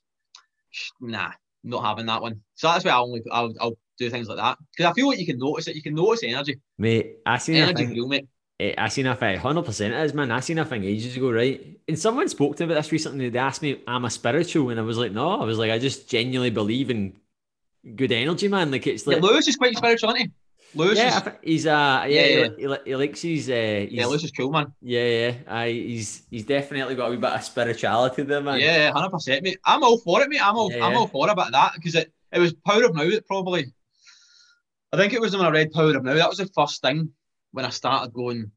nah, 1.01 1.33
not 1.65 1.85
having 1.85 2.07
that 2.07 2.23
one? 2.23 2.41
So 2.55 2.69
that's 2.69 2.85
why 2.85 2.93
I 2.93 2.99
only 2.99 3.23
I'll, 3.31 3.55
I'll 3.61 3.79
do 3.99 4.11
things 4.11 4.29
like 4.29 4.39
that 4.39 4.59
because 4.71 4.91
I 4.91 4.95
feel 4.95 5.09
like 5.09 5.19
you 5.19 5.27
can 5.27 5.39
notice 5.39 5.69
it. 5.69 5.77
You 5.77 5.83
can 5.83 5.95
notice 5.95 6.23
energy. 6.23 6.61
Mate, 6.79 7.19
I 7.25 7.39
seen 7.39 7.57
energy 7.57 7.87
real, 7.87 8.09
mate. 8.09 8.27
Eh, 8.61 8.75
I 8.77 8.89
seen 8.89 9.07
a 9.07 9.17
thing, 9.17 9.39
hundred 9.39 9.65
percent 9.65 9.95
it 9.95 10.05
is, 10.05 10.15
man. 10.15 10.31
I 10.31 10.41
seen 10.41 10.59
a 10.59 10.65
thing 10.65 10.85
ages 10.85 11.17
ago, 11.17 11.33
right? 11.33 11.79
And 11.89 11.99
someone 11.99 12.29
spoke 12.29 12.57
to 12.57 12.67
me 12.67 12.73
about 12.73 12.83
this 12.83 12.93
recently. 12.93 13.29
They 13.29 13.39
asked 13.39 13.63
me, 13.63 13.83
"I'm 13.87 14.05
a 14.05 14.11
spiritual," 14.11 14.71
and 14.71 14.79
I 14.79 14.83
was 14.83 14.99
like, 14.99 15.13
"No." 15.13 15.41
I 15.41 15.45
was 15.45 15.59
like, 15.59 15.71
"I 15.71 15.79
just 15.79 16.09
genuinely 16.09 16.51
believe 16.51 16.91
in 16.91 17.17
good 17.97 18.13
energy, 18.13 18.49
man." 18.49 18.71
Like 18.71 18.87
it's 18.87 19.07
like 19.07 19.17
yeah, 19.17 19.23
Lewis 19.23 19.49
is 19.49 19.57
quite 19.57 19.77
spiritual, 19.77 20.11
isn't 20.11 20.27
he? 20.27 20.33
Lewis 20.75 20.99
yeah, 20.99 21.19
is, 21.19 21.33
he's 21.43 21.67
uh 21.67 22.05
yeah, 22.09 22.25
yeah, 22.25 22.47
yeah. 22.59 22.77
He, 22.85 22.91
he, 22.91 22.97
likes 22.97 23.23
his 23.23 23.49
uh 23.51 23.87
yeah 23.91 24.07
Lewis 24.07 24.25
is 24.25 24.31
cool 24.31 24.51
man. 24.51 24.73
Yeah 24.81 25.07
yeah. 25.07 25.35
I 25.47 25.69
he's 25.69 26.23
he's 26.31 26.45
definitely 26.45 26.95
got 26.95 27.09
a 27.09 27.11
wee 27.11 27.17
bit 27.17 27.33
of 27.33 27.45
spirituality 27.45 28.23
there 28.23 28.41
man. 28.41 28.59
Yeah 28.59 28.93
hundred 28.93 29.11
percent 29.11 29.43
mate. 29.43 29.59
I'm 29.65 29.83
all 29.83 29.99
for 29.99 30.23
it 30.23 30.31
mate. 30.31 30.45
I'm 30.45 30.57
all 30.57 30.73
yeah, 30.73 30.85
I'm 30.85 30.97
all 30.97 31.09
for 31.09 31.29
it 31.29 31.33
about 31.33 31.53
that 31.53 31.73
because 31.75 31.95
it 31.95 32.13
it 32.33 32.39
was 32.39 32.55
Power 32.55 32.85
of 32.85 32.95
Now 32.95 33.09
that 33.09 33.27
probably 33.27 33.73
I 34.93 34.97
think 34.97 35.13
it 35.13 35.21
was 35.21 35.37
when 35.37 35.45
I 35.45 35.51
read 35.51 35.73
Power 35.73 35.97
of 35.97 36.05
Now 36.05 36.15
that 36.15 36.29
was 36.29 36.39
the 36.39 36.47
first 36.47 36.81
thing 36.81 37.11
when 37.53 37.67
I 37.67 37.71
started 37.71 38.15
going 38.15 38.51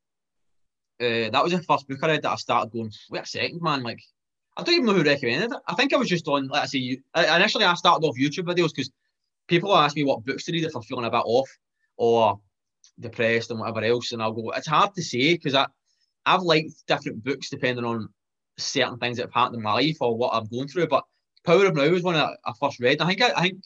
uh 1.02 1.30
that 1.32 1.44
was 1.44 1.52
the 1.52 1.64
first 1.64 1.88
book 1.88 2.00
I 2.02 2.08
read 2.08 2.22
that 2.22 2.32
I 2.32 2.36
started 2.36 2.72
going 2.72 2.92
wait 3.10 3.24
a 3.24 3.26
second 3.26 3.62
man 3.62 3.84
like 3.84 4.00
I 4.58 4.64
don't 4.64 4.76
even 4.76 4.86
know 4.86 4.94
who 4.94 5.04
recommended 5.04 5.52
it. 5.52 5.60
I 5.68 5.76
think 5.76 5.94
I 5.94 5.98
was 5.98 6.08
just 6.08 6.28
on 6.30 6.48
let's 6.48 6.72
say 6.72 6.98
initially 7.14 7.66
I 7.66 7.74
started 7.74 8.08
off 8.08 8.16
YouTube 8.18 8.46
videos 8.46 8.70
because 8.74 8.90
people 9.48 9.76
ask 9.76 9.98
me 9.98 10.06
what 10.06 10.24
books 10.24 10.46
to 10.46 10.54
read 10.54 10.64
if 10.64 10.76
I'm 10.76 10.82
feeling 10.82 11.06
a 11.06 11.12
bit 11.12 11.24
off 11.26 11.50
or 11.98 12.40
depressed 13.00 13.52
and 13.52 13.60
whatever 13.60 13.84
else. 13.84 14.12
And 14.12 14.22
I'll 14.22 14.32
go, 14.32 14.52
it's 14.52 14.68
hard 14.68 14.94
to 14.96 15.04
say 15.04 15.34
because 15.34 15.56
I, 15.56 15.68
I've 16.26 16.42
liked 16.42 16.72
different 16.88 17.24
books 17.24 17.50
depending 17.50 17.86
on 17.86 18.10
certain 18.58 18.98
things 18.98 19.18
that 19.18 19.24
have 19.24 19.34
happened 19.34 19.58
in 19.58 19.64
my 19.64 19.74
life 19.74 19.98
or 20.02 20.18
what 20.18 20.34
I'm 20.34 20.48
going 20.48 20.68
through. 20.68 20.88
But 20.88 21.04
Power 21.46 21.66
of 21.66 21.76
Now 21.76 21.90
was 21.90 22.04
one 22.04 22.16
I, 22.16 22.36
I 22.46 22.54
first 22.60 22.80
read. 22.80 23.02
I 23.02 23.08
think 23.08 23.22
I, 23.22 23.32
I, 23.36 23.42
think 23.42 23.64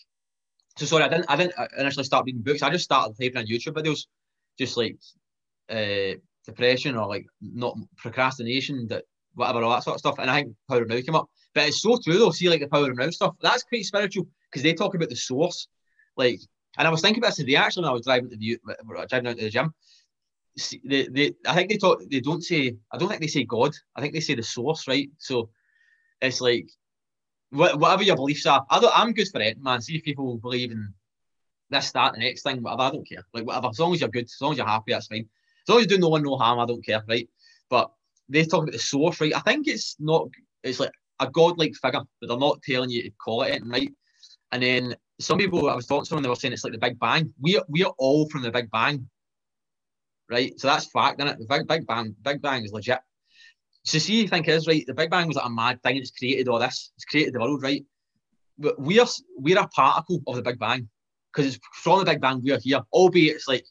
so. 0.78 0.86
Sorry, 0.86 1.04
I 1.04 1.08
didn't. 1.08 1.26
I 1.30 1.36
didn't 1.36 1.56
initially 1.78 2.04
start 2.04 2.26
reading 2.26 2.42
books. 2.42 2.62
I 2.62 2.70
just 2.70 2.84
started 2.84 3.16
typing 3.18 3.38
on 3.38 3.48
YouTube 3.48 3.74
videos, 3.74 4.06
just 4.58 4.76
like 4.76 4.98
uh, 5.70 6.18
depression 6.46 6.98
or 6.98 7.08
like 7.08 7.26
not 7.42 7.78
procrastination, 7.98 8.88
that 8.88 9.06
whatever 9.36 9.64
all 9.64 9.72
that 9.72 9.84
sort 9.84 9.96
of 9.96 10.00
stuff. 10.00 10.20
And 10.20 10.30
I 10.30 10.42
think 10.42 10.56
Power 10.70 10.82
of 10.82 10.90
Now 10.90 11.00
came 11.00 11.16
up. 11.16 11.30
But 11.54 11.68
it's 11.68 11.82
so 11.82 11.98
true 12.04 12.18
though. 12.18 12.32
See, 12.32 12.50
like 12.50 12.62
the 12.62 12.68
Power 12.68 12.92
of 12.92 12.98
Now 12.98 13.10
stuff. 13.10 13.36
That's 13.42 13.64
quite 13.64 13.86
spiritual 13.86 14.28
because 14.52 14.64
they 14.64 14.74
talk 14.74 14.96
about 14.96 15.10
the 15.10 15.16
source. 15.16 15.68
Like 16.18 16.40
and 16.78 16.88
I 16.88 16.92
was 16.92 17.02
thinking 17.02 17.24
about 17.24 17.34
today 17.34 17.56
actually 17.56 17.84
when 17.84 17.90
I 17.90 17.94
was 17.94 18.06
driving 18.06 18.30
to 18.30 18.38
the 18.38 18.60
driving 19.08 19.28
out 19.28 19.38
to 19.38 19.44
the 19.44 19.50
gym. 19.50 19.74
They, 20.84 21.08
they, 21.08 21.34
I 21.48 21.56
think 21.56 21.70
they 21.70 21.78
talk. 21.78 22.02
They 22.10 22.20
don't 22.20 22.44
say. 22.44 22.76
I 22.92 22.98
don't 22.98 23.08
think 23.08 23.22
they 23.22 23.28
say 23.28 23.46
God. 23.46 23.74
I 23.96 24.02
think 24.02 24.14
they 24.14 24.20
say 24.20 24.36
the 24.36 24.44
source, 24.44 24.88
right? 24.88 25.10
So 25.18 25.50
it's 26.22 26.42
like 26.42 26.70
whatever 27.52 28.04
your 28.04 28.16
beliefs 28.16 28.46
are. 28.46 28.66
I 28.70 28.80
don't, 28.80 28.98
I'm 28.98 29.14
good 29.14 29.30
for 29.30 29.42
it, 29.42 29.62
man. 29.62 29.82
See 29.82 29.96
if 29.96 30.04
people 30.04 30.38
believe 30.38 30.72
in 30.72 30.94
this, 31.70 31.92
that, 31.92 32.14
the 32.14 32.20
next 32.20 32.44
thing, 32.44 32.62
whatever. 32.62 32.84
I 32.84 32.92
don't 32.92 33.08
care. 33.08 33.26
Like 33.34 33.46
whatever. 33.46 33.70
As 33.70 33.80
long 33.80 33.94
as 33.94 34.02
you're 34.02 34.10
good, 34.10 34.26
as 34.26 34.38
long 34.42 34.52
as 34.52 34.58
you're 34.58 34.68
happy, 34.68 34.92
that's 34.92 35.08
fine. 35.08 35.30
As 35.64 35.70
long 35.70 35.80
as 35.80 35.84
you 35.84 35.90
do 35.90 35.98
no 35.98 36.10
one 36.10 36.24
no 36.24 36.38
harm, 36.38 36.60
I 36.60 36.66
don't 36.66 36.86
care, 36.86 37.04
right? 37.08 37.30
But 37.70 37.92
they 38.28 38.44
talk 38.46 38.64
about 38.64 38.74
the 38.74 38.80
source, 38.80 39.22
right? 39.22 39.36
I 39.36 39.40
think 39.40 39.68
it's 39.68 39.96
not. 40.00 40.30
It's 40.64 40.80
like 40.80 40.92
a 41.20 41.30
godlike 41.30 41.76
figure, 41.76 42.02
but 42.20 42.28
they're 42.28 42.38
not 42.38 42.62
telling 42.62 42.90
you 42.90 43.04
to 43.04 43.12
call 43.12 43.44
it, 43.44 43.62
right? 43.66 43.92
And 44.52 44.64
then 44.64 44.96
some 45.20 45.38
people 45.38 45.70
I 45.70 45.76
was 45.76 45.86
talking 45.86 46.06
to 46.06 46.16
them, 46.16 46.24
they 46.24 46.30
were 46.30 46.36
saying 46.36 46.54
it's 46.54 46.64
like 46.64 46.74
the 46.74 46.80
Big 46.80 47.00
Bang. 47.00 47.34
We 47.40 47.62
we 47.68 47.84
are 47.84 47.94
all 47.98 48.30
from 48.30 48.42
the 48.42 48.52
Big 48.52 48.72
Bang, 48.72 49.10
right? 50.30 50.58
So 50.60 50.68
that's 50.68 50.90
fact, 50.92 51.20
isn't 51.20 51.34
it? 51.34 51.40
The 51.40 51.46
Big 51.46 51.68
Big 51.68 51.86
Bang, 51.86 52.16
Big 52.22 52.42
Bang 52.42 52.64
is 52.64 52.72
legit. 52.72 53.00
So 53.84 53.98
see, 53.98 54.22
you 54.22 54.28
think 54.28 54.48
is 54.48 54.68
right. 54.68 54.86
The 54.86 54.94
Big 54.94 55.10
Bang 55.10 55.28
was 55.28 55.36
like 55.36 55.46
a 55.46 55.50
mad 55.50 55.82
thing. 55.84 55.98
It's 55.98 56.12
created 56.12 56.48
all 56.48 56.60
this. 56.60 56.92
It's 56.96 57.06
created 57.06 57.34
the 57.34 57.40
world, 57.40 57.64
right? 57.64 57.84
But 58.58 58.80
we 58.80 59.00
are 59.00 59.08
we're 59.38 59.60
a 59.60 59.68
particle 59.68 60.22
of 60.28 60.36
the 60.36 60.42
Big 60.42 60.60
Bang 60.60 60.90
because 61.34 61.54
it's 61.56 61.66
from 61.74 62.00
the 62.00 62.06
Big 62.06 62.22
Bang 62.22 62.42
we're 62.44 62.60
here. 62.60 62.82
Albeit 62.94 63.36
it's 63.36 63.48
like 63.48 63.66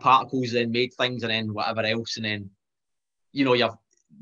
particles 0.00 0.52
then 0.52 0.70
made 0.70 0.92
things 0.94 1.22
and 1.22 1.32
then 1.32 1.54
whatever 1.54 1.80
else 1.80 2.16
and 2.16 2.26
then 2.26 2.50
you 3.32 3.46
know 3.46 3.54
you 3.54 3.62
have 3.62 3.76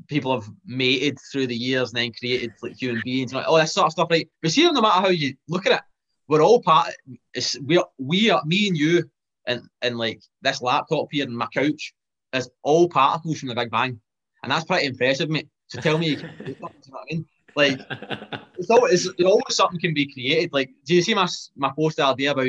people 0.07 0.33
have 0.33 0.49
mated 0.65 1.17
through 1.31 1.47
the 1.47 1.55
years 1.55 1.91
and 1.91 1.97
then 1.97 2.11
created 2.17 2.51
like 2.61 2.79
human 2.79 3.01
beings 3.03 3.31
and 3.31 3.37
like 3.37 3.47
all 3.47 3.57
that 3.57 3.69
sort 3.69 3.87
of 3.87 3.91
stuff, 3.91 4.07
right? 4.09 4.27
But 4.41 4.51
see, 4.51 4.69
no 4.69 4.81
matter 4.81 5.01
how 5.01 5.09
you 5.09 5.35
look 5.47 5.65
at 5.65 5.73
it, 5.73 5.81
we're 6.27 6.43
all 6.43 6.61
part. 6.61 6.93
It's 7.33 7.59
we 7.59 7.77
are 7.77 7.87
we 7.97 8.29
are 8.29 8.43
me 8.45 8.67
and 8.67 8.77
you 8.77 9.09
and 9.47 9.61
and 9.81 9.97
like 9.97 10.21
this 10.41 10.61
laptop 10.61 11.07
here 11.11 11.25
and 11.25 11.37
my 11.37 11.47
couch 11.47 11.93
is 12.33 12.49
all 12.63 12.89
particles 12.89 13.39
from 13.39 13.49
the 13.49 13.55
Big 13.55 13.71
Bang, 13.71 13.99
and 14.43 14.51
that's 14.51 14.65
pretty 14.65 14.87
impressive, 14.87 15.29
mate. 15.29 15.47
So 15.67 15.81
tell 15.81 15.97
me, 15.97 16.09
you, 16.09 16.17
can 16.17 16.31
do 16.37 16.51
you 16.51 16.57
know 16.59 16.69
what 16.89 17.01
I 17.01 17.13
mean? 17.13 17.25
Like 17.55 17.79
it's 18.57 18.69
always 18.69 19.05
it's 19.05 19.23
always 19.23 19.55
something 19.55 19.79
can 19.79 19.93
be 19.93 20.11
created. 20.11 20.53
Like, 20.53 20.71
do 20.85 20.95
you 20.95 21.01
see 21.01 21.13
my 21.13 21.27
my 21.55 21.71
post 21.75 21.97
the 21.97 22.05
idea 22.05 22.31
about 22.31 22.47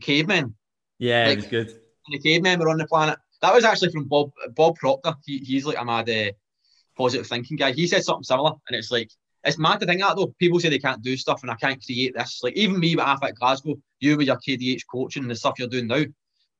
cavemen? 0.00 0.54
Yeah, 0.98 1.26
like, 1.26 1.38
it's 1.38 1.48
good. 1.48 1.72
The 2.10 2.18
cavemen 2.18 2.60
were 2.60 2.68
on 2.68 2.78
the 2.78 2.86
planet. 2.86 3.18
That 3.42 3.54
was 3.54 3.64
actually 3.64 3.90
from 3.90 4.04
Bob 4.04 4.30
Bob 4.54 4.76
Proctor. 4.76 5.14
He, 5.24 5.38
he's 5.38 5.66
like 5.66 5.78
a 5.78 5.84
mad 5.84 6.08
uh, 6.08 6.32
positive 6.96 7.26
thinking 7.26 7.56
guy. 7.56 7.72
He 7.72 7.86
said 7.86 8.04
something 8.04 8.24
similar, 8.24 8.52
and 8.68 8.76
it's 8.76 8.90
like 8.90 9.10
it's 9.46 9.58
mad 9.58 9.80
to 9.80 9.86
think 9.86 10.00
that 10.00 10.16
though. 10.16 10.34
People 10.38 10.60
say 10.60 10.68
they 10.68 10.78
can't 10.78 11.02
do 11.02 11.16
stuff 11.16 11.42
and 11.42 11.50
I 11.50 11.54
can't 11.54 11.82
create 11.84 12.14
this. 12.14 12.40
Like 12.42 12.54
even 12.54 12.80
me 12.80 12.96
with 12.96 13.06
at 13.06 13.34
Glasgow, 13.36 13.76
you 14.00 14.16
with 14.16 14.26
your 14.26 14.36
KDH 14.36 14.82
coaching 14.90 15.22
and 15.22 15.30
the 15.30 15.36
stuff 15.36 15.54
you're 15.58 15.68
doing 15.68 15.86
now, 15.86 16.04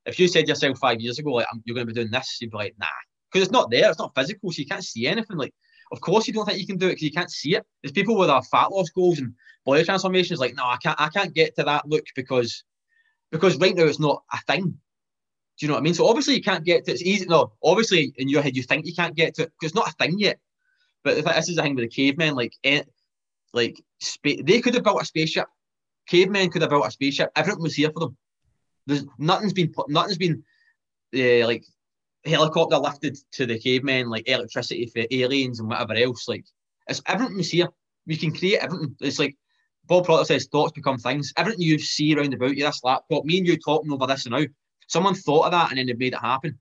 if 0.06 0.18
you 0.18 0.28
said 0.28 0.48
yourself 0.48 0.78
five 0.78 1.00
years 1.00 1.18
ago, 1.18 1.32
like 1.32 1.46
you're 1.64 1.74
going 1.74 1.86
to 1.86 1.92
be 1.92 2.00
doing 2.00 2.10
this, 2.10 2.38
you'd 2.40 2.52
be 2.52 2.56
like, 2.56 2.74
nah, 2.78 2.86
because 3.30 3.44
it's 3.44 3.52
not 3.52 3.70
there. 3.70 3.90
It's 3.90 3.98
not 3.98 4.14
physical, 4.14 4.52
so 4.52 4.60
you 4.60 4.66
can't 4.66 4.84
see 4.84 5.06
anything. 5.06 5.36
Like, 5.36 5.52
of 5.92 6.00
course, 6.00 6.26
you 6.26 6.32
don't 6.32 6.46
think 6.46 6.60
you 6.60 6.66
can 6.66 6.78
do 6.78 6.86
it 6.86 6.90
because 6.90 7.02
you 7.02 7.12
can't 7.12 7.30
see 7.30 7.56
it. 7.56 7.66
There's 7.82 7.92
people 7.92 8.16
with 8.16 8.30
our 8.30 8.42
fat 8.44 8.70
loss 8.70 8.88
goals 8.90 9.18
and 9.18 9.34
body 9.64 9.84
transformations. 9.84 10.38
Like, 10.38 10.54
no, 10.54 10.64
I 10.64 10.76
can't. 10.82 11.00
I 11.00 11.08
can't 11.08 11.34
get 11.34 11.56
to 11.56 11.64
that 11.64 11.88
look 11.88 12.04
because 12.14 12.64
because 13.32 13.56
right 13.58 13.74
now 13.74 13.84
it's 13.84 14.00
not 14.00 14.22
a 14.32 14.38
thing. 14.46 14.78
Do 15.58 15.64
you 15.64 15.68
know 15.68 15.74
what 15.74 15.80
I 15.80 15.84
mean? 15.84 15.94
So 15.94 16.06
obviously 16.06 16.34
you 16.34 16.42
can't 16.42 16.64
get 16.64 16.84
to 16.84 16.92
it's 16.92 17.02
easy. 17.02 17.26
No, 17.26 17.52
obviously 17.62 18.12
in 18.16 18.28
your 18.28 18.42
head 18.42 18.56
you 18.56 18.62
think 18.62 18.86
you 18.86 18.94
can't 18.94 19.16
get 19.16 19.34
to 19.34 19.42
it 19.42 19.52
because 19.58 19.72
it's 19.72 19.74
not 19.74 19.88
a 19.88 19.92
thing 19.92 20.18
yet. 20.18 20.38
But 21.06 21.24
this 21.24 21.48
is 21.48 21.54
the 21.54 21.62
thing 21.62 21.76
with 21.76 21.84
the 21.84 21.88
cavemen, 21.88 22.34
like 22.34 22.52
eh, 22.64 22.82
like 23.52 23.80
spa- 24.00 24.42
they 24.42 24.60
could 24.60 24.74
have 24.74 24.82
built 24.82 25.00
a 25.00 25.04
spaceship. 25.04 25.46
Cavemen 26.08 26.50
could 26.50 26.62
have 26.62 26.70
built 26.70 26.84
a 26.84 26.90
spaceship. 26.90 27.30
Everything 27.36 27.62
was 27.62 27.76
here 27.76 27.92
for 27.92 28.00
them. 28.00 28.16
There's 28.86 29.04
nothing's 29.16 29.52
been 29.52 29.72
put. 29.72 29.88
Nothing's 29.88 30.18
been 30.18 30.42
uh, 31.14 31.46
like 31.46 31.64
helicopter 32.24 32.76
lifted 32.78 33.16
to 33.34 33.46
the 33.46 33.56
cavemen, 33.56 34.10
like 34.10 34.28
electricity 34.28 34.86
for 34.86 35.04
aliens 35.12 35.60
and 35.60 35.68
whatever 35.68 35.94
else. 35.94 36.26
Like 36.26 36.44
it's 36.88 37.00
everything 37.06 37.36
was 37.36 37.52
here. 37.52 37.68
We 38.08 38.16
can 38.16 38.34
create 38.34 38.58
everything. 38.58 38.96
It's 39.00 39.20
like 39.20 39.36
Bob 39.86 40.06
Proctor 40.06 40.24
says, 40.24 40.48
thoughts 40.50 40.72
become 40.72 40.98
things. 40.98 41.32
Everything 41.36 41.62
you 41.62 41.78
see 41.78 42.16
around 42.16 42.34
about 42.34 42.56
you, 42.56 42.64
this 42.64 42.82
laptop, 42.82 43.24
me 43.24 43.38
and 43.38 43.46
you 43.46 43.56
talking 43.58 43.92
over 43.92 44.08
this 44.08 44.26
and 44.26 44.34
now, 44.34 44.44
someone 44.88 45.14
thought 45.14 45.46
of 45.46 45.52
that 45.52 45.70
and 45.70 45.78
then 45.78 45.86
they 45.86 45.94
made 45.94 46.14
it 46.14 46.18
happen. 46.18 46.58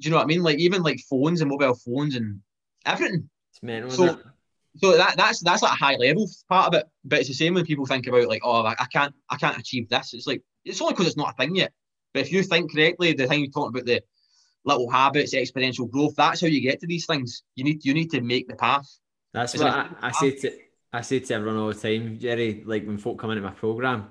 Do 0.00 0.06
you 0.06 0.10
know 0.10 0.18
what 0.18 0.24
I 0.24 0.26
mean? 0.26 0.44
Like 0.44 0.58
even 0.58 0.82
like 0.82 1.00
phones 1.10 1.40
and 1.40 1.50
mobile 1.50 1.74
phones 1.74 2.14
and 2.14 2.40
everything. 2.86 3.28
It's 3.58 3.62
mental. 3.62 3.90
So-? 3.90 4.20
So 4.76 4.96
that 4.96 5.16
that's 5.16 5.40
that's 5.42 5.62
like 5.62 5.72
a 5.72 5.74
high 5.74 5.96
level 5.96 6.28
part 6.48 6.68
of 6.68 6.74
it. 6.74 6.86
But 7.04 7.20
it's 7.20 7.28
the 7.28 7.34
same 7.34 7.54
when 7.54 7.64
people 7.64 7.86
think 7.86 8.06
about 8.06 8.28
like, 8.28 8.42
oh, 8.44 8.62
I 8.62 8.76
I 8.78 8.86
can't 8.92 9.14
I 9.28 9.36
can't 9.36 9.58
achieve 9.58 9.88
this. 9.88 10.14
It's 10.14 10.26
like 10.26 10.42
it's 10.64 10.80
only 10.80 10.94
because 10.94 11.08
it's 11.08 11.16
not 11.16 11.34
a 11.34 11.36
thing 11.36 11.56
yet. 11.56 11.72
But 12.14 12.20
if 12.20 12.32
you 12.32 12.42
think 12.42 12.72
correctly, 12.72 13.12
the 13.12 13.26
thing 13.26 13.40
you're 13.40 13.50
talking 13.50 13.70
about 13.70 13.86
the 13.86 14.02
little 14.64 14.90
habits, 14.90 15.34
exponential 15.34 15.90
growth, 15.90 16.14
that's 16.16 16.40
how 16.40 16.46
you 16.46 16.60
get 16.60 16.80
to 16.80 16.86
these 16.86 17.06
things. 17.06 17.42
You 17.56 17.64
need 17.64 17.84
you 17.84 17.92
need 17.92 18.10
to 18.12 18.20
make 18.20 18.46
the 18.46 18.54
path. 18.54 18.86
That's 19.32 19.54
Is 19.54 19.62
what 19.62 19.72
I, 19.72 19.88
I 20.00 20.12
say 20.12 20.30
to 20.32 20.52
I 20.92 21.00
say 21.00 21.20
to 21.20 21.34
everyone 21.34 21.58
all 21.58 21.72
the 21.72 21.74
time, 21.74 22.18
Gerry. 22.18 22.62
Like 22.64 22.86
when 22.86 22.98
folk 22.98 23.18
come 23.18 23.30
into 23.30 23.42
my 23.42 23.50
program 23.50 24.08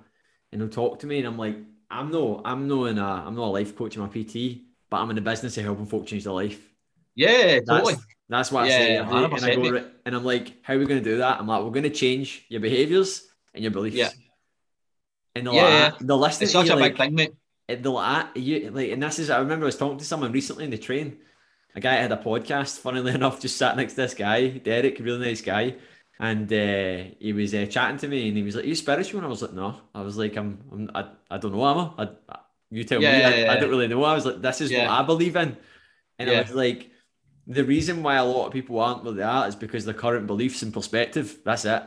and 0.51 0.59
they'll 0.59 0.69
talk 0.69 0.99
to 0.99 1.07
me, 1.07 1.19
and 1.19 1.27
I'm 1.27 1.37
like, 1.37 1.57
I'm 1.89 2.11
no, 2.11 2.41
I'm 2.43 2.67
no 2.67 2.85
in 2.85 2.97
a, 2.97 3.05
I'm 3.05 3.35
not 3.35 3.45
a 3.45 3.51
life 3.51 3.75
coach, 3.75 3.95
I'm 3.95 4.03
a 4.03 4.07
PT, 4.09 4.61
but 4.89 4.97
I'm 4.97 5.09
in 5.11 5.15
the 5.15 5.21
business 5.21 5.57
of 5.57 5.63
helping 5.63 5.85
folk 5.85 6.05
change 6.05 6.25
their 6.25 6.33
life. 6.33 6.61
Yeah, 7.15 7.59
That's 7.65 7.69
totally. 7.69 7.95
That's 8.29 8.51
what 8.51 8.63
I 8.63 8.67
Yeah, 8.67 8.77
say. 8.77 8.95
day. 8.95 9.05
And 9.35 9.45
I 9.45 9.49
go, 9.55 9.89
and 10.05 10.15
I'm 10.15 10.23
like, 10.23 10.53
how 10.63 10.73
are 10.73 10.79
we 10.79 10.85
going 10.85 11.03
to 11.03 11.09
do 11.09 11.17
that? 11.19 11.39
I'm 11.39 11.47
like, 11.47 11.63
we're 11.63 11.71
going 11.71 11.83
to 11.83 11.89
change 11.89 12.45
your 12.49 12.61
behaviors 12.61 13.27
and 13.53 13.63
your 13.63 13.71
beliefs. 13.71 13.97
Yeah. 13.97 14.09
And 15.35 15.45
they're 15.47 15.53
Yeah, 15.53 15.61
like, 15.63 15.73
yeah. 15.73 15.91
"Ah," 15.93 15.97
they'll 16.01 16.17
listen 16.19 16.43
It's 16.43 16.51
such 16.51 16.69
a 16.69 16.75
like, 16.75 16.83
big 16.83 16.97
thing, 16.97 17.15
mate. 17.15 17.33
they'll 17.67 17.97
ah, 17.97 18.31
you 18.35 18.71
like, 18.71 18.91
and 18.91 19.03
this 19.03 19.19
is 19.19 19.29
I 19.29 19.39
remember 19.39 19.65
I 19.65 19.67
was 19.67 19.77
talking 19.77 19.97
to 19.99 20.05
someone 20.05 20.31
recently 20.31 20.65
in 20.65 20.71
the 20.71 20.77
train. 20.77 21.19
A 21.75 21.79
guy 21.79 21.93
had 21.95 22.11
a 22.11 22.17
podcast, 22.17 22.79
funnily 22.79 23.13
enough, 23.15 23.41
just 23.41 23.57
sat 23.57 23.77
next 23.77 23.93
to 23.93 24.01
this 24.01 24.13
guy, 24.15 24.49
Derek, 24.49 24.99
really 24.99 25.27
nice 25.27 25.41
guy, 25.41 25.75
and 26.19 26.51
uh, 26.51 27.03
he 27.19 27.33
was 27.33 27.53
uh, 27.53 27.65
chatting 27.67 27.97
to 27.99 28.07
me, 28.07 28.27
and 28.29 28.37
he 28.37 28.43
was 28.43 28.55
like, 28.55 28.65
"Are 28.65 28.67
you 28.67 28.75
spiritual?" 28.75 29.19
And 29.19 29.27
I 29.27 29.29
was 29.29 29.41
like, 29.41 29.53
"No." 29.53 29.81
I 29.93 30.01
was 30.01 30.17
like, 30.17 30.35
"I'm, 30.37 30.59
I'm 30.71 30.91
I, 30.95 31.09
I 31.31 31.37
don't 31.37 31.53
know, 31.53 31.67
am 31.67 31.93
I? 31.97 32.09
I, 32.29 32.39
you 32.71 32.83
tell 32.83 33.01
Yeah, 33.01 33.11
me. 33.11 33.19
yeah, 33.19 33.29
I, 33.49 33.53
I 33.53 33.57
don't 33.57 33.69
really 33.69 33.87
know." 33.87 34.03
I 34.03 34.13
was 34.15 34.25
like, 34.25 34.41
"This 34.41 34.61
is 34.61 34.71
Yeah. 34.71 34.83
what 34.83 34.89
I 34.89 35.03
believe 35.03 35.35
in," 35.35 35.57
and 36.19 36.29
I 36.29 36.33
was 36.41 36.53
like, 36.53 36.91
"The 37.47 37.63
reason 37.65 38.03
why 38.03 38.15
a 38.15 38.25
lot 38.25 38.47
of 38.47 38.53
people 38.53 38.79
aren't 38.79 39.03
where 39.03 39.13
they 39.13 39.23
are 39.23 39.47
is 39.47 39.55
because 39.55 39.85
their 39.85 39.93
current 39.95 40.27
beliefs 40.27 40.61
and 40.61 40.73
perspective. 40.73 41.39
That's 41.43 41.65
it." 41.65 41.83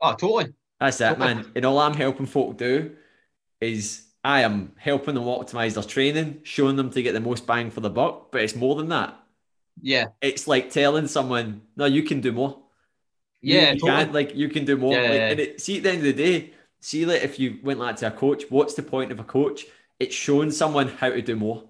Oh, 0.00 0.14
totally. 0.14 0.54
That's 0.80 1.00
it, 1.00 1.18
Totally. 1.18 1.18
man. 1.18 1.52
And 1.54 1.64
all 1.64 1.78
I'm 1.78 1.94
helping 1.94 2.26
folk 2.26 2.56
do 2.56 2.96
is 3.60 4.06
I 4.24 4.42
am 4.42 4.74
helping 4.78 5.14
them 5.14 5.24
optimize 5.24 5.74
their 5.74 5.82
training, 5.84 6.40
showing 6.44 6.76
them 6.76 6.90
to 6.90 7.02
get 7.02 7.12
the 7.14 7.20
most 7.20 7.46
bang 7.46 7.70
for 7.70 7.80
the 7.80 7.90
buck. 7.90 8.32
But 8.32 8.42
it's 8.42 8.56
more 8.56 8.76
than 8.76 8.88
that. 8.90 9.18
Yeah. 9.80 10.08
It's 10.20 10.48
like 10.48 10.70
telling 10.70 11.06
someone, 11.06 11.62
no, 11.76 11.84
you 11.84 12.02
can 12.02 12.20
do 12.20 12.32
more. 12.32 12.58
Yeah, 13.40 13.72
you, 13.72 13.80
totally. 13.80 14.04
can't, 14.04 14.12
like 14.12 14.34
you 14.34 14.48
can 14.48 14.64
do 14.64 14.76
more. 14.76 14.92
Yeah, 14.94 15.08
Like, 15.08 15.12
yeah, 15.12 15.28
and 15.28 15.40
it, 15.40 15.60
see, 15.60 15.78
at 15.78 15.82
the 15.84 15.90
end 15.90 15.98
of 15.98 16.04
the 16.04 16.12
day, 16.12 16.52
see, 16.80 17.06
like 17.06 17.22
if 17.22 17.38
you 17.38 17.58
went 17.62 17.78
like 17.80 17.96
to 17.96 18.08
a 18.08 18.10
coach, 18.10 18.44
what's 18.50 18.74
the 18.74 18.82
point 18.82 19.12
of 19.12 19.20
a 19.20 19.24
coach? 19.24 19.66
It's 20.00 20.14
showing 20.14 20.50
someone 20.50 20.88
how 20.88 21.10
to 21.10 21.22
do 21.22 21.36
more. 21.36 21.64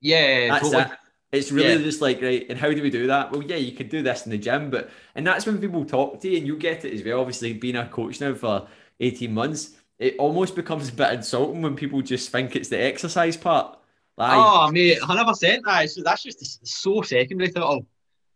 Yeah, 0.00 0.48
That's 0.48 0.70
totally. 0.70 0.84
it. 0.84 0.90
It's 1.32 1.52
really 1.52 1.74
Yeah. 1.74 1.78
just 1.78 2.00
like 2.00 2.20
right. 2.22 2.44
And 2.48 2.58
how 2.58 2.72
do 2.72 2.82
we 2.82 2.90
do 2.90 3.06
that? 3.06 3.30
Well, 3.30 3.42
yeah, 3.42 3.56
you 3.56 3.72
could 3.72 3.88
do 3.88 4.02
this 4.02 4.24
in 4.26 4.30
the 4.32 4.38
gym, 4.38 4.70
but 4.70 4.90
and 5.14 5.26
that's 5.26 5.46
when 5.46 5.58
people 5.58 5.84
talk 5.84 6.20
to 6.20 6.28
you, 6.28 6.38
and 6.38 6.46
you 6.46 6.56
get 6.56 6.84
it 6.84 6.92
as 6.92 7.04
well. 7.04 7.20
Obviously, 7.20 7.52
being 7.52 7.76
a 7.76 7.86
coach 7.88 8.20
now 8.20 8.34
for 8.34 8.66
eighteen 8.98 9.32
months, 9.34 9.70
it 9.98 10.16
almost 10.18 10.56
becomes 10.56 10.88
a 10.88 10.92
bit 10.92 11.12
insulting 11.12 11.62
when 11.62 11.76
people 11.76 12.02
just 12.02 12.30
think 12.30 12.56
it's 12.56 12.68
the 12.68 12.80
exercise 12.82 13.36
part. 13.36 13.78
Like, 14.16 14.32
Oh, 14.34 14.70
mate, 14.72 14.98
hundred 15.00 15.24
percent. 15.26 15.62
That's 15.64 16.02
that's 16.02 16.22
just 16.24 16.66
so 16.66 17.02
secondary 17.02 17.50
to 17.52 17.58
it 17.60 17.62
all. 17.62 17.86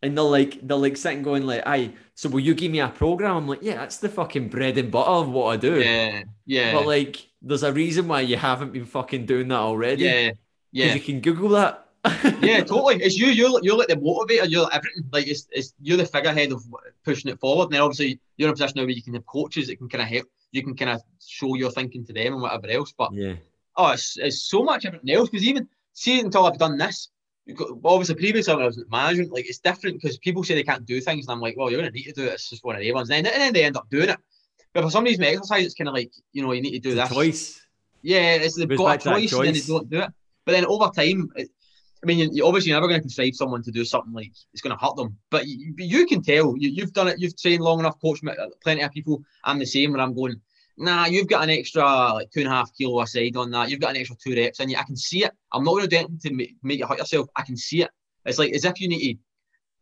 and 0.03 0.17
they're 0.17 0.25
like, 0.25 0.59
they're 0.67 0.77
like 0.77 0.97
sitting 0.97 1.23
going 1.23 1.45
like, 1.47 1.63
"Aye, 1.67 1.93
so 2.15 2.29
will 2.29 2.41
you 2.41 2.55
give 2.55 2.71
me 2.71 2.79
a 2.81 2.89
program?" 2.89 3.37
I'm 3.37 3.49
like, 3.49 3.61
"Yeah, 3.63 3.77
that's 3.77 3.97
the 3.97 4.09
fucking 4.09 4.49
bread 4.49 4.79
and 4.79 4.91
butter 4.91 5.11
of 5.11 5.29
what 5.29 5.53
I 5.53 5.57
do." 5.57 5.81
Yeah, 5.81 6.23
yeah, 6.47 6.73
But 6.75 6.87
like, 6.87 7.27
there's 7.43 7.63
a 7.65 7.73
reason 7.73 8.07
why 8.07 8.21
you 8.21 8.37
haven't 8.37 8.73
been 8.73 8.85
fucking 8.87 9.27
doing 9.27 9.49
that 9.49 9.59
already. 9.59 10.05
Yeah, 10.05 10.31
yeah. 10.73 10.95
you 10.95 11.01
can 11.01 11.21
Google 11.21 11.49
that. 11.51 11.84
Yeah, 12.43 12.63
totally. 12.63 13.03
It's 13.03 13.17
you. 13.17 13.29
You're 13.29 13.61
you're 13.63 13.77
like 13.79 13.89
the 13.89 13.97
motivator. 13.97 14.49
You're 14.51 14.63
like 14.65 14.75
everything. 14.75 15.05
Like 15.13 15.27
it's, 15.27 15.47
it's 15.53 15.75
you're 15.81 15.97
the 15.97 16.07
figurehead 16.07 16.53
of 16.53 16.63
pushing 17.05 17.31
it 17.31 17.41
forward. 17.41 17.65
And 17.65 17.73
then 17.75 17.81
obviously 17.81 18.21
you're 18.37 18.49
in 18.49 18.53
a 18.53 18.55
position 18.55 18.75
now 18.77 18.83
where 18.83 18.91
you 18.91 19.03
can 19.03 19.15
have 19.15 19.27
coaches 19.27 19.69
that 19.69 19.77
can 19.77 19.89
kind 19.89 20.03
of 20.03 20.09
help. 20.09 20.27
You 20.53 20.63
can 20.63 20.77
kind 20.77 20.91
of 20.93 21.01
show 21.27 21.55
your 21.55 21.71
thinking 21.71 22.05
to 22.07 22.13
them 22.13 22.35
and 22.35 22.43
whatever 22.43 22.69
else. 22.69 22.93
But 22.97 23.13
Yeah. 23.15 23.35
oh, 23.77 23.93
it's, 23.93 24.17
it's 24.19 24.43
so 24.43 24.63
much 24.63 24.85
everything 24.87 25.11
else. 25.15 25.29
Because 25.31 25.47
even 25.47 25.69
see 25.95 26.21
until 26.21 26.47
I've 26.47 26.59
done 26.59 26.77
this, 26.79 27.09
obviously 27.85 28.15
previously 28.17 28.55
when 28.55 28.63
I 28.63 28.67
was 28.67 28.79
in 28.79 28.85
management, 28.91 29.33
like 29.33 29.49
it's 29.49 29.59
different 29.59 30.01
because 30.01 30.19
people 30.19 30.45
say 30.45 30.55
they 30.55 30.63
can't 30.63 30.87
do 30.87 31.01
things, 31.01 31.27
and 31.27 31.33
I'm 31.33 31.41
like, 31.41 31.57
well, 31.57 31.71
you're 31.71 31.81
gonna 31.81 31.91
need 31.91 32.05
to 32.05 32.13
do 32.13 32.25
it. 32.25 32.35
It's 32.35 32.51
just 32.51 32.65
one 32.65 32.77
of 32.77 32.81
the 32.83 32.93
ones. 32.93 33.11
And 33.11 33.25
then, 33.25 33.33
and 33.33 33.43
then 33.43 33.53
they 33.53 33.65
end 33.65 33.77
up 33.77 33.89
doing 33.91 34.09
it. 34.11 34.19
But 34.73 34.83
for 34.85 34.91
some 34.91 35.05
reason, 35.05 35.25
exercise, 35.25 35.65
it's 35.65 35.75
kind 35.75 35.89
of 35.89 35.95
like 35.95 36.13
you 36.33 36.43
know 36.43 36.53
you 36.53 36.61
need 36.61 36.73
to 36.73 36.79
do 36.81 36.91
It's 36.91 36.99
a 36.99 37.03
this. 37.03 37.13
choice. 37.13 37.61
Yeah, 38.03 38.35
it's 38.35 38.57
they've 38.57 38.69
Goes 38.69 38.79
got 38.79 39.01
a 39.01 39.05
that 39.05 39.11
choice, 39.15 39.33
and 39.33 39.45
then 39.47 39.55
they 39.55 39.61
don't 39.61 39.89
do 39.91 40.01
it. 40.01 40.11
But 40.45 40.53
then 40.53 40.67
over 40.67 40.91
time, 40.95 41.31
it, 41.37 41.49
I 42.05 42.07
mean, 42.07 42.35
you, 42.35 42.47
obviously 42.47 42.71
you're 42.71 42.77
never 42.77 42.89
going 42.89 43.01
to 43.01 43.03
constrive 43.03 43.35
someone 43.35 43.63
to 43.63 43.71
do 43.71 43.83
something 43.83 44.13
like 44.13 44.33
it's 44.53 44.61
going 44.61 44.77
to 44.77 44.85
hurt 44.85 44.95
them. 44.97 45.17
But 45.31 45.47
you, 45.47 45.75
you 45.79 46.07
can 46.07 46.23
tell 46.23 46.55
you, 46.59 46.69
you've 46.69 46.93
done 46.93 47.09
it. 47.09 47.19
You've 47.19 47.41
trained 47.41 47.63
long 47.63 47.81
enough, 47.81 47.99
coached 47.99 48.23
uh, 48.27 48.35
plenty 48.63 48.83
of 48.83 48.93
people. 48.93 49.25
I'm 49.43 49.59
the 49.59 49.65
same. 49.65 49.93
When 49.93 50.03
I'm 50.03 50.15
going, 50.15 50.39
nah, 50.77 51.07
you've 51.07 51.29
got 51.29 51.45
an 51.45 51.51
extra 51.51 51.83
like 52.13 52.31
two 52.31 52.41
and 52.41 52.49
a 52.49 52.53
half 52.53 52.71
kilo 52.77 53.01
aside 53.01 53.37
on 53.37 53.51
that. 53.53 53.71
You've 53.71 53.81
got 53.81 53.91
an 53.91 53.97
extra 53.97 54.17
two 54.23 54.37
reps, 54.37 54.61
and 54.61 54.71
you, 54.71 54.77
I 54.77 54.83
can 54.83 54.97
see 54.97 55.25
it. 55.25 55.33
I'm 55.51 55.65
not 55.65 55.71
going 55.71 55.85
to 55.85 55.89
do 55.89 55.97
anything 55.97 56.19
to 56.19 56.35
make, 56.35 56.57
make 56.63 56.79
you 56.79 56.87
hurt 56.87 56.99
yourself. 56.99 57.29
I 57.37 57.43
can 57.43 57.57
see 57.57 57.83
it. 57.83 57.91
It's 58.27 58.39
like 58.39 58.53
as 58.53 58.67
if 58.67 58.81
you 58.81 58.89
need 58.89 59.15
to 59.15 59.19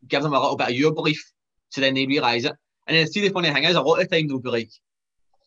give 0.07 0.23
them 0.23 0.33
a 0.33 0.41
little 0.41 0.57
bit 0.57 0.69
of 0.69 0.75
your 0.75 0.95
belief, 0.95 1.33
so 1.71 1.81
then 1.81 1.95
they 1.95 2.07
realise 2.07 2.45
it. 2.45 2.55
And 2.87 2.97
then 2.97 3.09
see 3.09 3.21
the 3.21 3.31
funny 3.31 3.53
thing 3.53 3.65
is, 3.65 3.75
a 3.75 3.81
lot 3.81 4.01
of 4.01 4.09
the 4.09 4.17
time 4.17 4.29
they'll 4.29 4.39
be 4.39 4.51
like, 4.51 4.71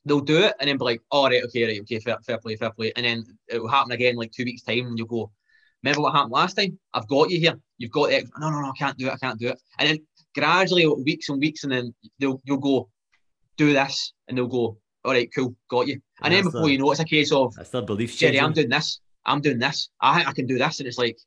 they'll 0.05 0.19
do 0.19 0.43
it 0.43 0.55
and 0.59 0.69
then 0.69 0.77
be 0.77 0.85
like, 0.85 1.01
all 1.09 1.25
right, 1.25 1.43
okay, 1.45 1.65
right, 1.65 1.81
okay, 1.81 1.99
fair, 1.99 2.17
fair 2.25 2.37
play, 2.37 2.55
fair 2.55 2.71
play. 2.71 2.91
And 2.95 3.05
then 3.05 3.25
it 3.47 3.59
will 3.59 3.69
happen 3.69 3.91
again 3.91 4.15
like 4.15 4.31
two 4.31 4.45
weeks' 4.45 4.63
time 4.63 4.87
and 4.87 4.97
you'll 4.97 5.07
go, 5.07 5.31
remember 5.85 6.01
what 6.01 6.13
happened 6.13 6.31
last 6.31 6.55
time? 6.55 6.77
I've 6.93 7.07
got 7.07 7.29
you 7.29 7.39
here. 7.39 7.59
You've 7.77 7.91
got 7.91 8.11
it. 8.11 8.25
No, 8.39 8.49
no, 8.49 8.59
no, 8.61 8.69
I 8.69 8.77
can't 8.77 8.97
do 8.97 9.07
it. 9.07 9.13
I 9.13 9.17
can't 9.17 9.39
do 9.39 9.49
it. 9.49 9.59
And 9.79 9.89
then 9.89 9.97
gradually, 10.33 10.87
weeks 10.87 11.29
and 11.29 11.39
weeks, 11.39 11.63
and 11.63 11.71
then 11.71 11.93
they'll 12.19 12.41
you'll 12.45 12.57
go, 12.57 12.89
do 13.57 13.73
this, 13.73 14.13
and 14.27 14.37
they'll 14.37 14.47
go, 14.47 14.77
all 15.03 15.11
right, 15.11 15.29
cool, 15.33 15.55
got 15.69 15.87
you. 15.87 16.01
And 16.23 16.33
then 16.33 16.43
before 16.43 16.61
the- 16.63 16.71
you 16.71 16.77
know, 16.79 16.91
it's 16.91 16.99
a 16.99 17.05
case 17.05 17.31
of, 17.31 17.53
That's 17.55 17.69
their 17.69 17.81
belief 17.83 18.17
Gerry, 18.17 18.39
I'm 18.39 18.53
doing 18.53 18.69
this. 18.69 18.99
I'm 19.25 19.41
doing 19.41 19.59
this. 19.59 19.89
I 20.01 20.23
I 20.25 20.33
can 20.33 20.45
do 20.45 20.57
this. 20.57 20.79
And 20.79 20.87
it's 20.87 20.97
like, 20.97 21.17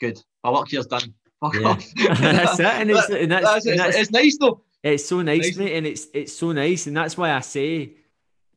good. 0.00 0.18
My 0.44 0.50
work 0.50 0.68
here's 0.70 0.86
done. 0.86 1.14
Fuck 1.40 1.54
Yeah. 1.54 1.68
off. 1.68 1.84
that's 2.20 2.58
it, 2.60 2.66
and 2.66 2.90
it's, 2.90 3.08
and 3.10 3.30
that's, 3.30 3.44
That's- 3.44 3.66
and 3.66 3.74
it's, 3.74 3.82
that's 3.82 3.96
it's 3.96 4.10
nice 4.10 4.36
though. 4.38 4.62
It's 4.82 5.06
so 5.06 5.22
nice, 5.22 5.44
Nice. 5.46 5.56
mate, 5.56 5.76
and 5.76 5.86
it's 5.86 6.06
it's 6.14 6.32
so 6.32 6.52
nice, 6.52 6.86
and 6.86 6.96
that's 6.96 7.16
why 7.18 7.32
I 7.32 7.40
say 7.40 7.94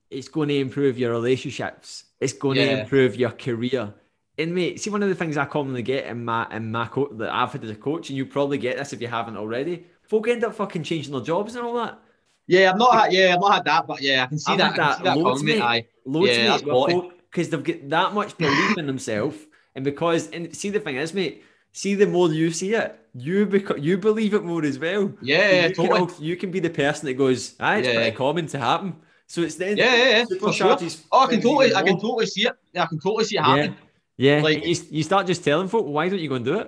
it's 0.10 0.28
going 0.28 0.50
to 0.50 0.58
improve 0.60 0.98
your 1.00 1.12
relationships. 1.12 2.06
It's 2.20 2.34
going 2.34 2.58
to 2.58 2.82
improve 2.82 3.16
your 3.16 3.32
career. 3.32 3.94
And 4.38 4.56
mate, 4.56 4.80
see 4.80 4.90
one 4.90 5.04
of 5.04 5.10
the 5.10 5.16
things 5.16 5.38
I 5.38 5.46
commonly 5.46 5.82
get 5.84 6.06
in 6.06 6.24
my 6.26 6.48
in 6.52 6.72
my 6.72 6.88
co- 6.88 7.14
that 7.14 7.34
I've 7.34 7.52
had 7.52 7.64
as 7.64 7.70
a 7.70 7.76
coach, 7.76 8.10
and 8.10 8.18
you 8.18 8.26
probably 8.26 8.58
get 8.58 8.78
this 8.78 8.94
if 8.94 9.02
you 9.02 9.08
haven't 9.08 9.38
already. 9.38 9.86
Folk 10.04 10.28
end 10.28 10.44
up 10.44 10.56
fucking 10.56 10.84
changing 10.84 11.12
their 11.12 11.22
jobs 11.22 11.56
and 11.56 11.66
all 11.66 11.76
that. 11.76 12.00
Yeah, 12.48 12.72
I've 12.72 12.78
not 12.78 12.94
had. 12.94 13.14
Yeah, 13.14 13.34
I've 13.36 13.42
not 13.42 13.54
had 13.54 13.66
that, 13.66 13.88
but 13.88 14.02
yeah, 14.02 14.24
I 14.24 14.28
can 14.28 14.40
see 14.40 14.52
I've 14.54 14.58
that. 14.60 14.74
had 14.74 14.76
can 14.76 14.98
see 14.98 15.04
that 15.04 15.18
loads, 15.18 15.44
mate. 15.44 15.62
Aye. 15.62 15.88
Loads, 16.06 16.30
Yeah, 16.38 16.58
mate, 16.66 17.12
because 17.30 17.50
they've 17.50 17.64
got 17.64 17.90
that 17.90 18.14
much 18.14 18.38
belief 18.38 18.78
in 18.78 18.88
themselves, 18.88 19.38
and 19.76 19.84
because 19.86 20.30
and 20.32 20.56
see 20.56 20.70
the 20.70 20.80
thing 20.80 20.96
is, 20.96 21.14
mate. 21.14 21.44
See, 21.74 21.96
the 21.96 22.06
more 22.08 22.30
you 22.34 22.52
see 22.52 22.74
it, 22.74 23.00
you 23.16 23.46
beco- 23.48 23.82
you 23.82 23.98
believe 23.98 24.34
it 24.34 24.44
more 24.44 24.64
as 24.66 24.78
well. 24.78 25.14
Yeah, 25.22 25.68
you, 25.68 25.76
totally. 25.76 26.08
can 26.12 26.24
you 26.24 26.36
can 26.36 26.52
be 26.52 26.60
the 26.60 26.70
person 26.70 27.06
that 27.06 27.14
goes, 27.14 27.56
ah, 27.62 27.76
it's 27.76 27.88
Yeah. 27.88 27.94
pretty 27.96 28.16
common 28.18 28.48
to 28.48 28.60
happen. 28.60 28.96
So 29.28 29.42
it's 29.44 29.56
then 29.56 29.78
Yeah, 29.78 29.96
yeah, 29.96 30.26
yeah, 30.30 30.38
for 30.40 30.52
sure. 30.52 30.78
Oh, 31.14 31.24
I 31.24 31.28
can 31.28 31.42
totally, 31.42 31.74
I 31.74 31.82
can 31.84 31.96
totally 31.98 32.26
see 32.26 32.48
it. 32.48 32.54
Yeah, 32.74 32.84
I 32.84 32.86
can 32.88 33.00
totally 33.00 33.24
see 33.24 33.38
it 33.38 33.44
happening. 33.44 33.72
yeah. 33.72 33.78
Yeah, 34.22 34.42
like- 34.48 34.64
you, 34.66 34.76
you 34.98 35.04
start 35.04 35.24
just 35.32 35.44
telling 35.44 35.68
folk, 35.68 35.86
why 35.96 36.04
don't 36.10 36.20
you 36.20 36.30
go 36.30 36.36
and 36.36 36.46
do 36.46 36.56
it? 36.62 36.68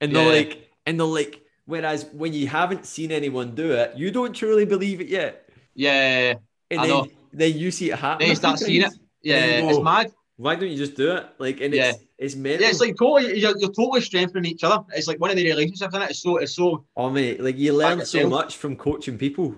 And 0.00 0.14
they're 0.14 0.24
Yeah. 0.30 0.38
like, 0.38 0.52
and 0.86 0.92
they're 0.98 1.06
like, 1.20 1.40
whereas 1.72 2.00
when 2.20 2.32
you 2.32 2.46
haven't 2.46 2.84
seen 2.86 3.10
anyone 3.20 3.48
do 3.62 3.72
it, 3.72 3.88
you 3.96 4.08
don't 4.18 4.34
truly 4.34 4.64
believe 4.74 5.00
it 5.00 5.08
yet. 5.08 5.32
Yeah, 5.74 6.34
And 6.70 6.80
I 6.80 6.86
then, 6.86 6.90
know. 6.96 7.06
then 7.32 7.52
you 7.62 7.70
see 7.70 7.90
it 7.90 7.98
happen. 7.98 8.20
then 8.20 8.28
you 8.30 8.36
start 8.36 8.58
seeing 8.58 8.82
it. 8.82 8.92
Yeah, 9.24 9.70
it's 9.70 9.78
mad. 9.80 10.06
Why 10.36 10.56
don't 10.56 10.68
you 10.68 10.76
just 10.84 10.96
do 10.96 11.08
it? 11.16 11.24
Like, 11.38 11.60
and 11.60 11.72
Yeah. 11.72 11.90
it's 11.90 11.98
It's 12.24 12.34
mental. 12.36 12.62
Yeah, 12.62 12.70
it's 12.70 12.80
like 12.80 12.96
totally 12.96 13.38
you're, 13.42 13.56
you're 13.60 13.70
totally 13.80 14.00
strengthening 14.00 14.50
each 14.52 14.64
other. 14.64 14.80
It's 14.96 15.06
like 15.10 15.20
one 15.20 15.30
of 15.30 15.36
the 15.36 15.44
relationships 15.52 15.94
in 15.94 16.02
it. 16.02 16.10
It's 16.10 16.22
so 16.26 16.36
it's 16.42 16.54
so 16.60 16.84
Oh 16.96 17.08
mate, 17.10 17.38
like 17.46 17.56
you 17.56 17.72
learn 17.82 18.04
so 18.04 18.28
much 18.28 18.56
from 18.62 18.72
coaching 18.76 19.16
people. 19.24 19.48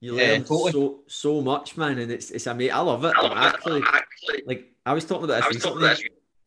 You 0.00 0.10
Yeah, 0.18 0.28
learn 0.32 0.44
totally. 0.44 0.72
so 0.72 0.82
so 1.24 1.30
much, 1.40 1.76
man, 1.80 1.96
and 2.02 2.10
it's 2.16 2.28
it's 2.36 2.46
amazing. 2.46 2.74
I 2.74 2.80
love 2.80 3.02
it. 3.08 3.14
I 3.16 3.48
actually, 3.48 3.82
like 4.50 4.62
I 4.84 4.92
was 4.96 5.04
talking 5.06 5.24
about 5.28 5.40
this 5.48 5.54
recently. 5.56 5.88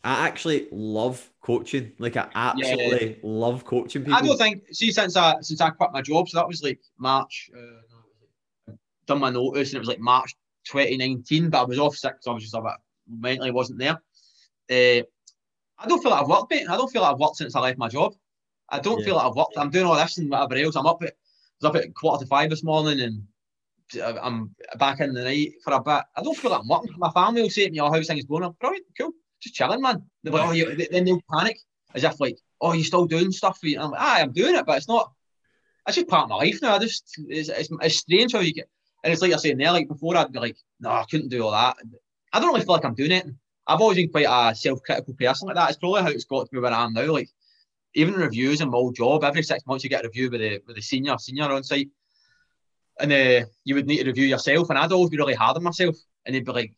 I 0.04 0.26
actually 0.28 0.68
love 0.72 1.30
coaching. 1.42 1.92
Like 2.00 2.16
I 2.18 2.30
absolutely 2.34 3.20
love 3.24 3.66
coaching 3.66 4.04
people. 4.04 4.18
I 4.18 4.22
don't 4.22 4.38
think 4.38 4.64
see 4.72 4.92
since 4.92 5.16
I 5.18 5.42
since 5.42 5.60
I 5.62 5.70
quit 5.72 5.92
my 5.92 6.02
job, 6.02 6.30
so 6.30 6.38
that 6.38 6.48
was 6.48 6.64
like 6.64 6.80
March. 6.98 7.50
Uh, 7.54 7.60
no, 7.60 7.68
it 7.68 7.72
was 7.76 7.84
like- 8.70 8.78
done 9.08 9.20
my 9.20 9.30
notice 9.30 9.70
and 9.70 9.78
it 9.78 9.80
was 9.80 9.88
like 9.88 10.00
March 10.00 10.36
2019, 10.66 11.50
but 11.50 11.62
I 11.62 11.64
was 11.64 11.80
off 11.80 11.96
sick 11.96 12.16
so 12.22 12.32
I 12.32 12.34
was 12.34 12.44
just 12.44 12.56
a 12.56 12.62
bit 12.62 12.72
mentally 13.10 13.52
wasn't 13.52 13.80
there. 13.80 14.02
Uh, 14.70 15.04
I 15.80 15.88
don't 15.88 16.02
feel 16.02 16.12
like 16.12 16.22
I've 16.22 16.28
worked, 16.30 16.52
mate. 16.52 16.68
I 16.70 16.76
don't 16.78 16.92
feel 16.92 17.02
like 17.04 17.14
I've 17.14 17.20
worked 17.20 17.38
since 17.38 17.56
I 17.56 17.60
left 17.62 17.78
my 17.78 17.88
job. 17.88 18.14
I 18.70 18.80
don't 18.80 19.00
Yeah. 19.00 19.06
feel 19.06 19.16
like 19.16 19.26
I've 19.28 19.36
worked. 19.36 19.58
I'm 19.58 19.70
doing 19.70 19.86
all 19.86 19.96
this 19.96 20.18
and 20.18 20.30
whatever 20.30 20.56
else. 20.56 20.76
I'm 20.76 20.86
up 20.86 21.02
at 21.04 21.14
I 21.14 21.66
was 21.68 21.76
up 21.76 21.82
at 21.84 21.94
quarter 21.96 22.24
to 22.24 22.28
five 22.30 22.50
this 22.52 22.64
morning 22.64 23.00
and 23.02 23.24
I'm 24.22 24.54
back 24.78 25.00
in 25.00 25.14
the 25.14 25.24
night 25.24 25.54
for 25.64 25.74
a 25.74 25.82
bit. 25.82 26.04
I 26.16 26.22
don't 26.22 26.38
feel 26.38 26.52
like 26.52 26.62
I'm 26.62 26.68
working. 26.68 26.94
My 26.98 27.10
family 27.12 27.42
will 27.42 27.50
say 27.50 27.66
to 27.66 27.72
me, 27.72 27.80
"Oh, 27.80 27.92
how's 27.92 28.08
things 28.08 28.26
going?" 28.26 28.44
I'm 28.44 28.52
brilliant, 28.60 28.86
cool, 28.98 29.12
just 29.48 29.56
chilling, 29.56 29.82
man. 29.82 30.04
They're 30.24 30.34
like, 30.34 30.48
"Oh, 30.48 30.52
you," 30.52 30.76
then 30.92 31.06
they'll 31.06 31.22
panic 31.32 31.60
as 31.94 32.04
if 32.04 32.20
like, 32.20 32.38
"Oh, 32.62 32.74
you're 32.74 32.84
still 32.84 33.06
doing 33.06 33.32
stuff?" 33.32 33.60
For 33.60 33.68
you? 33.68 33.76
And 33.76 33.86
I'm 33.86 33.92
like, 33.92 34.02
"Ah, 34.02 34.18
I'm 34.20 34.34
doing 34.34 34.56
it, 34.56 34.66
but 34.66 34.78
it's 34.78 34.88
not. 34.88 35.12
That's 35.86 35.96
just 35.96 36.08
part 36.08 36.24
of 36.24 36.30
my 36.30 36.36
life 36.38 36.60
now. 36.62 36.76
I 36.76 36.80
just 36.80 37.16
it's, 37.28 37.50
it's, 37.50 37.70
it's 37.82 37.98
strange 37.98 38.34
how 38.34 38.40
you 38.40 38.54
get, 38.54 38.70
and 39.04 39.12
it's 39.12 39.22
like 39.22 39.30
you're 39.30 39.40
saying 39.40 39.58
there. 39.58 39.72
Like 39.72 39.88
before, 39.88 40.18
I'd 40.18 40.32
be 40.32 40.40
like, 40.40 40.58
"No, 40.80 40.90
I 40.90 41.06
couldn't 41.10 41.30
do 41.30 41.44
all 41.44 41.52
that." 41.52 41.78
I 42.34 42.40
don't 42.40 42.50
really 42.50 42.66
feel 42.66 42.74
like 42.74 42.86
I'm 42.86 42.96
doing 42.96 43.12
it. 43.12 43.26
I've 43.66 43.82
always 43.82 43.98
been 43.98 44.10
quite 44.10 44.28
a 44.30 44.56
self-critical 44.56 45.14
person 45.16 45.48
like 45.48 45.56
that. 45.56 45.70
It's 45.70 45.78
probably 45.78 46.02
how 46.02 46.10
it's 46.10 46.26
got 46.26 46.46
to 46.46 46.52
be 46.52 46.60
where 46.60 46.72
I 46.72 46.86
am 46.86 46.94
now. 46.94 47.12
Like 47.12 47.30
even 47.96 48.14
reviews 48.14 48.62
in 48.62 48.70
my 48.70 48.78
old 48.78 48.96
job, 48.96 49.24
every 49.24 49.44
six 49.44 49.66
months 49.66 49.84
you 49.84 49.90
get 49.90 50.06
a 50.06 50.08
review 50.08 50.30
with 50.30 50.42
the 50.42 50.62
with 50.68 50.76
the 50.76 50.82
senior 50.82 51.18
senior 51.18 51.52
on 51.52 51.64
site, 51.64 51.90
and 53.00 53.12
uh, 53.12 53.46
you 53.64 53.76
would 53.76 53.88
need 53.88 54.00
to 54.00 54.06
review 54.06 54.26
yourself. 54.26 54.70
And 54.70 54.78
I'd 54.78 54.92
always 54.92 55.10
be 55.10 55.18
really 55.18 55.34
hard 55.34 55.58
on 55.58 55.64
myself, 55.64 55.96
and 56.26 56.36
they'd 56.36 56.46
be 56.46 56.52
like, 56.52 56.74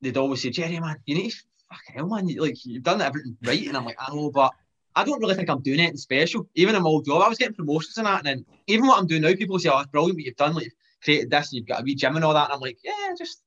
they'd 0.00 0.16
always 0.16 0.42
say, 0.42 0.50
Gerry, 0.50 0.80
man, 0.80 0.96
you 1.06 1.14
need 1.14 1.30
to 1.30 1.36
fucking 1.72 1.96
hell, 1.96 2.08
man, 2.08 2.28
you, 2.28 2.40
like 2.40 2.64
you've 2.64 2.82
done 2.82 3.00
everything 3.00 3.36
right, 3.44 3.66
and 3.66 3.76
I'm 3.76 3.84
like, 3.84 3.96
I 3.98 4.14
know, 4.14 4.30
but 4.30 4.52
I 4.94 5.04
don't 5.04 5.20
really 5.20 5.34
think 5.34 5.48
I'm 5.48 5.62
doing 5.62 5.80
anything 5.80 5.96
special. 5.96 6.48
Even 6.54 6.74
in 6.74 6.82
my 6.82 6.88
old 6.88 7.06
job, 7.06 7.22
I 7.22 7.28
was 7.28 7.38
getting 7.38 7.54
promotions 7.54 7.96
and 7.96 8.06
that, 8.06 8.18
and 8.18 8.26
then 8.26 8.44
even 8.66 8.86
what 8.86 8.98
I'm 8.98 9.06
doing 9.06 9.22
now, 9.22 9.34
people 9.34 9.58
say, 9.58 9.70
oh, 9.70 9.78
it's 9.78 9.90
brilliant 9.90 10.16
what 10.16 10.24
you've 10.24 10.36
done, 10.36 10.54
like 10.54 10.64
you've 10.64 10.74
created 11.02 11.30
this, 11.30 11.50
and 11.50 11.58
you've 11.58 11.66
got 11.66 11.80
a 11.80 11.84
wee 11.84 11.94
gym 11.94 12.16
and 12.16 12.24
all 12.24 12.34
that, 12.34 12.44
and 12.44 12.54
I'm 12.54 12.60
like, 12.60 12.78
yeah, 12.84 13.14
just 13.18 13.42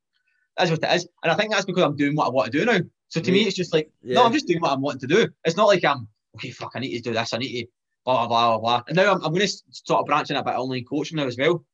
that's 0.57 0.71
what 0.71 0.83
it 0.83 0.95
is. 0.95 1.07
And 1.23 1.31
I 1.31 1.35
think 1.35 1.51
that's 1.51 1.65
because 1.65 1.83
I'm 1.83 1.95
doing 1.95 2.15
what 2.15 2.27
I 2.27 2.29
want 2.29 2.51
to 2.51 2.57
do 2.57 2.65
now. 2.65 2.79
So 3.09 3.21
to 3.21 3.31
me, 3.31 3.41
it's 3.41 3.55
just 3.55 3.73
like, 3.73 3.91
yeah. 4.01 4.15
no, 4.15 4.25
I'm 4.25 4.33
just 4.33 4.47
doing 4.47 4.61
what 4.61 4.71
I'm 4.71 4.81
wanting 4.81 5.07
to 5.07 5.15
do. 5.15 5.27
It's 5.43 5.57
not 5.57 5.67
like 5.67 5.83
I'm 5.83 6.07
okay, 6.35 6.51
fuck, 6.51 6.71
I 6.75 6.79
need 6.79 6.95
to 6.95 7.01
do 7.01 7.13
this, 7.13 7.33
I 7.33 7.37
need 7.37 7.61
to 7.61 7.67
blah 8.03 8.27
blah 8.27 8.27
blah 8.27 8.57
blah 8.57 8.59
blah. 8.59 8.83
And 8.87 8.95
now 8.95 9.11
I'm, 9.11 9.23
I'm 9.23 9.33
going 9.33 9.47
to 9.47 9.53
start 9.71 10.05
branching 10.05 10.37
a 10.37 10.43
bit 10.43 10.55
online 10.55 10.85
coaching 10.85 11.17
now 11.17 11.27
as 11.27 11.37
well, 11.37 11.65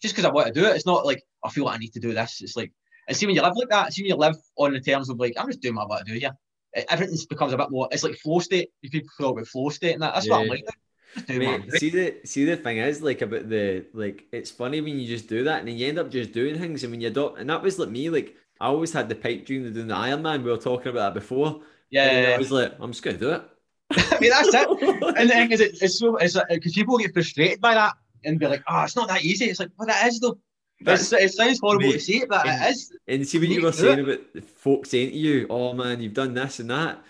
just 0.00 0.14
because 0.14 0.24
I 0.24 0.32
want 0.32 0.48
to 0.48 0.52
do 0.52 0.66
it. 0.66 0.74
It's 0.74 0.86
not 0.86 1.06
like 1.06 1.22
I 1.44 1.50
feel 1.50 1.64
like 1.64 1.76
I 1.76 1.78
need 1.78 1.92
to 1.94 2.00
do 2.00 2.12
this. 2.12 2.40
It's 2.40 2.56
like, 2.56 2.72
and 3.08 3.16
see 3.16 3.26
when 3.26 3.34
you 3.34 3.42
live 3.42 3.56
like 3.56 3.68
that, 3.68 3.92
see 3.92 4.02
when 4.02 4.10
you 4.10 4.16
live 4.16 4.36
on 4.56 4.72
the 4.72 4.80
terms 4.80 5.08
of 5.10 5.18
like, 5.18 5.34
I'm 5.38 5.46
just 5.46 5.60
doing 5.60 5.74
what 5.74 5.84
I 5.84 5.86
want 5.86 6.06
to 6.06 6.12
do 6.12 6.18
here. 6.18 6.32
e- 6.76 6.80
eh, 6.80 6.84
Everything 6.90 7.16
becomes 7.28 7.52
a 7.52 7.56
bit 7.56 7.70
more. 7.70 7.88
It's 7.90 8.04
like 8.04 8.16
flow 8.16 8.38
state. 8.38 8.70
If 8.82 8.92
people 8.92 9.08
talk 9.18 9.32
about 9.32 9.46
flow 9.46 9.68
state 9.70 9.94
and 9.94 10.02
that, 10.02 10.14
that's 10.14 10.28
what 10.28 10.40
I'm 10.42 10.48
like. 10.48 10.64
now. 10.64 10.72
Just 11.14 11.26
doing 11.26 11.44
what 11.44 11.60
I'm 11.60 11.66
Mate, 11.66 11.72
see 11.72 11.90
the 11.90 12.16
see 12.24 12.44
the 12.44 12.56
thing 12.56 12.78
is 12.78 13.02
like 13.02 13.20
about 13.20 13.48
the 13.48 13.84
like 13.92 14.24
it's 14.32 14.50
funny 14.50 14.80
when 14.80 14.98
you 14.98 15.06
just 15.06 15.28
do 15.28 15.44
that 15.44 15.58
and 15.58 15.68
then 15.68 15.76
you 15.76 15.88
end 15.88 15.98
up 15.98 16.10
just 16.10 16.32
doing 16.32 16.58
things 16.58 16.84
and 16.84 16.90
when 16.90 17.02
you 17.02 17.10
don't 17.10 17.38
and 17.38 17.50
that 17.50 17.62
was 17.62 17.78
like 17.78 17.90
me 17.90 18.08
like 18.08 18.34
I 18.60 18.66
always 18.66 18.92
had 18.92 19.08
the 19.08 19.14
pipe 19.16 19.44
dream 19.44 19.66
of 19.66 19.74
doing 19.74 19.88
the 19.88 19.94
Iron 19.96 20.22
Man. 20.22 20.44
We 20.44 20.50
were 20.50 20.56
talking 20.56 20.88
about 20.88 21.14
that 21.14 21.20
before. 21.20 21.62
Yeah, 21.90 22.08
And 22.08 22.22
yeah, 22.22 22.34
I 22.34 22.38
was 22.38 22.52
like, 22.52 22.74
I'm 22.80 22.92
just 22.92 23.02
gonna 23.02 23.18
do 23.18 23.32
it. 23.32 23.42
I 23.90 24.18
mean 24.20 24.30
that's 24.30 24.54
it. 24.54 24.68
And 25.18 25.28
the 25.28 25.34
thing 25.34 25.50
is, 25.50 25.60
it, 25.60 25.82
it's 25.82 25.98
so 25.98 26.16
it's 26.16 26.38
because 26.48 26.72
people 26.72 26.96
get 26.96 27.12
frustrated 27.12 27.60
by 27.60 27.74
that 27.74 27.94
and 28.24 28.38
be 28.38 28.46
like, 28.46 28.62
"Oh, 28.68 28.82
it's 28.84 28.96
not 28.96 29.08
that 29.08 29.22
easy." 29.22 29.46
It's 29.46 29.60
like, 29.60 29.70
"Well, 29.76 29.88
that 29.88 30.06
is 30.06 30.20
though." 30.20 30.38
It's, 30.86 31.12
it 31.12 31.32
sounds 31.32 31.60
horrible 31.60 31.86
Mate, 31.86 31.92
to 31.92 32.00
say 32.00 32.12
it, 32.14 32.28
but 32.28 32.46
and- 32.46 32.62
it 32.64 32.70
is. 32.70 32.92
And 33.08 33.26
see 33.28 33.38
what 33.38 33.48
You 33.48 33.54
you 33.56 33.62
were 33.62 33.72
saying 33.72 34.00
about 34.00 34.20
the 34.34 34.42
folk 34.42 34.86
saying 34.86 35.10
to 35.10 35.16
you, 35.16 35.46
"Oh 35.50 35.72
man, 35.74 36.00
you've 36.00 36.14
done 36.14 36.34
this 36.34 36.60
and 36.60 36.70
that." 36.70 37.02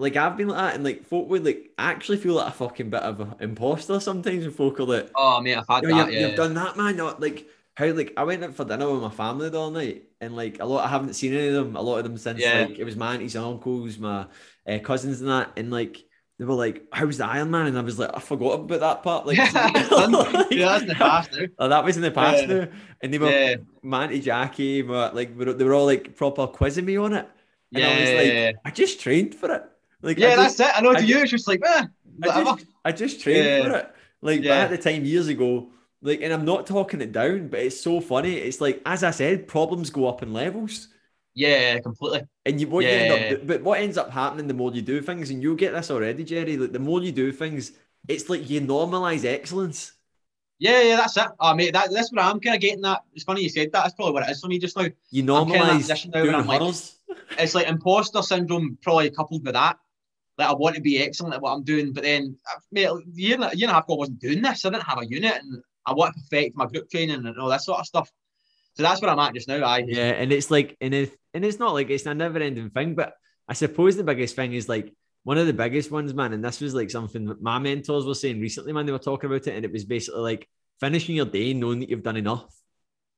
Like 0.00 0.14
I've 0.16 0.36
been 0.36 0.48
like 0.48 0.58
that, 0.58 0.74
and 0.76 0.84
like 0.84 1.04
folk 1.04 1.28
would 1.28 1.44
like 1.44 1.72
actually 1.76 2.18
feel 2.18 2.34
like 2.34 2.48
a 2.48 2.56
fucking 2.56 2.90
bit 2.90 3.02
of 3.02 3.20
an 3.20 3.34
imposter 3.40 3.98
sometimes. 3.98 4.44
And 4.44 4.54
folk 4.54 4.78
are 4.78 4.84
like, 4.84 5.10
Oh, 5.16 5.40
mate, 5.40 5.56
I've 5.56 5.66
had 5.68 5.82
Yo, 5.82 5.88
that. 5.88 6.06
you've, 6.06 6.14
yeah. 6.14 6.26
you've 6.28 6.36
done 6.36 6.54
that, 6.54 6.76
man. 6.76 6.96
Not 6.96 7.20
like 7.20 7.46
how 7.74 7.86
like 7.92 8.12
I 8.16 8.22
went 8.24 8.44
out 8.44 8.54
for 8.54 8.64
dinner 8.64 8.88
with 8.92 9.02
my 9.02 9.10
family 9.10 9.48
the 9.48 9.60
other 9.60 9.72
night, 9.72 10.04
and 10.20 10.36
like 10.36 10.60
a 10.60 10.64
lot 10.64 10.84
I 10.84 10.88
haven't 10.88 11.14
seen 11.14 11.34
any 11.34 11.48
of 11.48 11.54
them. 11.54 11.74
A 11.76 11.82
lot 11.82 11.98
of 11.98 12.04
them 12.04 12.16
since 12.16 12.40
Yeah. 12.40 12.66
like 12.68 12.78
it 12.78 12.84
was 12.84 12.94
my 12.96 13.14
aunties 13.14 13.34
and 13.34 13.44
uncles, 13.44 13.98
my 13.98 14.26
uh, 14.68 14.78
cousins 14.78 15.20
and 15.20 15.30
that, 15.30 15.50
and 15.56 15.70
like 15.72 16.04
they 16.38 16.44
were 16.44 16.54
like, 16.54 16.84
"How's 16.92 17.18
the 17.18 17.26
Iron 17.26 17.50
Man?" 17.50 17.66
And 17.66 17.76
I 17.78 17.82
was 17.82 17.98
like, 17.98 18.10
"I 18.14 18.20
forgot 18.20 18.60
about 18.60 18.80
that 18.80 19.02
part." 19.02 19.26
Like, 19.26 19.36
Done. 19.52 20.12
yeah, 20.50 20.78
that's 20.78 20.82
in 20.82 20.88
the 20.88 20.94
past 20.96 21.32
now. 21.32 21.46
Oh, 21.58 21.68
that 21.68 21.84
was 21.84 21.96
in 21.96 22.02
the 22.02 22.10
past 22.10 22.46
Yeah. 22.46 22.54
now, 22.54 22.68
and 23.02 23.12
they 23.14 23.18
were 23.18 23.30
Yeah, 23.30 23.56
my 23.82 24.04
auntie 24.04 24.20
Jackie, 24.20 24.82
my, 24.82 25.10
like 25.12 25.36
were- 25.36 25.52
they 25.52 25.64
were 25.64 25.74
all 25.74 25.86
like 25.86 26.14
proper 26.16 26.46
quizzing 26.46 26.84
me 26.84 26.96
on 26.96 27.12
it, 27.12 27.28
and 27.74 27.84
I 27.84 28.00
was 28.00 28.10
yeah, 28.10 28.44
like, 28.46 28.56
I 28.64 28.70
just 28.70 29.00
trained 29.00 29.34
for 29.34 29.50
it. 29.52 29.64
Like, 30.00 30.18
yeah. 30.18 30.36
Just, 30.36 30.58
That's 30.58 30.70
it. 30.70 30.78
I 30.78 30.80
know 30.82 30.90
I 30.92 31.00
to 31.00 31.04
you, 31.06 31.18
it's 31.18 31.30
just 31.32 31.48
like, 31.48 31.60
eh, 31.66 31.84
I 32.22 32.44
just, 32.44 32.66
I 32.84 32.92
just 32.92 33.20
trained 33.20 33.44
Yeah. 33.44 33.62
for 33.64 33.76
it. 33.78 33.94
Like 34.22 34.42
Yeah. 34.42 34.50
back 34.64 34.70
at 34.72 34.82
the 34.82 34.90
time 34.90 35.04
years 35.04 35.26
ago, 35.28 35.70
like, 36.02 36.20
and 36.22 36.32
I'm 36.32 36.44
not 36.44 36.66
talking 36.68 37.00
it 37.00 37.10
down, 37.10 37.48
but 37.48 37.58
it's 37.58 37.80
so 37.80 38.00
funny. 38.00 38.34
It's 38.34 38.60
like, 38.60 38.80
as 38.86 39.02
I 39.02 39.10
said, 39.10 39.48
problems 39.48 39.90
go 39.90 40.06
up 40.08 40.22
in 40.22 40.32
levels. 40.32 40.86
Yeah, 41.38 41.78
completely. 41.78 42.22
And 42.44 42.60
you 42.60 42.66
what 42.68 42.84
you 42.84 42.90
end 42.90 43.32
up, 43.32 43.46
but 43.46 43.62
what 43.62 43.80
ends 43.80 43.96
up 43.96 44.10
happening 44.10 44.48
the 44.48 44.54
more 44.54 44.72
you 44.72 44.82
do 44.82 45.00
things, 45.00 45.30
and 45.30 45.40
you'll 45.40 45.54
get 45.54 45.72
this 45.72 45.88
already, 45.90 46.24
Gerry. 46.24 46.56
Like 46.56 46.72
the 46.72 46.80
more 46.80 47.00
you 47.00 47.12
do 47.12 47.30
things, 47.30 47.72
it's 48.08 48.28
like 48.28 48.50
you 48.50 48.60
normalize 48.60 49.24
excellence. 49.24 49.92
Yeah, 50.58 50.82
yeah, 50.82 50.96
that's 50.96 51.16
it. 51.16 51.28
Oh, 51.38 51.54
mate, 51.54 51.72
that, 51.74 51.92
that's 51.92 52.10
what 52.10 52.24
I'm 52.24 52.40
kind 52.40 52.56
of 52.56 52.60
getting 52.60 52.80
That 52.80 53.02
It's 53.14 53.22
funny 53.22 53.42
you 53.42 53.48
said 53.48 53.70
that. 53.70 53.82
That's 53.84 53.94
probably 53.94 54.14
what 54.14 54.24
it 54.28 54.32
is 54.32 54.40
for 54.40 54.48
me 54.48 54.58
just 54.58 54.76
now. 54.76 54.88
You 55.12 55.22
I'm 55.36 55.46
kinda 55.46 55.70
in 55.70 55.82
that 55.82 55.98
normalize 55.98 56.10
now 56.12 56.22
doing 56.24 56.46
like- 56.46 56.74
It's 57.38 57.54
like 57.54 57.68
imposter 57.68 58.22
syndrome, 58.22 58.76
probably 58.82 59.10
coupled 59.10 59.44
with 59.44 59.54
that. 59.54 59.76
Like 60.38 60.48
I 60.48 60.54
want 60.54 60.74
to 60.74 60.82
be 60.82 60.98
excellent 61.00 61.34
at 61.34 61.40
what 61.42 61.52
I'm 61.52 61.62
doing, 61.62 61.92
but 61.92 62.02
then, 62.02 62.36
uh, 62.52 62.58
mate, 62.72 62.86
a 62.86 63.00
year, 63.14 63.40
and 63.40 63.54
year 63.56 63.68
and 63.68 63.70
a 63.70 63.74
half 63.74 63.84
ago, 63.84 63.94
I 63.94 63.98
wasn't 63.98 64.18
doing 64.18 64.42
this. 64.42 64.64
I 64.64 64.70
didn't 64.70 64.82
have 64.82 65.00
a 65.00 65.06
unit, 65.06 65.36
and 65.40 65.62
I 65.86 65.92
want 65.92 66.14
to 66.16 66.20
perfect 66.22 66.56
my 66.56 66.66
group 66.66 66.90
training 66.90 67.24
and 67.24 67.38
all 67.38 67.48
that 67.50 67.62
sort 67.62 67.78
of 67.78 67.86
stuff. 67.86 68.10
So 68.78 68.84
that's 68.84 69.02
where 69.02 69.10
I'm 69.10 69.18
at 69.18 69.34
just 69.34 69.48
now. 69.48 69.64
I 69.64 69.78
Yeah, 69.78 70.10
and 70.10 70.32
it's 70.32 70.52
like, 70.52 70.76
and 70.80 70.94
it, 70.94 71.12
and 71.34 71.44
it's 71.44 71.58
not 71.58 71.74
like 71.74 71.90
it's 71.90 72.06
a 72.06 72.14
never 72.14 72.38
ending 72.38 72.70
thing, 72.70 72.94
but 72.94 73.12
I 73.48 73.54
suppose 73.54 73.96
the 73.96 74.04
biggest 74.04 74.36
thing 74.36 74.52
is 74.52 74.68
like 74.68 74.94
one 75.24 75.36
of 75.36 75.48
the 75.48 75.52
biggest 75.52 75.90
ones, 75.90 76.14
man. 76.14 76.32
And 76.32 76.44
this 76.44 76.60
was 76.60 76.74
like 76.74 76.88
something 76.90 77.24
that 77.26 77.42
my 77.42 77.58
mentors 77.58 78.06
were 78.06 78.14
saying 78.14 78.40
recently, 78.40 78.72
man. 78.72 78.86
They 78.86 78.92
were 78.92 78.98
talking 79.00 79.28
about 79.28 79.46
it, 79.48 79.54
and 79.56 79.64
it 79.64 79.72
was 79.72 79.84
basically 79.84 80.20
like 80.20 80.48
finishing 80.78 81.16
your 81.16 81.26
day 81.26 81.54
knowing 81.54 81.80
that 81.80 81.90
you've 81.90 82.04
done 82.04 82.16
enough. 82.16 82.46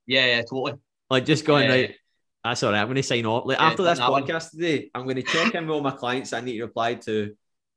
yeah, 0.07 0.25
yeah, 0.27 0.41
totally. 0.41 0.75
Like 1.11 1.27
just 1.27 1.45
going 1.45 1.69
Yeah. 1.69 1.75
right. 1.75 1.95
That's 2.43 2.63
all 2.63 2.73
right. 2.73 2.81
I'm 2.81 2.87
going 2.87 2.97
to 2.97 3.03
sign 3.03 3.27
off. 3.27 3.45
Like 3.45 3.59
Yeah, 3.59 3.67
after 3.67 3.83
this 3.83 3.99
that 3.99 4.11
one. 4.11 4.23
podcast 4.23 4.53
today, 4.53 4.91
I'm 4.95 5.05
going 5.05 5.17
to 5.17 5.23
check 5.23 5.55
in 5.55 5.67
with 5.67 5.75
all 5.75 5.83
my 5.83 5.91
clients 5.91 6.33
I 6.33 6.41
need 6.41 6.57
to 6.57 6.63
reply 6.63 6.95
to. 6.95 7.35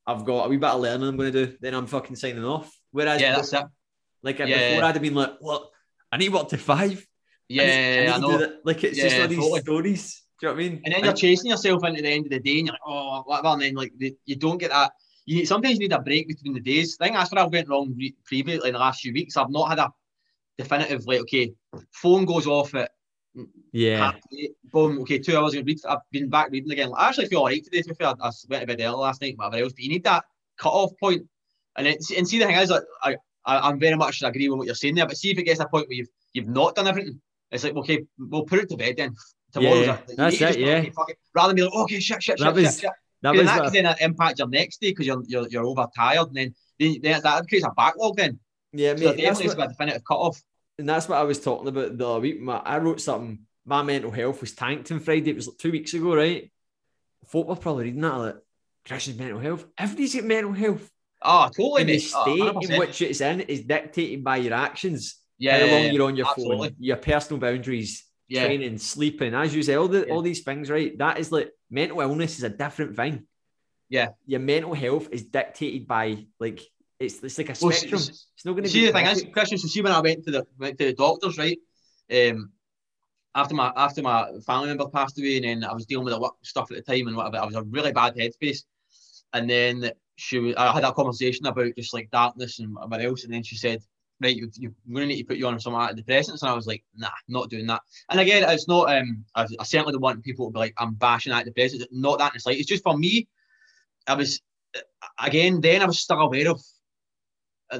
I've 0.07 0.23
got 0.23 0.45
a 0.45 0.49
wee 0.49 0.55
bit 0.55 0.69
of 0.69 0.79
learning 0.79 1.05
I'm 1.09 1.17
going 1.17 1.33
to 1.33 1.45
do. 1.47 1.57
Then 1.59 1.73
I'm 1.73 1.85
fucking 1.85 2.15
signing 2.15 2.45
off. 2.45 2.73
Whereas, 2.91 3.19
Yeah, 3.19 3.35
that's 3.35 3.51
it. 3.51 3.65
like 4.21 4.39
Yeah. 4.39 4.45
before, 4.75 4.85
I'd 4.85 4.95
have 4.95 5.01
been 5.01 5.15
like, 5.15 5.33
"What? 5.41 5.69
I 6.13 6.17
need 6.17 6.31
work 6.31 6.47
to 6.49 6.57
five. 6.57 7.05
Yeah, 7.49 8.13
I 8.15 8.19
know. 8.19 8.37
that." 8.37 8.65
Like 8.65 8.83
it's 8.83 8.97
just 8.97 9.19
all 9.19 9.27
these 9.27 9.37
totally. 9.37 9.61
stories. 9.61 10.23
Do 10.39 10.47
you 10.47 10.51
know 10.51 10.55
what 10.55 10.65
I 10.65 10.69
mean? 10.69 10.81
And 10.85 10.93
then 10.93 11.03
you're 11.03 11.13
chasing 11.13 11.51
yourself 11.51 11.83
into 11.85 12.01
the 12.01 12.09
end 12.09 12.25
of 12.25 12.31
the 12.31 12.39
day, 12.39 12.59
and 12.59 12.67
you're 12.67 12.73
like, 12.73 12.81
oh, 12.85 13.21
whatever. 13.25 13.47
And 13.49 13.61
then 13.61 13.75
like 13.75 13.93
the, 13.97 14.15
you 14.25 14.35
don't 14.35 14.57
get 14.57 14.71
that. 14.71 14.91
You 15.25 15.37
need, 15.37 15.45
sometimes 15.45 15.75
you 15.75 15.79
need 15.79 15.93
a 15.93 15.99
break 15.99 16.27
between 16.27 16.53
the 16.53 16.59
days. 16.59 16.97
I 16.99 17.05
think 17.05 17.15
that's 17.15 17.31
where 17.31 17.43
I 17.43 17.47
went 17.47 17.69
wrong 17.69 17.93
re- 17.97 18.15
previously 18.25 18.69
in 18.69 18.73
the 18.73 18.79
last 18.79 19.01
few 19.01 19.13
weeks. 19.13 19.37
I've 19.37 19.49
not 19.49 19.69
had 19.69 19.79
a 19.79 19.89
definitive 20.57 21.05
like, 21.05 21.21
okay, 21.21 21.53
phone 21.91 22.25
goes 22.25 22.45
off 22.45 22.75
at 22.75 22.91
yeah. 23.71 24.13
eight, 24.37 24.51
boom, 24.65 24.99
okay, 25.01 25.19
two 25.19 25.37
hours. 25.37 25.55
Read. 25.55 25.79
I've 25.87 25.99
been 26.11 26.29
back 26.29 26.51
reading 26.51 26.71
again. 26.71 26.91
I 26.97 27.07
actually 27.07 27.27
feel 27.27 27.39
alright 27.39 27.63
today. 27.63 27.81
To 27.81 27.89
be 27.89 27.95
fair, 27.95 28.07
I 28.07 28.15
went 28.19 28.35
to 28.41 28.67
bed 28.67 28.81
early 28.81 28.95
last 28.95 29.21
night, 29.21 29.37
whatever 29.37 29.63
else. 29.63 29.73
But 29.73 29.83
you 29.83 29.89
need 29.89 30.03
that 30.03 30.25
cut 30.57 30.71
off 30.71 30.91
point. 30.99 31.25
And 31.77 31.87
then, 31.87 31.95
and 32.17 32.27
see 32.27 32.37
the 32.37 32.45
thing 32.45 32.55
is, 32.55 32.69
like, 32.69 32.83
I, 33.01 33.15
I 33.45 33.69
I'm 33.69 33.79
very 33.79 33.95
much 33.95 34.21
agree 34.23 34.49
with 34.49 34.57
what 34.57 34.65
you're 34.65 34.75
saying 34.75 34.95
there. 34.95 35.07
But 35.07 35.17
see 35.17 35.31
if 35.31 35.37
it 35.37 35.43
gets 35.43 35.59
to 35.59 35.65
a 35.65 35.69
point 35.69 35.87
where 35.87 35.95
you've 35.95 36.09
you've 36.33 36.49
not 36.49 36.75
done 36.75 36.87
everything, 36.87 37.21
it's 37.53 37.63
like 37.63 37.75
okay, 37.75 38.03
we'll 38.17 38.43
put 38.43 38.59
it 38.59 38.69
to 38.69 38.77
bed 38.77 38.95
then. 38.97 39.15
Tomorrow's 39.53 39.85
Yeah, 39.85 39.97
a- 40.09 40.15
that's 40.15 40.41
it, 40.41 40.59
yeah. 40.59 40.77
it. 40.77 40.93
Rather 41.35 41.49
than 41.49 41.55
be 41.57 41.61
like, 41.63 41.73
okay, 41.73 41.99
shit, 41.99 42.21
shit, 42.23 42.39
That 42.39 42.45
shit, 42.47 42.55
was- 42.55 42.65
shit, 42.73 42.81
shit. 42.81 42.91
That 43.21 43.35
was 43.35 43.45
that 43.45 43.71
then 43.71 43.85
uh, 43.85 43.95
impact 44.01 44.39
your 44.39 44.49
next 44.49 44.81
day 44.81 44.89
because 44.91 45.07
you're, 45.07 45.23
you're 45.27 45.47
you're 45.47 45.63
overtired, 45.65 46.27
and 46.27 46.35
then, 46.35 46.55
then, 46.77 46.95
then 47.01 47.21
that 47.23 47.47
creates 47.47 47.65
a 47.65 47.71
backlog. 47.71 48.17
Then 48.17 48.37
yeah, 48.73 48.93
mate. 48.95 49.03
That's 49.03 49.15
definitely 49.17 49.45
it's 49.45 49.55
what, 49.55 49.57
got 49.57 49.65
a 49.67 49.69
definitive 49.69 50.03
cut 50.03 50.15
off. 50.17 50.43
and 50.77 50.89
that's 50.89 51.07
what 51.07 51.17
I 51.19 51.23
was 51.23 51.39
talking 51.39 51.69
about 51.69 51.97
the 51.97 52.05
other 52.09 52.19
week. 52.19 52.41
My, 52.41 52.57
I 52.57 52.79
wrote 52.79 52.99
something. 52.99 53.39
My 53.65 53.81
mental 53.81 54.11
health 54.11 54.41
was 54.41 54.51
tanked 54.51 54.91
on 54.91 54.99
Friday. 54.99 55.29
It 55.29 55.37
was 55.37 55.47
like 55.47 55.57
two 55.57 55.71
weeks 55.71 55.93
ago, 55.93 56.15
right? 56.15 56.51
Folk 57.27 57.47
were 57.47 57.55
probably 57.55 57.85
reading 57.85 58.01
that 58.01 58.13
like 58.17 58.35
Christian's 58.85 59.17
mental 59.17 59.39
health. 59.39 59.65
Everybody's 59.77 60.15
got 60.15 60.23
mental 60.25 60.51
health. 60.51 60.91
Oh, 61.21 61.47
totally, 61.55 61.81
And 61.83 61.89
the. 61.91 61.95
Oh, 62.13 62.23
state 62.23 62.41
100%. 62.41 62.71
in 62.73 62.79
which 62.79 63.01
it's 63.01 63.21
in 63.21 63.39
is 63.39 63.61
dictated 63.61 64.21
by 64.21 64.35
your 64.35 64.53
actions. 64.55 65.15
Yeah, 65.37 65.59
how 65.59 65.65
yeah, 65.65 65.71
long 65.71 65.83
yeah. 65.85 65.91
you're 65.91 66.07
on 66.07 66.15
your 66.15 66.27
absolutely. 66.29 66.69
phone, 66.69 66.77
your 66.79 66.97
personal 66.97 67.39
boundaries, 67.39 68.05
yeah. 68.27 68.45
training, 68.45 68.77
sleeping, 68.77 69.33
as 69.33 69.55
you 69.55 69.63
say, 69.63 69.75
all 69.75 69.87
the 69.87 70.09
all 70.09 70.21
these 70.21 70.41
things, 70.41 70.69
right? 70.69 70.97
That 70.97 71.17
is 71.19 71.31
like 71.31 71.51
mental 71.69 72.01
illness 72.01 72.37
is 72.37 72.43
a 72.43 72.49
different 72.49 72.95
thing. 72.95 73.25
Yeah. 73.89 74.09
Your 74.25 74.39
mental 74.39 74.73
health 74.73 75.09
is 75.11 75.23
dictated 75.25 75.87
by 75.87 76.25
like 76.39 76.61
it's 76.99 77.21
it's 77.23 77.37
like 77.37 77.49
a 77.49 77.55
Well, 77.61 77.71
spectrum. 77.71 78.01
s- 78.01 78.27
it's 78.35 78.45
not 78.45 78.53
going 78.53 78.63
to 78.63 78.69
See 78.69 78.81
be 78.81 78.87
the 78.87 78.93
thing 78.93 79.05
is. 79.07 79.25
Christian. 79.31 79.57
So 79.57 79.67
see 79.67 79.81
when 79.81 79.91
I 79.91 79.99
went 79.99 80.23
to 80.25 80.31
the 80.31 80.47
went 80.57 80.77
to 80.79 80.85
the 80.85 80.93
doctors, 80.93 81.37
right? 81.37 81.57
Um, 82.11 82.51
after 83.35 83.55
my 83.55 83.71
after 83.75 84.01
my 84.01 84.29
family 84.45 84.67
member 84.67 84.87
passed 84.89 85.19
away, 85.19 85.37
and 85.37 85.45
then 85.45 85.63
I 85.69 85.73
was 85.73 85.85
dealing 85.85 86.05
with 86.05 86.13
the 86.13 86.19
work 86.19 86.35
stuff 86.43 86.71
at 86.71 86.77
the 86.77 86.83
time 86.83 87.07
and 87.07 87.17
whatever. 87.17 87.37
I 87.37 87.45
was 87.45 87.55
a 87.55 87.63
really 87.63 87.91
bad 87.91 88.15
headspace, 88.15 88.63
and 89.33 89.49
then 89.49 89.91
she 90.15 90.55
I 90.55 90.71
had 90.73 90.83
a 90.83 90.93
conversation 90.93 91.45
about 91.47 91.75
just 91.75 91.93
like 91.93 92.11
darkness 92.11 92.59
and 92.59 92.75
whatever 92.75 93.01
else, 93.03 93.23
and 93.23 93.33
then 93.33 93.43
she 93.43 93.57
said, 93.57 93.81
"Right, 94.23 94.35
you, 94.35 94.49
you, 94.55 94.73
we're 94.87 95.01
going 95.01 95.09
to 95.09 95.15
need 95.15 95.21
to 95.21 95.27
put 95.27 95.37
you 95.37 95.47
on 95.47 95.59
some 95.59 95.73
antidepressants," 95.73 96.41
and 96.41 96.49
I 96.49 96.53
was 96.53 96.67
like, 96.67 96.83
"Nah, 96.95 97.09
not 97.27 97.49
doing 97.49 97.67
that." 97.67 97.81
And 98.09 98.19
again, 98.19 98.43
it's 98.47 98.67
not. 98.67 98.95
Um, 98.95 99.25
I, 99.35 99.45
I 99.59 99.63
certainly 99.63 99.93
don't 99.93 100.01
want 100.01 100.23
people 100.23 100.47
to 100.47 100.53
be 100.53 100.59
like, 100.59 100.73
"I'm 100.77 100.93
bashing 100.95 101.33
antidepressants." 101.33 101.85
Not 101.91 102.19
that 102.19 102.33
in 102.33 102.41
the. 102.43 102.57
It's 102.57 102.67
just 102.67 102.83
for 102.83 102.97
me. 102.97 103.27
I 104.07 104.15
was 104.15 104.41
again. 105.19 105.61
Then 105.61 105.81
I 105.81 105.85
was 105.85 105.99
still 105.99 106.19
aware 106.19 106.49
of 106.49 106.61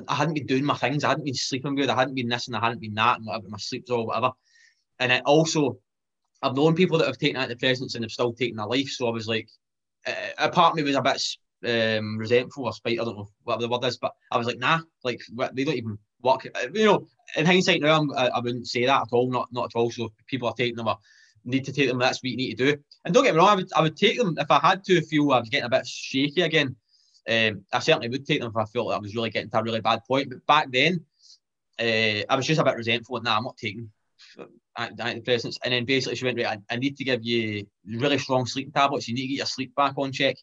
I- 0.08 0.16
hadn't 0.16 0.34
been 0.34 0.46
doing 0.46 0.64
my 0.64 0.76
things. 0.76 1.04
I 1.04 1.10
hadn't 1.10 1.26
been 1.26 1.34
sleeping 1.34 1.76
good. 1.76 1.90
I 1.90 1.96
hadn't 1.96 2.16
been 2.16 2.30
this 2.30 2.48
and 2.48 2.56
I 2.56 2.60
hadn't 2.60 2.82
been 2.82 2.94
that, 2.96 3.18
and 3.18 3.26
whatever. 3.26 3.50
My 3.50 3.58
sleep's 3.58 3.92
all 3.92 4.08
whatever. 4.08 4.32
And 5.00 5.12
it 5.12 5.24
also, 5.26 5.78
I've 6.42 6.56
known 6.56 6.76
people 6.76 6.98
that 6.98 7.08
have 7.08 7.18
taken 7.18 7.42
antidepressants 7.42 7.96
and 7.96 8.04
have 8.04 8.12
still 8.12 8.34
taken 8.34 8.58
their 8.58 8.68
life. 8.68 8.90
So 8.90 9.08
I 9.08 9.12
was 9.12 9.28
like, 9.28 9.50
uh, 10.06 10.12
a 10.38 10.50
part 10.50 10.76
me 10.76 10.84
was 10.84 10.96
a 10.96 11.02
bit 11.02 11.22
um, 11.98 12.18
resentful 12.18 12.66
or 12.66 12.74
spite. 12.74 13.00
I 13.00 13.04
don't 13.04 13.18
know 13.18 13.30
what 13.44 13.60
the 13.60 13.70
word 13.70 13.86
is, 13.86 13.98
but 13.98 14.14
I 14.32 14.38
was 14.38 14.48
like, 14.48 14.60
nah, 14.60 14.80
like 15.04 15.22
they 15.54 15.64
don't 15.64 15.76
even 15.76 15.98
work. 16.24 16.48
You 16.74 16.86
know, 16.86 17.08
in 17.36 17.46
hindsight 17.46 17.82
now, 17.82 18.00
I'm, 18.00 18.12
I, 18.12 18.28
I 18.30 18.40
wouldn't 18.40 18.68
say 18.68 18.86
that 18.86 19.02
at 19.04 19.08
all. 19.12 19.30
Not 19.32 19.50
not 19.52 19.66
at 19.66 19.78
all. 19.78 19.92
So 19.92 20.12
people 20.28 20.48
are 20.48 20.54
taking 20.54 20.76
them 20.76 20.88
or 20.88 20.98
need 21.46 21.66
to 21.66 21.74
take 21.74 21.90
them. 21.90 22.00
That's 22.00 22.20
what 22.20 22.32
you 22.32 22.38
need 22.38 22.58
to 22.58 22.72
do. 22.72 22.78
And 23.06 23.14
don't 23.14 23.24
get 23.24 23.34
me 23.34 23.40
wrong, 23.40 23.50
I 23.50 23.56
would 23.56 23.74
I 23.76 23.82
would 23.82 23.98
take 23.98 24.18
them 24.18 24.36
if 24.38 24.50
I 24.50 24.60
had 24.60 24.84
to 24.86 25.02
feel 25.02 25.32
I 25.32 25.40
was 25.40 25.50
getting 25.50 25.66
a 25.66 25.70
bit 25.70 25.88
shaky 25.88 26.42
again. 26.42 26.76
Um, 27.30 27.64
I 27.72 27.80
certainly 27.80 28.10
would 28.10 28.26
take 28.26 28.42
them 28.42 28.50
if 28.50 28.58
I 28.58 28.66
felt 28.66 28.88
like 28.88 28.98
I 28.98 29.02
was 29.02 29.16
really 29.16 29.30
getting 29.30 29.50
to 29.50 29.60
a 29.60 29.64
really 29.64 29.82
bad 29.82 30.02
point. 30.08 30.30
But 30.30 30.46
back 30.46 30.72
then, 30.72 31.06
uh, 31.80 32.24
I 32.30 32.36
was 32.36 32.46
just 32.46 32.60
a 32.60 32.64
bit 32.64 32.76
resentful. 32.76 33.22
Nah, 33.22 33.38
I'm 33.38 33.44
not 33.44 33.58
taking 33.58 33.90
anti- 34.78 35.04
antidepressants. 35.04 35.58
And 35.64 35.74
then 35.74 35.86
basically 35.86 36.16
she 36.16 36.26
went, 36.26 36.38
right, 36.38 36.60
I, 36.70 36.74
I 36.74 36.78
need 36.78 36.98
to 36.98 37.04
give 37.04 37.24
you 37.24 37.66
really 37.86 38.18
strong 38.18 38.46
sleep 38.46 38.74
tablets. 38.74 39.08
You 39.08 39.16
need 39.16 39.24
to 39.24 39.28
get 39.28 39.38
your 39.38 39.46
sleep 39.46 39.74
back 39.76 39.94
on 39.98 40.12
check. 40.12 40.36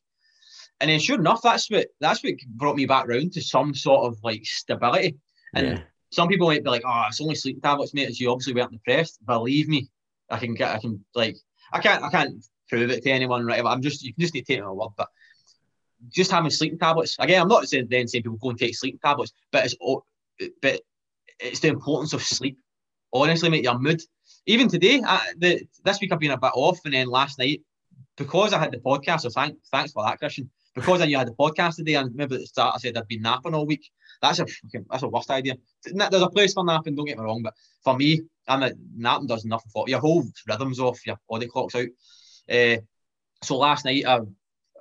And 0.81 0.91
then 0.91 0.99
sure 0.99 1.19
enough, 1.19 1.43
that's 1.43 1.71
what 1.71 1.89
that's 2.01 2.25
what 2.25 2.35
brought 2.49 2.77
me 2.77 2.87
back 2.87 3.07
round 3.07 3.33
to 3.33 3.43
some 3.43 3.75
sort 3.75 4.07
of 4.07 4.19
like 4.25 4.45
stability. 4.45 5.19
And 5.55 5.67
Yeah. 5.67 5.81
some 6.11 6.29
people 6.29 6.47
might 6.47 6.65
be 6.65 6.71
like, 6.71 6.83
oh, 6.85 7.05
it's 7.09 7.21
only 7.21 7.35
sleep 7.35 7.63
tablets, 7.63 7.95
mate. 7.95 8.09
It's 8.09 8.21
you 8.21 8.31
obviously 8.31 8.55
weren't 8.55 8.73
depressed. 8.73 9.25
Believe 9.27 9.69
me, 9.69 9.89
I 10.31 10.39
can 10.39 10.55
get, 10.55 10.75
I 10.75 10.79
can 10.79 11.05
like, 11.15 11.37
I 11.73 11.81
can't, 11.81 12.03
I 12.03 12.11
can't 12.11 12.45
prove 12.69 12.91
it 12.91 13.03
to 13.03 13.11
anyone, 13.11 13.45
right? 13.45 13.65
I'm 13.65 13.83
just, 13.83 14.03
you 14.03 14.15
can 14.15 14.21
just 14.21 14.35
need 14.35 14.47
to 14.47 14.55
take 14.55 14.63
my 14.63 14.71
word. 14.71 14.91
But 14.97 15.09
just 16.09 16.31
having 16.31 16.51
sleeping 16.51 16.79
tablets 16.79 17.17
again, 17.19 17.43
I'm 17.43 17.49
not 17.49 17.69
saying 17.69 17.89
then 17.91 18.09
saying 18.09 18.23
people 18.23 18.39
go 18.39 18.51
and 18.51 18.59
take 18.59 18.77
sleeping 18.77 19.01
tablets, 19.05 19.33
but 19.51 19.65
it's, 19.65 19.75
but 20.63 20.81
it's 21.39 21.61
the 21.61 21.69
importance 21.69 22.13
of 22.13 22.23
sleep. 22.23 22.59
Honestly, 23.13 23.51
mate, 23.51 23.65
your 23.65 23.79
mood. 23.79 24.01
Even 24.47 24.69
today, 24.69 25.03
I, 25.07 25.33
the 25.37 25.63
this 25.85 26.01
week 26.01 26.13
I've 26.13 26.21
been 26.21 26.31
a 26.31 26.39
bit 26.39 26.53
off, 26.55 26.79
and 26.85 26.95
then 26.95 27.09
last 27.09 27.39
night 27.39 27.63
because 28.17 28.53
I 28.53 28.59
had 28.59 28.73
the 28.73 28.79
podcast. 28.79 29.23
So 29.23 29.31
thank, 29.31 29.57
thanks 29.71 29.93
for 29.93 30.05
that, 30.05 30.19
Christian. 30.19 30.51
Because 30.75 31.01
I 31.01 31.07
knew 31.07 31.17
I 31.17 31.21
had 31.21 31.29
the 31.29 31.33
podcast 31.33 31.77
today, 31.77 31.95
and 31.95 32.15
maybe 32.15 32.37
at 32.37 32.41
the 32.41 32.47
start 32.47 32.75
I 32.77 32.79
said 32.79 32.97
I'd 32.97 33.09
been 33.09 33.23
napping 33.23 33.55
all 33.55 33.67
week. 33.67 33.91
That's 34.23 34.39
a 34.39 34.47
fucking, 34.47 34.87
that's 34.91 35.03
a 35.03 35.09
worst 35.09 35.31
idea. 35.31 35.55
There's 35.85 36.23
a 36.23 36.29
place 36.29 36.53
for 36.53 36.65
napping. 36.65 36.95
Don't 36.95 37.07
get 37.07 37.19
me 37.19 37.25
wrong, 37.25 37.43
but 37.43 37.55
for 37.83 37.97
me, 37.97 38.21
I'm 38.47 38.63
a 38.63 38.73
napping 38.97 39.27
does 39.27 39.45
nothing 39.45 39.71
for 39.73 39.89
your 39.89 40.01
whole 40.01 40.25
rhythms 40.47 40.81
off, 40.81 41.07
your 41.07 41.17
body 41.29 41.47
clock's 41.47 41.75
out. 41.75 41.89
Uh, 42.51 42.77
so 43.43 43.57
last 43.57 43.85
night 43.85 44.05
I, 44.07 44.21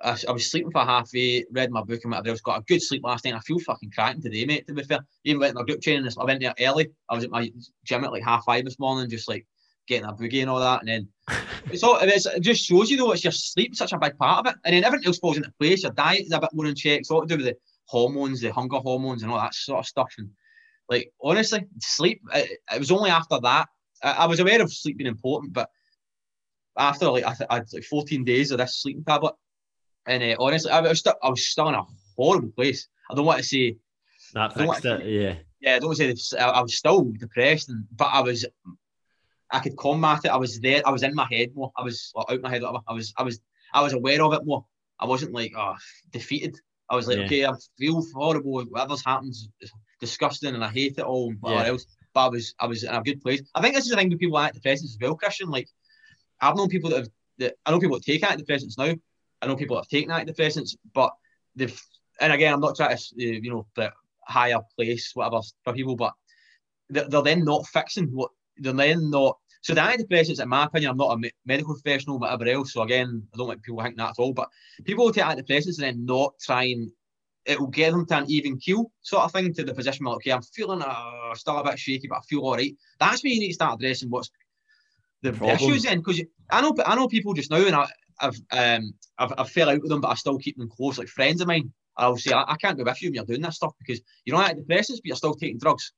I, 0.02 0.16
I 0.28 0.32
was 0.32 0.50
sleeping 0.50 0.70
for 0.70 0.84
half 0.84 1.10
eight, 1.14 1.46
read 1.52 1.70
my 1.70 1.82
book 1.82 2.00
and 2.02 2.12
whatever 2.12 2.30
else. 2.30 2.40
Got 2.40 2.60
a 2.60 2.64
good 2.64 2.82
sleep 2.82 3.02
last 3.04 3.24
night. 3.24 3.34
I 3.34 3.40
feel 3.40 3.58
fucking 3.58 3.90
cracking 3.90 4.22
today, 4.22 4.44
mate. 4.44 4.66
To 4.66 4.74
be 4.74 4.82
fair, 4.82 5.00
even 5.24 5.40
went 5.40 5.54
in 5.54 5.60
a 5.60 5.64
group 5.64 5.80
training. 5.80 6.10
I 6.18 6.24
went 6.24 6.40
there 6.40 6.54
early. 6.60 6.90
I 7.08 7.14
was 7.14 7.24
at 7.24 7.30
my 7.30 7.50
gym 7.84 8.04
at 8.04 8.12
like 8.12 8.24
half 8.24 8.44
five 8.44 8.64
this 8.64 8.78
morning, 8.78 9.10
just 9.10 9.28
like 9.28 9.46
getting 9.86 10.08
a 10.08 10.12
boogie 10.12 10.40
and 10.40 10.50
all 10.50 10.60
that. 10.60 10.80
And 10.80 10.88
then 10.88 11.08
it's 11.70 11.82
all 11.82 11.98
it's, 12.00 12.26
it 12.26 12.40
just 12.40 12.64
shows 12.64 12.90
you 12.90 12.96
though 12.96 13.12
it's 13.12 13.24
your 13.24 13.32
sleep 13.32 13.74
such 13.74 13.92
a 13.92 13.98
big 13.98 14.16
part 14.18 14.46
of 14.46 14.52
it, 14.52 14.58
and 14.64 14.74
then 14.74 14.84
everything 14.84 15.06
else 15.06 15.18
falls 15.18 15.36
into 15.36 15.52
place. 15.58 15.82
Your 15.82 15.92
diet 15.92 16.26
is 16.26 16.32
a 16.32 16.40
bit 16.40 16.50
more 16.52 16.66
in 16.66 16.74
check. 16.74 17.00
It's 17.00 17.10
all 17.10 17.22
to 17.22 17.26
do 17.26 17.36
with 17.36 17.46
the 17.46 17.56
hormones, 17.90 18.40
the 18.40 18.52
hunger 18.52 18.78
hormones, 18.78 19.22
and 19.22 19.32
all 19.32 19.38
that 19.38 19.54
sort 19.54 19.80
of 19.80 19.86
stuff. 19.86 20.12
And 20.18 20.30
like 20.88 21.12
honestly, 21.22 21.66
sleep. 21.80 22.20
It, 22.34 22.58
it 22.74 22.78
was 22.78 22.90
only 22.90 23.10
after 23.10 23.38
that 23.40 23.68
I, 24.02 24.12
I 24.12 24.26
was 24.26 24.40
aware 24.40 24.60
of 24.62 24.72
sleep 24.72 24.98
being 24.98 25.08
important, 25.08 25.52
but 25.52 25.70
after 26.76 27.10
like 27.10 27.24
I, 27.24 27.34
th- 27.34 27.48
I 27.50 27.54
had 27.56 27.66
like 27.72 27.84
14 27.84 28.24
days 28.24 28.50
of 28.50 28.58
this 28.58 28.76
sleeping 28.76 29.04
tablet, 29.04 29.34
and 30.06 30.22
uh, 30.22 30.36
honestly, 30.38 30.70
I 30.70 30.80
was 30.80 31.00
still 31.00 31.14
I 31.22 31.30
was 31.30 31.46
still 31.46 31.68
in 31.68 31.74
a 31.74 31.84
horrible 32.16 32.50
place. 32.50 32.88
I 33.10 33.14
don't 33.14 33.26
want 33.26 33.38
to 33.38 33.44
say 33.44 33.76
That 34.34 34.54
fixed 34.54 34.84
it. 34.84 35.06
Yeah. 35.06 35.34
yeah, 35.60 35.76
I 35.76 35.78
don't 35.78 35.94
say 35.94 36.06
this, 36.06 36.32
I, 36.32 36.48
I 36.48 36.60
was 36.60 36.76
still 36.76 37.12
depressed, 37.18 37.68
and 37.68 37.84
but 37.96 38.08
I 38.12 38.20
was 38.20 38.46
I 39.50 39.58
could 39.58 39.76
combat 39.76 40.24
it. 40.24 40.30
I 40.30 40.36
was 40.36 40.60
there. 40.60 40.82
I 40.86 40.90
was 40.90 41.02
in 41.02 41.14
my 41.14 41.26
head 41.30 41.54
more. 41.54 41.72
I 41.76 41.82
was 41.82 42.12
like, 42.14 42.30
out 42.30 42.40
my 42.40 42.50
head. 42.50 42.62
Whatever. 42.62 42.84
I 42.86 42.92
was 42.92 43.12
I 43.16 43.22
was 43.22 43.40
I 43.74 43.82
was 43.82 43.92
aware 43.92 44.22
of 44.22 44.32
it 44.32 44.46
more. 44.46 44.64
I 44.98 45.06
wasn't 45.06 45.32
like 45.32 45.52
oh 45.56 45.74
defeated. 46.10 46.56
I 46.90 46.96
was 46.96 47.06
like 47.06 47.18
Yeah. 47.18 47.24
okay, 47.24 47.46
I 47.46 47.52
feel 47.78 48.04
horrible. 48.12 48.62
Whatever's 48.64 49.04
happens 49.04 49.48
is 49.60 49.70
disgusting, 50.00 50.54
and 50.54 50.64
I 50.64 50.68
hate 50.68 50.98
it 50.98 51.04
all. 51.04 51.30
And 51.30 51.40
whatever 51.40 51.62
Yeah. 51.64 51.70
else. 51.70 51.86
But 52.12 52.26
I 52.26 52.28
was 52.28 52.54
I 52.58 52.66
was 52.66 52.82
in 52.82 52.92
a 52.92 53.02
good 53.02 53.22
place. 53.22 53.42
I 53.54 53.62
think 53.62 53.74
this 53.74 53.84
is 53.84 53.90
the 53.90 53.96
thing 53.96 54.10
with 54.10 54.18
people 54.18 54.34
with 54.34 54.52
antidepressants 54.52 54.84
as 54.94 54.98
well, 55.00 55.14
Christian. 55.14 55.48
Like 55.48 55.68
I've 56.40 56.56
known 56.56 56.68
people 56.68 56.90
that 56.90 56.98
have 56.98 57.08
that 57.38 57.54
I 57.64 57.70
know 57.70 57.78
people 57.78 57.96
that 57.96 58.04
take 58.04 58.22
antidepressants 58.22 58.76
now. 58.76 58.94
I 59.40 59.46
know 59.46 59.56
people 59.56 59.76
that 59.76 59.82
have 59.82 59.88
taken 59.88 60.10
antidepressants, 60.10 60.76
but 60.92 61.12
they've 61.54 61.80
and 62.20 62.32
again 62.32 62.52
I'm 62.52 62.60
not 62.60 62.76
trying 62.76 62.96
to 62.96 63.02
uh, 63.02 63.06
you 63.16 63.50
know 63.50 63.66
the 63.76 63.92
higher 64.22 64.60
place 64.76 65.12
whatever 65.14 65.40
for 65.64 65.72
people, 65.72 65.96
but 65.96 66.12
they're, 66.88 67.08
they're 67.08 67.22
then 67.22 67.44
not 67.44 67.66
fixing 67.68 68.08
what 68.08 68.32
they're 68.58 68.72
then 68.72 69.10
not. 69.10 69.38
So 69.62 69.74
the 69.74 69.80
antidepressants, 69.80 70.42
in 70.42 70.48
my 70.48 70.64
opinion, 70.64 70.90
I'm 70.90 70.96
not 70.96 71.18
a 71.18 71.30
medical 71.44 71.74
professional, 71.74 72.18
whatever 72.18 72.46
else. 72.46 72.72
So 72.72 72.82
again, 72.82 73.22
I 73.34 73.36
don't 73.36 73.48
like 73.48 73.62
people 73.62 73.82
think 73.82 73.96
that 73.96 74.10
at 74.10 74.18
all. 74.18 74.32
But 74.32 74.48
people 74.84 75.04
will 75.04 75.12
take 75.12 75.24
antidepressants 75.24 75.78
and 75.78 75.84
then 75.84 76.06
not 76.06 76.34
try 76.40 76.64
and 76.64 76.90
it 77.46 77.58
will 77.58 77.68
get 77.68 77.90
them 77.90 78.06
to 78.06 78.18
an 78.18 78.24
even 78.28 78.58
keel 78.58 78.90
sort 79.00 79.24
of 79.24 79.32
thing 79.32 79.52
to 79.54 79.64
the 79.64 79.74
position 79.74 80.04
where 80.04 80.14
okay, 80.16 80.30
I'm 80.30 80.42
feeling 80.42 80.82
uh, 80.82 81.34
still 81.34 81.58
a 81.58 81.64
bit 81.64 81.78
shaky, 81.78 82.08
but 82.08 82.18
I 82.18 82.20
feel 82.22 82.40
all 82.40 82.54
right. 82.54 82.76
That's 82.98 83.22
when 83.22 83.32
you 83.32 83.40
need 83.40 83.48
to 83.48 83.54
start 83.54 83.80
addressing 83.80 84.10
what's 84.10 84.30
the, 85.22 85.32
Problem. 85.32 85.56
issues 85.56 85.82
then, 85.82 85.98
because 85.98 86.22
I 86.50 86.60
know 86.60 86.74
I 86.84 86.94
know 86.94 87.08
people 87.08 87.34
just 87.34 87.50
now, 87.50 87.64
and 87.64 87.76
I, 87.76 87.88
I've 88.20 88.40
um 88.52 88.94
I've, 89.18 89.32
I've 89.36 89.50
fell 89.50 89.68
out 89.68 89.80
with 89.80 89.90
them, 89.90 90.00
but 90.00 90.08
I 90.08 90.14
still 90.14 90.38
keep 90.38 90.56
them 90.56 90.68
close, 90.68 90.98
like 90.98 91.08
friends 91.08 91.40
of 91.40 91.48
mine. 91.48 91.72
I'll 91.96 92.16
say 92.16 92.32
I, 92.32 92.44
I 92.52 92.56
can't 92.56 92.78
go 92.78 92.84
with 92.84 93.02
you 93.02 93.08
when 93.08 93.14
you're 93.14 93.24
doing 93.24 93.42
this 93.42 93.56
stuff 93.56 93.72
because 93.78 94.00
you're 94.24 94.36
not 94.36 94.54
antidepressants, 94.54 94.96
but 94.96 95.06
you're 95.06 95.16
still 95.16 95.34
taking 95.34 95.58
drugs. 95.58 95.92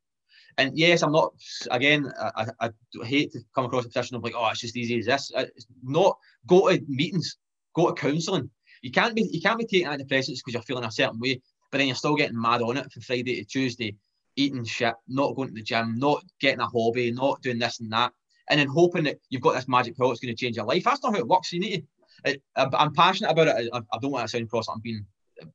And 0.59 0.77
yes, 0.77 1.03
I'm 1.03 1.13
not. 1.13 1.35
Again, 1.71 2.13
I, 2.21 2.47
I, 2.61 2.71
I 3.01 3.07
hate 3.07 3.33
to 3.33 3.41
come 3.55 3.65
across 3.65 3.85
a 3.85 3.89
position 3.89 4.17
of 4.17 4.23
like, 4.23 4.35
oh, 4.37 4.49
it's 4.49 4.61
just 4.61 4.77
easy 4.77 4.99
as 4.99 5.07
this. 5.07 5.33
It's 5.35 5.67
not. 5.83 6.19
Go 6.47 6.69
to 6.69 6.81
meetings, 6.89 7.37
go 7.75 7.89
to 7.89 7.95
counselling. 7.95 8.51
You 8.83 8.91
can't 8.91 9.15
be 9.15 9.29
you 9.31 9.41
can't 9.41 9.59
be 9.59 9.67
taking 9.67 9.87
antidepressants 9.87 10.39
because 10.39 10.55
you're 10.55 10.63
feeling 10.63 10.85
a 10.85 10.91
certain 10.91 11.21
way, 11.21 11.41
but 11.71 11.79
then 11.79 11.87
you're 11.87 11.97
still 11.97 12.17
getting 12.17 12.41
mad 12.41 12.63
on 12.63 12.77
it 12.77 12.93
from 12.93 13.03
Friday 13.03 13.37
to 13.37 13.45
Tuesday, 13.45 13.97
eating 14.37 14.65
shit, 14.65 14.95
not 15.09 15.37
going 15.37 15.49
to 15.49 15.55
the 15.55 15.63
gym, 15.63 15.99
not 15.99 16.25
getting 16.41 16.61
a 16.61 16.67
hobby, 16.67 17.13
not 17.13 17.41
doing 17.43 17.59
this 17.59 17.81
and 17.81 17.93
that, 17.93 18.13
and 18.51 18.59
then 18.59 18.69
hoping 18.69 19.05
that 19.05 19.19
you've 19.31 19.43
got 19.43 19.55
this 19.55 19.69
magic 19.69 19.97
pill 19.97 20.09
that's 20.09 20.21
going 20.21 20.35
to 20.35 20.41
change 20.41 20.57
your 20.57 20.67
life. 20.67 20.85
That's 20.85 21.03
not 21.03 21.15
how 21.15 21.21
it 21.21 21.29
works. 21.29 21.53
You 21.53 21.61
need 21.61 21.87
to. 22.25 22.41
I'm 22.57 22.93
passionate 22.93 23.31
about 23.31 23.49
it. 23.49 23.71
I, 23.73 23.99
don't 24.01 24.11
want 24.11 24.29
to 24.29 24.29
sound 24.29 24.51
cross. 24.51 24.69
I'm 24.69 24.81
being 24.81 25.07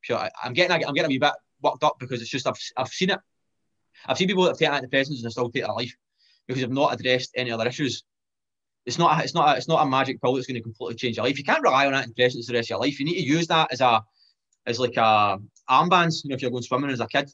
pure. 0.02 0.30
I'm 0.43 0.54
getting 0.54 0.72
I'm 0.72 0.93
getting 0.93 1.06
a 1.06 1.10
wee 1.10 1.20
bit 1.20 1.34
worked 1.62 1.84
up 1.84 1.98
because 2.00 2.22
it's 2.22 2.30
just 2.30 2.48
I've 2.48 2.60
I've 2.76 2.88
seen 2.88 3.12
it. 3.12 3.20
I've 4.06 4.18
seen 4.18 4.28
people 4.28 4.43
that 4.43 4.58
take 4.58 4.70
antidepressants 4.70 5.18
and 5.18 5.24
they 5.24 5.30
still 5.30 5.50
take 5.50 5.64
their 5.64 5.74
life 5.74 5.95
because 6.48 6.62
they've 6.62 6.72
not 6.72 6.93
addressed 6.93 7.32
any 7.36 7.52
other 7.52 7.68
issues. 7.68 8.04
It's 8.86 8.98
not. 8.98 9.20
a- 9.20 9.24
It's 9.24 9.34
not. 9.34 9.54
A, 9.54 9.58
it's 9.58 9.68
not 9.68 9.86
a 9.86 9.89
magic 9.89 10.22
pill 10.22 10.34
that's 10.36 10.48
going 10.48 10.56
to 10.56 10.62
completely 10.62 10.95
change 10.95 11.18
your 11.18 11.26
life. 11.26 11.38
You 11.38 11.43
can't 11.43 11.62
rely 11.62 11.88
on 11.88 11.93
antidepressants 11.93 12.45
the 12.48 12.54
rest 12.54 12.68
of 12.68 12.70
your 12.72 12.80
life. 12.80 13.00
You 13.00 13.06
need 13.06 13.16
to 13.16 13.22
use 13.24 13.48
that 13.48 13.68
as 13.72 13.82
a, 13.82 14.02
as 14.66 14.80
like 14.80 14.95
a 14.98 15.39
armbands. 15.70 16.24
You 16.24 16.30
know, 16.30 16.36
if 16.36 16.41
you're 16.41 16.52
going 16.52 16.64
swimming 16.64 16.91
as 16.91 17.00
a 17.02 17.08
kid. 17.08 17.30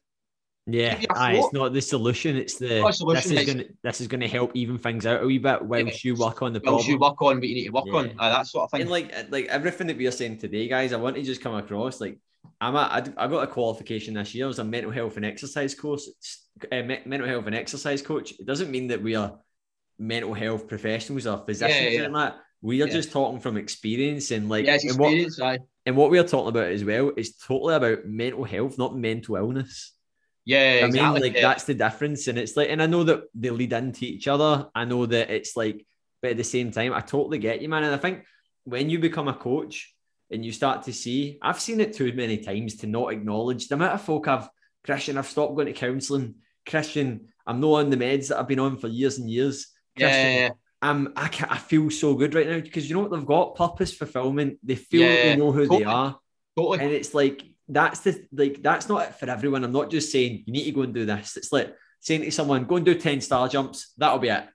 Yeah, 0.66 0.97
aye, 1.09 1.34
it's 1.36 1.51
not 1.51 1.74
the 1.74 1.82
solution. 1.82 2.38
It's 2.38 2.57
the 2.57 2.80
Not 2.80 2.95
solution, 2.95 3.16
this 3.16 3.26
is 3.26 3.32
it's- 3.34 3.47
gonna 3.53 3.66
this 3.84 3.99
is 3.99 4.07
gonna 4.07 4.30
help 4.30 4.51
even 4.55 4.78
things 4.78 5.05
out 5.05 5.22
a 5.22 5.26
wee 5.26 5.38
bit 5.38 5.61
whilst 5.61 6.05
you 6.05 6.16
work 6.16 6.41
on 6.41 6.53
the 6.53 6.61
Well, 6.64 6.76
problem. 6.76 6.89
you 6.89 6.97
work 6.97 7.22
on 7.22 7.36
what 7.36 7.47
you 7.49 7.53
need 7.55 7.66
to 7.66 7.72
work 7.72 7.88
on. 7.93 8.05
Yeah. 8.07 8.14
Uh, 8.18 8.30
that 8.30 8.47
sort 8.47 8.64
of 8.64 8.72
thing. 8.72 8.82
And 8.84 8.89
like 8.89 9.30
like 9.30 9.45
everything 9.47 9.88
that 9.88 9.97
we 9.97 10.07
are 10.07 10.11
saying 10.11 10.38
today, 10.38 10.70
guys, 10.70 10.93
I 10.93 10.95
want 10.95 11.18
to 11.18 11.22
just 11.22 11.41
come 11.41 11.53
across 11.53 11.99
like 11.99 12.18
I'm 12.64 12.76
a 12.76 12.80
I, 12.80 13.26
I 13.26 13.28
got 13.28 13.43
a 13.43 13.47
qualification 13.47 14.14
this 14.14 14.34
year 14.34 14.47
as 14.47 14.59
a 14.59 14.64
mental 14.64 14.91
health 14.91 15.18
and 15.18 15.26
exercise 15.26 15.76
course, 15.76 16.09
uh, 16.72 16.82
mental 16.84 17.28
health 17.28 17.45
and 17.47 17.55
exercise 17.55 18.01
coach. 18.01 18.32
It 18.39 18.45
doesn't 18.45 18.72
mean 18.72 18.88
that 18.88 19.01
we 19.01 19.16
are 19.16 19.39
mental 19.99 20.34
health 20.34 20.68
professionals 20.68 21.28
or 21.28 21.43
physicians 21.45 21.78
Yeah, 21.78 21.84
yeah, 21.84 21.95
anything 21.97 22.14
like 22.14 22.34
that. 22.34 22.39
We 22.61 22.82
are 22.82 22.88
Yeah. 22.88 22.93
just 22.93 23.11
talking 23.11 23.39
from 23.41 23.57
experience 23.57 24.32
and 24.32 24.49
like 24.49 24.66
yeah, 24.66 24.78
and 24.82 24.97
what, 24.97 25.59
and 25.86 25.97
what 25.97 26.11
we 26.11 26.20
are 26.20 26.24
talking 26.28 26.49
about 26.49 26.72
as 26.72 26.84
well 26.86 27.11
is 27.18 27.36
totally 27.36 27.76
about 27.76 28.05
mental 28.05 28.45
health, 28.45 28.78
not 28.78 28.95
mental 28.95 29.36
illness. 29.36 29.93
Yeah, 30.45 30.57
I 30.57 30.86
exactly. 30.86 30.99
mean, 31.01 31.22
like 31.22 31.36
yeah. 31.36 31.41
that's 31.41 31.66
the 31.66 31.74
difference, 31.74 32.28
and 32.28 32.38
it's 32.38 32.55
like, 32.55 32.70
and 32.70 32.82
I 32.82 32.86
know 32.86 33.03
that 33.03 33.24
they 33.34 33.49
lead 33.49 33.74
into 33.74 34.05
each 34.05 34.28
other. 34.28 34.70
I 34.74 34.86
know 34.86 35.05
that 35.05 35.30
it's 35.30 35.55
like, 35.55 35.86
but 36.22 36.32
at 36.32 36.38
the 36.38 36.43
same 36.43 36.72
time, 36.72 36.93
I 36.93 37.01
totally 37.01 37.38
get 37.38 37.61
you, 37.61 37.70
man. 37.70 37.84
And 37.84 37.93
I 37.93 37.97
think 37.97 38.24
when 38.64 38.89
you 38.89 38.99
become 38.99 39.28
a 39.28 39.34
coach, 39.34 39.92
and 40.34 40.43
you 40.43 40.51
start 40.51 40.84
to 40.84 40.93
see, 40.93 41.38
I've 41.41 41.59
seen 41.59 41.79
it 41.79 41.93
too 41.93 42.11
many 42.13 42.38
times 42.38 42.75
to 42.77 42.88
not 42.88 43.13
acknowledge 43.13 43.67
the 43.67 43.75
amount 43.75 43.93
of 43.93 44.01
folk 44.01 44.27
I've, 44.27 44.49
Christian, 44.84 45.17
I've 45.17 45.27
stopped 45.27 45.55
going 45.55 45.67
to 45.67 45.73
counselling. 45.73 46.36
Christian, 46.67 47.27
I'm 47.45 47.59
not 47.59 47.73
on 47.73 47.89
the 47.89 47.97
meds 47.97 48.29
that 48.29 48.39
I've 48.39 48.47
been 48.47 48.59
on 48.59 48.77
for 48.77 48.88
years 48.88 49.17
and 49.17 49.29
years. 49.29 49.67
Christian, 49.97 50.34
yeah, 50.34 50.49
I'm, 50.81 51.13
I, 51.15 51.29
I 51.49 51.57
feel 51.57 51.89
so 51.89 52.15
good 52.15 52.34
right 52.34 52.47
now 52.47 52.59
because 52.59 52.89
you 52.89 52.95
know 52.95 53.01
what 53.01 53.11
they've 53.11 53.25
got? 53.25 53.55
Purpose, 53.55 53.93
fulfillment. 53.93 54.59
They 54.63 54.75
feel 54.75 55.01
yeah, 55.01 55.23
they 55.23 55.36
know 55.36 55.51
who 55.51 55.61
totally. 55.61 55.79
they 55.79 55.86
are. 55.86 56.19
Totally. 56.57 56.79
And 56.79 56.91
it's 56.91 57.13
like, 57.13 57.43
that's 57.67 58.01
the, 58.01 58.25
like, 58.34 58.61
that's 58.61 58.89
not 58.89 59.07
it 59.07 59.15
for 59.15 59.29
everyone. 59.29 59.63
I'm 59.63 59.71
not 59.71 59.89
just 59.89 60.11
saying 60.11 60.43
you 60.45 60.53
need 60.53 60.65
to 60.65 60.71
go 60.71 60.81
and 60.81 60.93
do 60.93 61.05
this. 61.05 61.38
It's 61.38 61.53
like 61.53 61.73
saying 62.01 62.21
to 62.23 62.31
someone, 62.31 62.65
go 62.65 62.75
and 62.75 62.86
do 62.86 62.95
10 62.95 63.21
star 63.21 63.47
jumps. 63.47 63.93
That'll 63.97 64.19
be 64.19 64.29
it. 64.29 64.45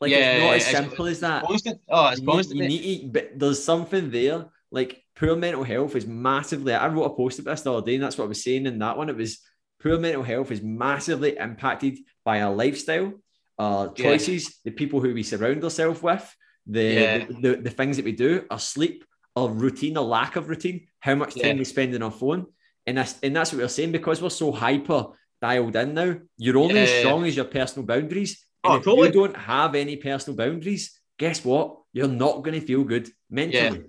Like, 0.00 0.10
yeah, 0.10 0.32
it's 0.32 0.42
not 0.42 0.54
as 0.54 0.84
simple 0.84 1.06
as 1.06 1.20
that. 1.20 1.44
Constant. 1.44 1.80
Oh, 1.88 2.08
it's 2.08 2.20
you 2.20 2.26
constant. 2.26 2.60
You 2.60 2.68
need 2.68 3.00
to, 3.00 3.08
but 3.08 3.38
there's 3.38 3.62
something 3.62 4.10
there. 4.10 4.46
Like, 4.74 5.02
poor 5.16 5.36
mental 5.36 5.64
health 5.64 5.96
is 5.96 6.06
massively, 6.06 6.74
I 6.74 6.88
wrote 6.88 7.04
a 7.04 7.14
post 7.14 7.38
about 7.38 7.52
this 7.52 7.62
the 7.62 7.72
other 7.72 7.86
day, 7.86 7.94
and 7.94 8.04
that's 8.04 8.18
what 8.18 8.24
I 8.24 8.28
was 8.28 8.42
saying 8.42 8.66
in 8.66 8.78
that 8.80 8.96
one. 8.96 9.08
It 9.08 9.16
was 9.16 9.40
poor 9.82 9.98
mental 9.98 10.22
health 10.22 10.50
is 10.50 10.62
massively 10.62 11.36
impacted 11.36 11.98
by 12.24 12.42
our 12.42 12.54
lifestyle 12.54 13.12
uh, 13.58 13.62
our 13.62 13.92
choices, 13.92 14.44
yeah. 14.44 14.50
the 14.64 14.70
people 14.72 15.00
who 15.00 15.14
we 15.14 15.22
surround 15.22 15.62
ourselves 15.62 16.02
with, 16.02 16.36
the, 16.66 16.82
yeah. 16.82 17.18
the, 17.18 17.34
the, 17.34 17.56
the, 17.62 17.70
things 17.70 17.96
that 17.96 18.04
we 18.04 18.12
do, 18.12 18.44
our 18.50 18.58
sleep, 18.58 19.04
our 19.36 19.48
routine, 19.48 19.96
our 19.96 20.04
lack 20.04 20.36
of 20.36 20.48
routine, 20.48 20.86
how 21.00 21.14
much 21.14 21.34
time 21.34 21.56
yeah. 21.56 21.58
we 21.58 21.64
spend 21.64 21.94
on 21.94 22.02
our 22.02 22.10
phone. 22.10 22.46
And 22.86 22.98
that's, 22.98 23.18
and 23.22 23.34
that's 23.34 23.52
what 23.52 23.60
we're 23.62 23.68
saying 23.68 23.92
because 23.92 24.20
we're 24.20 24.30
so 24.30 24.52
hyper 24.52 25.06
dialed 25.40 25.76
in 25.76 25.94
now. 25.94 26.16
You're 26.36 26.58
only 26.58 26.80
as 26.80 27.00
strong 27.00 27.24
as 27.24 27.36
your 27.36 27.46
personal 27.46 27.86
boundaries. 27.86 28.44
Oh, 28.62 28.74
and 28.74 28.74
oh, 28.74 28.78
if 28.78 28.84
totally. 28.84 29.06
you 29.06 29.12
don't 29.12 29.36
have 29.36 29.74
any 29.74 29.96
personal 29.96 30.36
boundaries, 30.36 30.98
guess 31.18 31.44
what? 31.44 31.78
You're 31.92 32.08
not 32.08 32.42
going 32.42 32.58
to 32.60 32.66
feel 32.66 32.84
good 32.84 33.08
mentally. 33.30 33.84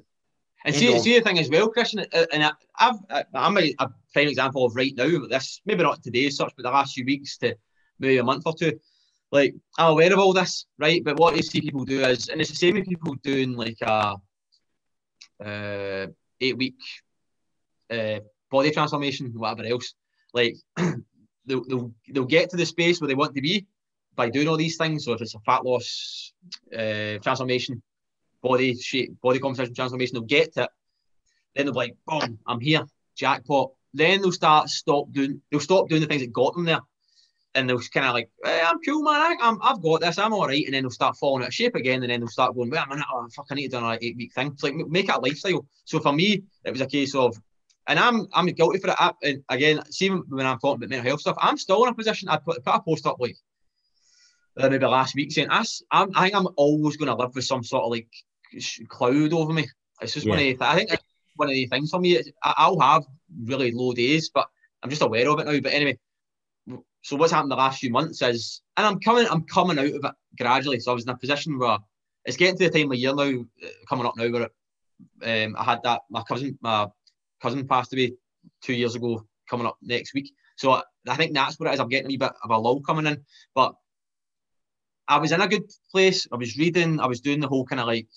And 0.65 0.75
see, 0.75 0.97
see 0.97 1.15
the 1.15 1.23
thing 1.23 1.37
as 1.37 1.49
well, 1.49 1.69
Christian, 1.69 1.99
uh, 1.99 2.25
and 2.33 2.43
I, 2.43 2.51
I've, 2.79 3.25
I'm 3.35 3.57
a, 3.57 3.73
a 3.77 3.89
prime 4.13 4.27
example 4.27 4.65
of 4.65 4.75
right 4.75 4.93
now, 4.95 5.27
this, 5.29 5.61
maybe 5.63 5.83
not 5.83 6.01
today 6.01 6.25
as 6.25 6.37
such, 6.37 6.53
but 6.57 6.63
the 6.63 6.71
last 6.71 6.95
few 6.95 7.05
weeks 7.05 7.37
to 7.37 7.55
maybe 7.99 8.17
a 8.17 8.23
month 8.23 8.43
or 8.47 8.55
two, 8.55 8.79
like 9.31 9.53
I'm 9.77 9.91
aware 9.91 10.11
of 10.11 10.17
all 10.17 10.33
this, 10.33 10.65
right? 10.79 11.03
But 11.03 11.19
what 11.19 11.35
you 11.35 11.43
see 11.43 11.61
people 11.61 11.85
do 11.85 12.01
is, 12.01 12.29
and 12.29 12.41
it's 12.41 12.49
the 12.49 12.55
same 12.55 12.73
with 12.75 12.87
people 12.87 13.13
doing 13.21 13.55
like 13.55 13.77
a 13.83 14.15
uh, 15.43 16.07
eight 16.41 16.57
week 16.57 16.75
uh, 17.91 18.19
body 18.49 18.71
transformation, 18.71 19.31
whatever 19.35 19.67
else. 19.67 19.93
Like 20.33 20.55
they'll, 20.77 21.63
they'll 21.67 21.91
they'll 22.11 22.25
get 22.25 22.49
to 22.49 22.57
the 22.57 22.65
space 22.65 22.99
where 22.99 23.07
they 23.07 23.15
want 23.15 23.35
to 23.35 23.41
be 23.41 23.67
by 24.15 24.29
doing 24.29 24.47
all 24.47 24.57
these 24.57 24.77
things. 24.77 25.05
So 25.05 25.13
if 25.13 25.21
it's 25.21 25.35
a 25.35 25.39
fat 25.39 25.63
loss 25.63 26.33
uh, 26.73 27.17
transformation, 27.21 27.83
body 28.41 28.75
shape, 28.75 29.19
body 29.21 29.39
composition 29.39 29.73
transformation, 29.73 30.15
they'll 30.15 30.23
get 30.23 30.53
to 30.53 30.63
it. 30.63 30.69
Then 31.55 31.65
they'll 31.65 31.73
be 31.73 31.79
like, 31.79 31.97
boom, 32.05 32.39
I'm 32.45 32.59
here, 32.59 32.85
jackpot. 33.15 33.71
Then 33.93 34.21
they'll 34.21 34.31
start 34.31 34.69
stop 34.69 35.11
doing 35.11 35.41
they'll 35.49 35.59
stop 35.59 35.87
doing 35.89 36.01
the 36.01 36.07
things 36.07 36.21
that 36.21 36.33
got 36.33 36.53
them 36.53 36.65
there 36.65 36.81
and 37.55 37.69
they'll 37.69 37.79
kind 37.79 38.05
of 38.05 38.13
like, 38.13 38.29
hey, 38.43 38.61
I'm 38.63 38.79
cool, 38.81 39.01
man. 39.01 39.15
I, 39.41 39.47
am 39.47 39.57
I've 39.63 39.81
got 39.81 40.01
this. 40.01 40.17
I'm 40.17 40.33
all 40.33 40.45
right. 40.45 40.63
And 40.65 40.73
then 40.73 40.83
they'll 40.83 40.91
start 40.91 41.17
falling 41.17 41.41
out 41.41 41.47
of 41.47 41.53
shape 41.53 41.75
again. 41.75 42.03
And 42.03 42.11
then 42.11 42.19
they'll 42.19 42.27
start 42.27 42.53
going, 42.53 42.69
wait 42.69 42.81
a 42.85 42.89
minute, 42.89 43.05
oh, 43.11 43.27
fuck, 43.33 43.47
I 43.49 43.55
need 43.55 43.71
to 43.71 43.79
do 43.79 43.85
an 43.85 43.97
eight 44.01 44.17
week 44.17 44.33
thing. 44.33 44.47
It's 44.47 44.61
like, 44.61 44.75
make 44.75 45.07
it 45.07 45.15
a 45.15 45.19
lifestyle. 45.19 45.65
So 45.85 45.99
for 46.01 46.11
me, 46.11 46.43
it 46.65 46.71
was 46.71 46.81
a 46.81 46.85
case 46.85 47.15
of, 47.15 47.35
and 47.87 47.97
I'm 47.97 48.27
I'm 48.33 48.47
guilty 48.47 48.79
for 48.79 48.89
it. 48.89 48.95
I, 48.99 49.13
and 49.23 49.43
again, 49.49 49.79
see 49.89 50.09
when 50.09 50.45
I'm 50.45 50.59
talking 50.59 50.83
about 50.83 50.89
mental 50.89 51.07
health 51.07 51.21
stuff, 51.21 51.37
I'm 51.39 51.57
still 51.57 51.83
in 51.83 51.89
a 51.89 51.93
position. 51.93 52.27
I 52.27 52.37
put, 52.37 52.63
put 52.63 52.75
a 52.75 52.81
post 52.81 53.05
up 53.05 53.17
like 53.19 53.37
uh, 54.59 54.69
maybe 54.69 54.85
last 54.85 55.15
week 55.15 55.31
saying, 55.31 55.49
I, 55.51 55.63
I'm, 55.91 56.11
I 56.15 56.23
think 56.23 56.35
I'm 56.35 56.47
always 56.55 56.97
going 56.97 57.07
to 57.07 57.15
live 57.15 57.35
with 57.35 57.45
some 57.45 57.63
sort 57.63 57.83
of 57.83 57.91
like 57.91 58.07
cloud 58.87 59.33
over 59.33 59.53
me. 59.53 59.67
It's 60.01 60.13
just 60.13 60.25
yeah. 60.25 60.29
one 60.31 60.39
of 60.39 60.59
the, 60.59 60.65
I 60.65 60.75
think 60.75 60.89
one 61.35 61.49
of 61.49 61.53
the 61.53 61.67
things 61.67 61.89
for 61.89 61.99
me. 61.99 62.21
I'll 62.43 62.79
have 62.79 63.03
really 63.43 63.71
low 63.71 63.93
days, 63.93 64.29
but 64.33 64.47
I'm 64.83 64.89
just 64.89 65.01
aware 65.01 65.29
of 65.29 65.39
it 65.39 65.45
now. 65.45 65.59
But 65.59 65.73
anyway, 65.73 65.97
so 67.01 67.15
what's 67.15 67.31
happened 67.31 67.51
the 67.51 67.55
last 67.55 67.79
few 67.79 67.91
months 67.91 68.21
is, 68.21 68.61
and 68.77 68.85
I'm 68.85 68.99
coming, 68.99 69.27
I'm 69.29 69.43
coming 69.43 69.79
out 69.79 69.85
of 69.85 70.05
it 70.05 70.13
gradually. 70.37 70.79
So 70.79 70.91
I 70.91 70.95
was 70.95 71.03
in 71.03 71.09
a 71.09 71.17
position 71.17 71.59
where 71.59 71.77
it's 72.25 72.37
getting 72.37 72.57
to 72.57 72.69
the 72.69 72.79
time 72.79 72.91
of 72.91 72.97
year 72.97 73.13
now, 73.13 73.23
uh, 73.23 73.69
coming 73.87 74.05
up 74.05 74.17
now, 74.17 74.29
where 74.29 75.45
um, 75.45 75.55
I 75.57 75.63
had 75.63 75.83
that 75.83 76.01
my 76.09 76.23
cousin, 76.23 76.57
my 76.61 76.87
cousin 77.41 77.67
passed 77.67 77.93
away 77.93 78.13
two 78.61 78.73
years 78.73 78.95
ago, 78.95 79.25
coming 79.49 79.67
up 79.67 79.77
next 79.81 80.13
week. 80.13 80.31
So 80.57 80.71
I, 80.71 80.83
I 81.07 81.15
think 81.15 81.33
that's 81.33 81.59
what 81.59 81.69
it 81.69 81.73
is. 81.73 81.79
I'm 81.79 81.89
getting 81.89 82.07
a 82.07 82.09
wee 82.09 82.17
bit 82.17 82.31
of 82.43 82.49
a 82.49 82.57
lull 82.57 82.81
coming 82.81 83.05
in, 83.05 83.23
but 83.53 83.75
I 85.07 85.17
was 85.17 85.31
in 85.31 85.41
a 85.41 85.47
good 85.47 85.69
place. 85.91 86.27
I 86.31 86.35
was 86.35 86.57
reading. 86.57 86.99
I 86.99 87.05
was 87.05 87.21
doing 87.21 87.39
the 87.39 87.47
whole 87.47 87.65
kind 87.65 87.79
of 87.79 87.87
like 87.87 88.07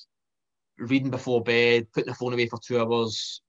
reading 0.78 1.10
before 1.10 1.42
bed, 1.42 1.88
putting 1.92 2.08
the 2.08 2.14
phone 2.14 2.32
away 2.32 2.46
for 2.46 2.58
two 2.58 2.80
hours, 2.80 3.42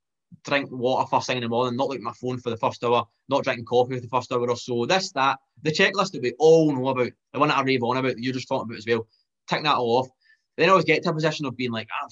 drink 0.44 0.70
water 0.72 1.08
first 1.08 1.28
thing 1.28 1.38
in 1.38 1.44
the 1.44 1.50
morning, 1.50 1.78
not 1.78 1.88
looking 1.88 2.02
at 2.02 2.06
my 2.06 2.14
phone 2.14 2.40
for 2.40 2.50
the 2.50 2.58
first 2.58 2.84
hour, 2.84 3.06
not 3.30 3.44
drinking 3.44 3.66
coffee 3.66 3.96
for 3.96 4.02
the 4.02 4.08
first 4.08 4.32
hour 4.32 4.50
or 4.50 4.56
so. 4.58 4.86
This, 4.86 5.12
that, 5.14 5.38
the 5.62 5.72
checklist 5.72 6.12
that 6.12 6.22
we 6.22 6.34
all 6.40 6.74
know 6.74 6.90
about, 6.90 7.12
the 7.34 7.40
one 7.40 7.50
that 7.50 7.58
I 7.58 7.64
rave 7.64 7.84
on 7.84 7.98
about, 7.98 8.16
that 8.16 8.24
you're 8.24 8.34
just 8.34 8.48
talking 8.48 8.70
about 8.70 8.80
as 8.80 8.86
well, 8.88 9.08
tick 9.48 9.64
that 9.64 9.76
all 9.76 10.00
off. 10.00 10.10
Then 10.58 10.70
I 10.70 10.72
always 10.72 10.86
get 10.86 11.04
to 11.04 11.10
a 11.10 11.14
position 11.14 11.46
of 11.46 11.56
being 11.56 11.72
like, 11.72 11.88
ah, 12.02 12.08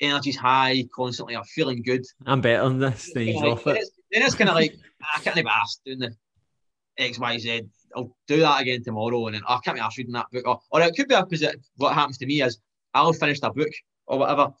energy's 0.00 0.36
high 0.36 0.84
constantly, 0.94 1.36
I'm 1.36 1.44
feeling 1.44 1.82
good. 1.82 2.04
I'm 2.26 2.40
better 2.40 2.64
on 2.64 2.78
this 2.78 3.12
than 3.14 3.32
like, 3.34 3.44
off 3.44 3.66
it. 3.68 3.88
Then 4.10 4.22
it's 4.22 4.34
kind 4.34 4.50
of 4.50 4.56
like, 4.56 4.76
I 5.16 5.20
can't 5.20 5.36
be 5.36 5.44
asked 5.48 5.82
doing 5.86 6.00
the 6.00 6.14
X, 6.98 7.18
Y, 7.18 7.38
Z. 7.38 7.62
I'll 7.96 8.16
do 8.26 8.40
that 8.40 8.62
again 8.62 8.82
tomorrow, 8.82 9.26
and 9.26 9.34
then 9.34 9.42
oh, 9.48 9.54
I 9.54 9.60
can't 9.64 9.76
be 9.76 9.80
asked 9.80 9.98
reading 9.98 10.14
that 10.14 10.30
book. 10.32 10.46
Or, 10.46 10.60
or 10.70 10.82
it 10.82 10.96
could 10.96 11.08
be 11.08 11.14
opposite. 11.14 11.56
What 11.76 11.94
happens 11.94 12.18
to 12.18 12.26
me 12.26 12.42
is 12.42 12.58
I'll 12.94 13.12
have 13.12 13.20
finished 13.20 13.44
a 13.44 13.50
book 13.50 13.72
or 14.06 14.18
whatever, 14.18 14.52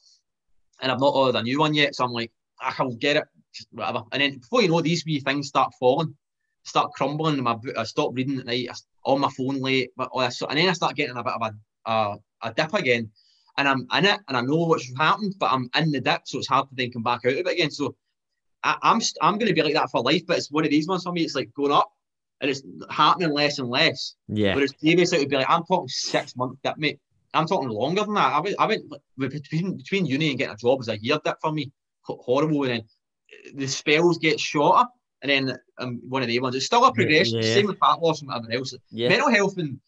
and 0.80 0.92
I've 0.92 1.00
not 1.00 1.14
ordered 1.14 1.38
a 1.38 1.42
new 1.42 1.58
one 1.58 1.74
yet. 1.74 1.94
So 1.94 2.04
I'm 2.04 2.12
like, 2.12 2.32
ah, 2.60 2.74
I'll 2.78 2.92
get 2.92 3.16
it, 3.16 3.24
whatever. 3.70 4.02
And 4.12 4.22
then 4.22 4.38
before 4.38 4.62
you 4.62 4.68
know, 4.68 4.80
these 4.80 5.04
wee 5.04 5.20
things 5.20 5.48
start 5.48 5.72
falling, 5.78 6.14
start 6.64 6.92
crumbling. 6.92 7.42
My 7.42 7.56
I 7.76 7.84
stop 7.84 8.10
reading 8.14 8.38
at 8.38 8.46
night. 8.46 8.68
I, 8.70 8.74
on 9.04 9.20
my 9.20 9.30
phone 9.30 9.60
late, 9.60 9.90
but 9.96 10.08
all 10.12 10.20
this, 10.20 10.42
and 10.48 10.56
then 10.56 10.68
I 10.68 10.72
start 10.72 10.96
getting 10.96 11.16
a 11.16 11.24
bit 11.24 11.32
of 11.32 11.42
a, 11.42 11.90
a, 11.90 12.16
a 12.42 12.54
dip 12.54 12.72
again. 12.74 13.10
And 13.58 13.68
I'm 13.68 13.86
in 13.92 14.06
it, 14.06 14.20
and 14.28 14.36
I 14.36 14.40
know 14.40 14.64
what's 14.64 14.90
happened, 14.96 15.34
but 15.38 15.52
I'm 15.52 15.68
in 15.76 15.90
the 15.90 16.00
dip, 16.00 16.22
so 16.24 16.38
it's 16.38 16.48
hard 16.48 16.68
to 16.68 16.74
then 16.74 16.90
come 16.90 17.02
back 17.02 17.20
out 17.26 17.32
of 17.32 17.38
it 17.38 17.52
again. 17.52 17.70
So 17.70 17.96
I, 18.62 18.76
I'm 18.82 19.00
I'm 19.20 19.38
going 19.38 19.48
to 19.48 19.54
be 19.54 19.62
like 19.62 19.74
that 19.74 19.90
for 19.90 20.02
life. 20.02 20.22
But 20.26 20.38
it's 20.38 20.50
one 20.50 20.64
of 20.64 20.70
these 20.70 20.88
ones 20.88 21.02
for 21.02 21.12
me. 21.12 21.22
It's 21.22 21.34
like 21.34 21.52
going 21.54 21.72
up, 21.72 21.90
and 22.42 22.50
it's 22.50 22.62
happening 22.90 23.30
less 23.30 23.58
and 23.58 23.70
less. 23.70 24.16
Yeah. 24.28 24.54
Whereas 24.54 24.74
previously 24.74 25.18
it 25.18 25.20
would 25.22 25.30
be 25.30 25.36
like 25.36 25.48
I'm 25.48 25.64
talking 25.64 25.88
six 25.88 26.36
months 26.36 26.58
dip, 26.62 26.76
mate. 26.76 26.98
I'm 27.32 27.46
talking 27.46 27.70
longer 27.70 28.02
than 28.02 28.14
that. 28.14 28.34
I 28.34 28.40
went, 28.40 28.56
I 28.58 28.66
went 28.66 28.90
between 29.16 29.76
between 29.76 30.04
uni 30.04 30.30
and 30.30 30.38
getting 30.38 30.54
a 30.54 30.58
job 30.58 30.78
was 30.78 30.88
a 30.88 30.98
year 30.98 31.18
dip 31.24 31.38
for 31.40 31.52
me 31.52 31.72
horrible. 32.04 32.64
And 32.64 32.72
then 32.72 32.82
the 33.54 33.66
spells 33.66 34.18
get 34.18 34.38
shorter, 34.38 34.86
and 35.22 35.30
then 35.30 35.58
um, 35.78 36.02
one 36.08 36.22
of 36.22 36.28
the 36.28 36.38
ones. 36.40 36.56
It's 36.56 36.66
still 36.66 36.84
a 36.84 36.92
progression. 36.92 37.36
Yeah. 37.36 37.54
Same 37.54 37.68
with 37.68 37.78
fat 37.78 38.02
loss 38.02 38.20
and 38.20 38.30
everything 38.30 38.58
else. 38.58 38.74
Yeah. 38.90 39.08
Mental 39.08 39.30
health 39.30 39.56
and 39.56 39.80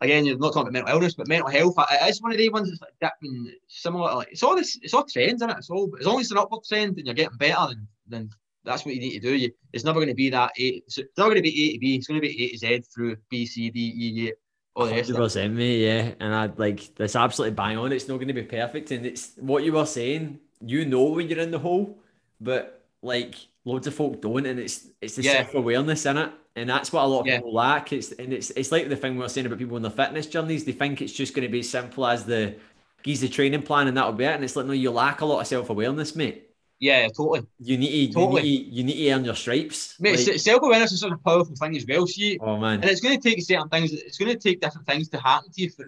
again, 0.00 0.24
you're 0.24 0.38
not 0.38 0.54
talking 0.54 0.62
about 0.62 0.72
mental 0.72 0.94
illness, 0.94 1.14
but 1.14 1.28
mental 1.28 1.48
health 1.48 1.74
it 1.78 2.10
is 2.10 2.20
one 2.20 2.32
of 2.32 2.38
the 2.38 2.48
ones 2.48 2.68
that's 2.68 2.80
like 2.80 3.12
dipping 3.20 3.52
similar. 3.68 4.14
Like 4.14 4.32
it's 4.32 4.42
all 4.42 4.56
this, 4.56 4.78
it's 4.82 4.94
all 4.94 5.04
trends 5.04 5.42
in 5.42 5.50
it. 5.50 5.56
It's 5.58 5.70
all 5.70 5.90
as 6.00 6.06
long 6.06 6.16
as 6.16 6.22
it's 6.22 6.32
an 6.32 6.38
upward 6.38 6.64
trend 6.64 6.96
and 6.96 7.06
you're 7.06 7.14
getting 7.14 7.36
better, 7.36 7.68
then 7.68 7.88
then 8.08 8.30
that's 8.64 8.84
what 8.84 8.94
you 8.94 9.00
need 9.00 9.12
to 9.12 9.20
do. 9.20 9.34
You, 9.34 9.50
it's 9.72 9.84
never 9.84 9.98
going 9.98 10.08
to 10.08 10.14
be 10.14 10.30
that 10.30 10.52
A. 10.58 10.82
It's 10.86 10.98
never 10.98 11.30
going 11.30 11.36
to 11.36 11.42
be 11.42 11.68
A 11.68 11.72
to 11.72 11.78
B. 11.78 11.96
It's 11.96 12.06
going 12.06 12.20
to 12.20 12.26
be 12.26 12.44
A 12.44 12.50
to 12.50 12.58
Z 12.58 12.84
through 12.94 13.16
B, 13.28 13.46
C, 13.46 13.70
D, 13.70 13.80
E, 13.80 14.28
E. 14.28 14.32
Hundred 14.74 15.14
percent, 15.14 15.52
me, 15.52 15.84
yeah, 15.84 16.12
and 16.18 16.34
I'd 16.34 16.58
like 16.58 16.94
that's 16.94 17.14
absolutely 17.14 17.54
bang 17.54 17.76
on. 17.76 17.92
It's 17.92 18.08
not 18.08 18.14
going 18.14 18.28
to 18.28 18.34
be 18.34 18.42
perfect, 18.42 18.90
and 18.90 19.04
it's 19.04 19.32
what 19.36 19.64
you 19.64 19.74
were 19.74 19.84
saying 19.84 20.38
you 20.64 20.84
know 20.84 21.04
when 21.04 21.28
you're 21.28 21.40
in 21.40 21.50
the 21.50 21.58
hole, 21.58 21.98
but 22.40 22.84
like 23.02 23.34
loads 23.64 23.86
of 23.86 23.94
folk 23.94 24.20
don't, 24.20 24.46
and 24.46 24.58
it's 24.58 24.88
it's 25.00 25.16
the 25.16 25.22
yeah. 25.22 25.32
self 25.32 25.54
awareness 25.54 26.06
in 26.06 26.16
it, 26.16 26.30
and 26.56 26.68
that's 26.68 26.92
what 26.92 27.04
a 27.04 27.06
lot 27.06 27.20
of 27.20 27.26
yeah. 27.26 27.36
people 27.36 27.54
lack. 27.54 27.92
It's 27.92 28.12
and 28.12 28.32
it's 28.32 28.50
it's 28.50 28.72
like 28.72 28.88
the 28.88 28.96
thing 28.96 29.16
we 29.16 29.24
are 29.24 29.28
saying 29.28 29.46
about 29.46 29.58
people 29.58 29.76
in 29.76 29.82
their 29.82 29.90
fitness 29.90 30.26
journeys. 30.26 30.64
They 30.64 30.72
think 30.72 31.02
it's 31.02 31.12
just 31.12 31.34
going 31.34 31.46
to 31.46 31.52
be 31.52 31.60
as 31.60 31.68
simple 31.68 32.06
as 32.06 32.24
the 32.24 32.54
gives 33.02 33.20
the 33.20 33.28
training 33.28 33.62
plan 33.62 33.88
and 33.88 33.96
that'll 33.96 34.12
be 34.12 34.24
it. 34.24 34.34
And 34.34 34.44
it's 34.44 34.54
like 34.54 34.66
no, 34.66 34.72
you 34.72 34.90
lack 34.90 35.20
a 35.20 35.26
lot 35.26 35.40
of 35.40 35.46
self 35.46 35.70
awareness, 35.70 36.14
mate. 36.14 36.48
Yeah, 36.82 37.06
totally. 37.08 37.46
You 37.60 37.78
need 37.78 38.08
to, 38.08 38.14
totally. 38.14 38.42
you 38.42 38.58
need 38.58 38.70
to, 38.70 38.74
you 38.74 38.84
need 38.84 39.04
to 39.04 39.10
earn 39.12 39.24
your 39.24 39.36
stripes. 39.36 39.94
Mate, 40.00 40.26
like, 40.26 40.40
self 40.40 40.62
awareness 40.62 40.90
is 40.90 41.00
such 41.00 41.12
a 41.12 41.16
powerful 41.16 41.54
thing 41.54 41.76
as 41.76 41.86
well. 41.88 42.06
See, 42.08 42.38
oh 42.40 42.58
man, 42.58 42.80
and 42.80 42.90
it's 42.90 43.00
going 43.00 43.20
to 43.20 43.28
take 43.28 43.40
certain 43.40 43.68
things. 43.68 43.92
It's 43.92 44.18
going 44.18 44.32
to 44.32 44.38
take 44.38 44.60
different 44.60 44.86
things 44.86 45.08
to 45.10 45.18
happen 45.18 45.52
to 45.52 45.62
you 45.62 45.70
for 45.70 45.86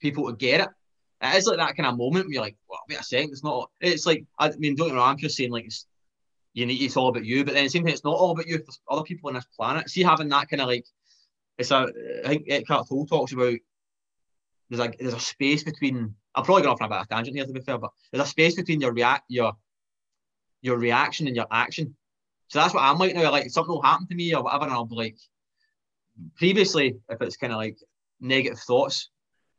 people 0.00 0.26
to 0.26 0.36
get 0.36 0.60
it 0.60 0.68
it 1.22 1.36
is 1.36 1.46
like 1.46 1.58
that 1.58 1.76
kind 1.76 1.86
of 1.86 1.96
moment 1.96 2.26
where 2.26 2.32
you're 2.32 2.42
like, 2.42 2.56
well, 2.68 2.80
wait 2.88 2.98
a 2.98 3.04
second, 3.04 3.30
it's 3.30 3.44
not. 3.44 3.70
It's 3.80 4.06
like, 4.06 4.24
I 4.38 4.50
mean, 4.58 4.74
don't 4.74 4.88
get 4.88 4.94
me 4.94 4.98
wrong, 4.98 5.10
I'm 5.10 5.18
just 5.18 5.36
saying, 5.36 5.52
like, 5.52 5.66
it's, 5.66 5.86
you 6.52 6.66
need 6.66 6.82
it's 6.82 6.96
all 6.96 7.08
about 7.08 7.24
you, 7.24 7.44
but 7.44 7.54
then 7.54 7.64
the 7.64 7.70
same 7.70 7.84
thing, 7.84 7.92
it's 7.92 8.04
not 8.04 8.16
all 8.16 8.32
about 8.32 8.46
you. 8.46 8.58
There's 8.58 8.80
other 8.90 9.04
people 9.04 9.28
on 9.28 9.34
this 9.34 9.46
planet. 9.56 9.88
See, 9.88 10.02
having 10.02 10.28
that 10.30 10.50
kind 10.50 10.60
of 10.60 10.68
like, 10.68 10.84
it's 11.56 11.70
a, 11.70 11.86
I 12.24 12.28
think 12.28 12.46
Eckhart 12.48 12.88
Tolle 12.88 13.06
talks 13.06 13.32
about 13.32 13.54
there's 14.68 14.80
like 14.80 14.98
there's 14.98 15.14
a 15.14 15.20
space 15.20 15.62
between. 15.62 16.14
I'm 16.34 16.44
probably 16.44 16.62
going 16.62 16.72
off 16.72 16.80
on 16.80 16.86
a 16.86 16.88
bit 16.88 17.00
of 17.00 17.06
a 17.06 17.08
tangent 17.08 17.36
here 17.36 17.44
to 17.44 17.52
be 17.52 17.60
fair, 17.60 17.78
but 17.78 17.90
there's 18.10 18.24
a 18.24 18.30
space 18.30 18.54
between 18.54 18.80
your 18.80 18.92
react 18.92 19.24
your 19.28 19.52
your 20.62 20.78
reaction 20.78 21.26
and 21.26 21.36
your 21.36 21.46
action. 21.50 21.94
So 22.48 22.58
that's 22.60 22.72
what 22.72 22.82
I'm 22.82 22.98
like 22.98 23.14
now. 23.14 23.30
Like 23.30 23.50
something 23.50 23.72
will 23.72 23.82
happen 23.82 24.06
to 24.08 24.14
me 24.14 24.34
or 24.34 24.42
whatever, 24.42 24.64
and 24.64 24.72
I'll 24.72 24.86
be 24.86 24.94
like, 24.94 25.16
previously, 26.36 26.96
if 27.08 27.20
it's 27.20 27.36
kind 27.36 27.52
of 27.52 27.58
like 27.58 27.76
negative 28.20 28.58
thoughts, 28.60 29.10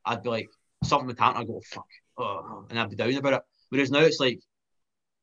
I'd 0.06 0.24
be 0.24 0.30
like, 0.30 0.50
something 0.84 1.08
would 1.08 1.20
happen, 1.20 1.42
I 1.42 1.46
go, 1.46 1.62
fuck, 1.66 1.88
oh, 2.18 2.66
and 2.70 2.80
I'd 2.80 2.90
be 2.90 2.96
down 2.96 3.14
about 3.16 3.34
it. 3.34 3.42
Whereas 3.70 3.92
now 3.92 4.00
it's 4.00 4.20
like, 4.20 4.40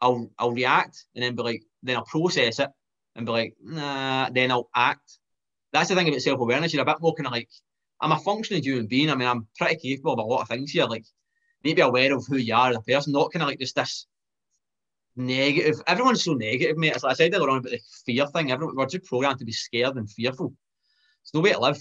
I'll 0.01 0.31
I'll 0.39 0.53
react 0.53 1.05
and 1.15 1.23
then 1.23 1.37
be 1.37 1.43
like, 1.43 1.63
then 1.83 1.97
I'll 1.97 2.05
process 2.05 2.59
it 2.59 2.71
and 3.17 3.27
be 3.27 3.33
like, 3.33 3.55
nah, 3.63 4.31
then 4.31 4.51
I'll 4.51 4.71
act. 4.75 5.19
That's 5.73 5.89
the 5.89 5.95
thing 5.95 6.09
about 6.09 6.23
self 6.23 6.41
awareness. 6.41 6.73
You're 6.73 6.83
a 6.83 6.87
bit 6.87 7.01
more 7.01 7.15
kind 7.15 7.27
of 7.27 7.33
like, 7.33 7.49
I'm 8.01 8.13
a 8.13 8.19
functioning 8.19 8.63
human 8.63 8.87
being. 8.87 9.11
I 9.11 9.15
mean, 9.15 9.29
I'm 9.29 9.47
pretty 9.57 9.77
capable 9.77 10.15
of 10.15 10.19
a 10.19 10.23
lot 10.23 10.43
of 10.43 10.49
things 10.49 10.71
here. 10.71 10.87
Like, 10.87 11.05
maybe 11.63 11.83
aware 11.83 12.15
of 12.15 12.27
who 12.27 12.37
you 12.37 12.55
are 12.55 12.71
as 12.71 12.77
a 12.77 12.81
person, 12.81 13.13
not 13.13 13.31
kind 13.33 13.43
of 13.43 13.49
like 13.49 13.61
just 13.61 13.77
this 13.77 14.07
negative. 15.27 15.81
Everyone's 15.87 16.25
so 16.25 16.35
negative, 16.35 16.77
mate. 16.77 16.97
As 16.97 17.05
I 17.05 17.13
said 17.13 17.35
earlier 17.35 17.51
on 17.51 17.59
about 17.59 17.71
the 17.71 17.81
fear 18.05 18.27
thing. 18.27 18.51
Everyone, 18.51 18.77
we're 18.77 18.87
just 18.87 19.05
programmed 19.05 19.39
to 19.39 19.45
be 19.45 19.53
scared 19.53 19.97
and 19.97 20.11
fearful. 20.11 20.55
It's 21.23 21.35
no 21.35 21.41
way 21.41 21.53
to 21.53 21.61
live. 21.61 21.79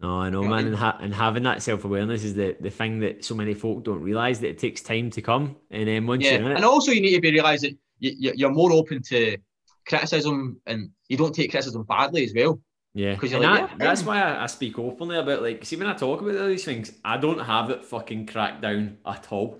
No, 0.00 0.20
I 0.20 0.30
know, 0.30 0.42
man. 0.42 0.68
And, 0.68 0.76
ha- 0.76 0.98
and 1.00 1.12
having 1.12 1.42
that 1.42 1.62
self 1.62 1.84
awareness 1.84 2.22
is 2.22 2.34
the, 2.34 2.56
the 2.60 2.70
thing 2.70 3.00
that 3.00 3.24
so 3.24 3.34
many 3.34 3.54
folk 3.54 3.84
don't 3.84 4.00
realize 4.00 4.38
that 4.40 4.48
it 4.48 4.58
takes 4.58 4.80
time 4.80 5.10
to 5.10 5.22
come. 5.22 5.56
And 5.70 5.88
then 5.88 6.06
once 6.06 6.24
yeah. 6.24 6.34
you're 6.34 6.42
in 6.42 6.52
it, 6.52 6.56
and 6.56 6.64
also 6.64 6.92
you 6.92 7.00
need 7.00 7.14
to 7.14 7.20
be 7.20 7.32
realize 7.32 7.62
that 7.62 7.76
you, 7.98 8.32
you're 8.36 8.52
more 8.52 8.72
open 8.72 9.02
to 9.02 9.36
criticism 9.86 10.60
and 10.66 10.90
you 11.08 11.16
don't 11.16 11.34
take 11.34 11.50
criticism 11.50 11.82
badly 11.82 12.24
as 12.24 12.32
well. 12.34 12.60
Yeah, 12.94 13.14
because 13.14 13.32
like, 13.32 13.42
that, 13.42 13.70
yeah, 13.70 13.76
that's 13.78 14.02
mm. 14.02 14.06
why 14.06 14.20
I, 14.20 14.44
I 14.44 14.46
speak 14.46 14.78
openly 14.78 15.18
about 15.18 15.42
like. 15.42 15.64
See, 15.64 15.76
when 15.76 15.86
I 15.88 15.94
talk 15.94 16.20
about 16.20 16.36
all 16.36 16.48
these 16.48 16.64
things, 16.64 16.92
I 17.04 17.16
don't 17.16 17.38
have 17.38 17.70
it 17.70 17.84
fucking 17.84 18.26
cracked 18.26 18.62
down 18.62 18.98
at 19.04 19.30
all. 19.30 19.58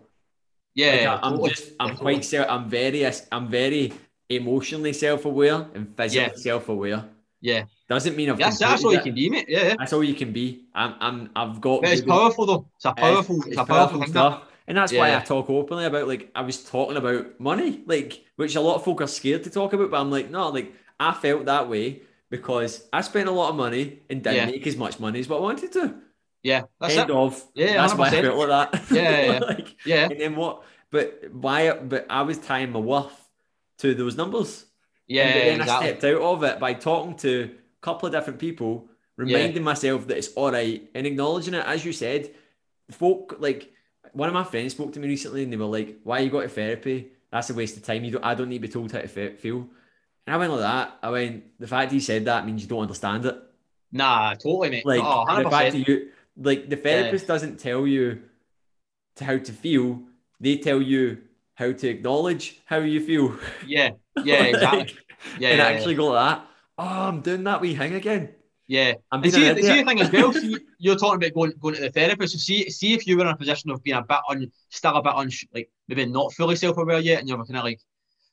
Yeah, 0.79 1.13
Like, 1.15 1.23
I, 1.25 1.29
am 1.29 1.45
just, 1.49 1.65
I'm 1.81 1.97
quite 1.97 2.25
self. 2.25 2.47
I'm 2.49 2.69
very, 2.71 3.01
I'm 3.33 3.47
very 3.51 3.93
emotionally 4.29 4.93
self-aware 4.93 5.67
and 5.75 5.85
physically 5.97 6.33
Yeah. 6.35 6.43
self-aware. 6.49 7.05
yeah. 7.41 7.65
Doesn't 7.89 8.17
mean 8.17 8.29
I've. 8.31 8.37
That's, 8.39 8.59
that's 8.59 8.85
all 8.85 8.93
you 8.93 8.99
it. 8.99 9.05
can 9.05 9.15
be, 9.15 9.31
mate. 9.31 9.47
Yeah, 9.49 9.63
yeah. 9.69 9.75
That's 9.79 9.93
all 9.95 10.05
you 10.05 10.13
can 10.15 10.31
be. 10.31 10.47
I'm, 10.75 10.95
I'm, 11.01 11.31
I've 11.35 11.59
got. 11.67 11.81
But 11.81 11.93
it's 11.93 12.03
powerful 12.03 12.45
though. 12.45 12.67
It's 12.77 12.85
a 12.85 12.93
powerful, 12.93 13.37
it's, 13.37 13.47
it's, 13.47 13.53
it's 13.57 13.63
a 13.63 13.65
powerful, 13.65 14.01
that. 14.01 14.09
stuff. 14.11 14.43
And 14.67 14.77
that's 14.77 14.93
why 14.93 15.17
I 15.17 15.21
talk 15.21 15.49
openly 15.49 15.87
about 15.87 16.07
like 16.07 16.31
I 16.35 16.43
was 16.43 16.63
talking 16.69 16.99
about 16.99 17.41
money, 17.41 17.83
like 17.87 18.23
which 18.37 18.55
a 18.57 18.61
lot 18.61 18.75
of 18.77 18.85
folk 18.85 19.01
are 19.01 19.07
scared 19.07 19.43
to 19.45 19.51
talk 19.51 19.73
about, 19.73 19.91
but 19.91 19.99
I'm 19.99 20.11
like, 20.11 20.29
no, 20.31 20.51
like 20.51 20.75
I 21.01 21.15
felt 21.15 21.47
that 21.47 21.71
way 21.71 22.03
because 22.29 22.87
I 22.93 23.01
spent 23.01 23.27
a 23.31 23.33
lot 23.33 23.49
of 23.49 23.57
money 23.57 24.01
and 24.11 24.23
didn't 24.23 24.37
Yeah. 24.37 24.47
make 24.53 24.67
as 24.67 24.77
much 24.77 25.01
money 25.01 25.21
as 25.21 25.29
what 25.31 25.39
I 25.39 25.41
wanted 25.41 25.73
to. 25.73 25.95
Yeah, 26.43 26.63
that's 26.81 26.97
End 26.97 27.11
it. 27.11 27.17
of. 27.17 27.43
Yeah, 27.55 27.75
that's 27.75 27.95
why 27.95 28.09
I 28.09 28.11
100%. 28.11 28.23
felt 28.23 28.49
like 28.49 28.73
that. 28.73 28.91
Yeah, 28.91 29.03
yeah, 29.03 29.33
yeah. 29.33 29.39
like, 29.49 29.77
Yeah, 29.85 30.09
and 30.11 30.21
then 30.21 30.37
what? 30.37 30.63
But 30.91 31.25
why? 31.33 31.73
But 31.73 32.07
I 32.09 32.23
was 32.23 32.39
tying 32.39 32.71
my 32.73 32.79
worth 32.81 33.29
to 33.79 33.95
those 33.95 34.17
numbers. 34.17 34.65
yeah, 35.07 35.25
and 35.25 35.35
then 35.41 35.61
exactly. 35.61 35.89
I 35.89 35.91
stepped 35.91 36.05
out 36.05 36.23
of 36.23 36.45
it 36.45 36.59
by 36.61 36.75
talking 36.75 37.17
to 37.19 37.51
a 37.53 37.81
couple 37.81 38.07
of 38.07 38.13
different 38.13 38.39
people, 38.39 38.89
reminding 39.17 39.63
myself 39.63 40.07
that 40.07 40.17
it's 40.19 40.33
all 40.35 40.53
right 40.53 40.83
and 40.95 41.07
acknowledging 41.07 41.55
it. 41.55 41.65
As 41.67 41.85
you 41.85 41.93
said, 41.93 42.31
folk 42.91 43.37
like 43.39 43.73
one 44.13 44.29
of 44.29 44.35
my 44.35 44.45
friends 44.45 44.73
spoke 44.73 44.93
to 44.95 45.01
me 45.01 45.09
recently 45.09 45.43
and 45.43 45.53
they 45.53 45.57
were 45.57 45.67
like, 45.67 45.99
"Why 46.05 46.21
you 46.21 46.31
go 46.31 46.41
to 46.41 46.49
therapy? 46.49 47.09
That's 47.31 47.51
a 47.51 47.55
waste 47.55 47.77
of 47.77 47.83
time. 47.83 48.05
You 48.05 48.13
don't. 48.13 48.25
I 48.25 48.35
don't 48.35 48.49
need 48.49 48.63
to 48.63 48.69
be 48.69 48.73
told 48.73 48.93
how 48.93 49.01
to 49.01 49.09
feel." 49.09 49.67
And 50.27 50.35
I 50.35 50.37
went 50.37 50.53
like 50.53 50.61
that. 50.61 50.99
I 51.03 51.11
went. 51.11 51.59
The 51.59 51.67
fact 51.67 51.93
he 51.93 52.01
said 52.01 52.25
that 52.27 52.47
means 52.47 52.63
you 52.63 52.69
don't 52.69 52.83
understand 52.83 53.27
it. 53.27 53.37
Nah, 53.93 54.35
totally, 54.35 54.71
mate. 54.71 54.87
Like 54.87 55.01
oh, 55.03 55.25
the 55.43 55.51
fact 55.51 55.75
100%. 55.75 55.79
that 55.79 55.89
you 55.89 56.11
like 56.39 56.69
the 56.69 56.77
therapist 56.77 57.27
doesn't 57.27 57.59
tell 57.59 57.87
you 57.87 58.23
to 59.17 59.25
how 59.25 59.39
to 59.39 59.53
feel. 59.53 60.03
They 60.41 60.59
tell 60.59 60.81
you 60.81 61.19
how 61.55 61.73
to 61.73 61.89
acknowledge 61.89 62.61
how 62.65 62.79
you 62.79 63.01
feel. 63.05 63.37
Yeah, 63.67 63.91
yeah, 64.25 64.45
exactly. 64.45 64.97
Yeah, 65.39 65.49
and 65.51 65.59
yeah, 65.59 65.67
actually 65.67 65.97
go 65.97 66.07
like 66.09 66.37
that. 66.37 66.47
Oh, 66.79 66.85
I'm 66.85 67.21
doing 67.21 67.45
that 67.45 67.61
wee 67.61 67.75
thing 67.75 67.95
again. 67.95 68.31
yeah. 68.69 68.95
I'm 69.11 69.23
And 69.23 69.33
see, 69.33 69.49
an 69.49 69.57
see 69.57 69.81
the 69.81 69.85
thing 69.85 70.01
as 70.01 70.13
well. 70.13 70.33
See, 70.43 70.57
you're 70.79 70.97
talking 70.97 71.17
about 71.17 71.35
going 71.35 71.53
going 71.61 71.75
to 71.75 71.81
the 71.81 71.91
therapist. 71.91 72.35
So 72.35 72.39
see, 72.39 72.71
see 72.71 72.95
if 72.95 73.05
you 73.07 73.17
were 73.17 73.25
in 73.25 73.31
a 73.31 73.37
position 73.37 73.71
of 73.71 73.83
being 73.83 73.97
a 73.97 74.03
bit 74.03 74.21
on, 74.29 74.53
still 74.69 74.95
a 74.95 75.03
bit 75.03 75.13
on, 75.13 75.29
like 75.53 75.69
maybe 75.89 76.07
not 76.07 76.33
fully 76.35 76.55
self-aware 76.55 77.01
yet, 77.01 77.19
and 77.19 77.29
you're 77.29 77.39
kind 77.39 77.57
of 77.57 77.65
like, 77.65 77.81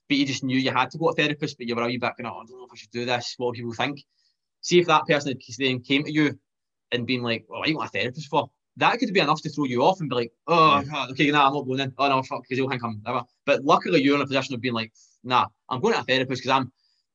but 0.07 0.17
you 0.17 0.25
just 0.27 0.43
knew 0.43 0.59
you 0.59 0.69
had 0.69 0.91
to 0.91 0.99
go 0.99 1.11
to 1.11 1.13
a 1.13 1.15
therapist, 1.15 1.57
but 1.57 1.67
you 1.67 1.75
were 1.75 1.81
a 1.81 1.87
wee 1.87 1.97
bit 1.97 2.13
going, 2.17 2.31
oh, 2.31 2.41
I 2.41 2.45
don't 2.45 2.59
know 2.59 2.65
if 2.65 2.71
I 2.71 2.75
should 2.75 2.91
do 2.91 3.05
this. 3.05 3.33
What 3.37 3.55
do 3.55 3.61
people 3.61 3.73
think? 3.73 4.03
See 4.61 4.79
if 4.79 4.85
that 4.85 5.07
person 5.07 5.35
then 5.57 5.79
came 5.79 6.03
to 6.03 6.11
you 6.11 6.39
and 6.91 7.05
being 7.05 7.23
like, 7.23 7.45
well, 7.49 7.59
what 7.59 7.67
are 7.67 7.71
you 7.71 7.77
to 7.77 7.83
a 7.83 7.87
therapist 7.87 8.27
for? 8.27 8.49
That 8.77 8.99
could 8.99 9.13
be 9.13 9.21
enough 9.21 9.41
to 9.43 9.49
throw 9.49 9.65
you 9.65 9.83
off 9.83 10.01
and 10.01 10.09
be 10.09 10.15
like, 10.15 10.31
oh, 10.47 10.83
God, 10.83 11.11
okay, 11.11 11.31
nah, 11.31 11.47
I'm 11.47 11.53
not 11.53 11.65
going 11.65 11.79
in. 11.79 11.93
Oh 11.97 12.09
no, 12.09 12.21
fuck, 12.23 12.43
because 12.43 12.57
he'll 12.57 12.69
think 12.69 12.83
I'm 12.83 12.99
whatever. 13.03 13.25
But 13.45 13.63
luckily, 13.63 14.03
you're 14.03 14.15
in 14.15 14.21
a 14.21 14.27
position 14.27 14.53
of 14.55 14.61
being 14.61 14.73
like, 14.73 14.91
nah, 15.23 15.47
I'm 15.69 15.79
going 15.79 15.93
to 15.93 16.01
a 16.01 16.03
therapist 16.03 16.43
because 16.43 16.51
I'm 16.51 16.71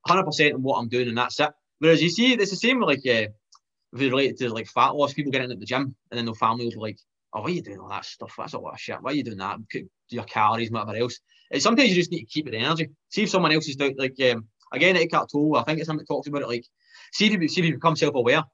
100% 0.09 0.51
in 0.51 0.63
what 0.63 0.79
I'm 0.79 0.89
doing, 0.89 1.09
and 1.09 1.19
that's 1.19 1.39
it. 1.39 1.51
Whereas 1.79 2.03
you 2.03 2.09
see, 2.09 2.33
it's 2.33 2.51
the 2.51 2.57
same 2.57 2.79
with 2.79 2.89
like, 2.89 3.07
uh, 3.07 3.29
if 3.93 4.01
it's 4.01 4.11
related 4.11 4.39
to 4.39 4.53
like 4.53 4.69
fat 4.69 4.91
loss, 4.91 5.13
people 5.13 5.33
getting 5.33 5.51
at 5.51 5.59
the 5.59 5.67
gym, 5.67 5.95
and 6.11 6.19
then 6.19 6.25
their 6.25 6.35
family 6.35 6.65
will 6.65 6.73
be 6.73 6.79
like, 6.79 6.99
"Oh, 7.35 7.41
why 7.41 7.47
are 7.47 7.51
you 7.51 7.63
doing 7.63 7.81
all 7.81 7.89
that 7.89 8.05
stuff? 8.05 8.35
That's 8.39 8.53
a 8.53 8.59
lot 8.59 8.75
of 8.75 8.81
shit. 8.81 9.01
Why 9.01 9.11
are 9.11 9.15
you 9.15 9.25
doing 9.25 9.39
that? 9.39 9.59
Cook 9.71 9.85
your 10.09 10.25
calories, 10.25 10.71
whatever 10.71 10.97
else." 10.97 11.21
And 11.51 11.61
sometimes 11.61 11.89
you 11.89 11.97
just 11.97 12.11
need 12.11 12.21
to 12.21 12.27
keep 12.27 12.47
it 12.47 12.55
energy. 12.55 12.91
See 13.09 13.25
if 13.25 13.31
someone 13.31 13.53
else 13.53 13.69
is 13.69 13.77
doing 13.77 13.97
like 13.99 14.15
um, 14.31 14.47
again, 14.73 14.97
Eckhart 14.97 15.31
Tolle. 15.31 15.57
I 15.57 15.65
think 15.65 15.81
it's 15.81 15.89
him 15.89 15.97
that 15.97 16.07
talks 16.07 16.29
about 16.29 16.43
it. 16.43 16.49
Like, 16.49 16.65
see 17.13 17.27
if 17.27 17.41
you 17.41 17.49
see 17.49 17.61
if 17.61 17.67
you 17.67 17.75
become 17.75 17.97
self-aware. 17.97 18.45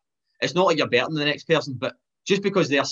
It's 0.40 0.54
not 0.54 0.66
like 0.66 0.78
you're 0.78 0.88
better 0.88 1.06
than 1.06 1.16
the 1.16 1.24
next 1.24 1.44
person, 1.44 1.74
but 1.74 1.94
just 2.26 2.42
because 2.42 2.68
they're 2.68 2.84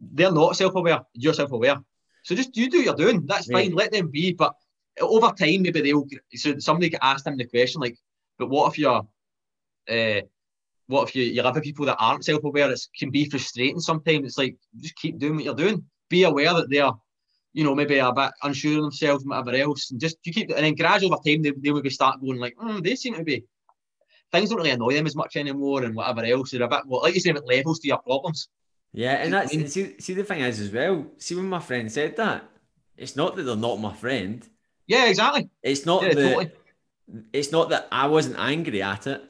they're 0.00 0.32
not 0.32 0.56
self-aware, 0.56 1.00
you're 1.14 1.34
self-aware. 1.34 1.76
So 2.24 2.34
just 2.34 2.56
you 2.56 2.68
do 2.68 2.78
what 2.78 2.86
you're 2.86 3.06
doing. 3.06 3.26
That's 3.26 3.50
fine. 3.50 3.72
Let 3.72 3.92
them 3.92 4.08
be. 4.08 4.32
But 4.32 4.54
over 5.00 5.28
time, 5.28 5.62
maybe 5.62 5.80
they'll. 5.80 6.06
So 6.34 6.58
somebody 6.58 6.90
could 6.90 7.00
ask 7.02 7.24
them 7.24 7.36
the 7.36 7.46
question 7.46 7.80
like, 7.80 7.98
"But 8.38 8.50
what 8.50 8.72
if 8.72 8.78
you're?" 8.78 9.06
Uh, 9.88 10.22
what 10.86 11.08
if 11.08 11.14
you, 11.14 11.24
you 11.24 11.42
with 11.42 11.62
people 11.62 11.86
that 11.86 11.96
aren't 11.98 12.24
self-aware? 12.24 12.70
It 12.70 12.80
can 12.98 13.10
be 13.10 13.28
frustrating 13.28 13.80
sometimes. 13.80 14.26
It's 14.26 14.38
like 14.38 14.56
just 14.76 14.96
keep 14.96 15.18
doing 15.18 15.36
what 15.36 15.44
you're 15.44 15.54
doing. 15.54 15.84
Be 16.10 16.24
aware 16.24 16.52
that 16.54 16.68
they're, 16.68 16.90
you 17.52 17.64
know, 17.64 17.74
maybe 17.74 17.98
a 17.98 18.12
bit 18.12 18.32
unsure 18.42 18.78
of 18.78 18.82
themselves 18.82 19.22
and 19.22 19.30
whatever 19.30 19.56
else. 19.56 19.90
And 19.90 20.00
just 20.00 20.18
you 20.24 20.32
keep 20.32 20.50
and 20.50 20.64
then 20.64 20.74
gradually 20.74 21.10
over 21.10 21.22
time 21.24 21.42
they, 21.42 21.52
they 21.56 21.70
will 21.70 21.82
be 21.82 21.90
start 21.90 22.20
going 22.20 22.38
like, 22.38 22.54
mm, 22.56 22.82
they 22.82 22.96
seem 22.96 23.14
to 23.14 23.24
be 23.24 23.44
things 24.34 24.50
don't 24.50 24.58
really 24.58 24.70
annoy 24.70 24.94
them 24.94 25.06
as 25.06 25.16
much 25.16 25.36
anymore 25.36 25.84
and 25.84 25.94
whatever 25.94 26.24
else. 26.24 26.50
They're 26.50 26.62
a 26.62 26.68
bit 26.68 26.86
well, 26.86 27.02
like 27.02 27.14
you 27.14 27.20
say, 27.20 27.30
it 27.30 27.46
levels 27.46 27.78
to 27.80 27.88
your 27.88 27.98
problems. 27.98 28.48
Yeah, 28.92 29.14
and 29.14 29.32
that's 29.32 29.52
and 29.54 29.70
see, 29.70 29.94
see 29.98 30.14
the 30.14 30.24
thing 30.24 30.40
is 30.40 30.60
as 30.60 30.70
well. 30.70 31.06
See 31.18 31.34
when 31.34 31.48
my 31.48 31.60
friend 31.60 31.90
said 31.90 32.16
that, 32.16 32.44
it's 32.96 33.16
not 33.16 33.34
that 33.36 33.42
they're 33.42 33.56
not 33.56 33.80
my 33.80 33.92
friend. 33.94 34.46
Yeah, 34.86 35.06
exactly. 35.08 35.48
It's 35.62 35.84
not 35.86 36.02
Yeah, 36.02 36.14
that 36.14 36.22
totally. 36.22 36.50
it's 37.32 37.50
not 37.50 37.70
that 37.70 37.88
I 37.90 38.06
wasn't 38.06 38.36
angry 38.38 38.82
at 38.82 39.06
it. 39.06 39.22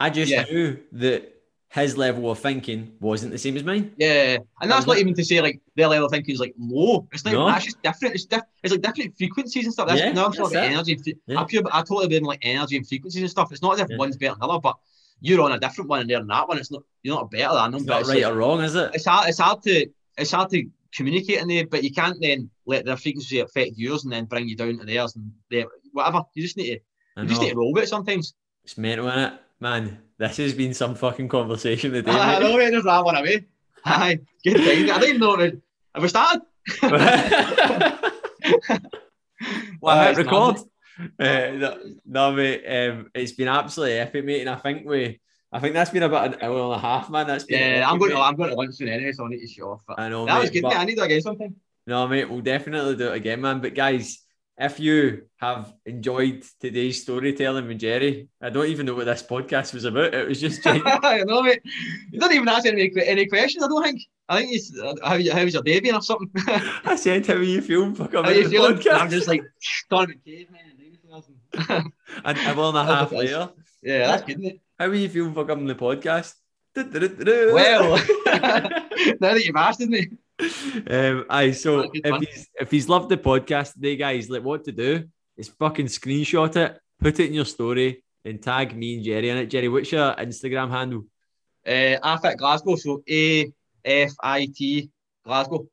I 0.00 0.10
just 0.10 0.32
Yeah. 0.32 0.44
knew 0.44 0.78
that 0.92 1.35
his 1.76 1.96
level 1.96 2.30
of 2.30 2.38
thinking 2.38 2.92
wasn't 3.00 3.30
the 3.32 3.38
same 3.38 3.56
as 3.56 3.62
mine. 3.62 3.92
Yeah, 3.98 4.38
and 4.60 4.70
that's 4.70 4.86
not 4.86 4.98
even 4.98 5.14
to 5.14 5.24
say 5.24 5.40
like 5.40 5.60
their 5.76 5.86
level 5.88 6.06
of 6.06 6.10
thinking 6.12 6.34
is 6.34 6.40
like 6.40 6.54
low. 6.58 7.06
It's 7.12 7.24
like 7.24 7.34
No. 7.34 7.46
that's 7.46 7.64
just 7.66 7.80
different. 7.82 8.14
It's 8.16 8.24
diff- 8.24 8.42
It's 8.64 8.72
like 8.72 8.82
different 8.82 9.16
frequencies 9.16 9.64
and 9.64 9.72
stuff. 9.72 9.86
That's 9.88 10.00
Yeah, 10.00 10.12
no, 10.12 10.24
I'm 10.26 10.32
talking 10.32 10.56
about 10.56 10.70
energy. 10.70 10.96
fre- 10.96 11.10
Yeah. 11.26 11.40
I 11.40 11.44
pure, 11.44 11.62
I 11.72 11.80
totally 11.82 12.08
been 12.08 12.24
like 12.24 12.40
energy 12.42 12.76
and 12.76 12.86
frequencies 12.88 13.20
and 13.22 13.30
stuff. 13.30 13.52
It's 13.52 13.62
not 13.62 13.74
as 13.74 13.80
if 13.80 13.88
Yeah. 13.90 13.96
one's 13.98 14.16
better 14.16 14.32
than 14.32 14.40
the 14.40 14.46
other, 14.48 14.60
but 14.60 14.76
you're 15.20 15.40
on 15.42 15.52
a 15.52 15.60
different 15.60 15.88
one 15.90 16.00
and 16.00 16.10
they're 16.10 16.18
on 16.18 16.26
that 16.26 16.48
one. 16.48 16.58
It's 16.58 16.70
not 16.70 16.82
you're 17.02 17.14
not 17.14 17.30
better 17.30 17.54
than 17.54 17.70
them. 17.72 17.80
It's 17.80 17.86
but 17.86 18.00
not 18.00 18.08
right 18.08 18.22
like- 18.22 18.32
or 18.32 18.36
wrong, 18.36 18.60
is 18.62 18.74
it? 18.74 18.90
it's 18.94 19.04
hard. 19.06 19.28
It's 19.28 19.38
hard 19.38 19.62
to 19.62 19.86
it's 20.18 20.32
hard 20.32 20.50
to 20.50 20.66
communicate 20.94 21.40
in 21.40 21.48
there, 21.48 21.66
but 21.66 21.84
you 21.84 21.92
can't 21.92 22.18
then 22.20 22.48
let 22.64 22.84
their 22.86 22.96
frequency 22.96 23.40
affect 23.40 23.72
yours 23.76 24.04
and 24.04 24.12
then 24.12 24.24
bring 24.24 24.48
you 24.48 24.56
down 24.56 24.78
to 24.78 24.84
theirs 24.86 25.14
and 25.14 25.30
their, 25.50 25.66
whatever. 25.92 26.22
You 26.34 26.42
just 26.42 26.56
need 26.56 26.66
to 26.66 26.80
you 27.22 27.28
just 27.28 27.40
need 27.42 27.50
to 27.50 27.56
roll 27.56 27.72
with 27.72 27.84
it 27.84 27.88
sometimes. 27.88 28.34
It's 28.64 28.78
mental, 28.78 29.08
is 29.08 29.26
it? 29.26 29.32
Man, 29.60 29.98
this 30.18 30.36
has 30.36 30.52
been 30.54 30.74
some 30.74 30.94
fucking 30.94 31.28
conversation 31.28 31.92
today. 31.92 32.10
I 32.12 32.38
know 32.38 32.58
it. 32.58 32.70
There's 32.70 32.84
that 32.84 33.04
one 33.04 33.16
away. 33.16 33.46
Aye, 33.84 34.20
good 34.44 34.56
thing. 34.58 34.90
I 34.90 35.00
even 35.02 35.20
know. 35.20 35.34
It- 35.40 35.60
have 35.94 36.02
we 36.02 36.08
started? 36.08 36.42
well, 39.80 39.96
I 39.96 39.98
Aye, 39.98 40.08
hit 40.08 40.10
it's 40.10 40.18
record. 40.18 40.56
Uh, 41.18 41.50
no, 41.56 41.78
no, 42.06 42.32
mate. 42.32 42.64
Um, 42.66 43.10
it's 43.14 43.32
been 43.32 43.48
absolutely 43.48 43.98
epic, 43.98 44.24
mate, 44.24 44.40
and 44.40 44.50
I 44.50 44.56
think 44.56 44.86
we, 44.86 45.20
I 45.52 45.58
think 45.60 45.74
that's 45.74 45.90
been 45.90 46.02
about 46.02 46.34
an 46.34 46.42
hour 46.42 46.64
and 46.64 46.74
a 46.74 46.78
half, 46.78 47.08
man. 47.10 47.26
That's 47.26 47.44
been 47.44 47.58
Yeah, 47.60 47.66
epic, 47.76 47.88
I'm 47.88 47.98
going 47.98 48.10
to. 48.12 48.18
I'm 48.18 48.36
going 48.36 48.50
to 48.50 48.56
lunch 48.56 48.74
soon 48.74 48.88
anyway, 48.88 49.12
so 49.12 49.24
I 49.24 49.28
need 49.28 49.40
to 49.40 49.46
show 49.46 49.70
off. 49.72 49.82
But 49.86 49.98
I 49.98 50.08
know, 50.10 50.26
that 50.26 50.38
was 50.38 50.44
mate, 50.50 50.52
good. 50.54 50.62
but- 50.62 50.68
mate. 50.70 50.78
I 50.78 50.84
need 50.84 50.94
to 50.96 51.02
again 51.02 51.20
sometime. 51.22 51.56
No, 51.86 52.06
mate, 52.08 52.28
we'll 52.28 52.40
definitely 52.40 52.96
do 52.96 53.08
it 53.12 53.16
again, 53.16 53.40
man. 53.40 53.60
But 53.60 53.74
guys, 53.74 54.18
if 54.58 54.80
you 54.80 55.22
have 55.36 55.72
enjoyed 55.84 56.44
today's 56.60 57.02
storytelling 57.02 57.66
with 57.68 57.78
Gerry, 57.78 58.28
I 58.40 58.50
don't 58.50 58.66
even 58.68 58.86
know 58.86 58.94
what 58.94 59.04
this 59.06 59.22
podcast 59.22 59.74
was 59.74 59.84
about. 59.84 60.14
It 60.14 60.28
was 60.28 60.40
just 60.40 60.62
Gerry. 60.64 60.80
I 60.84 61.22
know, 61.24 61.42
mate. 61.42 61.60
You 62.10 62.18
don't 62.20 62.32
even 62.32 62.48
ask 62.48 62.66
any 62.66 62.90
any 63.04 63.26
questions. 63.26 63.62
I 63.64 63.68
don't 63.68 63.82
think. 63.84 64.00
I 64.28 64.38
think 64.38 64.50
he's, 64.50 64.76
uh, 64.76 64.94
how 65.04 65.18
how's 65.32 65.54
your 65.54 65.62
day 65.62 65.78
been 65.80 65.94
or 65.94 66.02
something. 66.02 66.30
I 66.84 66.96
said, 66.96 67.24
"How 67.26 67.34
are 67.34 67.42
you 67.42 67.60
feeling 67.62 67.94
for 67.94 68.08
coming 68.08 68.34
to 68.34 68.42
the 68.42 68.50
feeling? 68.50 68.76
podcast?" 68.78 69.00
I'm 69.00 69.10
just 69.10 69.28
like 69.28 69.42
about 69.88 70.08
cavemen 70.24 70.60
and 71.68 71.70
and- 71.70 71.92
and 72.24 72.38
a 72.38 72.40
hour 72.50 72.68
a 72.70 72.72
That's 72.72 72.88
half 72.90 73.12
it 73.12 73.16
later, 73.18 73.48
yeah, 73.82 74.06
that's 74.08 74.24
good, 74.24 74.38
mate. 74.40 74.60
how 74.78 74.86
are 74.86 74.94
you 74.94 75.08
feeling 75.08 75.32
for 75.32 75.44
coming 75.44 75.68
to 75.68 75.74
the 75.74 75.80
podcast? 75.80 76.34
Well, 76.74 77.96
now 79.20 79.32
that 79.32 79.42
you've 79.44 79.56
asked 79.56 79.80
me. 79.80 80.08
Um, 80.38 81.24
aye, 81.30 81.52
so 81.52 81.90
if 81.92 82.10
fun. 82.10 82.20
he's 82.20 82.48
if 82.60 82.70
he's 82.70 82.88
loved 82.88 83.08
the 83.08 83.16
podcast 83.16 83.72
today, 83.74 83.96
guys, 83.96 84.28
like 84.28 84.42
what 84.42 84.64
to 84.64 84.72
do 84.72 85.04
is 85.36 85.48
fucking 85.48 85.86
screenshot 85.86 86.54
it, 86.56 86.78
put 87.00 87.18
it 87.18 87.28
in 87.28 87.34
your 87.34 87.46
story, 87.46 88.04
and 88.24 88.42
tag 88.42 88.76
me 88.76 88.96
and 88.96 89.04
Gerry 89.04 89.30
in 89.30 89.38
it. 89.38 89.46
Gerry, 89.46 89.68
what's 89.68 89.90
your 89.90 90.14
Instagram 90.14 90.70
handle? 90.70 91.04
Uh, 91.66 91.98
AFIT 92.02 92.36
Glasgow, 92.36 92.76
so 92.76 93.02
A 93.08 93.50
F 93.84 94.12
I 94.22 94.46
T 94.54 94.90
Glasgow. 95.24 95.66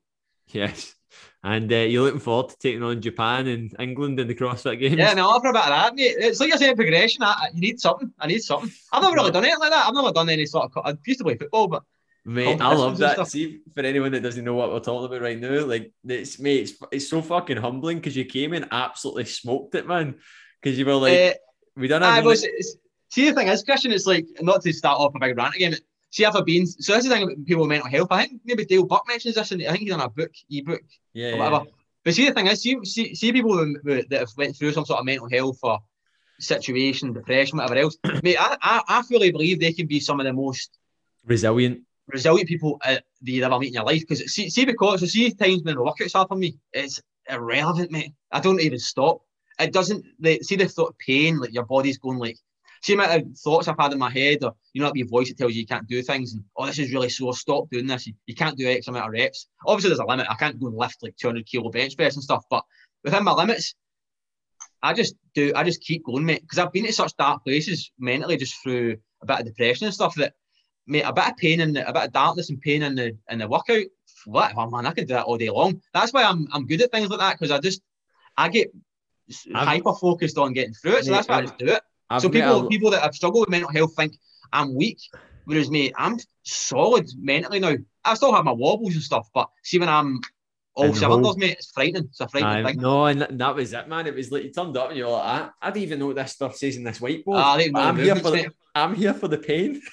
Yes. 0.48 0.95
And 1.44 1.72
uh, 1.72 1.76
you're 1.76 2.03
looking 2.03 2.22
forward 2.22 2.49
to 2.49 2.57
taking 2.57 2.84
on 2.84 3.02
Japan 3.02 3.48
and 3.48 3.76
England 3.77 4.18
in 4.18 4.27
the 4.27 4.34
CrossFit 4.34 4.80
Games? 4.80 4.95
Yeah, 4.95 5.14
no, 5.14 5.38
for 5.41 5.49
a 5.49 5.53
bit 5.53 5.61
of 5.61 5.68
that, 5.68 5.94
mate. 5.94 6.15
It's 6.18 6.40
like 6.40 6.48
you're 6.48 6.57
saying 6.57 6.77
progression. 6.77 7.22
I, 7.22 7.49
you 7.53 7.60
need 7.60 7.81
something. 7.81 8.14
I 8.18 8.27
need 8.27 8.40
something. 8.40 8.72
I've 8.94 9.02
never 9.02 9.14
really 9.14 9.31
done 9.31 9.44
anything 9.44 9.60
like 9.60 9.72
that. 9.72 9.85
I've 9.85 9.94
never 9.94 10.14
done 10.14 10.30
any 10.30 10.45
sort 10.45 10.72
of. 10.73 10.85
I 10.85 10.95
used 11.06 11.19
to 11.19 11.26
play 11.26 11.35
football, 11.35 11.68
but 11.68 11.84
Mate, 12.26 12.62
I 12.62 12.74
love 12.74 12.98
that. 13.00 13.28
See, 13.28 13.60
for 13.76 13.82
anyone 13.82 14.14
that 14.14 14.24
doesn't 14.24 14.45
know 14.45 14.54
what 14.54 14.72
we're 14.72 14.80
talking 14.80 15.06
about 15.06 15.22
right 15.22 15.40
now, 15.40 15.66
like 15.66 15.91
it's 16.06 16.40
mate, 16.40 16.62
it's, 16.62 16.74
it's 16.91 17.10
so 17.10 17.22
fucking 17.22 17.58
humbling 17.58 17.98
because 17.98 18.16
you 18.16 18.24
came 18.24 18.54
in 18.54 18.68
absolutely 18.72 19.26
smoked 19.26 19.76
it, 19.76 19.86
man. 19.86 20.16
Because 20.62 20.80
you 20.80 20.86
were 20.86 20.95
like, 20.95 21.34
uh, 21.34 21.34
we 21.76 21.88
don't 21.88 22.02
have. 22.02 22.14
I 22.14 22.26
was. 22.26 22.48
See, 23.10 23.30
the 23.30 23.36
thing 23.36 23.50
is, 23.50 23.64
Christian, 23.64 23.91
it's 23.91 24.08
like 24.08 24.26
not 24.41 24.62
to 24.62 24.72
start 24.72 25.00
off 25.00 25.14
a 25.16 25.20
big 25.20 25.38
rant 25.38 25.56
again. 25.56 25.72
But 25.72 25.82
see, 26.12 26.24
I've 26.24 26.45
been. 26.45 26.66
So 26.66 26.94
this 26.94 27.04
is 27.04 27.10
the 27.10 27.16
thing 27.16 27.24
about 27.24 27.45
people 27.45 27.64
with 27.64 27.70
mental 27.70 27.90
health. 27.90 28.08
I 28.12 28.26
think 28.26 28.41
maybe 28.45 28.64
Dale 28.66 28.86
Buck 28.86 29.04
mentions 29.06 29.36
this, 29.36 29.52
and 29.52 29.62
I 29.64 29.72
think 29.72 29.82
he's 29.82 29.91
on 29.91 30.00
a 30.00 30.10
book, 30.10 30.32
ebook, 30.50 30.82
yeah, 31.12 31.34
or 31.34 31.38
whatever. 31.40 31.64
Yeah. 31.66 31.72
But 32.06 32.14
see, 32.14 32.28
the 32.28 32.34
thing 32.34 32.48
is, 32.48 32.62
see, 32.62 32.78
see, 32.86 33.16
see 33.16 33.34
people 33.34 33.56
that 33.56 34.08
have 34.12 34.32
went 34.38 34.56
through 34.56 34.72
some 34.72 34.86
sort 34.86 35.00
of 35.00 35.06
mental 35.06 35.30
health 35.30 35.60
or 35.62 35.80
situation, 36.40 37.12
depression, 37.12 37.58
whatever 37.58 37.80
else. 37.80 37.98
mate, 38.24 38.38
I, 38.40 38.58
I, 38.62 38.82
I 38.88 39.02
fully 39.04 39.32
believe 39.32 39.60
they 39.60 39.74
can 39.74 39.88
be 39.88 40.00
some 40.00 40.20
of 40.20 40.26
the 40.26 40.34
most 40.34 40.78
resilient 41.26 41.82
resilient 42.08 42.48
people 42.48 42.80
uh, 42.86 42.96
that 43.22 43.32
you 43.32 43.44
ever 43.44 43.60
meet 43.60 43.68
in 43.68 43.74
your 43.74 43.84
life. 43.84 44.02
Because 44.02 44.32
see, 44.34 44.50
see, 44.50 44.66
because 44.66 45.00
so 45.00 45.06
see 45.06 45.32
times 45.32 45.64
when 45.64 45.76
the 45.76 45.82
workouts 45.82 46.14
happen 46.14 46.40
me, 46.40 46.58
it's 46.72 47.02
irrelevant, 47.30 47.92
mate. 47.92 48.14
I 48.32 48.40
don't 48.40 48.62
even 48.62 48.80
stop. 48.80 49.22
It 49.60 49.74
doesn't. 49.74 50.06
Like, 50.20 50.44
see 50.44 50.56
the 50.56 50.68
thought 50.68 50.90
of 50.90 50.98
pain, 50.98 51.40
like 51.40 51.54
your 51.54 51.66
body's 51.66 51.98
going 51.98 52.18
like. 52.18 52.38
See 52.82 52.96
of 52.96 53.24
thoughts 53.38 53.70
I've 53.70 53.80
had 53.80 53.94
in 53.94 54.00
my 54.00 54.10
head, 54.10 54.44
or 54.44 54.56
you 54.74 54.82
know, 54.82 54.90
that 54.90 54.98
your 54.98 55.08
voice 55.08 55.30
that 55.30 55.38
tells 55.38 55.54
you 55.54 55.62
you 55.62 55.68
can't 55.68 55.88
do 55.88 56.02
things, 56.02 56.34
and 56.34 56.44
oh, 56.58 56.66
this 56.66 56.80
is 56.80 56.92
really 56.92 57.08
sore. 57.08 57.34
Stop 57.34 57.70
doing 57.70 57.88
this. 57.88 58.08
You, 58.08 58.14
you 58.26 58.36
can't 58.36 58.58
do 58.58 58.68
X 58.68 58.90
amount 58.90 59.06
of 59.06 59.14
reps. 59.14 59.48
Obviously, 59.66 59.92
there's 59.92 60.00
a 60.00 60.06
limit. 60.06 60.28
I 60.30 60.36
can't 60.36 60.60
go 60.60 60.68
and 60.68 60.76
lift 60.76 61.02
like 61.02 61.16
200 61.16 61.46
kilo 61.46 61.70
bench 61.70 61.96
press 61.96 62.16
and 62.16 62.24
stuff, 62.24 62.44
but 62.50 62.66
within 63.06 63.24
my 63.24 63.32
limits, 63.32 63.74
I 64.82 64.94
just 64.94 65.16
do. 65.34 65.54
I 65.56 65.64
just 65.64 65.82
keep 65.82 66.04
going, 66.04 66.26
mate. 66.26 66.42
Because 66.42 66.60
I've 66.60 66.74
been 66.74 66.86
to 66.86 66.92
such 66.92 67.16
dark 67.16 67.46
places 67.46 67.90
mentally, 68.00 68.36
just 68.36 68.62
through 68.62 68.98
a 69.22 69.26
bit 69.26 69.40
of 69.40 69.46
depression 69.46 69.86
and 69.86 69.94
stuff 69.94 70.16
that 70.16 70.34
mate, 70.88 71.03
a 71.03 71.14
bit 71.14 71.27
of 71.27 71.38
pain 71.38 71.61
and 71.61 71.77
a 71.77 71.93
bit 71.93 72.05
of 72.05 72.14
darkness 72.14 72.49
and 72.49 72.61
pain 72.61 72.84
in 72.84 72.95
the 72.95 73.18
in 73.30 73.39
the 73.39 73.47
workout. 73.47 73.85
What 74.26 74.53
oh, 74.55 74.69
man, 74.69 74.85
I 74.85 74.91
can 74.91 75.05
do 75.05 75.14
that 75.14 75.26
all 75.26 75.38
day 75.38 75.49
long. 75.49 75.81
That's 75.93 76.14
why 76.14 76.23
I'm 76.23 76.47
I'm 76.53 76.65
good 76.65 76.81
at 76.81 76.91
things 76.91 77.10
like 77.10 77.19
that 77.19 77.38
because 77.38 77.51
I 77.51 77.60
just 77.60 77.81
I 78.38 78.49
get 78.49 78.72
hyper 79.53 79.93
focused 79.93 80.38
on 80.38 80.53
getting 80.53 80.73
through 80.73 80.97
it. 80.97 81.05
So 81.05 81.11
mate, 81.11 81.18
that's 81.18 81.27
why 81.27 81.35
I've, 81.35 81.43
I 81.43 81.47
just 81.47 81.57
do 81.57 81.68
it. 81.68 81.81
I've 82.10 82.22
so 82.22 82.30
people 82.30 82.65
a... 82.65 82.69
people 82.69 82.91
that 82.91 83.01
have 83.01 83.15
struggled 83.15 83.41
with 83.41 83.49
mental 83.49 83.72
health 83.72 83.95
think 83.95 84.15
I'm 84.51 84.76
weak, 84.76 84.99
whereas 85.45 85.69
mate, 85.69 85.93
I'm 85.97 86.18
solid 86.43 87.10
mentally 87.18 87.60
now. 87.60 87.76
I 88.05 88.14
still 88.15 88.34
have 88.34 88.45
my 88.45 88.51
wobbles 88.51 88.93
and 88.93 89.03
stuff, 89.03 89.30
but 89.34 89.49
see 89.64 89.80
when 89.80 89.89
I'm 89.89 90.19
all 90.76 90.93
cylinders, 90.93 91.38
mate. 91.38 91.57
It's 91.60 91.72
frightening. 91.72 92.05
It's 92.05 92.19
a 92.19 92.27
frightening 92.27 92.65
thing. 92.65 92.81
No, 92.81 93.05
and 93.05 93.22
that 93.22 93.55
was 93.55 93.73
it, 93.73 93.88
man. 93.88 94.07
It 94.07 94.15
was 94.15 94.31
like 94.31 94.43
you 94.43 94.51
turned 94.51 94.76
up 94.77 94.89
and 94.89 94.97
you're 94.97 95.10
like, 95.10 95.23
I, 95.23 95.49
I 95.61 95.69
don't 95.69 95.84
even 95.84 95.99
know 95.99 96.07
what 96.07 96.15
this 96.15 96.34
stuff 96.34 96.55
says 96.55 96.76
in 96.76 96.84
this 96.84 96.99
whiteboard. 96.99 97.72
Uh, 97.73 97.80
I'm 97.80 97.97
here 97.97 98.15
for 98.15 98.31
the, 98.31 98.49
I'm 98.73 98.95
here 98.95 99.14
for 99.14 99.27
the 99.27 99.38
pain. 99.38 99.81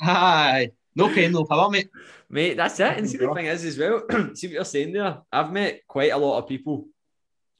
Aye. 0.00 0.70
No 0.94 1.08
pain, 1.14 1.32
no 1.32 1.44
power, 1.44 1.70
mate. 1.70 1.88
Mate, 2.28 2.56
that's 2.56 2.80
it. 2.80 2.98
And 2.98 3.08
see, 3.08 3.18
the 3.18 3.32
thing 3.32 3.46
is, 3.46 3.64
as 3.64 3.78
well, 3.78 4.02
see 4.34 4.48
what 4.48 4.54
you're 4.54 4.64
saying 4.64 4.92
there. 4.92 5.18
I've 5.32 5.52
met 5.52 5.86
quite 5.86 6.12
a 6.12 6.18
lot 6.18 6.38
of 6.38 6.48
people, 6.48 6.88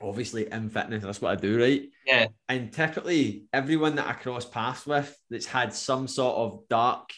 obviously 0.02 0.51
in 0.51 0.70
fitness. 0.70 1.05
That's 1.05 1.20
what 1.20 1.32
I 1.32 1.40
do, 1.40 1.60
right? 1.60 1.89
Yeah. 2.05 2.27
And 2.48 2.73
typically, 2.73 3.44
everyone 3.52 3.94
that 3.94 4.09
I 4.09 4.15
cross 4.15 4.44
paths 4.44 4.86
with 4.86 5.16
that's 5.31 5.47
had 5.47 5.73
some 5.73 6.09
sort 6.09 6.36
of 6.36 6.69
dark 6.69 7.10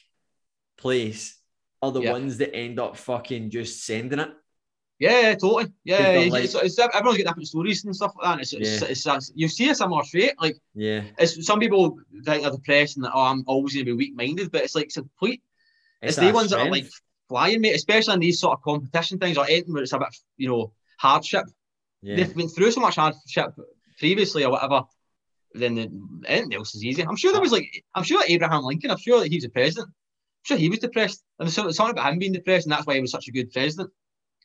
place 0.77 1.41
are 1.83 1.93
the 1.93 2.03
yeah. 2.03 2.13
ones 2.13 2.39
that 2.39 2.55
end 2.55 2.79
up 2.79 2.97
fucking 2.97 3.51
just 3.51 3.85
sending 3.85 4.19
it. 4.19 4.31
Yeah, 5.01 5.35
totally. 5.35 5.73
Yeah, 5.83 6.29
like, 6.31 6.45
it's, 6.45 6.55
it's, 6.55 6.79
everyone's 6.79 7.17
got 7.17 7.31
different 7.31 7.49
stories 7.49 7.87
and 7.87 7.97
stuff 7.97 8.13
like 8.17 8.37
that. 8.37 8.43
It's, 8.43 8.53
yeah. 8.53 8.89
it's, 8.91 9.07
it's, 9.07 9.33
you 9.35 9.49
see 9.49 9.71
a 9.71 9.75
similar 9.75 10.03
trait. 10.05 10.35
Like, 10.39 10.59
yeah, 10.75 11.05
it's 11.19 11.47
some 11.47 11.59
people 11.59 11.99
think 12.23 12.45
are 12.45 12.51
depressed 12.51 12.99
and 12.99 13.07
that, 13.07 13.13
oh, 13.15 13.23
I'm 13.23 13.43
always 13.47 13.73
going 13.73 13.87
to 13.87 13.93
be 13.93 13.97
weak 13.97 14.15
minded, 14.15 14.53
but 14.53 14.61
it's 14.61 14.75
like 14.75 14.85
it's 14.85 14.97
complete. 14.97 15.43
It's, 16.03 16.17
the 16.17 16.31
ones 16.33 16.49
strength. 16.49 16.51
that 16.51 16.69
are 16.69 16.71
like 16.71 16.91
flying, 17.31 17.63
mate, 17.63 17.75
especially 17.75 18.13
in 18.13 18.21
these 18.21 18.41
sort 18.41 18.59
of 18.59 18.63
competition 18.63 19.19
things 19.19 19.39
or 19.39 19.47
anything 19.47 19.73
where 19.73 19.83
it's 19.83 19.95
a 19.95 19.99
bit, 19.99 20.15
you 20.37 20.49
know, 20.49 20.75
hardship. 20.99 21.47
Yeah. 22.03 22.17
They've 22.17 22.37
been 22.37 22.49
through 22.49 22.73
so 22.73 22.83
much 22.83 22.97
hardship 22.97 23.55
previously 23.99 24.45
or 24.45 24.51
whatever. 24.51 24.83
Then 25.55 25.77
the, 25.77 25.91
anything 26.27 26.55
else 26.55 26.75
is 26.75 26.85
easy. 26.85 27.07
I'm 27.07 27.17
sure 27.17 27.33
there 27.33 27.41
was 27.41 27.53
like, 27.53 27.85
I'm 27.95 28.05
sure 28.05 28.23
Abraham 28.29 28.65
Lincoln. 28.65 28.91
I'm 28.91 28.99
sure 28.99 29.21
that 29.21 29.33
he's 29.33 29.47
a 29.47 29.49
president. 29.49 29.89
I'm 29.89 30.45
sure 30.45 30.59
he 30.59 30.69
was 30.69 30.81
depressed. 30.81 31.23
And 31.39 31.49
there's 31.49 31.77
something 31.77 31.99
about 31.99 32.13
him 32.13 32.19
being 32.19 32.33
depressed, 32.33 32.67
and 32.67 32.73
that's 32.73 32.87
why 32.87 32.95
he 32.95 33.01
was 33.01 33.11
such 33.11 33.29
a 33.29 33.33
good 33.33 33.51
president 33.51 33.91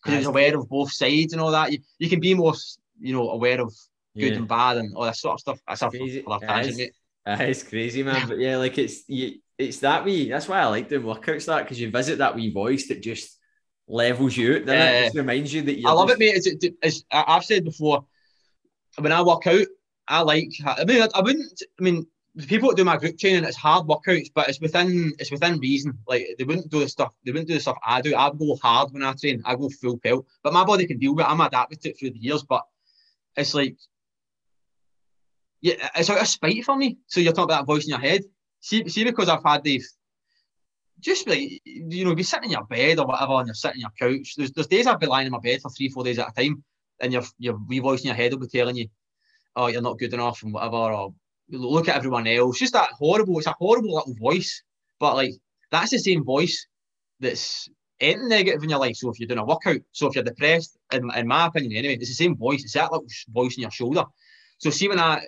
because 0.05 0.19
he's 0.19 0.27
aware 0.27 0.55
of 0.55 0.69
both 0.69 0.91
sides 0.91 1.33
and 1.33 1.41
all 1.41 1.51
that. 1.51 1.71
You, 1.71 1.79
you 1.97 2.09
can 2.09 2.19
be 2.19 2.35
more, 2.35 2.53
you 2.99 3.13
know, 3.13 3.29
aware 3.31 3.59
of 3.59 3.73
good 4.15 4.33
yeah. 4.33 4.37
and 4.37 4.47
bad 4.47 4.77
and 4.77 4.95
all 4.95 5.03
that 5.03 5.15
sort 5.15 5.33
of 5.33 5.39
stuff. 5.39 5.59
That's 5.67 5.81
crazy. 5.81 6.23
a 6.25 6.39
tangent, 6.39 6.77
mate. 6.77 6.91
It's 7.27 7.63
crazy, 7.63 8.03
man. 8.03 8.27
But 8.27 8.37
yeah, 8.37 8.57
like 8.57 8.77
it's 8.77 9.03
you, 9.07 9.39
it's 9.57 9.79
that 9.79 10.05
wee. 10.05 10.29
That's 10.29 10.47
why 10.47 10.59
I 10.61 10.65
like 10.67 10.89
doing 10.89 11.03
workouts. 11.03 11.47
That 11.47 11.63
because 11.63 11.79
you 11.79 11.89
visit 11.89 12.19
that 12.19 12.35
wee 12.35 12.51
voice 12.51 12.87
that 12.89 13.01
just 13.01 13.39
levels 13.87 14.37
you 14.37 14.57
out. 14.57 14.67
yeah. 14.67 14.99
it 14.99 15.03
just 15.05 15.15
reminds 15.15 15.51
you 15.51 15.63
that 15.63 15.79
you. 15.79 15.87
I 15.87 15.91
love 15.91 16.09
just... 16.09 16.21
it, 16.21 16.25
mate. 16.25 16.35
It's, 16.35 16.47
it's, 16.47 16.75
it's, 16.81 17.03
I've 17.11 17.45
said 17.45 17.65
before. 17.65 18.05
When 18.99 19.11
I 19.11 19.23
work 19.23 19.47
out, 19.47 19.67
I 20.07 20.21
like. 20.21 20.51
I 20.65 20.85
mean, 20.85 21.01
I, 21.01 21.07
I 21.15 21.21
wouldn't. 21.21 21.63
I 21.79 21.83
mean, 21.83 22.05
the 22.35 22.47
people 22.47 22.69
that 22.69 22.75
do 22.75 22.83
my 22.83 22.97
group 22.97 23.17
training, 23.17 23.45
it's 23.45 23.57
hard 23.57 23.87
workouts, 23.87 24.31
but 24.33 24.49
it's 24.49 24.59
within 24.59 25.13
it's 25.19 25.31
within 25.31 25.59
reason. 25.59 25.97
Like 26.07 26.35
they 26.37 26.43
wouldn't 26.43 26.69
do 26.69 26.79
the 26.79 26.89
stuff, 26.89 27.13
they 27.25 27.31
wouldn't 27.31 27.47
do 27.47 27.53
the 27.53 27.59
stuff 27.61 27.77
I 27.85 28.01
do. 28.01 28.15
I 28.15 28.29
go 28.31 28.55
hard 28.61 28.91
when 28.91 29.03
I 29.03 29.13
train, 29.13 29.41
I 29.45 29.55
go 29.55 29.69
full 29.69 29.97
pelt. 29.97 30.25
But 30.43 30.53
my 30.53 30.65
body 30.65 30.85
can 30.85 30.99
deal 30.99 31.15
with 31.15 31.25
it. 31.25 31.29
I'm 31.29 31.41
adapted 31.41 31.81
to 31.81 31.89
it 31.89 31.99
through 31.99 32.11
the 32.11 32.19
years. 32.19 32.43
But 32.43 32.63
it's 33.37 33.53
like 33.53 33.77
yeah, 35.61 35.89
it's 35.95 36.09
like 36.09 36.21
a 36.21 36.25
spite 36.25 36.63
for 36.65 36.75
me. 36.75 36.97
So 37.07 37.21
you're 37.21 37.33
talking 37.33 37.45
about 37.45 37.61
that 37.61 37.73
voice 37.73 37.85
in 37.85 37.89
your 37.89 37.99
head. 37.99 38.23
See, 38.59 38.87
see, 38.89 39.03
because 39.03 39.29
I've 39.29 39.43
had 39.43 39.63
these. 39.63 39.95
just 40.99 41.27
like 41.27 41.61
you 41.65 42.05
know, 42.05 42.15
be 42.15 42.23
sitting 42.23 42.45
in 42.45 42.51
your 42.51 42.65
bed 42.65 42.99
or 42.99 43.07
whatever, 43.07 43.33
and 43.33 43.47
you're 43.47 43.55
sitting 43.55 43.83
on 43.83 43.91
your 43.99 44.09
couch. 44.17 44.35
There's 44.35 44.51
there's 44.51 44.67
days 44.67 44.87
I've 44.87 44.99
been 44.99 45.09
lying 45.09 45.27
in 45.27 45.31
my 45.31 45.39
bed 45.39 45.61
for 45.61 45.69
three, 45.69 45.89
four 45.89 46.03
days 46.03 46.19
at 46.19 46.29
a 46.29 46.33
time, 46.33 46.63
and 46.99 47.13
your 47.13 47.23
your 47.39 47.57
wee 47.67 47.79
voice 47.79 48.01
in 48.01 48.07
your 48.07 48.15
head 48.15 48.33
will 48.33 48.39
be 48.39 48.47
telling 48.47 48.75
you, 48.75 48.87
oh, 49.55 49.67
you're 49.67 49.81
not 49.81 49.99
good 49.99 50.13
enough 50.13 50.43
and 50.43 50.53
whatever, 50.53 50.75
or 50.75 51.13
look 51.49 51.87
at 51.87 51.95
everyone 51.95 52.27
else. 52.27 52.59
Just 52.59 52.73
that 52.73 52.89
horrible. 52.93 53.37
It's 53.37 53.47
a 53.47 53.55
horrible 53.57 53.95
little 53.95 54.15
voice, 54.15 54.63
but 54.99 55.15
like 55.15 55.33
that's 55.71 55.91
the 55.91 55.99
same 55.99 56.23
voice 56.23 56.67
that's 57.19 57.69
anything 57.99 58.29
negative 58.29 58.63
in 58.63 58.69
your 58.69 58.79
life. 58.79 58.95
So 58.95 59.09
if 59.09 59.19
you're 59.19 59.27
doing 59.27 59.39
a 59.39 59.45
workout, 59.45 59.81
so 59.91 60.07
if 60.07 60.15
you're 60.15 60.23
depressed, 60.23 60.77
in, 60.91 61.09
in 61.15 61.27
my 61.27 61.47
opinion, 61.47 61.73
anyway, 61.77 61.95
it's 61.95 62.09
the 62.09 62.13
same 62.15 62.35
voice. 62.35 62.63
It's 62.63 62.73
that 62.73 62.91
little 62.91 63.07
voice 63.29 63.55
in 63.55 63.61
your 63.61 63.71
shoulder. 63.71 64.05
So 64.57 64.69
see 64.69 64.87
when 64.87 64.99
I 64.99 65.21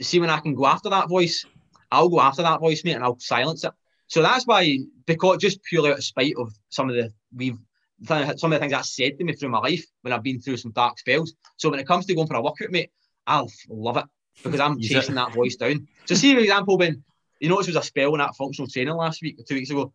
see 0.00 0.20
when 0.20 0.30
I 0.30 0.40
can 0.40 0.54
go 0.54 0.66
after 0.66 0.90
that 0.90 1.08
voice, 1.08 1.44
I'll 1.90 2.08
go 2.08 2.20
after 2.20 2.42
that 2.42 2.60
voice, 2.60 2.84
mate, 2.84 2.94
and 2.94 3.04
I'll 3.04 3.18
silence 3.18 3.64
it. 3.64 3.72
So 4.06 4.22
that's 4.22 4.46
why, 4.46 4.78
because 5.06 5.38
just 5.38 5.62
purely 5.62 5.90
out 5.90 5.98
of 5.98 6.04
spite 6.04 6.34
of 6.36 6.52
some 6.68 6.88
of 6.88 6.96
the 6.96 7.12
we've 7.34 7.58
some 8.06 8.22
of 8.22 8.38
the 8.38 8.58
things 8.58 8.72
that 8.72 8.86
said 8.86 9.18
to 9.18 9.24
me 9.24 9.34
through 9.34 9.50
my 9.50 9.58
life 9.58 9.84
when 10.00 10.12
I've 10.12 10.22
been 10.22 10.40
through 10.40 10.56
some 10.56 10.72
dark 10.72 10.98
spells. 10.98 11.34
So 11.58 11.68
when 11.68 11.80
it 11.80 11.86
comes 11.86 12.06
to 12.06 12.14
going 12.14 12.26
for 12.26 12.34
a 12.34 12.42
workout, 12.42 12.70
mate, 12.70 12.90
I'll 13.26 13.50
love 13.68 13.98
it 13.98 14.06
because 14.42 14.60
I'm 14.60 14.80
chasing 14.80 15.14
that 15.16 15.32
voice 15.32 15.56
down. 15.56 15.86
So, 16.06 16.14
see, 16.14 16.34
for 16.34 16.40
example, 16.40 16.78
when 16.78 17.02
you 17.40 17.48
notice 17.48 17.68
it 17.68 17.74
was 17.74 17.84
a 17.84 17.86
spell 17.86 18.14
in 18.14 18.18
that 18.18 18.36
functional 18.36 18.68
training 18.68 18.94
last 18.94 19.22
week 19.22 19.38
or 19.38 19.44
two 19.44 19.54
weeks 19.54 19.70
ago, 19.70 19.92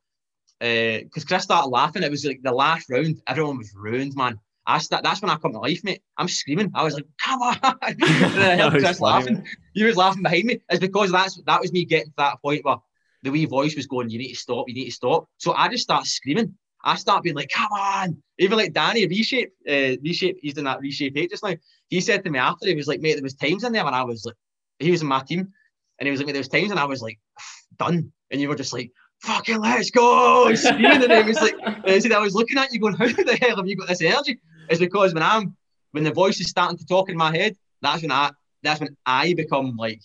because 0.59 1.23
uh, 1.23 1.27
Chris 1.27 1.43
started 1.43 1.69
laughing. 1.69 2.03
It 2.03 2.11
was 2.11 2.25
like 2.25 2.41
the 2.43 2.51
last 2.51 2.89
round, 2.89 3.21
everyone 3.27 3.57
was 3.57 3.73
ruined, 3.75 4.15
man. 4.15 4.39
I 4.67 4.79
st- 4.79 5.03
that's 5.03 5.21
when 5.21 5.29
I 5.29 5.35
come 5.35 5.53
to 5.53 5.59
life, 5.59 5.83
mate. 5.83 6.01
I'm 6.17 6.27
screaming. 6.27 6.71
I 6.73 6.83
was 6.83 6.95
like, 6.95 7.05
"Come 7.23 7.41
on!" 7.41 7.57
and 7.61 8.01
I 8.01 8.55
heard 8.57 8.71
Chris 8.79 8.99
laughing. 8.99 9.45
He 9.73 9.83
was 9.83 9.95
laughing 9.95 10.23
behind 10.23 10.45
me. 10.45 10.61
It's 10.69 10.79
because 10.79 11.11
that's 11.11 11.39
that 11.45 11.61
was 11.61 11.71
me 11.71 11.85
getting 11.85 12.07
to 12.07 12.13
that 12.17 12.41
point 12.41 12.65
where 12.65 12.77
the 13.21 13.29
wee 13.31 13.45
voice 13.45 13.75
was 13.75 13.85
going, 13.85 14.09
"You 14.09 14.17
need 14.17 14.33
to 14.33 14.39
stop. 14.39 14.67
You 14.67 14.73
need 14.73 14.85
to 14.85 14.91
stop." 14.91 15.27
So 15.37 15.53
I 15.53 15.67
just 15.67 15.83
start 15.83 16.05
screaming. 16.05 16.57
I 16.85 16.95
start 16.95 17.23
being 17.23 17.35
like, 17.35 17.49
"Come 17.49 17.71
on!" 17.71 18.17
Even 18.37 18.57
like 18.57 18.73
Danny 18.73 19.07
reshape, 19.07 19.51
uh, 19.67 19.97
reshape. 20.03 20.37
He's 20.41 20.53
doing 20.53 20.65
that 20.65 20.79
reshape 20.79 21.17
eight 21.17 21.31
just 21.31 21.43
now. 21.43 21.55
He 21.89 21.99
said 21.99 22.23
to 22.23 22.29
me 22.29 22.39
after, 22.39 22.67
he 22.67 22.75
was 22.75 22.87
like, 22.87 23.01
"Mate, 23.01 23.15
there 23.15 23.23
was 23.23 23.35
times 23.35 23.63
in 23.63 23.73
there 23.73 23.83
when 23.83 23.93
I 23.93 24.03
was 24.03 24.25
like, 24.25 24.35
he 24.79 24.91
was 24.91 25.01
in 25.01 25.07
my 25.07 25.21
team, 25.21 25.53
and 25.99 26.07
he 26.07 26.11
was 26.11 26.19
like, 26.19 26.27
mate, 26.27 26.33
there 26.33 26.39
was 26.39 26.47
times 26.47 26.71
and 26.71 26.79
I 26.79 26.85
was 26.85 27.01
like, 27.01 27.19
done, 27.77 28.11
and 28.31 28.41
you 28.41 28.49
were 28.49 28.55
just 28.55 28.73
like, 28.73 28.91
fucking 29.21 29.59
let's 29.59 29.91
go, 29.91 30.47
and 30.47 30.57
it 30.57 31.25
was 31.25 31.41
like, 31.41 31.55
and 31.65 32.13
I 32.13 32.19
was 32.19 32.35
looking 32.35 32.57
at 32.57 32.73
you 32.73 32.79
going, 32.79 32.95
how 32.95 33.07
the 33.07 33.37
hell 33.41 33.57
have 33.57 33.67
you 33.67 33.75
got 33.75 33.87
this 33.87 34.01
energy? 34.01 34.39
It's 34.69 34.79
because 34.79 35.13
when 35.13 35.23
I'm 35.23 35.55
when 35.91 36.03
the 36.03 36.11
voice 36.11 36.39
is 36.39 36.49
starting 36.49 36.77
to 36.77 36.85
talk 36.85 37.09
in 37.09 37.17
my 37.17 37.35
head, 37.35 37.55
that's 37.81 38.01
when 38.01 38.11
I 38.11 38.31
that's 38.63 38.79
when 38.79 38.95
I 39.05 39.33
become 39.33 39.75
like, 39.77 40.01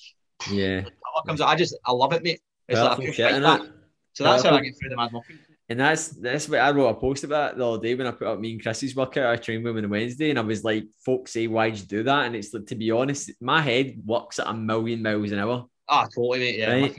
yeah, 0.51 0.83
comes 1.27 1.41
out. 1.41 1.49
I 1.49 1.57
just 1.57 1.77
I 1.85 1.93
love 1.93 2.13
it, 2.13 2.23
mate. 2.23 2.41
It's 2.69 2.81
like 2.81 3.15
shit, 3.15 3.43
that. 3.43 3.63
So 4.13 4.25
that's 4.25 4.43
how 4.43 4.55
I 4.55 4.61
get 4.61 4.75
through 4.79 4.91
the 4.91 4.97
mad 4.97 5.13
muffin. 5.13 5.39
And 5.71 5.79
that's 5.79 6.09
that's 6.09 6.49
what 6.49 6.59
I 6.59 6.71
wrote 6.73 6.89
a 6.89 6.95
post 6.95 7.23
about 7.25 7.57
the 7.57 7.65
other 7.67 7.81
day 7.81 7.95
when 7.95 8.07
I 8.09 8.11
put 8.11 8.27
up 8.27 8.41
me 8.41 8.53
and 8.53 8.63
Chris's 8.63 8.97
workout. 8.97 9.33
I 9.33 9.37
trained 9.37 9.63
with 9.65 9.77
on 9.79 9.89
Wednesday, 9.89 10.31
and 10.31 10.39
I 10.39 10.43
was 10.43 10.65
like, 10.65 10.85
"Folks 11.07 11.33
say, 11.33 11.47
why'd 11.47 11.79
you 11.79 11.87
do 11.87 12.03
that?" 12.03 12.27
And 12.27 12.35
it's 12.35 12.53
like, 12.53 12.67
to 12.67 12.75
be 12.75 12.91
honest, 12.91 13.31
my 13.41 13.61
head 13.63 13.95
works 14.05 14.41
at 14.41 14.49
a 14.49 14.53
million 14.53 15.01
miles 15.01 15.31
an 15.31 15.39
hour. 15.39 15.67
Ah, 15.89 16.07
oh, 16.07 16.09
totally, 16.13 16.39
mate. 16.41 16.59
Yeah, 16.59 16.73
right? 16.73 16.97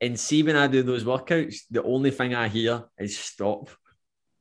And 0.00 0.18
see, 0.18 0.42
when 0.44 0.54
I 0.56 0.68
do 0.68 0.82
those 0.84 1.02
workouts, 1.04 1.56
the 1.70 1.82
only 1.82 2.12
thing 2.12 2.32
I 2.34 2.46
hear 2.48 2.84
is 2.98 3.18
stop. 3.18 3.70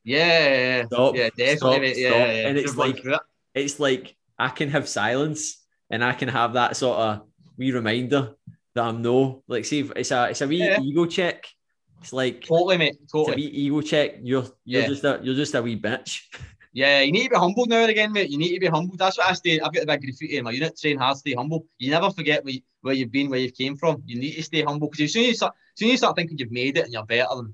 Yeah, 0.03 0.85
Stop, 0.85 1.15
yeah, 1.15 1.29
definitely. 1.35 1.57
stop, 1.57 1.81
yeah, 1.81 2.09
stop. 2.09 2.17
yeah, 2.27 2.47
And 2.47 2.57
it's 2.57 2.75
like- 2.75 3.05
it. 3.05 3.19
It's 3.53 3.79
like 3.79 4.15
I 4.39 4.49
can 4.49 4.69
have 4.69 4.87
silence 4.87 5.63
and 5.89 6.03
I 6.03 6.13
can 6.13 6.29
have 6.29 6.53
that 6.53 6.77
sort 6.77 6.97
of 6.97 7.21
wee 7.57 7.71
reminder 7.71 8.33
that 8.73 8.83
I'm 8.85 9.01
no. 9.01 9.43
Like, 9.47 9.65
see, 9.65 9.79
if 9.81 9.91
it's 9.95 10.11
a 10.11 10.29
it's 10.29 10.41
a 10.41 10.47
wee 10.47 10.57
Yeah. 10.57 10.79
ego 10.81 11.05
check. 11.05 11.45
It's 12.01 12.13
like 12.13 12.45
totally, 12.45 12.77
mate, 12.77 12.97
it's 13.03 13.13
a 13.13 13.17
totally. 13.17 13.35
wee 13.37 13.47
ego 13.47 13.81
check. 13.81 14.15
You're 14.21 14.43
you're 14.65 14.81
Yeah. 14.81 14.87
just 14.87 15.03
a 15.03 15.19
you're 15.23 15.35
just 15.35 15.55
a 15.55 15.61
wee 15.61 15.79
bitch. 15.79 16.21
Yeah, 16.73 17.01
you 17.01 17.11
need 17.11 17.25
to 17.25 17.31
be 17.31 17.35
humble 17.35 17.65
now 17.65 17.81
and 17.81 17.89
again, 17.89 18.13
mate. 18.13 18.29
You 18.29 18.37
need 18.37 18.53
to 18.53 18.59
be 18.61 18.67
humble. 18.67 18.95
That's 18.95 19.17
what 19.17 19.27
I 19.27 19.33
stay. 19.33 19.59
I've 19.59 19.73
got 19.73 19.81
the 19.81 19.85
big 19.87 20.03
graffiti 20.03 20.37
in 20.37 20.45
my 20.45 20.51
unit. 20.51 20.79
Train 20.79 20.97
hard, 20.97 21.15
to 21.15 21.19
stay 21.19 21.33
humble. 21.33 21.65
You 21.77 21.91
never 21.91 22.09
forget 22.11 22.45
where, 22.45 22.53
you, 22.53 22.61
where 22.79 22.93
you've 22.93 23.11
been, 23.11 23.29
where 23.29 23.39
you've 23.39 23.53
came 23.55 23.75
from. 23.75 24.01
You 24.05 24.17
need 24.17 24.35
to 24.35 24.43
stay 24.43 24.61
humble 24.61 24.87
because 24.87 25.03
as 25.03 25.11
soon 25.11 25.23
as 25.23 25.27
you 25.27 25.33
start, 25.35 25.53
as 25.75 25.79
soon 25.79 25.87
as 25.89 25.91
you 25.91 25.97
start 25.97 26.15
thinking 26.15 26.37
you've 26.37 26.49
made 26.49 26.77
it 26.77 26.85
and 26.85 26.93
you're 26.93 27.05
better 27.05 27.27
than 27.35 27.53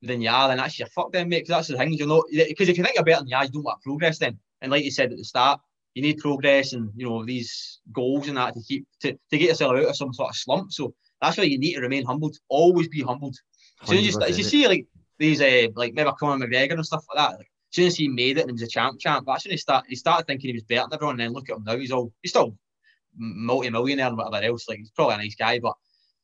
than 0.00 0.22
you 0.22 0.30
are, 0.30 0.48
then 0.48 0.56
that's 0.56 0.78
your 0.78 0.88
fuck 0.88 1.12
then, 1.12 1.28
mate. 1.28 1.40
Because 1.40 1.50
that's 1.50 1.68
the 1.68 1.76
thing. 1.76 1.92
You 1.92 2.06
know, 2.06 2.24
because 2.30 2.70
if 2.70 2.78
you 2.78 2.84
think 2.84 2.94
you're 2.96 3.04
better 3.04 3.20
than 3.20 3.28
you 3.28 3.36
are, 3.36 3.44
you 3.44 3.50
don't 3.50 3.64
want 3.64 3.82
progress 3.82 4.18
then. 4.18 4.38
And 4.62 4.72
like 4.72 4.82
you 4.82 4.90
said 4.90 5.12
at 5.12 5.18
the 5.18 5.24
start, 5.24 5.60
you 5.94 6.00
need 6.00 6.16
progress 6.16 6.72
and 6.72 6.90
you 6.96 7.06
know 7.06 7.22
these 7.26 7.80
goals 7.92 8.28
and 8.28 8.38
that 8.38 8.54
to 8.54 8.62
keep 8.66 8.86
to, 9.02 9.12
to 9.12 9.36
get 9.38 9.48
yourself 9.50 9.76
out 9.76 9.84
of 9.84 9.96
some 9.96 10.14
sort 10.14 10.30
of 10.30 10.36
slump. 10.36 10.72
So 10.72 10.94
that's 11.20 11.36
why 11.36 11.44
you 11.44 11.58
need 11.58 11.74
to 11.74 11.82
remain 11.82 12.06
humbled. 12.06 12.38
Always 12.48 12.88
be 12.88 13.02
humbled. 13.02 13.36
As 13.82 13.88
soon 13.88 13.98
as 13.98 14.04
you, 14.06 14.12
start, 14.12 14.30
as 14.30 14.38
you 14.38 14.44
see 14.44 14.68
like 14.68 14.86
these 15.18 15.40
uh, 15.40 15.68
like 15.74 15.94
maybe 15.94 16.10
Conor 16.18 16.46
McGregor 16.46 16.72
and 16.74 16.86
stuff 16.86 17.04
like 17.08 17.18
that, 17.18 17.38
like, 17.38 17.50
as 17.70 17.76
soon 17.76 17.86
as 17.86 17.96
he 17.96 18.08
made 18.08 18.38
it 18.38 18.42
and 18.42 18.50
he 18.50 18.52
was 18.52 18.62
a 18.62 18.66
champ, 18.68 19.00
champ, 19.00 19.24
that's 19.26 19.44
when 19.44 19.50
he 19.52 19.56
start 19.56 19.84
he 19.88 19.96
started 19.96 20.26
thinking 20.26 20.48
he 20.50 20.54
was 20.54 20.62
better 20.62 20.86
than 20.88 20.94
everyone. 20.94 21.14
And 21.14 21.20
then 21.20 21.32
look 21.32 21.48
at 21.50 21.56
him 21.56 21.64
now; 21.64 21.76
he's 21.76 21.90
all 21.92 22.12
he's 22.22 22.30
still 22.30 22.56
multi 23.16 23.70
millionaire 23.70 24.08
and 24.08 24.16
whatever 24.16 24.44
else. 24.44 24.68
Like 24.68 24.78
he's 24.78 24.90
probably 24.90 25.14
a 25.14 25.18
nice 25.18 25.34
guy, 25.34 25.58
but 25.58 25.74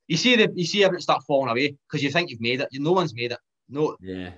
you 0.06 0.16
see 0.16 0.36
the 0.36 0.52
you 0.54 0.66
see 0.66 0.84
everything 0.84 1.02
start 1.02 1.24
falling 1.26 1.50
away 1.50 1.76
because 1.86 2.02
you 2.02 2.10
think 2.10 2.30
you've 2.30 2.40
made 2.40 2.60
it. 2.60 2.68
You 2.70 2.80
no 2.80 2.92
one's 2.92 3.14
made 3.14 3.32
it. 3.32 3.38
No, 3.68 3.96
Yeah. 4.00 4.30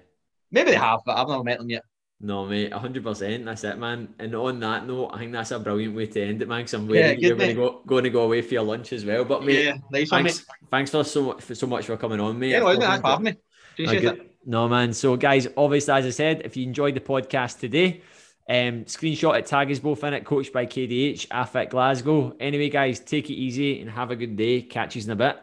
maybe 0.51 0.70
they 0.72 0.76
have, 0.76 1.01
but 1.06 1.16
I've 1.16 1.28
never 1.28 1.44
met 1.44 1.59
them 1.59 1.70
yet. 1.70 1.84
No, 2.22 2.44
mate, 2.47 2.72
hundred 2.72 3.02
percent. 3.02 3.47
That's 3.47 3.64
it, 3.64 3.78
man. 3.78 4.14
And 4.18 4.34
on 4.34 4.60
that 4.60 4.86
note, 4.86 5.10
I 5.14 5.18
think 5.18 5.32
that's 5.32 5.52
a 5.52 5.59
brilliant 5.59 5.97
way 5.97 6.06
to 6.06 6.22
end 6.22 6.42
it, 6.42 6.48
man. 6.48 6.60
Because 6.60 6.74
I'm 6.74 6.90
Yeah, 6.90 7.12
you're 7.12 7.34
going 7.34 7.48
to 7.48 7.55
go 7.55 7.82
going 7.86 8.05
to 8.05 8.10
go 8.10 8.22
away 8.22 8.42
for 8.42 8.55
your 8.55 8.62
lunch 8.62 8.92
as 8.92 9.06
well. 9.06 9.24
But 9.24 9.42
mate, 9.42 9.64
yeah, 9.64 9.76
nice 9.90 10.10
one, 10.10 10.24
mate. 10.24 10.32
thanks, 10.32 10.47
thanks 10.70 10.90
for 10.90 11.02
so 11.02 11.22
much 11.22 11.42
for 11.42 11.55
so 11.55 11.66
much 11.66 11.86
for 11.86 11.97
coming 11.97 12.20
on, 12.20 12.38
mate. 12.38 12.51
Yeah, 12.51 12.59
no, 12.60 12.66
I've 12.66 12.72
isn't 12.72 12.82
it? 12.82 12.86
Thanks 12.86 13.01
for 13.01 13.09
having 13.09 13.24
me. 13.24 13.36
Appreciate 13.72 14.01
good. 14.01 14.18
it. 14.18 14.36
No, 14.44 14.68
man. 14.68 14.92
So, 14.92 15.16
guys, 15.16 15.48
obviously, 15.56 15.94
as 15.94 16.05
I 16.05 16.10
said, 16.10 16.42
if 16.44 16.56
you 16.59 16.64
enjoyed 16.64 16.94
the 16.94 17.01
podcast 17.01 17.59
today, 17.59 18.02
um, 18.48 18.84
screenshot 18.84 19.38
it, 19.38 19.47
tag 19.47 19.70
us 19.70 19.78
both 19.78 20.05
in 20.05 20.12
it, 20.12 20.24
coached 20.24 20.52
by 20.52 20.66
KDH, 20.66 21.28
AFIT 21.28 21.70
Glasgow. 21.70 22.36
Anyway, 22.38 22.68
guys, 22.68 23.01
take 23.01 23.30
it 23.30 23.34
easy 23.34 23.80
and 23.80 23.90
have 23.90 24.10
a 24.10 24.16
good 24.16 24.36
day. 24.36 24.62
Catch 24.62 24.97
you 24.97 25.02
in 25.02 25.10
a 25.10 25.16
bit. 25.16 25.40